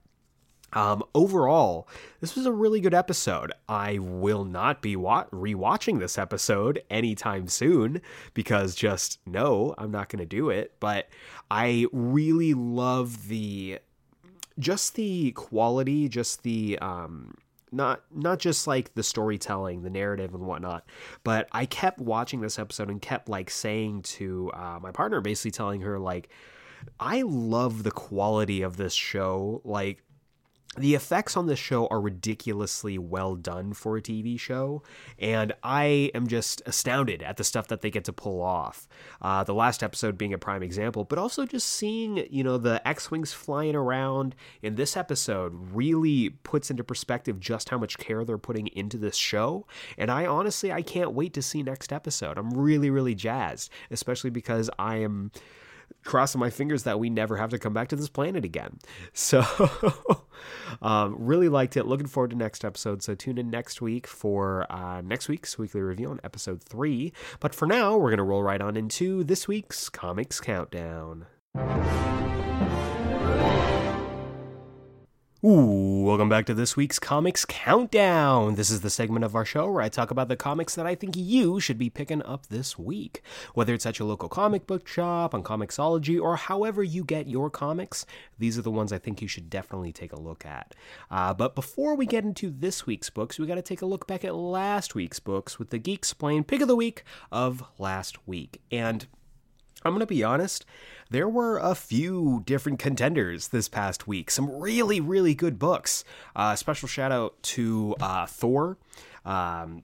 um, 0.75 1.05
overall, 1.15 1.89
this 2.21 2.35
was 2.35 2.47
a 2.47 2.53
really 2.53 2.81
good 2.81 2.95
episode. 2.95 3.53
I 3.69 3.99
will 3.99 4.45
not 4.45 4.83
be 4.83 4.97
wa- 4.97 5.27
rewatching 5.33 6.01
this 6.01 6.19
episode 6.19 6.83
anytime 6.91 7.47
soon 7.47 8.03
because 8.35 8.75
just 8.75 9.21
no, 9.27 9.75
I'm 9.79 9.93
not 9.93 10.09
going 10.09 10.19
to 10.19 10.27
do 10.27 10.51
it. 10.51 10.73
But 10.81 11.09
I 11.51 11.87
really 11.93 12.55
love 12.55 13.29
the 13.29 13.79
just 14.59 14.95
the 14.95 15.33
quality, 15.33 16.09
just 16.09 16.43
the 16.43 16.79
um, 16.81 17.35
not 17.75 18.03
not 18.15 18.39
just 18.39 18.67
like 18.67 18.95
the 18.95 19.03
storytelling, 19.03 19.83
the 19.83 19.91
narrative 19.91 20.35
and 20.35 20.45
whatnot, 20.45 20.85
but 21.25 21.49
I 21.53 21.67
kept 21.67 21.99
watching 21.99 22.41
this 22.41 22.59
episode 22.59 22.91
and 22.91 23.03
kept 23.03 23.29
like 23.29 23.51
saying 23.51 24.03
to 24.03 24.51
uh, 24.55 24.79
my 24.81 24.93
partner, 24.93 25.21
basically 25.21 25.51
telling 25.51 25.81
her 25.81 25.99
like, 25.99 26.29
I 27.01 27.23
love 27.23 27.83
the 27.83 27.91
quality 27.91 28.63
of 28.63 28.77
this 28.77 28.95
show. 28.95 29.61
Like 29.65 30.04
the 30.77 30.95
effects 30.95 31.37
on 31.37 31.47
this 31.47 31.59
show 31.59 31.87
are 31.89 32.01
ridiculously 32.01 32.99
well 32.99 33.37
done 33.37 33.73
for 33.73 33.97
a 33.97 34.03
TV 34.03 34.39
show, 34.39 34.83
and 35.19 35.53
I 35.63 36.11
am 36.15 36.27
just 36.27 36.63
astounded 36.67 37.23
at 37.23 37.37
the 37.37 37.45
stuff 37.45 37.69
that 37.69 37.81
they 37.81 37.91
get 37.91 38.05
to 38.05 38.13
pull 38.13 38.43
off. 38.43 38.89
Uh, 39.23 39.45
the 39.45 39.55
last 39.55 39.83
episode 39.83 40.19
being 40.19 40.35
a 40.35 40.39
prime 40.39 40.63
example, 40.63 41.05
but 41.05 41.19
also 41.19 41.47
just 41.47 41.69
seeing 41.69 42.27
you 42.31 42.43
know 42.43 42.59
the 42.59 42.87
X-wings 42.87 43.33
flying 43.33 43.75
around 43.75 44.35
in 44.63 44.75
this 44.75 44.97
episode 44.97 45.53
really 45.73 46.31
puts 46.31 46.71
into 46.71 46.85
perspective 46.85 47.39
just 47.39 47.69
how 47.69 47.79
much 47.79 47.99
care 47.99 48.25
they're 48.25 48.39
putting 48.39 48.67
into 48.69 48.99
this 48.99 49.17
show. 49.17 49.67
And 49.97 50.11
I 50.11 50.27
honestly 50.27 50.73
I 50.73 50.83
can't 50.83 51.13
wait 51.13 51.35
to 51.35 51.43
see 51.43 51.63
next 51.63 51.93
episode. 51.93 52.39
I'm 52.39 52.51
really 52.51 52.91
really 52.91 53.15
jazzed, 53.15 53.71
especially 53.91 54.31
because 54.31 54.71
I 54.79 54.97
am 54.97 55.31
crossing 56.05 56.39
my 56.39 56.51
fingers 56.51 56.83
that 56.85 56.99
we 56.99 57.11
never 57.11 57.37
have 57.37 57.51
to 57.51 57.59
come 57.59 57.73
back 57.73 57.89
to 57.89 57.97
this 57.97 58.09
planet 58.09 58.45
again. 58.45 58.79
So, 59.17 59.43
um, 60.83 61.17
really 61.19 61.49
liked 61.49 61.77
it. 61.77 61.87
Looking 61.87 62.07
forward 62.07 62.31
to 62.31 62.37
next 62.37 62.65
episode. 62.65 63.03
So, 63.03 63.15
tune 63.15 63.39
in 63.39 63.49
next 63.49 63.81
week 63.81 64.07
for 64.07 64.71
uh, 64.71 65.01
next 65.03 65.29
week's 65.29 65.57
weekly 65.59 65.81
review 65.81 66.11
on 66.11 66.21
episode 66.25 66.63
three. 66.63 67.13
But 67.41 67.55
for 67.55 67.67
now, 67.67 67.97
we're 67.97 68.11
going 68.11 68.19
to 68.19 68.25
roll 68.25 68.43
right 68.43 68.61
on 68.61 68.77
into 68.77 69.25
this 69.25 69.49
week's 69.49 69.89
Comics 69.89 70.41
Countdown. 70.41 71.27
Ooh, 75.47 76.05
welcome 76.07 76.31
back 76.31 76.47
to 76.47 76.55
this 76.55 76.75
week's 76.75 76.99
Comics 76.99 77.45
Countdown. 77.45 78.55
This 78.55 78.71
is 78.71 78.81
the 78.81 78.89
segment 78.89 79.27
of 79.27 79.35
our 79.35 79.45
show 79.45 79.71
where 79.71 79.83
I 79.83 79.91
talk 79.91 80.11
about 80.11 80.29
the 80.29 80.37
comics 80.37 80.75
that 80.75 80.87
I 80.87 80.95
think 80.95 81.17
you 81.19 81.61
should 81.61 81.77
be 81.77 81.91
picking 81.91 82.23
up 82.23 82.47
this 82.47 82.79
week. 82.79 83.21
Whether 83.53 83.75
it's 83.75 83.85
at 83.85 83.99
your 83.99 84.09
local 84.09 84.31
comic 84.31 84.67
book 84.67 84.89
shop, 84.89 85.35
on 85.35 85.43
Comixology, 85.43 86.19
or 86.19 86.37
however 86.37 86.83
you 86.83 87.05
get 87.05 87.27
your 87.29 87.51
comics, 87.51 88.07
these 88.39 88.57
are 88.57 88.63
the 88.63 88.71
ones 88.71 88.91
I 88.91 88.97
think 88.97 89.21
you 89.21 89.29
should 89.29 89.51
definitely 89.51 89.93
take 89.93 90.15
a 90.15 90.19
look 90.19 90.47
at. 90.47 90.75
Uh, 91.11 91.35
but 91.35 91.55
before 91.55 91.95
we 91.95 92.07
get 92.07 92.25
into 92.25 92.49
this 92.49 92.87
week's 92.87 93.11
books, 93.11 93.39
we 93.39 93.47
got 93.47 93.57
to 93.57 93.63
take 93.63 93.83
a 93.83 93.87
look 93.87 94.07
back 94.07 94.25
at 94.25 94.35
last 94.35 94.95
week's 94.95 95.21
books 95.21 95.59
with 95.59 95.69
the 95.69 95.79
Geeksplained 95.79 96.47
Pick 96.47 96.63
of 96.63 96.69
the 96.69 96.77
Week 96.77 97.05
of 97.31 97.63
last 97.79 98.27
week. 98.27 98.63
And 98.71 99.07
I'm 99.85 99.93
going 99.93 100.01
to 100.01 100.07
be 100.07 100.25
honest, 100.25 100.65
there 101.11 101.29
were 101.29 101.59
a 101.59 101.75
few 101.75 102.43
different 102.47 102.79
contenders 102.79 103.49
this 103.49 103.69
past 103.69 104.09
week. 104.09 104.31
Some 104.31 104.51
really, 104.51 105.01
really 105.01 105.35
good 105.35 105.59
books. 105.59 106.05
Uh, 106.35 106.57
special 106.57 106.89
shout 106.89 107.13
out 107.13 107.43
to 107.43 107.95
uh, 108.01 108.27
Thor. 108.27 108.79
Um, 109.27 109.83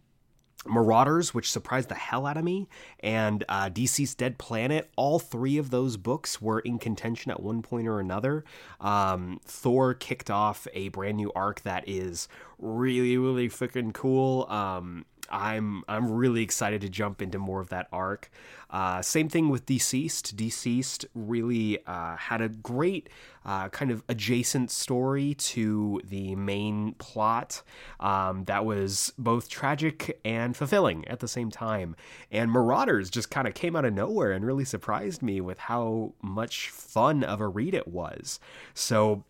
Marauders, 0.66 1.32
which 1.32 1.50
surprised 1.50 1.88
the 1.88 1.94
hell 1.94 2.26
out 2.26 2.36
of 2.36 2.44
me, 2.44 2.68
and 3.00 3.44
uh, 3.48 3.70
DC's 3.70 4.14
Dead 4.14 4.36
Planet. 4.36 4.90
All 4.94 5.18
three 5.18 5.56
of 5.56 5.70
those 5.70 5.96
books 5.96 6.40
were 6.40 6.60
in 6.60 6.78
contention 6.78 7.30
at 7.30 7.42
one 7.42 7.62
point 7.62 7.88
or 7.88 7.98
another. 7.98 8.44
Um, 8.78 9.40
Thor 9.46 9.94
kicked 9.94 10.30
off 10.30 10.68
a 10.74 10.90
brand 10.90 11.16
new 11.16 11.32
arc 11.34 11.62
that 11.62 11.88
is 11.88 12.28
really, 12.58 13.16
really 13.16 13.48
freaking 13.48 13.94
cool. 13.94 14.46
Um, 14.50 15.06
I'm 15.30 15.82
I'm 15.88 16.10
really 16.10 16.42
excited 16.42 16.80
to 16.82 16.88
jump 16.88 17.22
into 17.22 17.38
more 17.38 17.60
of 17.60 17.68
that 17.70 17.88
arc. 17.92 18.30
Uh, 18.70 19.02
same 19.02 19.28
thing 19.28 19.48
with 19.48 19.66
DCeased. 19.66 20.34
DCeased 20.34 21.04
really 21.14 21.84
uh, 21.86 22.16
had 22.16 22.40
a 22.40 22.48
great 22.48 23.08
uh, 23.44 23.68
kind 23.70 23.90
of 23.90 24.02
adjacent 24.08 24.70
story 24.70 25.34
to 25.34 26.00
the 26.04 26.36
main 26.36 26.92
plot 26.94 27.62
um, 27.98 28.44
that 28.44 28.64
was 28.64 29.12
both 29.18 29.48
tragic 29.48 30.20
and 30.24 30.56
fulfilling 30.56 31.06
at 31.08 31.20
the 31.20 31.28
same 31.28 31.50
time. 31.50 31.96
And 32.30 32.50
Marauders 32.50 33.10
just 33.10 33.30
kind 33.30 33.48
of 33.48 33.54
came 33.54 33.74
out 33.74 33.84
of 33.84 33.92
nowhere 33.92 34.32
and 34.32 34.44
really 34.44 34.64
surprised 34.64 35.22
me 35.22 35.40
with 35.40 35.58
how 35.58 36.12
much 36.22 36.70
fun 36.70 37.24
of 37.24 37.40
a 37.40 37.48
read 37.48 37.74
it 37.74 37.88
was. 37.88 38.38
So 38.74 39.24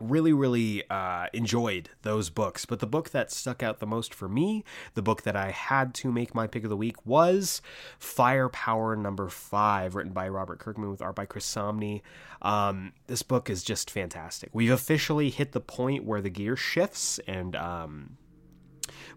really, 0.00 0.32
really 0.32 0.82
uh, 0.90 1.26
enjoyed 1.32 1.90
those 2.02 2.30
books. 2.30 2.64
But 2.64 2.80
the 2.80 2.86
book 2.86 3.10
that 3.10 3.30
stuck 3.30 3.62
out 3.62 3.78
the 3.78 3.86
most 3.86 4.14
for 4.14 4.28
me, 4.28 4.64
the 4.94 5.02
book 5.02 5.22
that 5.22 5.36
I 5.36 5.50
had 5.50 5.94
to 5.94 6.10
make 6.10 6.34
my 6.34 6.46
pick 6.46 6.64
of 6.64 6.70
the 6.70 6.76
week, 6.76 7.04
was 7.06 7.62
Firepower 7.98 8.96
Number 8.96 9.28
Five, 9.28 9.94
written 9.94 10.12
by 10.12 10.28
Robert 10.28 10.58
Kirkman 10.58 10.90
with 10.90 11.02
art 11.02 11.16
by 11.16 11.26
Chris 11.26 11.46
Samnee. 11.46 12.02
Um, 12.42 12.92
this 13.06 13.22
book 13.22 13.50
is 13.50 13.62
just 13.62 13.90
fantastic. 13.90 14.50
We've 14.52 14.70
officially 14.70 15.30
hit 15.30 15.52
the 15.52 15.60
point 15.60 16.04
where 16.04 16.20
the 16.20 16.30
gear 16.30 16.56
shifts 16.56 17.20
and. 17.26 17.54
Um, 17.54 18.16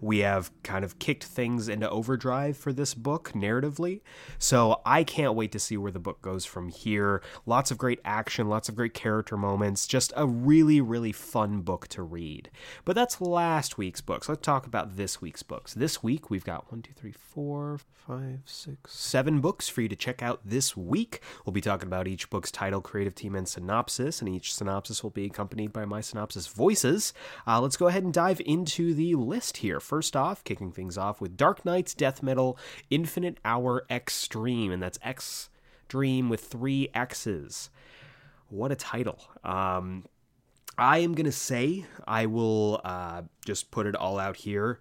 we 0.04 0.20
have 0.20 0.52
kind 0.64 0.84
of 0.84 1.00
kicked 1.00 1.24
things 1.24 1.70
into 1.70 1.90
overdrive 1.90 2.58
for 2.58 2.74
this 2.74 2.94
book 2.94 3.32
narratively. 3.34 4.02
So 4.38 4.82
I 4.86 5.04
can't 5.04 5.34
wait 5.34 5.52
to 5.54 5.60
see 5.60 5.78
where 5.78 5.92
the 5.92 6.00
book 6.00 6.22
goes 6.22 6.46
from 6.46 6.68
here. 6.68 7.24
Lots 7.46 7.72
of 7.72 7.78
great 7.78 8.00
action, 8.04 8.50
lots 8.50 8.68
of 8.68 8.76
great 8.76 8.94
character 8.94 9.38
moments, 9.38 9.88
just 9.88 10.12
a 10.18 10.28
really, 10.28 10.82
really 10.82 11.14
fun 11.14 11.62
book 11.62 11.88
to 11.90 12.04
read. 12.04 12.52
But 12.84 12.96
that's 12.96 13.22
last 13.22 13.78
week's 13.78 14.02
books. 14.02 14.28
Let's 14.28 14.42
talk 14.42 14.68
about 14.68 14.98
this 14.98 15.22
week's 15.22 15.44
books. 15.44 15.74
This 15.74 16.04
week 16.04 16.30
we've 16.30 16.44
got 16.44 16.70
one, 16.70 16.82
two, 16.82 16.94
three, 16.94 17.14
four, 17.14 17.80
five, 18.06 18.42
six, 18.46 18.94
seven 18.94 19.40
books 19.40 19.70
for 19.70 19.82
you 19.82 19.88
to 19.88 19.96
check 19.96 20.22
out 20.22 20.42
this 20.44 20.76
week. 20.76 21.22
We'll 21.46 21.54
be 21.54 21.62
talking 21.62 21.88
about 21.88 22.08
each 22.08 22.30
book's 22.30 22.52
title, 22.52 22.82
creative 22.82 23.16
team, 23.16 23.36
and 23.36 23.48
synopsis, 23.48 24.20
and 24.20 24.28
each 24.28 24.54
synopsis 24.54 25.02
will 25.02 25.12
be 25.12 25.26
accompanied 25.26 25.72
by 25.72 25.86
my 25.86 26.02
synopsis 26.02 26.48
voices. 26.48 27.14
Uh, 27.48 27.62
let's 27.62 27.78
go 27.78 27.88
ahead 27.88 28.04
and 28.04 28.14
dive 28.14 28.42
into 28.46 28.94
the 28.94 29.16
list 29.16 29.58
here. 29.58 29.80
First 29.94 30.16
off, 30.16 30.44
kicking 30.44 30.72
things 30.72 30.98
off 30.98 31.22
with 31.22 31.38
Dark 31.38 31.64
Nights 31.66 31.94
Death 31.94 32.24
Metal 32.24 32.58
Infinite 32.90 33.38
Hour 33.46 33.86
Extreme, 33.92 34.72
and 34.72 34.82
that's 34.82 34.98
X 35.04 35.52
Dream 35.88 36.30
with 36.30 36.44
three 36.44 36.90
X's. 36.96 37.70
What 38.50 38.72
a 38.72 38.76
title. 38.76 39.20
Um, 39.44 40.06
I 40.80 40.98
am 40.98 41.14
going 41.14 41.28
to 41.28 41.32
say, 41.32 41.86
I 42.08 42.26
will 42.26 42.82
uh, 42.84 43.22
just 43.46 43.70
put 43.70 43.86
it 43.86 43.96
all 43.96 44.18
out 44.18 44.36
here 44.36 44.80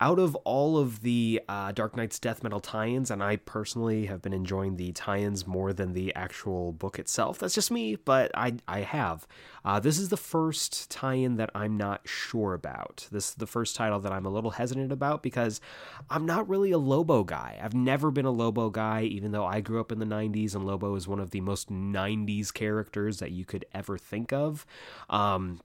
out 0.00 0.18
of 0.18 0.34
all 0.36 0.78
of 0.78 1.02
the 1.02 1.40
uh, 1.48 1.72
Dark 1.72 1.96
Nights 1.96 2.18
death 2.18 2.42
metal 2.42 2.60
tie-ins, 2.60 3.10
and 3.10 3.22
I 3.22 3.36
personally 3.36 4.06
have 4.06 4.22
been 4.22 4.32
enjoying 4.32 4.76
the 4.76 4.92
tie-ins 4.92 5.46
more 5.46 5.72
than 5.72 5.92
the 5.92 6.14
actual 6.14 6.72
book 6.72 6.98
itself. 6.98 7.38
That's 7.38 7.54
just 7.54 7.70
me, 7.70 7.96
but 7.96 8.30
I 8.34 8.54
I 8.68 8.80
have. 8.80 9.26
Uh, 9.64 9.80
this 9.80 9.98
is 9.98 10.08
the 10.08 10.16
first 10.16 10.88
tie-in 10.88 11.36
that 11.36 11.50
I'm 11.54 11.76
not 11.76 12.02
sure 12.06 12.54
about. 12.54 13.08
This 13.10 13.30
is 13.30 13.34
the 13.34 13.46
first 13.46 13.74
title 13.74 13.98
that 14.00 14.12
I'm 14.12 14.24
a 14.24 14.30
little 14.30 14.52
hesitant 14.52 14.92
about 14.92 15.22
because 15.22 15.60
I'm 16.08 16.24
not 16.24 16.48
really 16.48 16.70
a 16.70 16.78
Lobo 16.78 17.24
guy. 17.24 17.58
I've 17.60 17.74
never 17.74 18.10
been 18.10 18.24
a 18.24 18.30
Lobo 18.30 18.70
guy, 18.70 19.02
even 19.02 19.32
though 19.32 19.44
I 19.44 19.60
grew 19.60 19.80
up 19.80 19.90
in 19.90 19.98
the 19.98 20.06
'90s, 20.06 20.54
and 20.54 20.64
Lobo 20.64 20.94
is 20.94 21.08
one 21.08 21.20
of 21.20 21.30
the 21.30 21.40
most 21.40 21.70
'90s 21.70 22.54
characters 22.54 23.18
that 23.18 23.32
you 23.32 23.44
could 23.44 23.64
ever 23.74 23.98
think 23.98 24.32
of. 24.32 24.64
Um, 25.10 25.60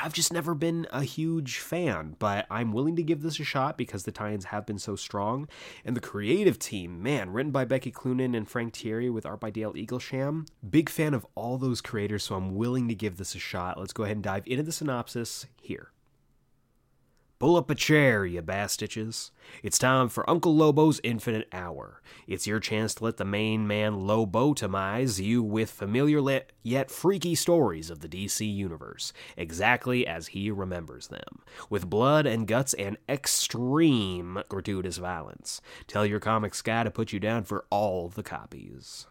I've 0.00 0.12
just 0.12 0.32
never 0.32 0.54
been 0.54 0.86
a 0.92 1.02
huge 1.02 1.58
fan, 1.58 2.14
but 2.20 2.46
I'm 2.50 2.72
willing 2.72 2.94
to 2.96 3.02
give 3.02 3.22
this 3.22 3.40
a 3.40 3.44
shot 3.44 3.76
because 3.76 4.04
the 4.04 4.12
tie-ins 4.12 4.46
have 4.46 4.64
been 4.64 4.78
so 4.78 4.94
strong. 4.94 5.48
And 5.84 5.96
the 5.96 6.00
creative 6.00 6.58
team, 6.58 7.02
man, 7.02 7.30
written 7.30 7.50
by 7.50 7.64
Becky 7.64 7.90
Cloonan 7.90 8.36
and 8.36 8.48
Frank 8.48 8.74
Tieri 8.74 9.12
with 9.12 9.26
art 9.26 9.40
by 9.40 9.50
Dale 9.50 9.72
Eaglesham. 9.72 10.46
Big 10.68 10.88
fan 10.88 11.14
of 11.14 11.26
all 11.34 11.58
those 11.58 11.80
creators, 11.80 12.22
so 12.22 12.36
I'm 12.36 12.54
willing 12.54 12.86
to 12.88 12.94
give 12.94 13.16
this 13.16 13.34
a 13.34 13.40
shot. 13.40 13.78
Let's 13.78 13.92
go 13.92 14.04
ahead 14.04 14.16
and 14.16 14.24
dive 14.24 14.46
into 14.46 14.62
the 14.62 14.72
synopsis 14.72 15.46
here. 15.60 15.90
Pull 17.38 17.54
up 17.54 17.70
a 17.70 17.74
chair, 17.76 18.26
you 18.26 18.42
bastitches. 18.42 19.30
It's 19.62 19.78
time 19.78 20.08
for 20.08 20.28
Uncle 20.28 20.56
Lobo's 20.56 21.00
Infinite 21.04 21.46
Hour. 21.52 22.02
It's 22.26 22.48
your 22.48 22.58
chance 22.58 22.96
to 22.96 23.04
let 23.04 23.16
the 23.16 23.24
main 23.24 23.64
man 23.64 23.92
lobotomize 23.92 25.20
you 25.20 25.44
with 25.44 25.70
familiar 25.70 26.42
yet 26.64 26.90
freaky 26.90 27.36
stories 27.36 27.90
of 27.90 28.00
the 28.00 28.08
DC 28.08 28.52
Universe, 28.52 29.12
exactly 29.36 30.04
as 30.04 30.28
he 30.28 30.50
remembers 30.50 31.06
them, 31.06 31.44
with 31.70 31.88
blood 31.88 32.26
and 32.26 32.48
guts 32.48 32.74
and 32.74 32.96
extreme 33.08 34.42
gratuitous 34.48 34.96
violence. 34.96 35.60
Tell 35.86 36.04
your 36.04 36.18
comics 36.18 36.60
guy 36.60 36.82
to 36.82 36.90
put 36.90 37.12
you 37.12 37.20
down 37.20 37.44
for 37.44 37.66
all 37.70 38.08
the 38.08 38.24
copies. 38.24 39.06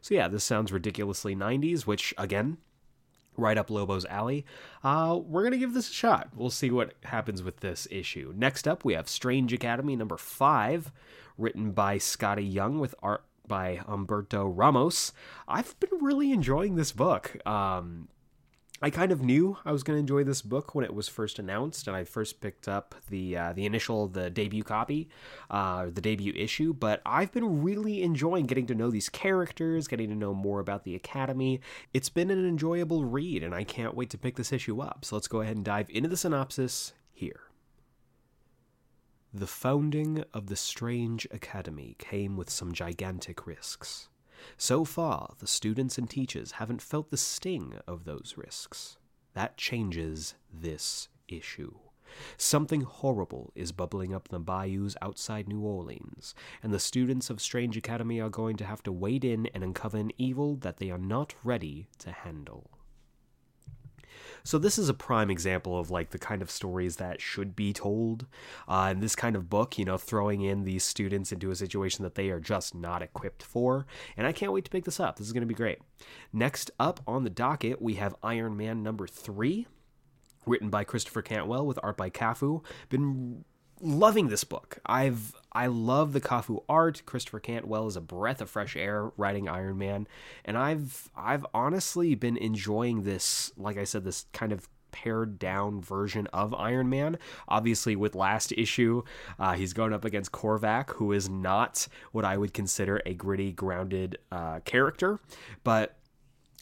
So, 0.00 0.14
yeah, 0.14 0.28
this 0.28 0.44
sounds 0.44 0.70
ridiculously 0.70 1.34
90s, 1.34 1.82
which, 1.82 2.14
again, 2.16 2.58
right 3.40 3.58
up 3.58 3.70
Lobo's 3.70 4.04
alley. 4.06 4.44
Uh, 4.84 5.18
we're 5.22 5.42
going 5.42 5.52
to 5.52 5.58
give 5.58 5.74
this 5.74 5.90
a 5.90 5.92
shot. 5.92 6.28
We'll 6.34 6.50
see 6.50 6.70
what 6.70 6.94
happens 7.04 7.42
with 7.42 7.60
this 7.60 7.88
issue. 7.90 8.32
Next 8.36 8.68
up, 8.68 8.84
we 8.84 8.94
have 8.94 9.08
Strange 9.08 9.52
Academy 9.52 9.96
number 9.96 10.16
five, 10.16 10.92
written 11.36 11.72
by 11.72 11.98
Skottie 11.98 12.52
Young 12.52 12.78
with 12.78 12.94
art 13.02 13.24
by 13.48 13.80
Humberto 13.88 14.50
Ramos. 14.54 15.12
I've 15.48 15.78
been 15.80 15.98
really 16.00 16.30
enjoying 16.30 16.76
this 16.76 16.92
book. 16.92 17.44
Um, 17.46 18.08
I 18.82 18.88
kind 18.88 19.12
of 19.12 19.20
knew 19.20 19.58
I 19.64 19.72
was 19.72 19.82
going 19.82 19.96
to 19.96 20.00
enjoy 20.00 20.24
this 20.24 20.40
book 20.40 20.74
when 20.74 20.86
it 20.86 20.94
was 20.94 21.06
first 21.06 21.38
announced, 21.38 21.86
and 21.86 21.94
I 21.94 22.04
first 22.04 22.40
picked 22.40 22.66
up 22.66 22.94
the 23.10 23.36
uh, 23.36 23.52
the 23.52 23.66
initial 23.66 24.08
the 24.08 24.30
debut 24.30 24.62
copy, 24.62 25.10
uh, 25.50 25.86
the 25.92 26.00
debut 26.00 26.32
issue. 26.34 26.72
But 26.72 27.02
I've 27.04 27.30
been 27.30 27.62
really 27.62 28.02
enjoying 28.02 28.46
getting 28.46 28.66
to 28.68 28.74
know 28.74 28.90
these 28.90 29.10
characters, 29.10 29.86
getting 29.86 30.08
to 30.08 30.14
know 30.14 30.32
more 30.32 30.60
about 30.60 30.84
the 30.84 30.94
Academy. 30.94 31.60
It's 31.92 32.08
been 32.08 32.30
an 32.30 32.46
enjoyable 32.46 33.04
read, 33.04 33.42
and 33.42 33.54
I 33.54 33.64
can't 33.64 33.94
wait 33.94 34.10
to 34.10 34.18
pick 34.18 34.36
this 34.36 34.52
issue 34.52 34.80
up. 34.80 35.04
So 35.04 35.16
let's 35.16 35.28
go 35.28 35.42
ahead 35.42 35.56
and 35.56 35.64
dive 35.64 35.90
into 35.90 36.08
the 36.08 36.16
synopsis 36.16 36.94
here. 37.12 37.40
The 39.32 39.46
founding 39.46 40.24
of 40.34 40.48
the 40.48 40.56
Strange 40.56 41.28
Academy 41.30 41.94
came 41.98 42.36
with 42.36 42.50
some 42.50 42.72
gigantic 42.72 43.46
risks. 43.46 44.09
So 44.56 44.84
far, 44.84 45.34
the 45.38 45.46
students 45.46 45.98
and 45.98 46.08
teachers 46.08 46.52
haven't 46.52 46.82
felt 46.82 47.10
the 47.10 47.16
sting 47.16 47.74
of 47.86 48.04
those 48.04 48.34
risks. 48.36 48.98
That 49.34 49.56
changes 49.56 50.34
this 50.52 51.08
issue. 51.28 51.74
Something 52.36 52.80
horrible 52.80 53.52
is 53.54 53.70
bubbling 53.70 54.12
up 54.14 54.28
in 54.28 54.34
the 54.34 54.40
bayous 54.40 54.96
outside 55.00 55.48
New 55.48 55.60
Orleans, 55.60 56.34
and 56.62 56.72
the 56.74 56.80
students 56.80 57.30
of 57.30 57.40
Strange 57.40 57.76
Academy 57.76 58.20
are 58.20 58.28
going 58.28 58.56
to 58.56 58.64
have 58.64 58.82
to 58.82 58.92
wade 58.92 59.24
in 59.24 59.46
and 59.54 59.62
uncover 59.62 59.98
an 59.98 60.10
evil 60.18 60.56
that 60.56 60.78
they 60.78 60.90
are 60.90 60.98
not 60.98 61.34
ready 61.44 61.86
to 61.98 62.10
handle. 62.10 62.79
So 64.44 64.58
this 64.58 64.78
is 64.78 64.88
a 64.88 64.94
prime 64.94 65.30
example 65.30 65.78
of 65.78 65.90
like 65.90 66.10
the 66.10 66.18
kind 66.18 66.42
of 66.42 66.50
stories 66.50 66.96
that 66.96 67.20
should 67.20 67.54
be 67.54 67.72
told. 67.72 68.26
Uh, 68.68 68.88
in 68.92 69.00
this 69.00 69.16
kind 69.16 69.36
of 69.36 69.48
book, 69.48 69.78
you 69.78 69.84
know, 69.84 69.98
throwing 69.98 70.42
in 70.42 70.64
these 70.64 70.84
students 70.84 71.32
into 71.32 71.50
a 71.50 71.56
situation 71.56 72.02
that 72.02 72.14
they 72.14 72.30
are 72.30 72.40
just 72.40 72.74
not 72.74 73.02
equipped 73.02 73.42
for. 73.42 73.86
And 74.16 74.26
I 74.26 74.32
can't 74.32 74.52
wait 74.52 74.64
to 74.64 74.70
pick 74.70 74.84
this 74.84 75.00
up. 75.00 75.16
This 75.16 75.26
is 75.26 75.32
going 75.32 75.42
to 75.42 75.46
be 75.46 75.54
great. 75.54 75.78
Next 76.32 76.70
up 76.78 77.00
on 77.06 77.24
the 77.24 77.30
docket, 77.30 77.80
we 77.80 77.94
have 77.94 78.14
Iron 78.22 78.56
Man 78.56 78.82
number 78.82 79.06
three 79.06 79.66
written 80.46 80.70
by 80.70 80.84
Christopher 80.84 81.22
Cantwell 81.22 81.66
with 81.66 81.78
art 81.82 81.96
by 81.96 82.10
Cafu. 82.10 82.64
Been 82.88 83.44
loving 83.80 84.28
this 84.28 84.44
book. 84.44 84.78
I've 84.86 85.34
I 85.52 85.66
love 85.66 86.12
the 86.12 86.20
Cafu 86.20 86.62
art. 86.68 87.02
Christopher 87.06 87.40
Cantwell 87.40 87.86
is 87.86 87.96
a 87.96 88.00
breath 88.00 88.40
of 88.40 88.48
fresh 88.48 88.76
air 88.76 89.10
writing 89.16 89.48
Iron 89.48 89.78
Man, 89.78 90.06
and 90.44 90.56
I've 90.56 91.10
I've 91.16 91.46
honestly 91.52 92.14
been 92.14 92.36
enjoying 92.36 93.02
this. 93.02 93.52
Like 93.56 93.76
I 93.76 93.84
said, 93.84 94.04
this 94.04 94.26
kind 94.32 94.52
of 94.52 94.68
pared 94.92 95.38
down 95.38 95.80
version 95.80 96.26
of 96.28 96.52
Iron 96.54 96.88
Man. 96.88 97.18
Obviously, 97.48 97.96
with 97.96 98.14
last 98.14 98.52
issue, 98.52 99.02
uh, 99.38 99.52
he's 99.54 99.72
going 99.72 99.92
up 99.92 100.04
against 100.04 100.32
Korvac, 100.32 100.90
who 100.94 101.12
is 101.12 101.28
not 101.28 101.86
what 102.12 102.24
I 102.24 102.36
would 102.36 102.52
consider 102.52 103.00
a 103.06 103.14
gritty, 103.14 103.52
grounded 103.52 104.18
uh, 104.30 104.60
character, 104.60 105.20
but. 105.64 105.96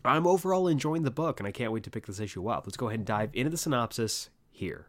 I'm 0.04 0.28
overall 0.28 0.68
enjoying 0.68 1.02
the 1.02 1.10
book, 1.10 1.40
and 1.40 1.46
I 1.46 1.50
can't 1.50 1.72
wait 1.72 1.82
to 1.82 1.90
pick 1.90 2.06
this 2.06 2.20
issue 2.20 2.46
up. 2.48 2.64
Let's 2.64 2.76
go 2.76 2.86
ahead 2.86 3.00
and 3.00 3.06
dive 3.06 3.30
into 3.34 3.50
the 3.50 3.56
synopsis 3.56 4.30
here. 4.52 4.86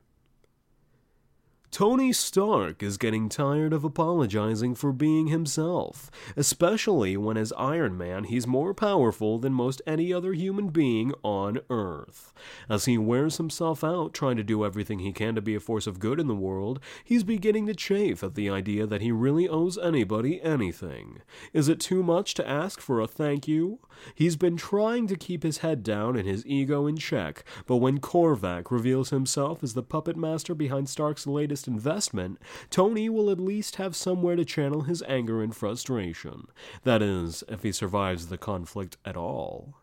Tony 1.72 2.12
Stark 2.12 2.82
is 2.82 2.98
getting 2.98 3.30
tired 3.30 3.74
of 3.74 3.84
apologizing 3.84 4.74
for 4.74 4.92
being 4.92 5.28
himself, 5.28 6.10
especially 6.36 7.16
when 7.16 7.38
as 7.38 7.54
Iron 7.54 7.96
Man 7.96 8.24
he's 8.24 8.48
more 8.48 8.74
powerful 8.74 9.38
than 9.38 9.54
most 9.54 9.80
any 9.86 10.12
other 10.12 10.34
human 10.34 10.70
being 10.70 11.14
on 11.24 11.60
Earth. 11.70 12.34
As 12.68 12.86
he 12.86 12.98
wears 12.98 13.38
himself 13.38 13.84
out 13.84 14.16
trying 14.16 14.36
to 14.38 14.44
do 14.44 14.66
everything 14.66 15.00
he 15.00 15.14
can 15.14 15.36
to 15.36 15.42
be 15.42 15.54
a 15.54 15.60
force 15.60 15.86
of 15.86 16.00
good 16.00 16.20
in 16.20 16.28
the 16.28 16.36
world, 16.36 16.80
he's 17.04 17.24
beginning 17.24 17.68
to 17.68 17.76
chafe 17.76 18.24
at 18.24 18.34
the 18.34 18.50
idea 18.50 18.88
that 18.88 19.02
he 19.02 19.12
really 19.12 19.48
owes 19.48 19.78
anybody 19.78 20.42
anything. 20.42 21.22
Is 21.54 21.70
it 21.70 21.80
too 21.80 22.02
much 22.02 22.34
to 22.34 22.50
ask 22.50 22.82
for 22.82 23.00
a 23.00 23.08
thank 23.08 23.48
you? 23.48 23.80
He's 24.16 24.36
been 24.36 24.58
trying 24.58 25.06
to 25.08 25.16
keep 25.16 25.44
his 25.44 25.60
head 25.60 25.84
down 25.84 26.16
and 26.16 26.28
his 26.28 26.46
ego 26.48 26.88
in 26.88 26.98
check, 26.98 27.44
but 27.68 27.78
when 27.78 28.00
Korvac 28.00 28.72
reveals 28.72 29.12
himself 29.12 29.64
as 29.64 29.76
the 29.76 29.84
puppet 29.84 30.18
master 30.18 30.56
behind 30.56 30.90
Stark's 30.90 31.28
latest 31.28 31.59
investment, 31.68 32.40
Tony 32.70 33.10
will 33.10 33.30
at 33.30 33.40
least 33.40 33.76
have 33.78 33.96
somewhere 33.96 34.36
to 34.36 34.46
channel 34.46 34.82
his 34.82 35.04
anger 35.08 35.42
and 35.42 35.56
frustration. 35.56 36.48
That 36.84 37.02
is, 37.02 37.44
if 37.48 37.64
he 37.64 37.72
survives 37.72 38.28
the 38.28 38.38
conflict 38.38 38.98
at 39.06 39.18
all. 39.18 39.76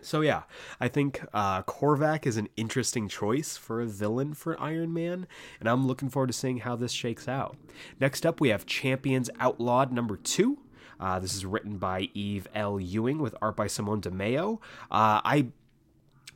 So 0.00 0.20
yeah, 0.20 0.42
I 0.78 0.88
think 0.88 1.24
uh, 1.32 1.62
Korvac 1.62 2.26
is 2.26 2.36
an 2.36 2.50
interesting 2.58 3.08
choice 3.08 3.56
for 3.56 3.80
a 3.80 3.86
villain 3.86 4.34
for 4.34 4.60
Iron 4.60 4.92
Man, 4.92 5.26
and 5.58 5.68
I'm 5.68 5.86
looking 5.86 6.10
forward 6.10 6.26
to 6.26 6.34
seeing 6.34 6.58
how 6.58 6.76
this 6.76 6.92
shakes 6.92 7.26
out. 7.26 7.56
Next 7.98 8.26
up, 8.26 8.38
we 8.38 8.50
have 8.50 8.66
Champions 8.66 9.30
Outlawed 9.40 9.92
number 9.92 10.18
two. 10.18 10.58
Uh, 11.00 11.18
this 11.18 11.34
is 11.34 11.46
written 11.46 11.78
by 11.78 12.10
Eve 12.12 12.46
L. 12.54 12.78
Ewing 12.78 13.18
with 13.18 13.34
art 13.40 13.56
by 13.56 13.66
Simone 13.66 14.00
Di 14.00 14.10
Meo. 14.10 14.60
Uh, 14.90 15.20
I 15.24 15.46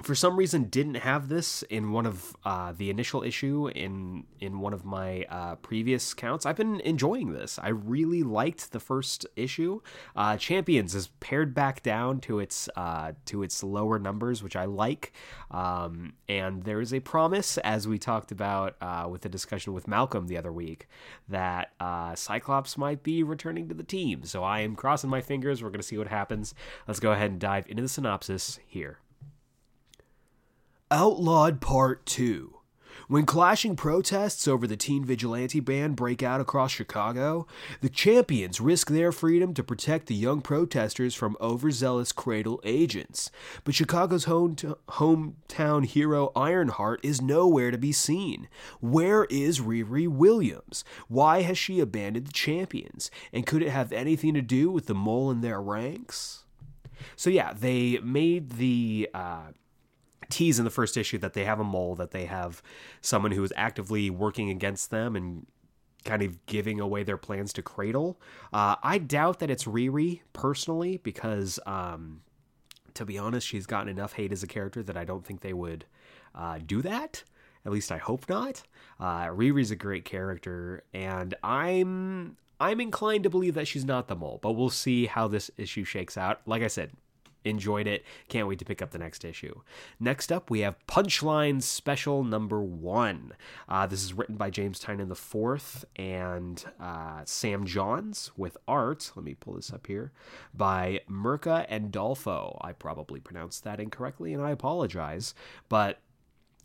for 0.03 0.15
some 0.15 0.37
reason 0.37 0.65
didn't 0.65 0.95
have 0.95 1.29
this 1.29 1.63
in 1.65 1.91
one 1.91 2.07
of 2.07 2.37
uh, 2.45 2.73
the 2.77 2.89
initial 2.91 3.23
issue 3.23 3.69
in 3.69 4.25
in 4.41 4.61
one 4.61 4.73
of 4.73 4.85
my 4.85 5.25
uh, 5.29 5.57
previous 5.57 6.15
counts. 6.15 6.47
I've 6.47 6.57
been 6.57 6.81
enjoying 6.81 7.33
this. 7.33 7.59
I 7.61 7.69
really 7.71 8.23
liked 8.23 8.71
the 8.71 8.81
first 8.81 9.27
issue. 9.35 9.81
Uh, 10.15 10.37
Champions 10.37 10.95
is 10.95 11.09
pared 11.21 11.53
back 11.53 11.83
down 11.83 12.21
to 12.21 12.39
its 12.39 12.69
uh, 12.77 13.13
to 13.27 13.43
its 13.43 13.63
lower 13.63 13.99
numbers, 13.99 14.43
which 14.43 14.55
I 14.57 14.67
like. 14.67 15.13
Um, 15.51 16.13
and 16.29 16.63
there 16.63 16.81
is 16.81 16.95
a 16.95 17.01
promise, 17.01 17.59
as 17.59 17.89
we 17.89 17.99
talked 17.99 18.31
about 18.31 18.77
uh, 18.81 19.09
with 19.11 19.23
the 19.23 19.29
discussion 19.29 19.73
with 19.73 19.89
Malcolm 19.89 20.29
the 20.29 20.39
other 20.39 20.53
week, 20.53 20.87
that 21.29 21.73
uh, 21.81 22.15
Cyclops 22.15 22.79
might 22.79 23.03
be 23.03 23.23
returning 23.23 23.69
to 23.69 23.75
the 23.75 23.83
team. 23.83 24.25
So 24.25 24.45
I 24.45 24.61
am 24.61 24.77
crossing 24.77 25.11
my 25.11 25.23
fingers. 25.23 25.63
We're 25.63 25.71
going 25.71 25.81
to 25.81 25.87
see 25.87 25.99
what 25.99 26.09
happens. 26.09 26.55
Let's 26.87 27.01
go 27.01 27.13
ahead 27.13 27.31
and 27.31 27.41
dive 27.41 27.67
into 27.69 27.83
the 27.83 27.89
synopsis 27.89 28.61
here. 28.67 28.99
Outlawed 30.91 31.61
Part 31.61 32.07
2. 32.07 32.55
When 33.09 33.27
clashing 33.27 33.77
protests 33.77 34.49
over 34.49 34.67
the 34.67 34.77
teen 34.77 35.05
vigilante 35.05 35.61
ban 35.61 35.93
break 35.93 36.23
out 36.23 36.41
across 36.41 36.71
Chicago, 36.71 37.47
the 37.83 37.91
champions 37.91 38.59
risk 38.59 38.89
their 38.89 39.13
freedom 39.13 39.53
to 39.53 39.63
protect 39.63 40.07
the 40.07 40.15
young 40.15 40.41
protesters 40.41 41.15
from 41.15 41.37
overzealous 41.43 42.11
cradle 42.13 42.59
agents. 42.65 43.31
But 43.65 43.75
Chicago's 43.75 44.25
home 44.25 44.57
hometown 44.89 45.85
hero 45.85 46.33
Ironheart 46.35 47.01
is 47.03 47.21
nowhere 47.21 47.71
to 47.71 47.79
be 47.79 47.93
seen. 47.93 48.49
Where 48.81 49.25
is 49.27 49.61
Riri 49.61 50.09
Williams? 50.09 50.85
Why 51.09 51.43
has 51.43 51.59
she 51.59 51.81
abandoned 51.81 52.29
the 52.29 52.33
champions? 52.33 53.11
And 53.31 53.47
could 53.47 53.63
it 53.63 53.71
have 53.71 53.93
anything 53.93 54.33
to 54.33 54.43
do 54.43 54.71
with 54.71 54.87
the 54.87 54.95
mole 54.95 55.31
in 55.31 55.43
their 55.43 55.61
ranks? 55.61 56.45
So, 57.15 57.29
yeah, 57.29 57.53
they 57.53 57.99
made 57.99 58.53
the. 58.53 59.11
Uh, 59.13 59.49
tease 60.31 60.59
in 60.59 60.65
the 60.65 60.71
first 60.71 60.97
issue 60.97 61.19
that 61.19 61.33
they 61.33 61.45
have 61.45 61.61
a 61.61 61.65
mole, 61.65 61.95
that 61.97 62.11
they 62.11 62.27
have 62.27 62.63
someone 63.01 63.33
who 63.33 63.43
is 63.43 63.53
actively 63.57 64.11
working 64.11 64.51
against 64.51 64.91
them 64.91 65.17
and 65.17 65.47
kind 66.05 66.23
of 66.23 66.45
giving 66.47 66.81
away 66.81 67.03
their 67.03 67.17
plans 67.17 67.53
to 67.55 67.63
Cradle. 67.63 68.21
Uh, 68.53 68.77
I 68.83 68.99
doubt 68.99 69.41
that 69.41 69.51
it's 69.51 69.65
Riri 69.65 70.21
personally 70.33 70.99
because, 70.99 71.59
um, 71.67 72.23
to 72.95 73.05
be 73.05 73.19
honest, 73.19 73.47
she's 73.47 73.67
gotten 73.67 73.89
enough 73.89 74.15
hate 74.15 74.33
as 74.33 74.43
a 74.43 74.47
character 74.47 74.83
that 74.83 74.97
I 74.97 75.05
don't 75.05 75.25
think 75.25 75.41
they 75.41 75.53
would 75.53 75.85
uh, 76.35 76.59
do 76.65 76.83
that. 76.83 77.25
At 77.67 77.73
least 77.73 77.93
I 77.93 77.99
hope 77.99 78.29
not. 78.29 78.63
Uh, 78.99 79.27
Riri's 79.27 79.71
a 79.71 79.77
great 79.77 80.05
character, 80.05 80.85
and 80.95 81.35
I'm 81.43 82.37
I'm 82.61 82.81
inclined 82.81 83.25
to 83.25 83.31
believe 83.31 83.55
that 83.55 83.69
she's 83.69 83.85
not 83.85 84.09
the 84.09 84.17
mole, 84.17 84.39
but 84.43 84.53
we'll 84.53 84.71
see 84.71 85.07
how 85.07 85.29
this 85.29 85.51
issue 85.57 85.85
shakes 85.85 86.17
out. 86.17 86.41
Like 86.47 86.63
I 86.63 86.69
said, 86.69 86.93
enjoyed 87.49 87.87
it. 87.87 88.05
Can't 88.29 88.49
wait 88.49 88.59
to 88.59 88.65
pick 88.65 88.83
up 88.83 88.91
the 88.91 88.99
next 88.99 89.25
issue. 89.25 89.61
Next 89.99 90.31
up, 90.33 90.51
we 90.51 90.61
have 90.61 90.77
Punchline 90.87 91.63
Special 91.63 92.25
Number 92.25 92.61
One. 92.61 93.33
Uh, 93.69 93.87
this 93.87 94.03
is 94.03 94.15
written 94.15 94.37
by 94.37 94.51
James 94.51 94.81
Tynion 94.81 95.11
IV 95.11 95.85
and 95.97 96.65
uh, 96.81 97.23
Sam 97.25 97.67
Johns 97.67 98.31
with 98.37 98.57
art. 98.67 99.13
Let 99.17 99.25
me 99.25 99.35
pull 99.35 99.55
this 99.55 99.73
up 99.73 99.87
here 99.87 100.13
by 100.55 101.01
Mirka 101.11 101.69
Andolfo. 101.71 102.59
I 102.61 102.73
probably 102.73 103.21
pronounced 103.21 103.65
that 103.65 103.81
incorrectly, 103.81 104.33
and 104.35 104.43
I 104.43 104.51
apologize. 104.51 105.35
But 105.69 106.01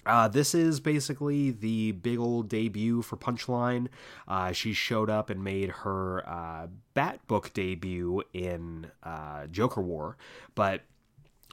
uh, 0.05 0.27
this 0.27 0.53
is 0.53 0.79
basically 0.79 1.51
the 1.51 1.93
big 1.93 2.19
old 2.19 2.49
debut 2.49 3.01
for 3.01 3.17
Punchline. 3.17 3.87
Uh, 4.27 4.51
she 4.51 4.73
showed 4.73 5.09
up 5.09 5.29
and 5.29 5.43
made 5.43 5.69
her 5.69 6.27
uh, 6.27 6.67
Bat 6.93 7.25
book 7.27 7.53
debut 7.53 8.23
in 8.33 8.91
uh, 9.03 9.47
Joker 9.47 9.81
War, 9.81 10.17
but 10.55 10.81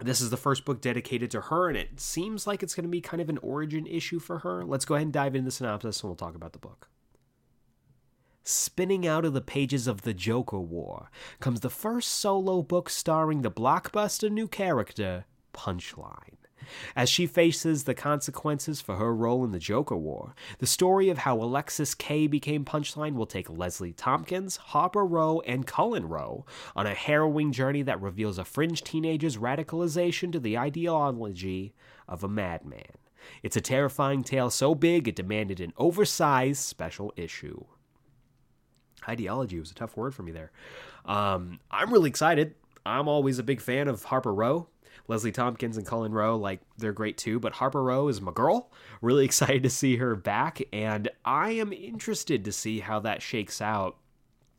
this 0.02 0.20
is 0.20 0.30
the 0.30 0.36
first 0.36 0.64
book 0.64 0.80
dedicated 0.80 1.30
to 1.30 1.42
her, 1.42 1.68
and 1.68 1.76
it 1.76 2.00
seems 2.00 2.46
like 2.46 2.62
it's 2.62 2.74
going 2.74 2.84
to 2.84 2.90
be 2.90 3.00
kind 3.00 3.20
of 3.20 3.28
an 3.28 3.38
origin 3.38 3.86
issue 3.86 4.18
for 4.18 4.38
her. 4.40 4.64
Let's 4.64 4.84
go 4.84 4.94
ahead 4.94 5.06
and 5.06 5.12
dive 5.12 5.34
into 5.34 5.46
the 5.46 5.50
synopsis, 5.50 6.00
and 6.02 6.08
we'll 6.08 6.16
talk 6.16 6.34
about 6.34 6.52
the 6.52 6.58
book. 6.58 6.88
Spinning 8.42 9.06
out 9.06 9.24
of 9.24 9.34
the 9.34 9.42
pages 9.42 9.86
of 9.86 10.02
the 10.02 10.14
Joker 10.14 10.58
War 10.58 11.10
comes 11.38 11.60
the 11.60 11.70
first 11.70 12.10
solo 12.10 12.62
book 12.62 12.88
starring 12.88 13.42
the 13.42 13.50
blockbuster 13.50 14.30
new 14.30 14.48
character, 14.48 15.26
Punchline. 15.52 16.36
As 16.94 17.08
she 17.08 17.26
faces 17.26 17.84
the 17.84 17.94
consequences 17.94 18.80
for 18.80 18.96
her 18.96 19.14
role 19.14 19.44
in 19.44 19.52
the 19.52 19.58
Joker 19.58 19.96
War, 19.96 20.34
the 20.58 20.66
story 20.66 21.08
of 21.08 21.18
how 21.18 21.40
Alexis 21.40 21.94
Kaye 21.94 22.26
became 22.26 22.64
Punchline 22.64 23.14
will 23.14 23.26
take 23.26 23.50
Leslie 23.50 23.92
Tompkins, 23.92 24.56
Harper 24.56 25.04
Row, 25.04 25.40
and 25.46 25.66
Cullen 25.66 26.08
Row 26.08 26.44
on 26.76 26.86
a 26.86 26.94
harrowing 26.94 27.52
journey 27.52 27.82
that 27.82 28.00
reveals 28.00 28.38
a 28.38 28.44
fringe 28.44 28.82
teenager's 28.82 29.36
radicalization 29.36 30.32
to 30.32 30.40
the 30.40 30.58
ideology 30.58 31.74
of 32.08 32.24
a 32.24 32.28
madman. 32.28 32.96
It's 33.42 33.56
a 33.56 33.60
terrifying 33.60 34.22
tale 34.22 34.50
so 34.50 34.74
big 34.74 35.08
it 35.08 35.16
demanded 35.16 35.60
an 35.60 35.72
oversized 35.76 36.62
special 36.62 37.12
issue. 37.16 37.64
Ideology 39.08 39.58
was 39.58 39.70
a 39.70 39.74
tough 39.74 39.96
word 39.96 40.14
for 40.14 40.22
me 40.22 40.32
there. 40.32 40.50
Um, 41.04 41.60
I'm 41.70 41.92
really 41.92 42.10
excited. 42.10 42.54
I'm 42.84 43.08
always 43.08 43.38
a 43.38 43.44
big 43.44 43.60
fan 43.60 43.88
of 43.88 44.04
Harper 44.04 44.32
Row. 44.32 44.68
Leslie 45.08 45.32
Tompkins 45.32 45.76
and 45.76 45.86
Cullen 45.86 46.12
Row, 46.12 46.36
like 46.36 46.60
they're 46.78 46.92
great 46.92 47.18
too. 47.18 47.40
But 47.40 47.54
Harper 47.54 47.82
Row 47.82 48.08
is 48.08 48.20
my 48.20 48.32
girl. 48.32 48.70
Really 49.02 49.24
excited 49.24 49.62
to 49.62 49.70
see 49.70 49.96
her 49.96 50.14
back, 50.14 50.60
and 50.74 51.08
I 51.24 51.52
am 51.52 51.72
interested 51.72 52.44
to 52.44 52.52
see 52.52 52.80
how 52.80 53.00
that 53.00 53.22
shakes 53.22 53.62
out. 53.62 53.96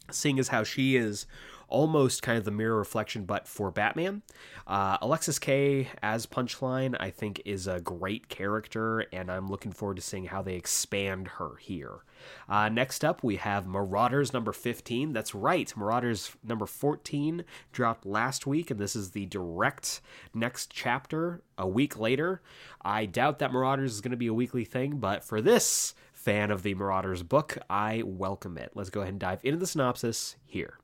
Seeing 0.10 0.40
as 0.40 0.48
how 0.48 0.64
she 0.64 0.96
is 0.96 1.28
almost 1.72 2.22
kind 2.22 2.38
of 2.38 2.46
the 2.46 2.52
mirror 2.52 2.78
reflection, 2.78 3.26
but 3.26 3.48
for 3.48 3.72
Batman. 3.72 4.22
Uh, 4.68 4.98
Alexis 5.02 5.40
Kaye 5.40 5.88
as 6.04 6.26
Punchline, 6.26 6.96
I 7.00 7.10
think, 7.10 7.42
is 7.46 7.66
a 7.66 7.80
great 7.80 8.30
character, 8.30 9.06
and 9.12 9.32
I'm 9.32 9.48
looking 9.48 9.72
forward 9.72 9.96
to 9.96 10.02
seeing 10.02 10.26
how 10.26 10.42
they 10.42 10.56
expand 10.56 11.28
her 11.40 11.56
here. 11.60 12.04
Uh, 12.48 12.70
next 12.70 13.04
up, 13.04 13.24
we 13.24 13.38
have 13.38 13.66
Marauders 13.66 14.34
number 14.34 14.52
15. 14.52 15.14
That's 15.14 15.34
right, 15.34 15.76
Marauders 15.76 16.32
number 16.44 16.66
14 16.66 17.44
dropped 17.72 18.06
last 18.06 18.46
week, 18.46 18.70
and 18.70 18.80
this 18.80 18.96
is 18.96 19.12
the 19.12 19.26
direct 19.26 20.02
next 20.34 20.72
chapter 20.72 21.42
a 21.58 21.68
week 21.68 21.98
later. 21.98 22.42
I 22.84 23.06
doubt 23.06 23.40
that 23.40 23.54
Marauders 23.54 23.94
is 23.94 24.02
going 24.02 24.12
to 24.12 24.18
be 24.18 24.28
a 24.28 24.34
weekly 24.34 24.66
thing, 24.66 24.98
but 24.98 25.24
for 25.24 25.42
this 25.42 25.96
fan 26.14 26.52
of 26.52 26.62
the 26.62 26.76
Marauders 26.76 27.24
book, 27.24 27.58
I 27.70 28.04
welcome 28.06 28.58
it. 28.58 28.72
Let's 28.76 28.92
go 28.92 29.02
ahead 29.02 29.14
and 29.14 29.20
dive 29.20 29.40
into 29.44 29.58
the 29.58 29.68
synopsis 29.68 30.36
here. 30.46 30.81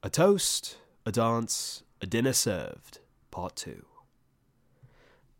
A 0.00 0.08
toast, 0.08 0.78
a 1.04 1.10
dance, 1.10 1.82
a 2.00 2.06
dinner 2.06 2.32
served, 2.32 3.00
part 3.32 3.56
two. 3.56 3.84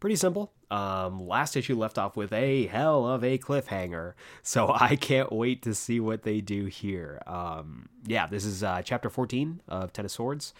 Pretty 0.01 0.17
simple. 0.17 0.53
Um, 0.69 1.29
last 1.29 1.57
issue 1.57 1.77
left 1.77 1.97
off 1.97 2.17
with 2.17 2.33
a 2.33 2.67
hell 2.67 3.07
of 3.07 3.23
a 3.23 3.39
cliffhanger, 3.39 4.15
so 4.43 4.73
I 4.75 4.97
can't 4.97 5.31
wait 5.31 5.63
to 5.63 5.75
see 5.75 6.01
what 6.01 6.25
they 6.25 6.41
do 6.41 6.67
here. 6.67 7.23
Um, 7.25 7.89
yeah, 8.05 8.27
this 8.27 8.45
is 8.45 8.65
uh, 8.65 8.83
chapter 8.83 9.09
14 9.09 9.61
of 9.69 9.93
Ten 9.93 10.05
of 10.05 10.11
Swords. 10.11 10.53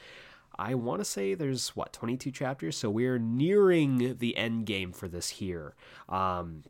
I 0.57 0.75
want 0.75 1.01
to 1.01 1.05
say 1.05 1.35
there's 1.35 1.71
what 1.71 1.93
22 1.93 2.31
chapters, 2.31 2.77
so 2.77 2.91
we're 2.91 3.19
nearing 3.19 4.17
the 4.19 4.37
end 4.37 4.67
game 4.67 4.93
for 4.93 5.09
this 5.09 5.29
here. 5.29 5.75
Um, 6.09 6.63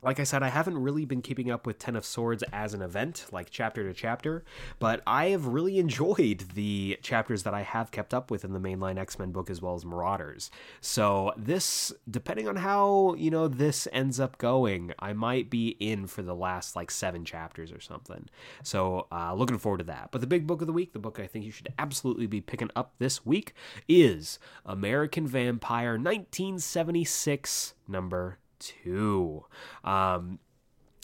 like 0.00 0.20
I 0.20 0.24
said, 0.24 0.44
I 0.44 0.48
haven't 0.48 0.78
really 0.78 1.04
been 1.04 1.22
keeping 1.22 1.50
up 1.50 1.66
with 1.66 1.80
Ten 1.80 1.96
of 1.96 2.04
Swords 2.04 2.44
as 2.52 2.72
an 2.72 2.82
event, 2.82 3.26
like 3.32 3.50
chapter 3.50 3.82
to 3.82 3.92
chapter, 3.92 4.44
but 4.78 5.02
I 5.06 5.26
have 5.28 5.46
really 5.46 5.78
enjoyed 5.78 6.44
the 6.54 6.98
chapters 7.02 7.42
that 7.42 7.52
I 7.52 7.62
have 7.62 7.90
kept 7.90 8.14
up 8.14 8.30
with 8.30 8.44
in 8.44 8.52
the 8.52 8.60
mainline 8.60 8.96
X 8.96 9.18
Men 9.18 9.32
book 9.32 9.50
as 9.50 9.60
well 9.60 9.74
as 9.74 9.84
Marauders. 9.84 10.52
So, 10.80 11.32
this, 11.36 11.92
depending 12.08 12.46
on 12.46 12.56
how, 12.56 13.14
you 13.14 13.30
know, 13.30 13.48
this 13.48 13.88
ends 13.92 14.20
up 14.20 14.38
going, 14.38 14.92
I 15.00 15.14
might 15.14 15.50
be 15.50 15.70
in 15.80 16.06
for 16.06 16.22
the 16.22 16.34
last 16.34 16.76
like 16.76 16.92
seven 16.92 17.24
chapters 17.24 17.72
or 17.72 17.80
something. 17.80 18.28
So, 18.62 19.08
uh, 19.10 19.34
looking 19.34 19.58
forward 19.58 19.78
to 19.78 19.84
that. 19.84 20.10
But 20.12 20.20
the 20.20 20.28
big 20.28 20.46
book 20.46 20.60
of 20.60 20.68
the 20.68 20.72
week, 20.72 20.92
the 20.92 21.00
book 21.00 21.18
I 21.18 21.26
think 21.26 21.44
you 21.44 21.50
should 21.50 21.72
absolutely 21.76 22.28
be 22.28 22.40
picking 22.40 22.70
up 22.76 22.92
this 22.98 23.26
week, 23.26 23.52
is 23.88 24.38
American 24.64 25.26
Vampire 25.26 25.92
1976, 25.92 27.74
number 27.88 28.38
two. 28.58 29.44
Um, 29.84 30.38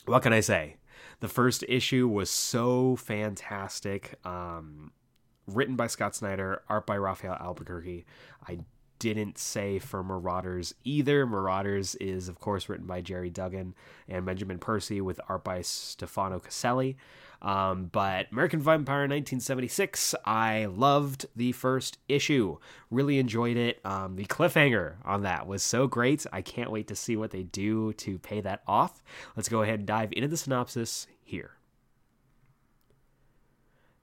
what 0.07 0.23
can 0.23 0.33
I 0.33 0.41
say? 0.41 0.77
The 1.21 1.29
first 1.29 1.65
issue 1.69 2.09
was 2.09 2.31
so 2.31 2.97
fantastic. 2.97 4.15
Um, 4.25 4.93
written 5.47 5.77
by 5.77 5.87
Scott 5.87 6.15
Snyder, 6.15 6.63
art 6.69 6.87
by 6.87 6.97
Rafael 6.97 7.35
Albuquerque. 7.35 8.05
I 8.47 8.59
didn't 8.99 9.39
say 9.39 9.79
for 9.79 10.03
Marauders 10.03 10.75
either. 10.85 11.27
Marauders 11.27 11.95
is, 11.97 12.29
of 12.29 12.39
course, 12.41 12.69
written 12.69 12.87
by 12.87 13.01
Gerry 13.01 13.31
Duggan 13.31 13.75
and 14.09 14.25
Benjamin 14.25 14.59
Percy 14.59 15.01
with 15.01 15.21
art 15.29 15.45
by 15.45 15.63
Stefano 15.63 16.39
Caselli. 16.39 16.97
Um, 17.45 17.91
but 17.93 18.33
American 18.33 18.61
Vampire 18.61 19.01
1976, 19.01 20.15
I 20.25 20.65
loved 20.65 21.27
the 21.37 21.53
first 21.53 21.99
issue. 22.09 22.57
Really 22.91 23.19
enjoyed 23.19 23.59
it. 23.59 23.81
Um, 23.85 24.17
the 24.17 24.25
cliffhanger 24.25 24.95
on 25.05 25.23
that 25.23 25.47
was 25.47 25.63
so 25.63 25.87
great. 25.87 26.25
I 26.33 26.41
can't 26.41 26.71
wait 26.71 26.89
to 26.89 26.97
see 26.97 27.17
what 27.17 27.33
they 27.33 27.43
do 27.43 27.93
to 27.95 28.19
pay 28.19 28.41
that 28.41 28.63
off. 28.67 29.03
Let's 29.37 29.51
go 29.51 29.61
ahead 29.61 29.81
and 29.81 29.87
dive 29.87 30.13
into 30.13 30.27
the 30.27 30.39
synopsis 30.39 31.07
here. 31.23 31.51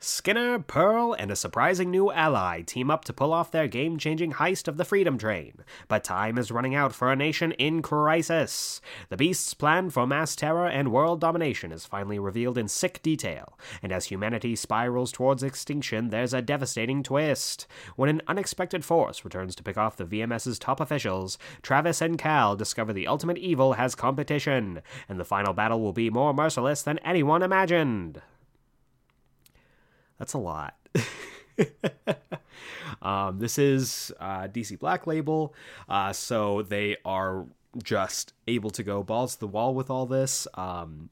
Skinner, 0.03 0.57
Pearl, 0.57 1.13
and 1.13 1.29
a 1.29 1.35
surprising 1.35 1.91
new 1.91 2.11
ally 2.11 2.63
team 2.63 2.89
up 2.89 3.05
to 3.05 3.13
pull 3.13 3.31
off 3.31 3.51
their 3.51 3.67
game 3.67 3.99
changing 3.99 4.33
heist 4.33 4.67
of 4.67 4.77
the 4.77 4.83
Freedom 4.83 5.15
Train. 5.15 5.63
But 5.87 6.03
time 6.03 6.39
is 6.39 6.49
running 6.49 6.73
out 6.73 6.91
for 6.91 7.11
a 7.11 7.15
nation 7.15 7.51
in 7.51 7.83
crisis. 7.83 8.81
The 9.09 9.17
Beast's 9.17 9.53
plan 9.53 9.91
for 9.91 10.07
mass 10.07 10.35
terror 10.35 10.65
and 10.65 10.91
world 10.91 11.21
domination 11.21 11.71
is 11.71 11.85
finally 11.85 12.17
revealed 12.17 12.57
in 12.57 12.67
sick 12.67 13.03
detail, 13.03 13.59
and 13.83 13.91
as 13.91 14.05
humanity 14.05 14.55
spirals 14.55 15.11
towards 15.11 15.43
extinction, 15.43 16.09
there's 16.09 16.33
a 16.33 16.41
devastating 16.41 17.03
twist. 17.03 17.67
When 17.95 18.09
an 18.09 18.23
unexpected 18.27 18.83
force 18.83 19.23
returns 19.23 19.53
to 19.53 19.63
pick 19.63 19.77
off 19.77 19.97
the 19.97 20.05
VMS's 20.05 20.57
top 20.57 20.79
officials, 20.79 21.37
Travis 21.61 22.01
and 22.01 22.17
Cal 22.17 22.55
discover 22.55 22.91
the 22.91 23.05
ultimate 23.05 23.37
evil 23.37 23.73
has 23.73 23.93
competition, 23.93 24.81
and 25.07 25.19
the 25.19 25.25
final 25.25 25.53
battle 25.53 25.79
will 25.79 25.93
be 25.93 26.09
more 26.09 26.33
merciless 26.33 26.81
than 26.81 26.97
anyone 27.05 27.43
imagined. 27.43 28.23
That's 30.21 30.33
a 30.33 30.37
lot. 30.37 30.75
um, 33.01 33.39
this 33.39 33.57
is 33.57 34.11
uh, 34.19 34.41
DC 34.41 34.77
Black 34.77 35.07
Label, 35.07 35.55
uh, 35.89 36.13
so 36.13 36.61
they 36.61 36.97
are 37.03 37.47
just 37.81 38.33
able 38.47 38.69
to 38.69 38.83
go 38.83 39.01
balls 39.01 39.33
to 39.33 39.39
the 39.39 39.47
wall 39.47 39.73
with 39.73 39.89
all 39.89 40.05
this. 40.05 40.47
Um, 40.53 41.09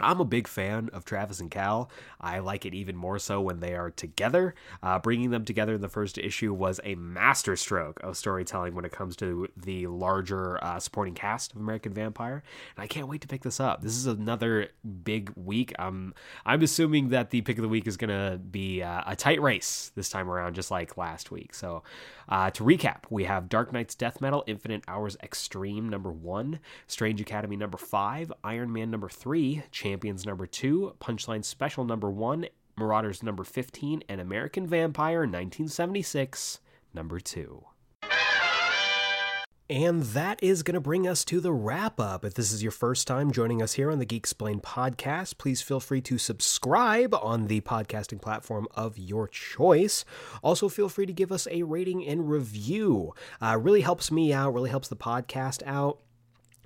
I'm 0.00 0.20
a 0.20 0.24
big 0.24 0.48
fan 0.48 0.88
of 0.92 1.04
Travis 1.04 1.38
and 1.38 1.50
Cal. 1.50 1.90
I 2.20 2.38
like 2.38 2.64
it 2.64 2.72
even 2.74 2.96
more 2.96 3.18
so 3.18 3.40
when 3.40 3.60
they 3.60 3.74
are 3.74 3.90
together. 3.90 4.54
Uh, 4.82 4.98
bringing 4.98 5.30
them 5.30 5.44
together 5.44 5.74
in 5.74 5.82
the 5.82 5.88
first 5.88 6.16
issue 6.16 6.54
was 6.54 6.80
a 6.82 6.94
masterstroke 6.94 8.00
of 8.02 8.16
storytelling 8.16 8.74
when 8.74 8.86
it 8.86 8.92
comes 8.92 9.16
to 9.16 9.48
the 9.56 9.86
larger 9.86 10.62
uh, 10.64 10.80
supporting 10.80 11.14
cast 11.14 11.52
of 11.52 11.60
American 11.60 11.92
Vampire. 11.92 12.42
And 12.76 12.82
I 12.82 12.86
can't 12.86 13.06
wait 13.06 13.20
to 13.20 13.28
pick 13.28 13.42
this 13.42 13.60
up. 13.60 13.82
This 13.82 13.96
is 13.96 14.06
another 14.06 14.68
big 15.04 15.30
week. 15.36 15.74
Um, 15.78 16.14
I'm 16.46 16.62
assuming 16.62 17.10
that 17.10 17.30
the 17.30 17.42
pick 17.42 17.58
of 17.58 17.62
the 17.62 17.68
week 17.68 17.86
is 17.86 17.98
going 17.98 18.10
to 18.10 18.38
be 18.38 18.82
uh, 18.82 19.02
a 19.06 19.14
tight 19.14 19.42
race 19.42 19.92
this 19.94 20.08
time 20.08 20.30
around, 20.30 20.54
just 20.54 20.70
like 20.70 20.96
last 20.96 21.30
week. 21.30 21.54
So 21.54 21.82
uh, 22.30 22.50
to 22.52 22.64
recap, 22.64 23.02
we 23.10 23.24
have 23.24 23.48
Dark 23.48 23.72
Nights 23.72 23.94
Death 23.94 24.20
Metal, 24.22 24.42
Infinite 24.46 24.84
Hours 24.88 25.18
Extreme 25.22 25.90
number 25.90 26.10
one, 26.10 26.60
Strange 26.86 27.20
Academy 27.20 27.56
number 27.56 27.76
five, 27.76 28.32
Iron 28.42 28.72
Man 28.72 28.90
number 28.90 29.10
three, 29.10 29.62
Champions 29.82 30.24
number 30.24 30.46
two, 30.46 30.94
Punchline 31.00 31.44
Special 31.44 31.84
number 31.84 32.08
one, 32.08 32.46
Marauders 32.76 33.20
number 33.20 33.42
15, 33.42 34.04
and 34.08 34.20
American 34.20 34.64
Vampire 34.64 35.22
1976 35.22 36.60
number 36.94 37.18
two. 37.18 37.64
And 39.68 40.02
that 40.02 40.40
is 40.40 40.62
going 40.62 40.74
to 40.74 40.80
bring 40.80 41.08
us 41.08 41.24
to 41.24 41.40
the 41.40 41.52
wrap 41.52 41.98
up. 41.98 42.24
If 42.24 42.34
this 42.34 42.52
is 42.52 42.62
your 42.62 42.70
first 42.70 43.08
time 43.08 43.32
joining 43.32 43.60
us 43.60 43.72
here 43.72 43.90
on 43.90 43.98
the 43.98 44.06
Geeksplained 44.06 44.62
podcast, 44.62 45.36
please 45.38 45.62
feel 45.62 45.80
free 45.80 46.02
to 46.02 46.16
subscribe 46.16 47.12
on 47.14 47.48
the 47.48 47.60
podcasting 47.62 48.22
platform 48.22 48.68
of 48.74 48.96
your 48.98 49.26
choice. 49.26 50.04
Also, 50.44 50.68
feel 50.68 50.88
free 50.90 51.06
to 51.06 51.12
give 51.12 51.32
us 51.32 51.48
a 51.50 51.64
rating 51.64 52.06
and 52.06 52.30
review. 52.30 53.14
Uh, 53.40 53.58
really 53.60 53.80
helps 53.80 54.12
me 54.12 54.32
out, 54.32 54.54
really 54.54 54.70
helps 54.70 54.86
the 54.86 54.94
podcast 54.94 55.60
out 55.66 55.98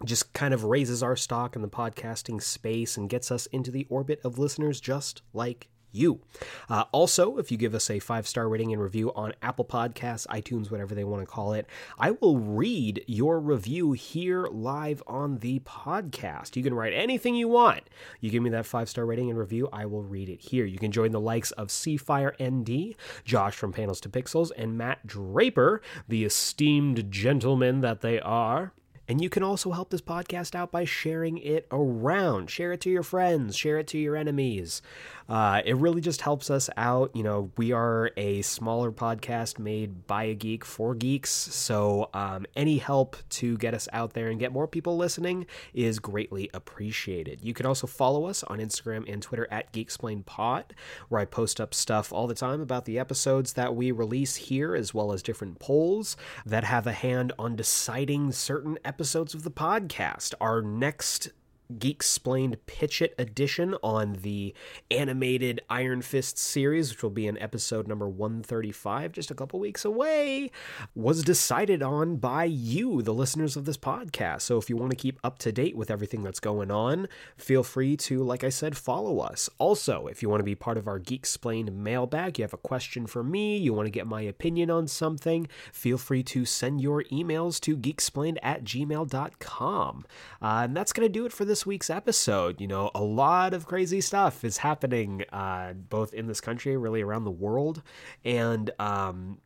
just 0.05 0.32
kind 0.32 0.52
of 0.52 0.64
raises 0.64 1.02
our 1.02 1.16
stock 1.16 1.56
in 1.56 1.62
the 1.62 1.68
podcasting 1.68 2.43
space 2.43 2.97
and 2.97 3.09
gets 3.09 3.31
us 3.31 3.47
into 3.47 3.70
the 3.70 3.86
orbit 3.89 4.20
of 4.24 4.39
listeners 4.39 4.81
just 4.81 5.23
like 5.32 5.68
you. 5.97 6.20
Uh, 6.68 6.85
also, 6.93 7.39
if 7.39 7.51
you 7.51 7.56
give 7.56 7.74
us 7.74 7.90
a 7.90 7.98
five 7.98 8.27
star 8.27 8.48
rating 8.48 8.73
and 8.73 8.82
review 8.82 9.12
on 9.14 9.32
Apple 9.43 9.64
Podcasts, 9.64 10.27
iTunes, 10.27 10.70
whatever 10.70 10.94
they 10.94 11.05
want 11.05 11.23
to 11.23 11.27
call 11.27 11.52
it, 11.55 11.66
I 11.98 12.12
will 12.12 12.39
read 12.39 13.05
your 13.06 13.40
review 13.40 13.93
here 13.93 14.47
live 14.47 15.02
on 15.06 15.39
the 15.39 15.60
podcast. 15.60 16.56
You 16.56 16.62
can 16.62 16.74
write 16.74 16.93
anything 16.93 17.35
you 17.35 17.48
want. 17.48 17.89
You 18.20 18.31
give 18.31 18.43
me 18.43 18.51
that 18.51 18.66
five 18.66 18.89
star 18.89 19.06
rating 19.06 19.31
and 19.31 19.39
review, 19.39 19.68
I 19.73 19.86
will 19.86 20.02
read 20.02 20.28
it 20.28 20.43
here. 20.43 20.64
You 20.64 20.78
can 20.78 20.93
join 20.93 21.12
the 21.12 21.20
likes 21.20 21.51
of 21.52 21.68
Seafire 21.68 22.35
ND, 22.40 22.94
Josh 23.24 23.56
from 23.56 23.73
Panels 23.73 24.01
to 24.02 24.09
Pixels, 24.09 24.51
and 24.56 24.77
Matt 24.77 25.06
Draper, 25.06 25.81
the 26.09 26.24
esteemed 26.24 27.10
gentlemen 27.10 27.81
that 27.81 28.02
they 28.02 28.20
are. 28.20 28.73
And 29.08 29.20
you 29.20 29.28
can 29.28 29.42
also 29.42 29.70
help 29.70 29.90
this 29.90 30.00
podcast 30.00 30.54
out 30.54 30.72
by 30.72 30.84
sharing 30.84 31.38
it 31.38 31.66
around. 31.70 32.50
Share 32.50 32.72
it 32.72 32.80
to 32.82 32.90
your 32.90 33.04
friends, 33.04 33.56
share 33.56 33.78
it 33.78 33.86
to 33.88 33.98
your 33.98 34.16
enemies. 34.16 34.82
Uh, 35.28 35.62
it 35.64 35.76
really 35.76 36.00
just 36.00 36.20
helps 36.20 36.50
us 36.50 36.70
out. 36.76 37.14
You 37.14 37.22
know, 37.22 37.50
we 37.56 37.72
are 37.72 38.10
a 38.16 38.42
smaller 38.42 38.92
podcast 38.92 39.58
made 39.58 40.06
by 40.06 40.24
a 40.24 40.34
geek 40.34 40.64
for 40.64 40.94
geeks. 40.94 41.30
So 41.30 42.10
um, 42.14 42.46
any 42.54 42.78
help 42.78 43.16
to 43.30 43.56
get 43.58 43.74
us 43.74 43.88
out 43.92 44.12
there 44.12 44.28
and 44.28 44.38
get 44.38 44.52
more 44.52 44.68
people 44.68 44.96
listening 44.96 45.46
is 45.74 45.98
greatly 45.98 46.50
appreciated. 46.54 47.40
You 47.42 47.54
can 47.54 47.66
also 47.66 47.86
follow 47.86 48.26
us 48.26 48.44
on 48.44 48.58
Instagram 48.58 49.10
and 49.12 49.22
Twitter 49.22 49.48
at 49.50 49.72
GeekSplainPod, 49.72 50.64
where 51.08 51.20
I 51.20 51.24
post 51.24 51.60
up 51.60 51.74
stuff 51.74 52.12
all 52.12 52.26
the 52.26 52.34
time 52.34 52.60
about 52.60 52.84
the 52.84 52.98
episodes 52.98 53.54
that 53.54 53.74
we 53.74 53.90
release 53.90 54.36
here, 54.36 54.74
as 54.74 54.94
well 54.94 55.12
as 55.12 55.22
different 55.22 55.58
polls 55.58 56.16
that 56.44 56.64
have 56.64 56.86
a 56.86 56.92
hand 56.92 57.32
on 57.38 57.56
deciding 57.56 58.32
certain 58.32 58.78
episodes 58.84 59.34
of 59.34 59.42
the 59.42 59.50
podcast. 59.50 60.34
Our 60.40 60.62
next 60.62 61.30
Geeksplained 61.72 62.56
Pitch 62.66 63.02
It 63.02 63.14
edition 63.18 63.74
on 63.82 64.18
the 64.22 64.55
animated 64.90 65.60
Iron 65.68 66.02
Fist 66.02 66.38
series, 66.38 66.90
which 66.90 67.02
will 67.02 67.10
be 67.10 67.26
in 67.26 67.38
episode 67.38 67.86
number 67.86 68.09
135, 68.09 69.12
just 69.12 69.30
a 69.30 69.34
couple 69.34 69.60
weeks 69.60 69.84
away, 69.84 70.51
was 70.94 71.22
decided 71.22 71.82
on 71.82 72.16
by 72.16 72.44
you, 72.44 73.02
the 73.02 73.14
listeners 73.14 73.56
of 73.56 73.64
this 73.64 73.76
podcast. 73.76 74.43
So 74.43 74.59
if 74.59 74.70
you 74.70 74.76
want 74.76 74.90
to 74.90 74.97
keep 74.97 75.18
up 75.24 75.38
to 75.38 75.52
date 75.52 75.76
with 75.76 75.90
everything 75.90 76.22
that's 76.22 76.40
going 76.40 76.70
on, 76.70 77.09
feel 77.36 77.62
free 77.62 77.97
to, 77.98 78.22
like 78.22 78.44
I 78.44 78.48
said, 78.48 78.76
follow 78.76 79.20
us. 79.20 79.51
Also, 79.59 80.06
if 80.06 80.22
you 80.22 80.28
want 80.28 80.40
to 80.40 80.44
be 80.44 80.55
part 80.55 80.78
of 80.78 80.86
our 80.88 81.01
Geeksplained 81.01 81.72
mailbag, 81.72 82.38
you 82.38 82.43
have 82.44 82.55
a 82.55 82.59
question 82.59 83.06
for 83.06 83.22
me, 83.22 83.56
you 83.56 83.72
want 83.72 83.86
to 83.86 83.90
get 83.90 84.06
my 84.06 84.22
opinion 84.22 84.70
on 84.70 84.86
something, 84.86 85.48
feel 85.72 85.98
free 85.98 86.22
to 86.22 86.44
send 86.44 86.80
your 86.80 87.02
emails 87.05 87.60
to 87.60 87.76
geeksplained 87.76 88.38
at 88.43 88.64
gmail.com. 88.64 90.05
Uh, 90.43 90.60
and 90.64 90.76
that's 90.76 90.93
going 90.93 91.06
to 91.06 91.12
do 91.12 91.26
it 91.26 91.32
for 91.32 91.44
this 91.44 91.55
this 91.56 91.64
week's 91.64 91.88
episode. 91.88 92.60
You 92.60 92.66
know, 92.66 92.90
a 92.94 93.02
lot 93.02 93.54
of 93.54 93.64
crazy 93.64 94.02
stuff 94.02 94.44
is 94.44 94.58
happening 94.58 95.24
uh, 95.32 95.72
both 95.72 96.12
in 96.12 96.26
this 96.26 96.38
country, 96.38 96.76
really 96.76 97.00
around 97.00 97.24
the 97.24 97.30
world, 97.30 97.82
and 98.26 98.70
um, 98.78 99.38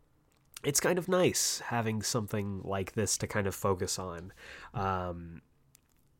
it's 0.65 0.81
kind 0.81 0.99
of 0.99 1.07
nice 1.07 1.61
having 1.67 2.03
something 2.03 2.63
like 2.65 2.95
this 2.95 3.17
to 3.19 3.29
kind 3.29 3.47
of 3.47 3.55
focus 3.55 3.97
on. 3.97 4.33
Um, 4.75 5.41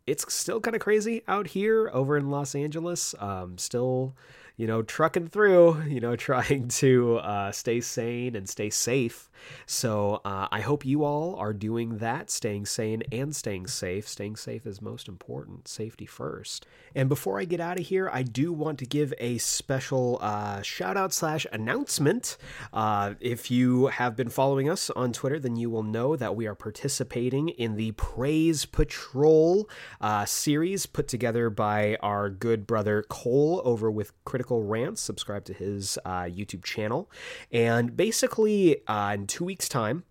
it's 0.07 0.33
still 0.33 0.61
kind 0.61 0.77
of 0.77 0.81
crazy 0.81 1.23
out 1.27 1.49
here 1.49 1.91
over 1.93 2.17
in 2.17 2.31
Los 2.31 2.55
Angeles. 2.55 3.13
Um, 3.19 3.59
still 3.59 4.15
you 4.61 4.67
know, 4.67 4.83
trucking 4.83 5.29
through, 5.29 5.83
you 5.85 6.01
know, 6.01 6.17
trying 6.31 6.69
to 6.69 7.17
uh, 7.17 7.51
stay 7.51 7.81
sane 7.81 8.37
and 8.37 8.47
stay 8.47 8.69
safe. 8.69 9.30
So 9.67 10.21
uh, 10.25 10.49
I 10.51 10.61
hope 10.61 10.85
you 10.85 11.05
all 11.05 11.37
are 11.37 11.53
doing 11.53 11.99
that, 11.99 12.31
staying 12.31 12.67
sane 12.67 13.03
and 13.13 13.35
staying 13.35 13.67
safe. 13.67 14.09
Staying 14.09 14.37
safe 14.37 14.67
is 14.67 14.83
most 14.83 15.09
important, 15.09 15.69
safety 15.69 16.07
first. 16.07 16.67
And 16.95 17.09
before 17.09 17.39
I 17.41 17.45
get 17.45 17.61
out 17.61 17.79
of 17.79 17.87
here, 17.87 18.11
I 18.13 18.23
do 18.23 18.53
want 18.53 18.79
to 18.81 18.87
give 18.87 19.15
a 19.19 19.39
special 19.39 20.19
uh, 20.21 20.63
shout 20.63 20.97
out 20.97 21.13
slash 21.13 21.47
announcement. 21.53 22.37
Uh, 22.73 23.15
if 23.21 23.51
you 23.51 23.87
have 23.87 24.17
been 24.17 24.29
following 24.29 24.69
us 24.69 24.91
on 24.91 25.13
Twitter, 25.13 25.39
then 25.39 25.57
you 25.57 25.71
will 25.71 25.83
know 25.83 26.17
that 26.17 26.35
we 26.35 26.47
are 26.47 26.55
participating 26.55 27.49
in 27.51 27.77
the 27.77 27.93
Praise 27.93 28.65
Patrol 28.65 29.69
uh, 30.01 30.25
series 30.25 30.87
put 30.87 31.09
together 31.09 31.51
by 31.51 31.97
our 32.03 32.31
good 32.31 32.67
brother 32.67 33.05
Cole 33.09 33.63
over 33.65 33.91
with 33.91 34.13
Critical 34.25 34.63
Rants. 34.63 35.01
Subscribe 35.01 35.45
to 35.45 35.53
his 35.53 35.99
uh, 36.05 36.23
YouTube 36.23 36.65
channel. 36.65 37.11
And 37.53 37.97
basically, 37.97 38.83
uh, 38.87 39.17
two 39.31 39.45
weeks' 39.45 39.69
time, 39.69 40.05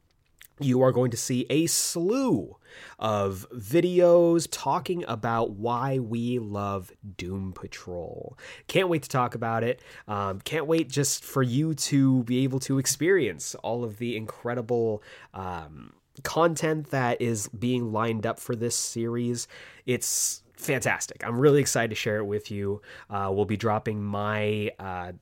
you 0.60 0.82
are 0.82 0.92
going 0.92 1.12
to 1.12 1.18
see 1.18 1.46
a 1.50 1.68
slew 1.68 2.58
of 2.98 3.46
videos 3.54 4.48
talking 4.50 5.06
about 5.08 5.52
why 5.52 6.00
we 6.00 6.40
love 6.40 6.92
Doom 7.18 7.54
Patrol. 7.54 8.38
Can't 8.68 8.90
wait 8.90 9.04
to 9.04 9.10
talk 9.10 9.36
about 9.36 9.64
it. 9.64 9.82
Um, 10.08 10.40
can't 10.42 10.68
wait 10.68 10.90
just 10.90 11.24
for 11.24 11.44
you 11.44 11.74
to 11.76 12.24
be 12.24 12.44
able 12.44 12.60
to 12.62 12.78
experience 12.80 13.56
all 13.56 13.84
of 13.84 13.98
the 13.98 14.16
incredible. 14.16 15.04
Um, 15.34 15.94
content 16.24 16.92
that 16.92 17.22
is 17.22 17.48
being 17.48 17.94
lined 17.94 18.26
up 18.26 18.42
for 18.42 18.54
this 18.54 18.76
series. 18.76 19.48
It's 19.86 20.44
fantastic. 20.58 21.26
I'm 21.26 21.40
really 21.40 21.62
excited 21.62 21.90
to 21.90 21.96
share 21.96 22.18
it 22.18 22.26
with 22.26 22.52
you. 22.52 22.82
Uh, 23.10 23.30
we'll 23.32 23.46
be 23.46 23.56
dropping 23.56 24.04
my 24.04 24.72
uh, 24.80 25.14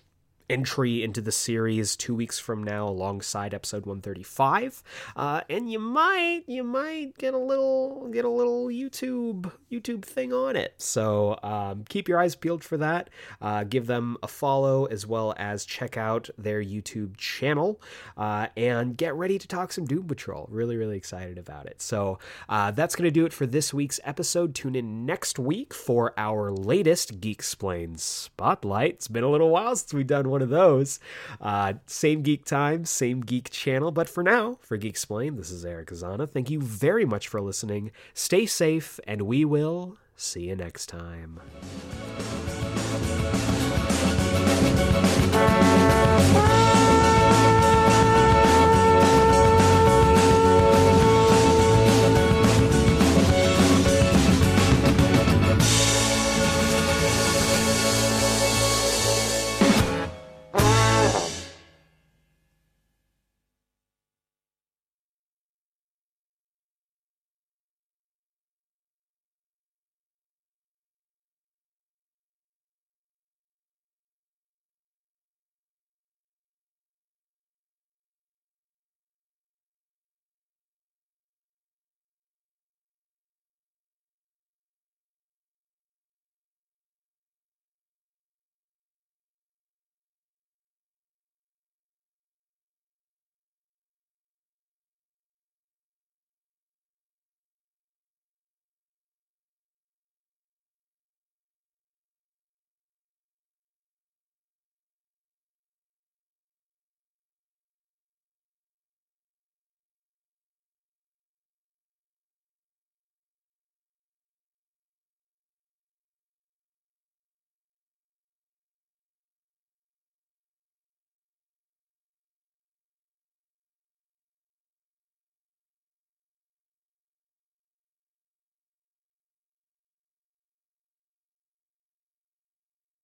entry 0.50 1.04
into 1.04 1.22
the 1.22 1.32
series 1.32 1.96
two 1.96 2.16
weeks 2.16 2.40
from 2.40 2.64
now 2.64 2.88
alongside 2.88 3.54
episode 3.54 3.86
135 3.86 4.84
uh, 5.16 5.42
and 5.50 5.72
you 5.72 5.80
might 5.80 6.44
you 6.48 6.64
might 6.64 7.18
get 7.18 7.34
a 7.34 7.38
little 7.38 8.10
get 8.12 8.26
a 8.26 8.30
little 8.30 8.68
youtube 8.68 9.52
youtube 9.72 10.04
thing 10.04 10.34
on 10.34 10.56
it. 10.56 10.74
So 10.78 11.40
um, 11.44 11.84
keep 11.88 12.08
your 12.08 12.20
eyes 12.20 12.36
peeled 12.36 12.64
for 12.64 12.78
that. 12.78 13.10
Uh, 13.42 13.64
give 13.64 13.88
them 13.88 14.18
a 14.24 14.28
follow 14.28 14.86
as 14.86 15.06
well 15.06 15.34
as 15.38 15.66
check 15.66 15.98
out 15.98 16.30
their 16.38 16.64
youtube 16.64 17.18
channel. 17.18 17.82
Uh, 18.16 18.48
and 18.56 18.98
get 18.98 19.14
ready 19.16 19.38
to 19.38 19.48
talk 19.48 19.72
some 19.72 19.86
doom 19.86 20.08
patrol. 20.08 20.48
Really 20.50 20.78
really 20.78 20.98
excited 20.98 21.38
about 21.38 21.66
it. 21.66 21.82
So 21.82 22.20
uh, 22.50 22.72
that's 22.72 22.96
going 22.96 23.06
to 23.08 23.12
do 23.12 23.26
it 23.26 23.34
for 23.34 23.46
this 23.46 23.74
week's 23.74 24.00
episode. 24.04 24.56
Tune 24.56 24.76
in 24.76 25.06
next 25.06 25.40
week 25.40 25.74
for 25.74 26.14
our 26.18 26.52
latest 26.52 27.20
geek 27.20 27.38
explains 27.38 28.02
spotlight. 28.02 28.96
It's 28.96 29.08
been 29.08 29.24
a 29.24 29.30
little 29.30 29.52
while 29.52 29.76
since 29.76 29.94
we've 29.94 30.08
done 30.08 30.28
one 30.30 30.37
one 30.38 30.44
of 30.44 30.50
those. 30.50 31.00
Uh, 31.42 31.74
same 31.88 32.22
geek 32.22 32.46
time, 32.46 32.86
same 32.86 33.22
geek 33.22 33.50
channel. 33.50 33.92
But 33.92 34.08
for 34.08 34.22
now, 34.22 34.60
for 34.62 34.78
Geeksplained, 34.78 35.38
this 35.38 35.50
is 35.50 35.66
Eric 35.66 35.90
Azana. 35.90 36.30
Thank 36.30 36.52
you 36.52 36.62
very 36.62 37.06
much 37.06 37.28
for 37.28 37.42
listening. 37.42 37.92
Stay 38.14 38.46
safe, 38.46 39.00
and 39.08 39.24
we 39.24 39.44
will 39.44 39.98
see 40.16 40.50
you 40.50 40.56
next 40.56 40.86
time. 40.88 41.42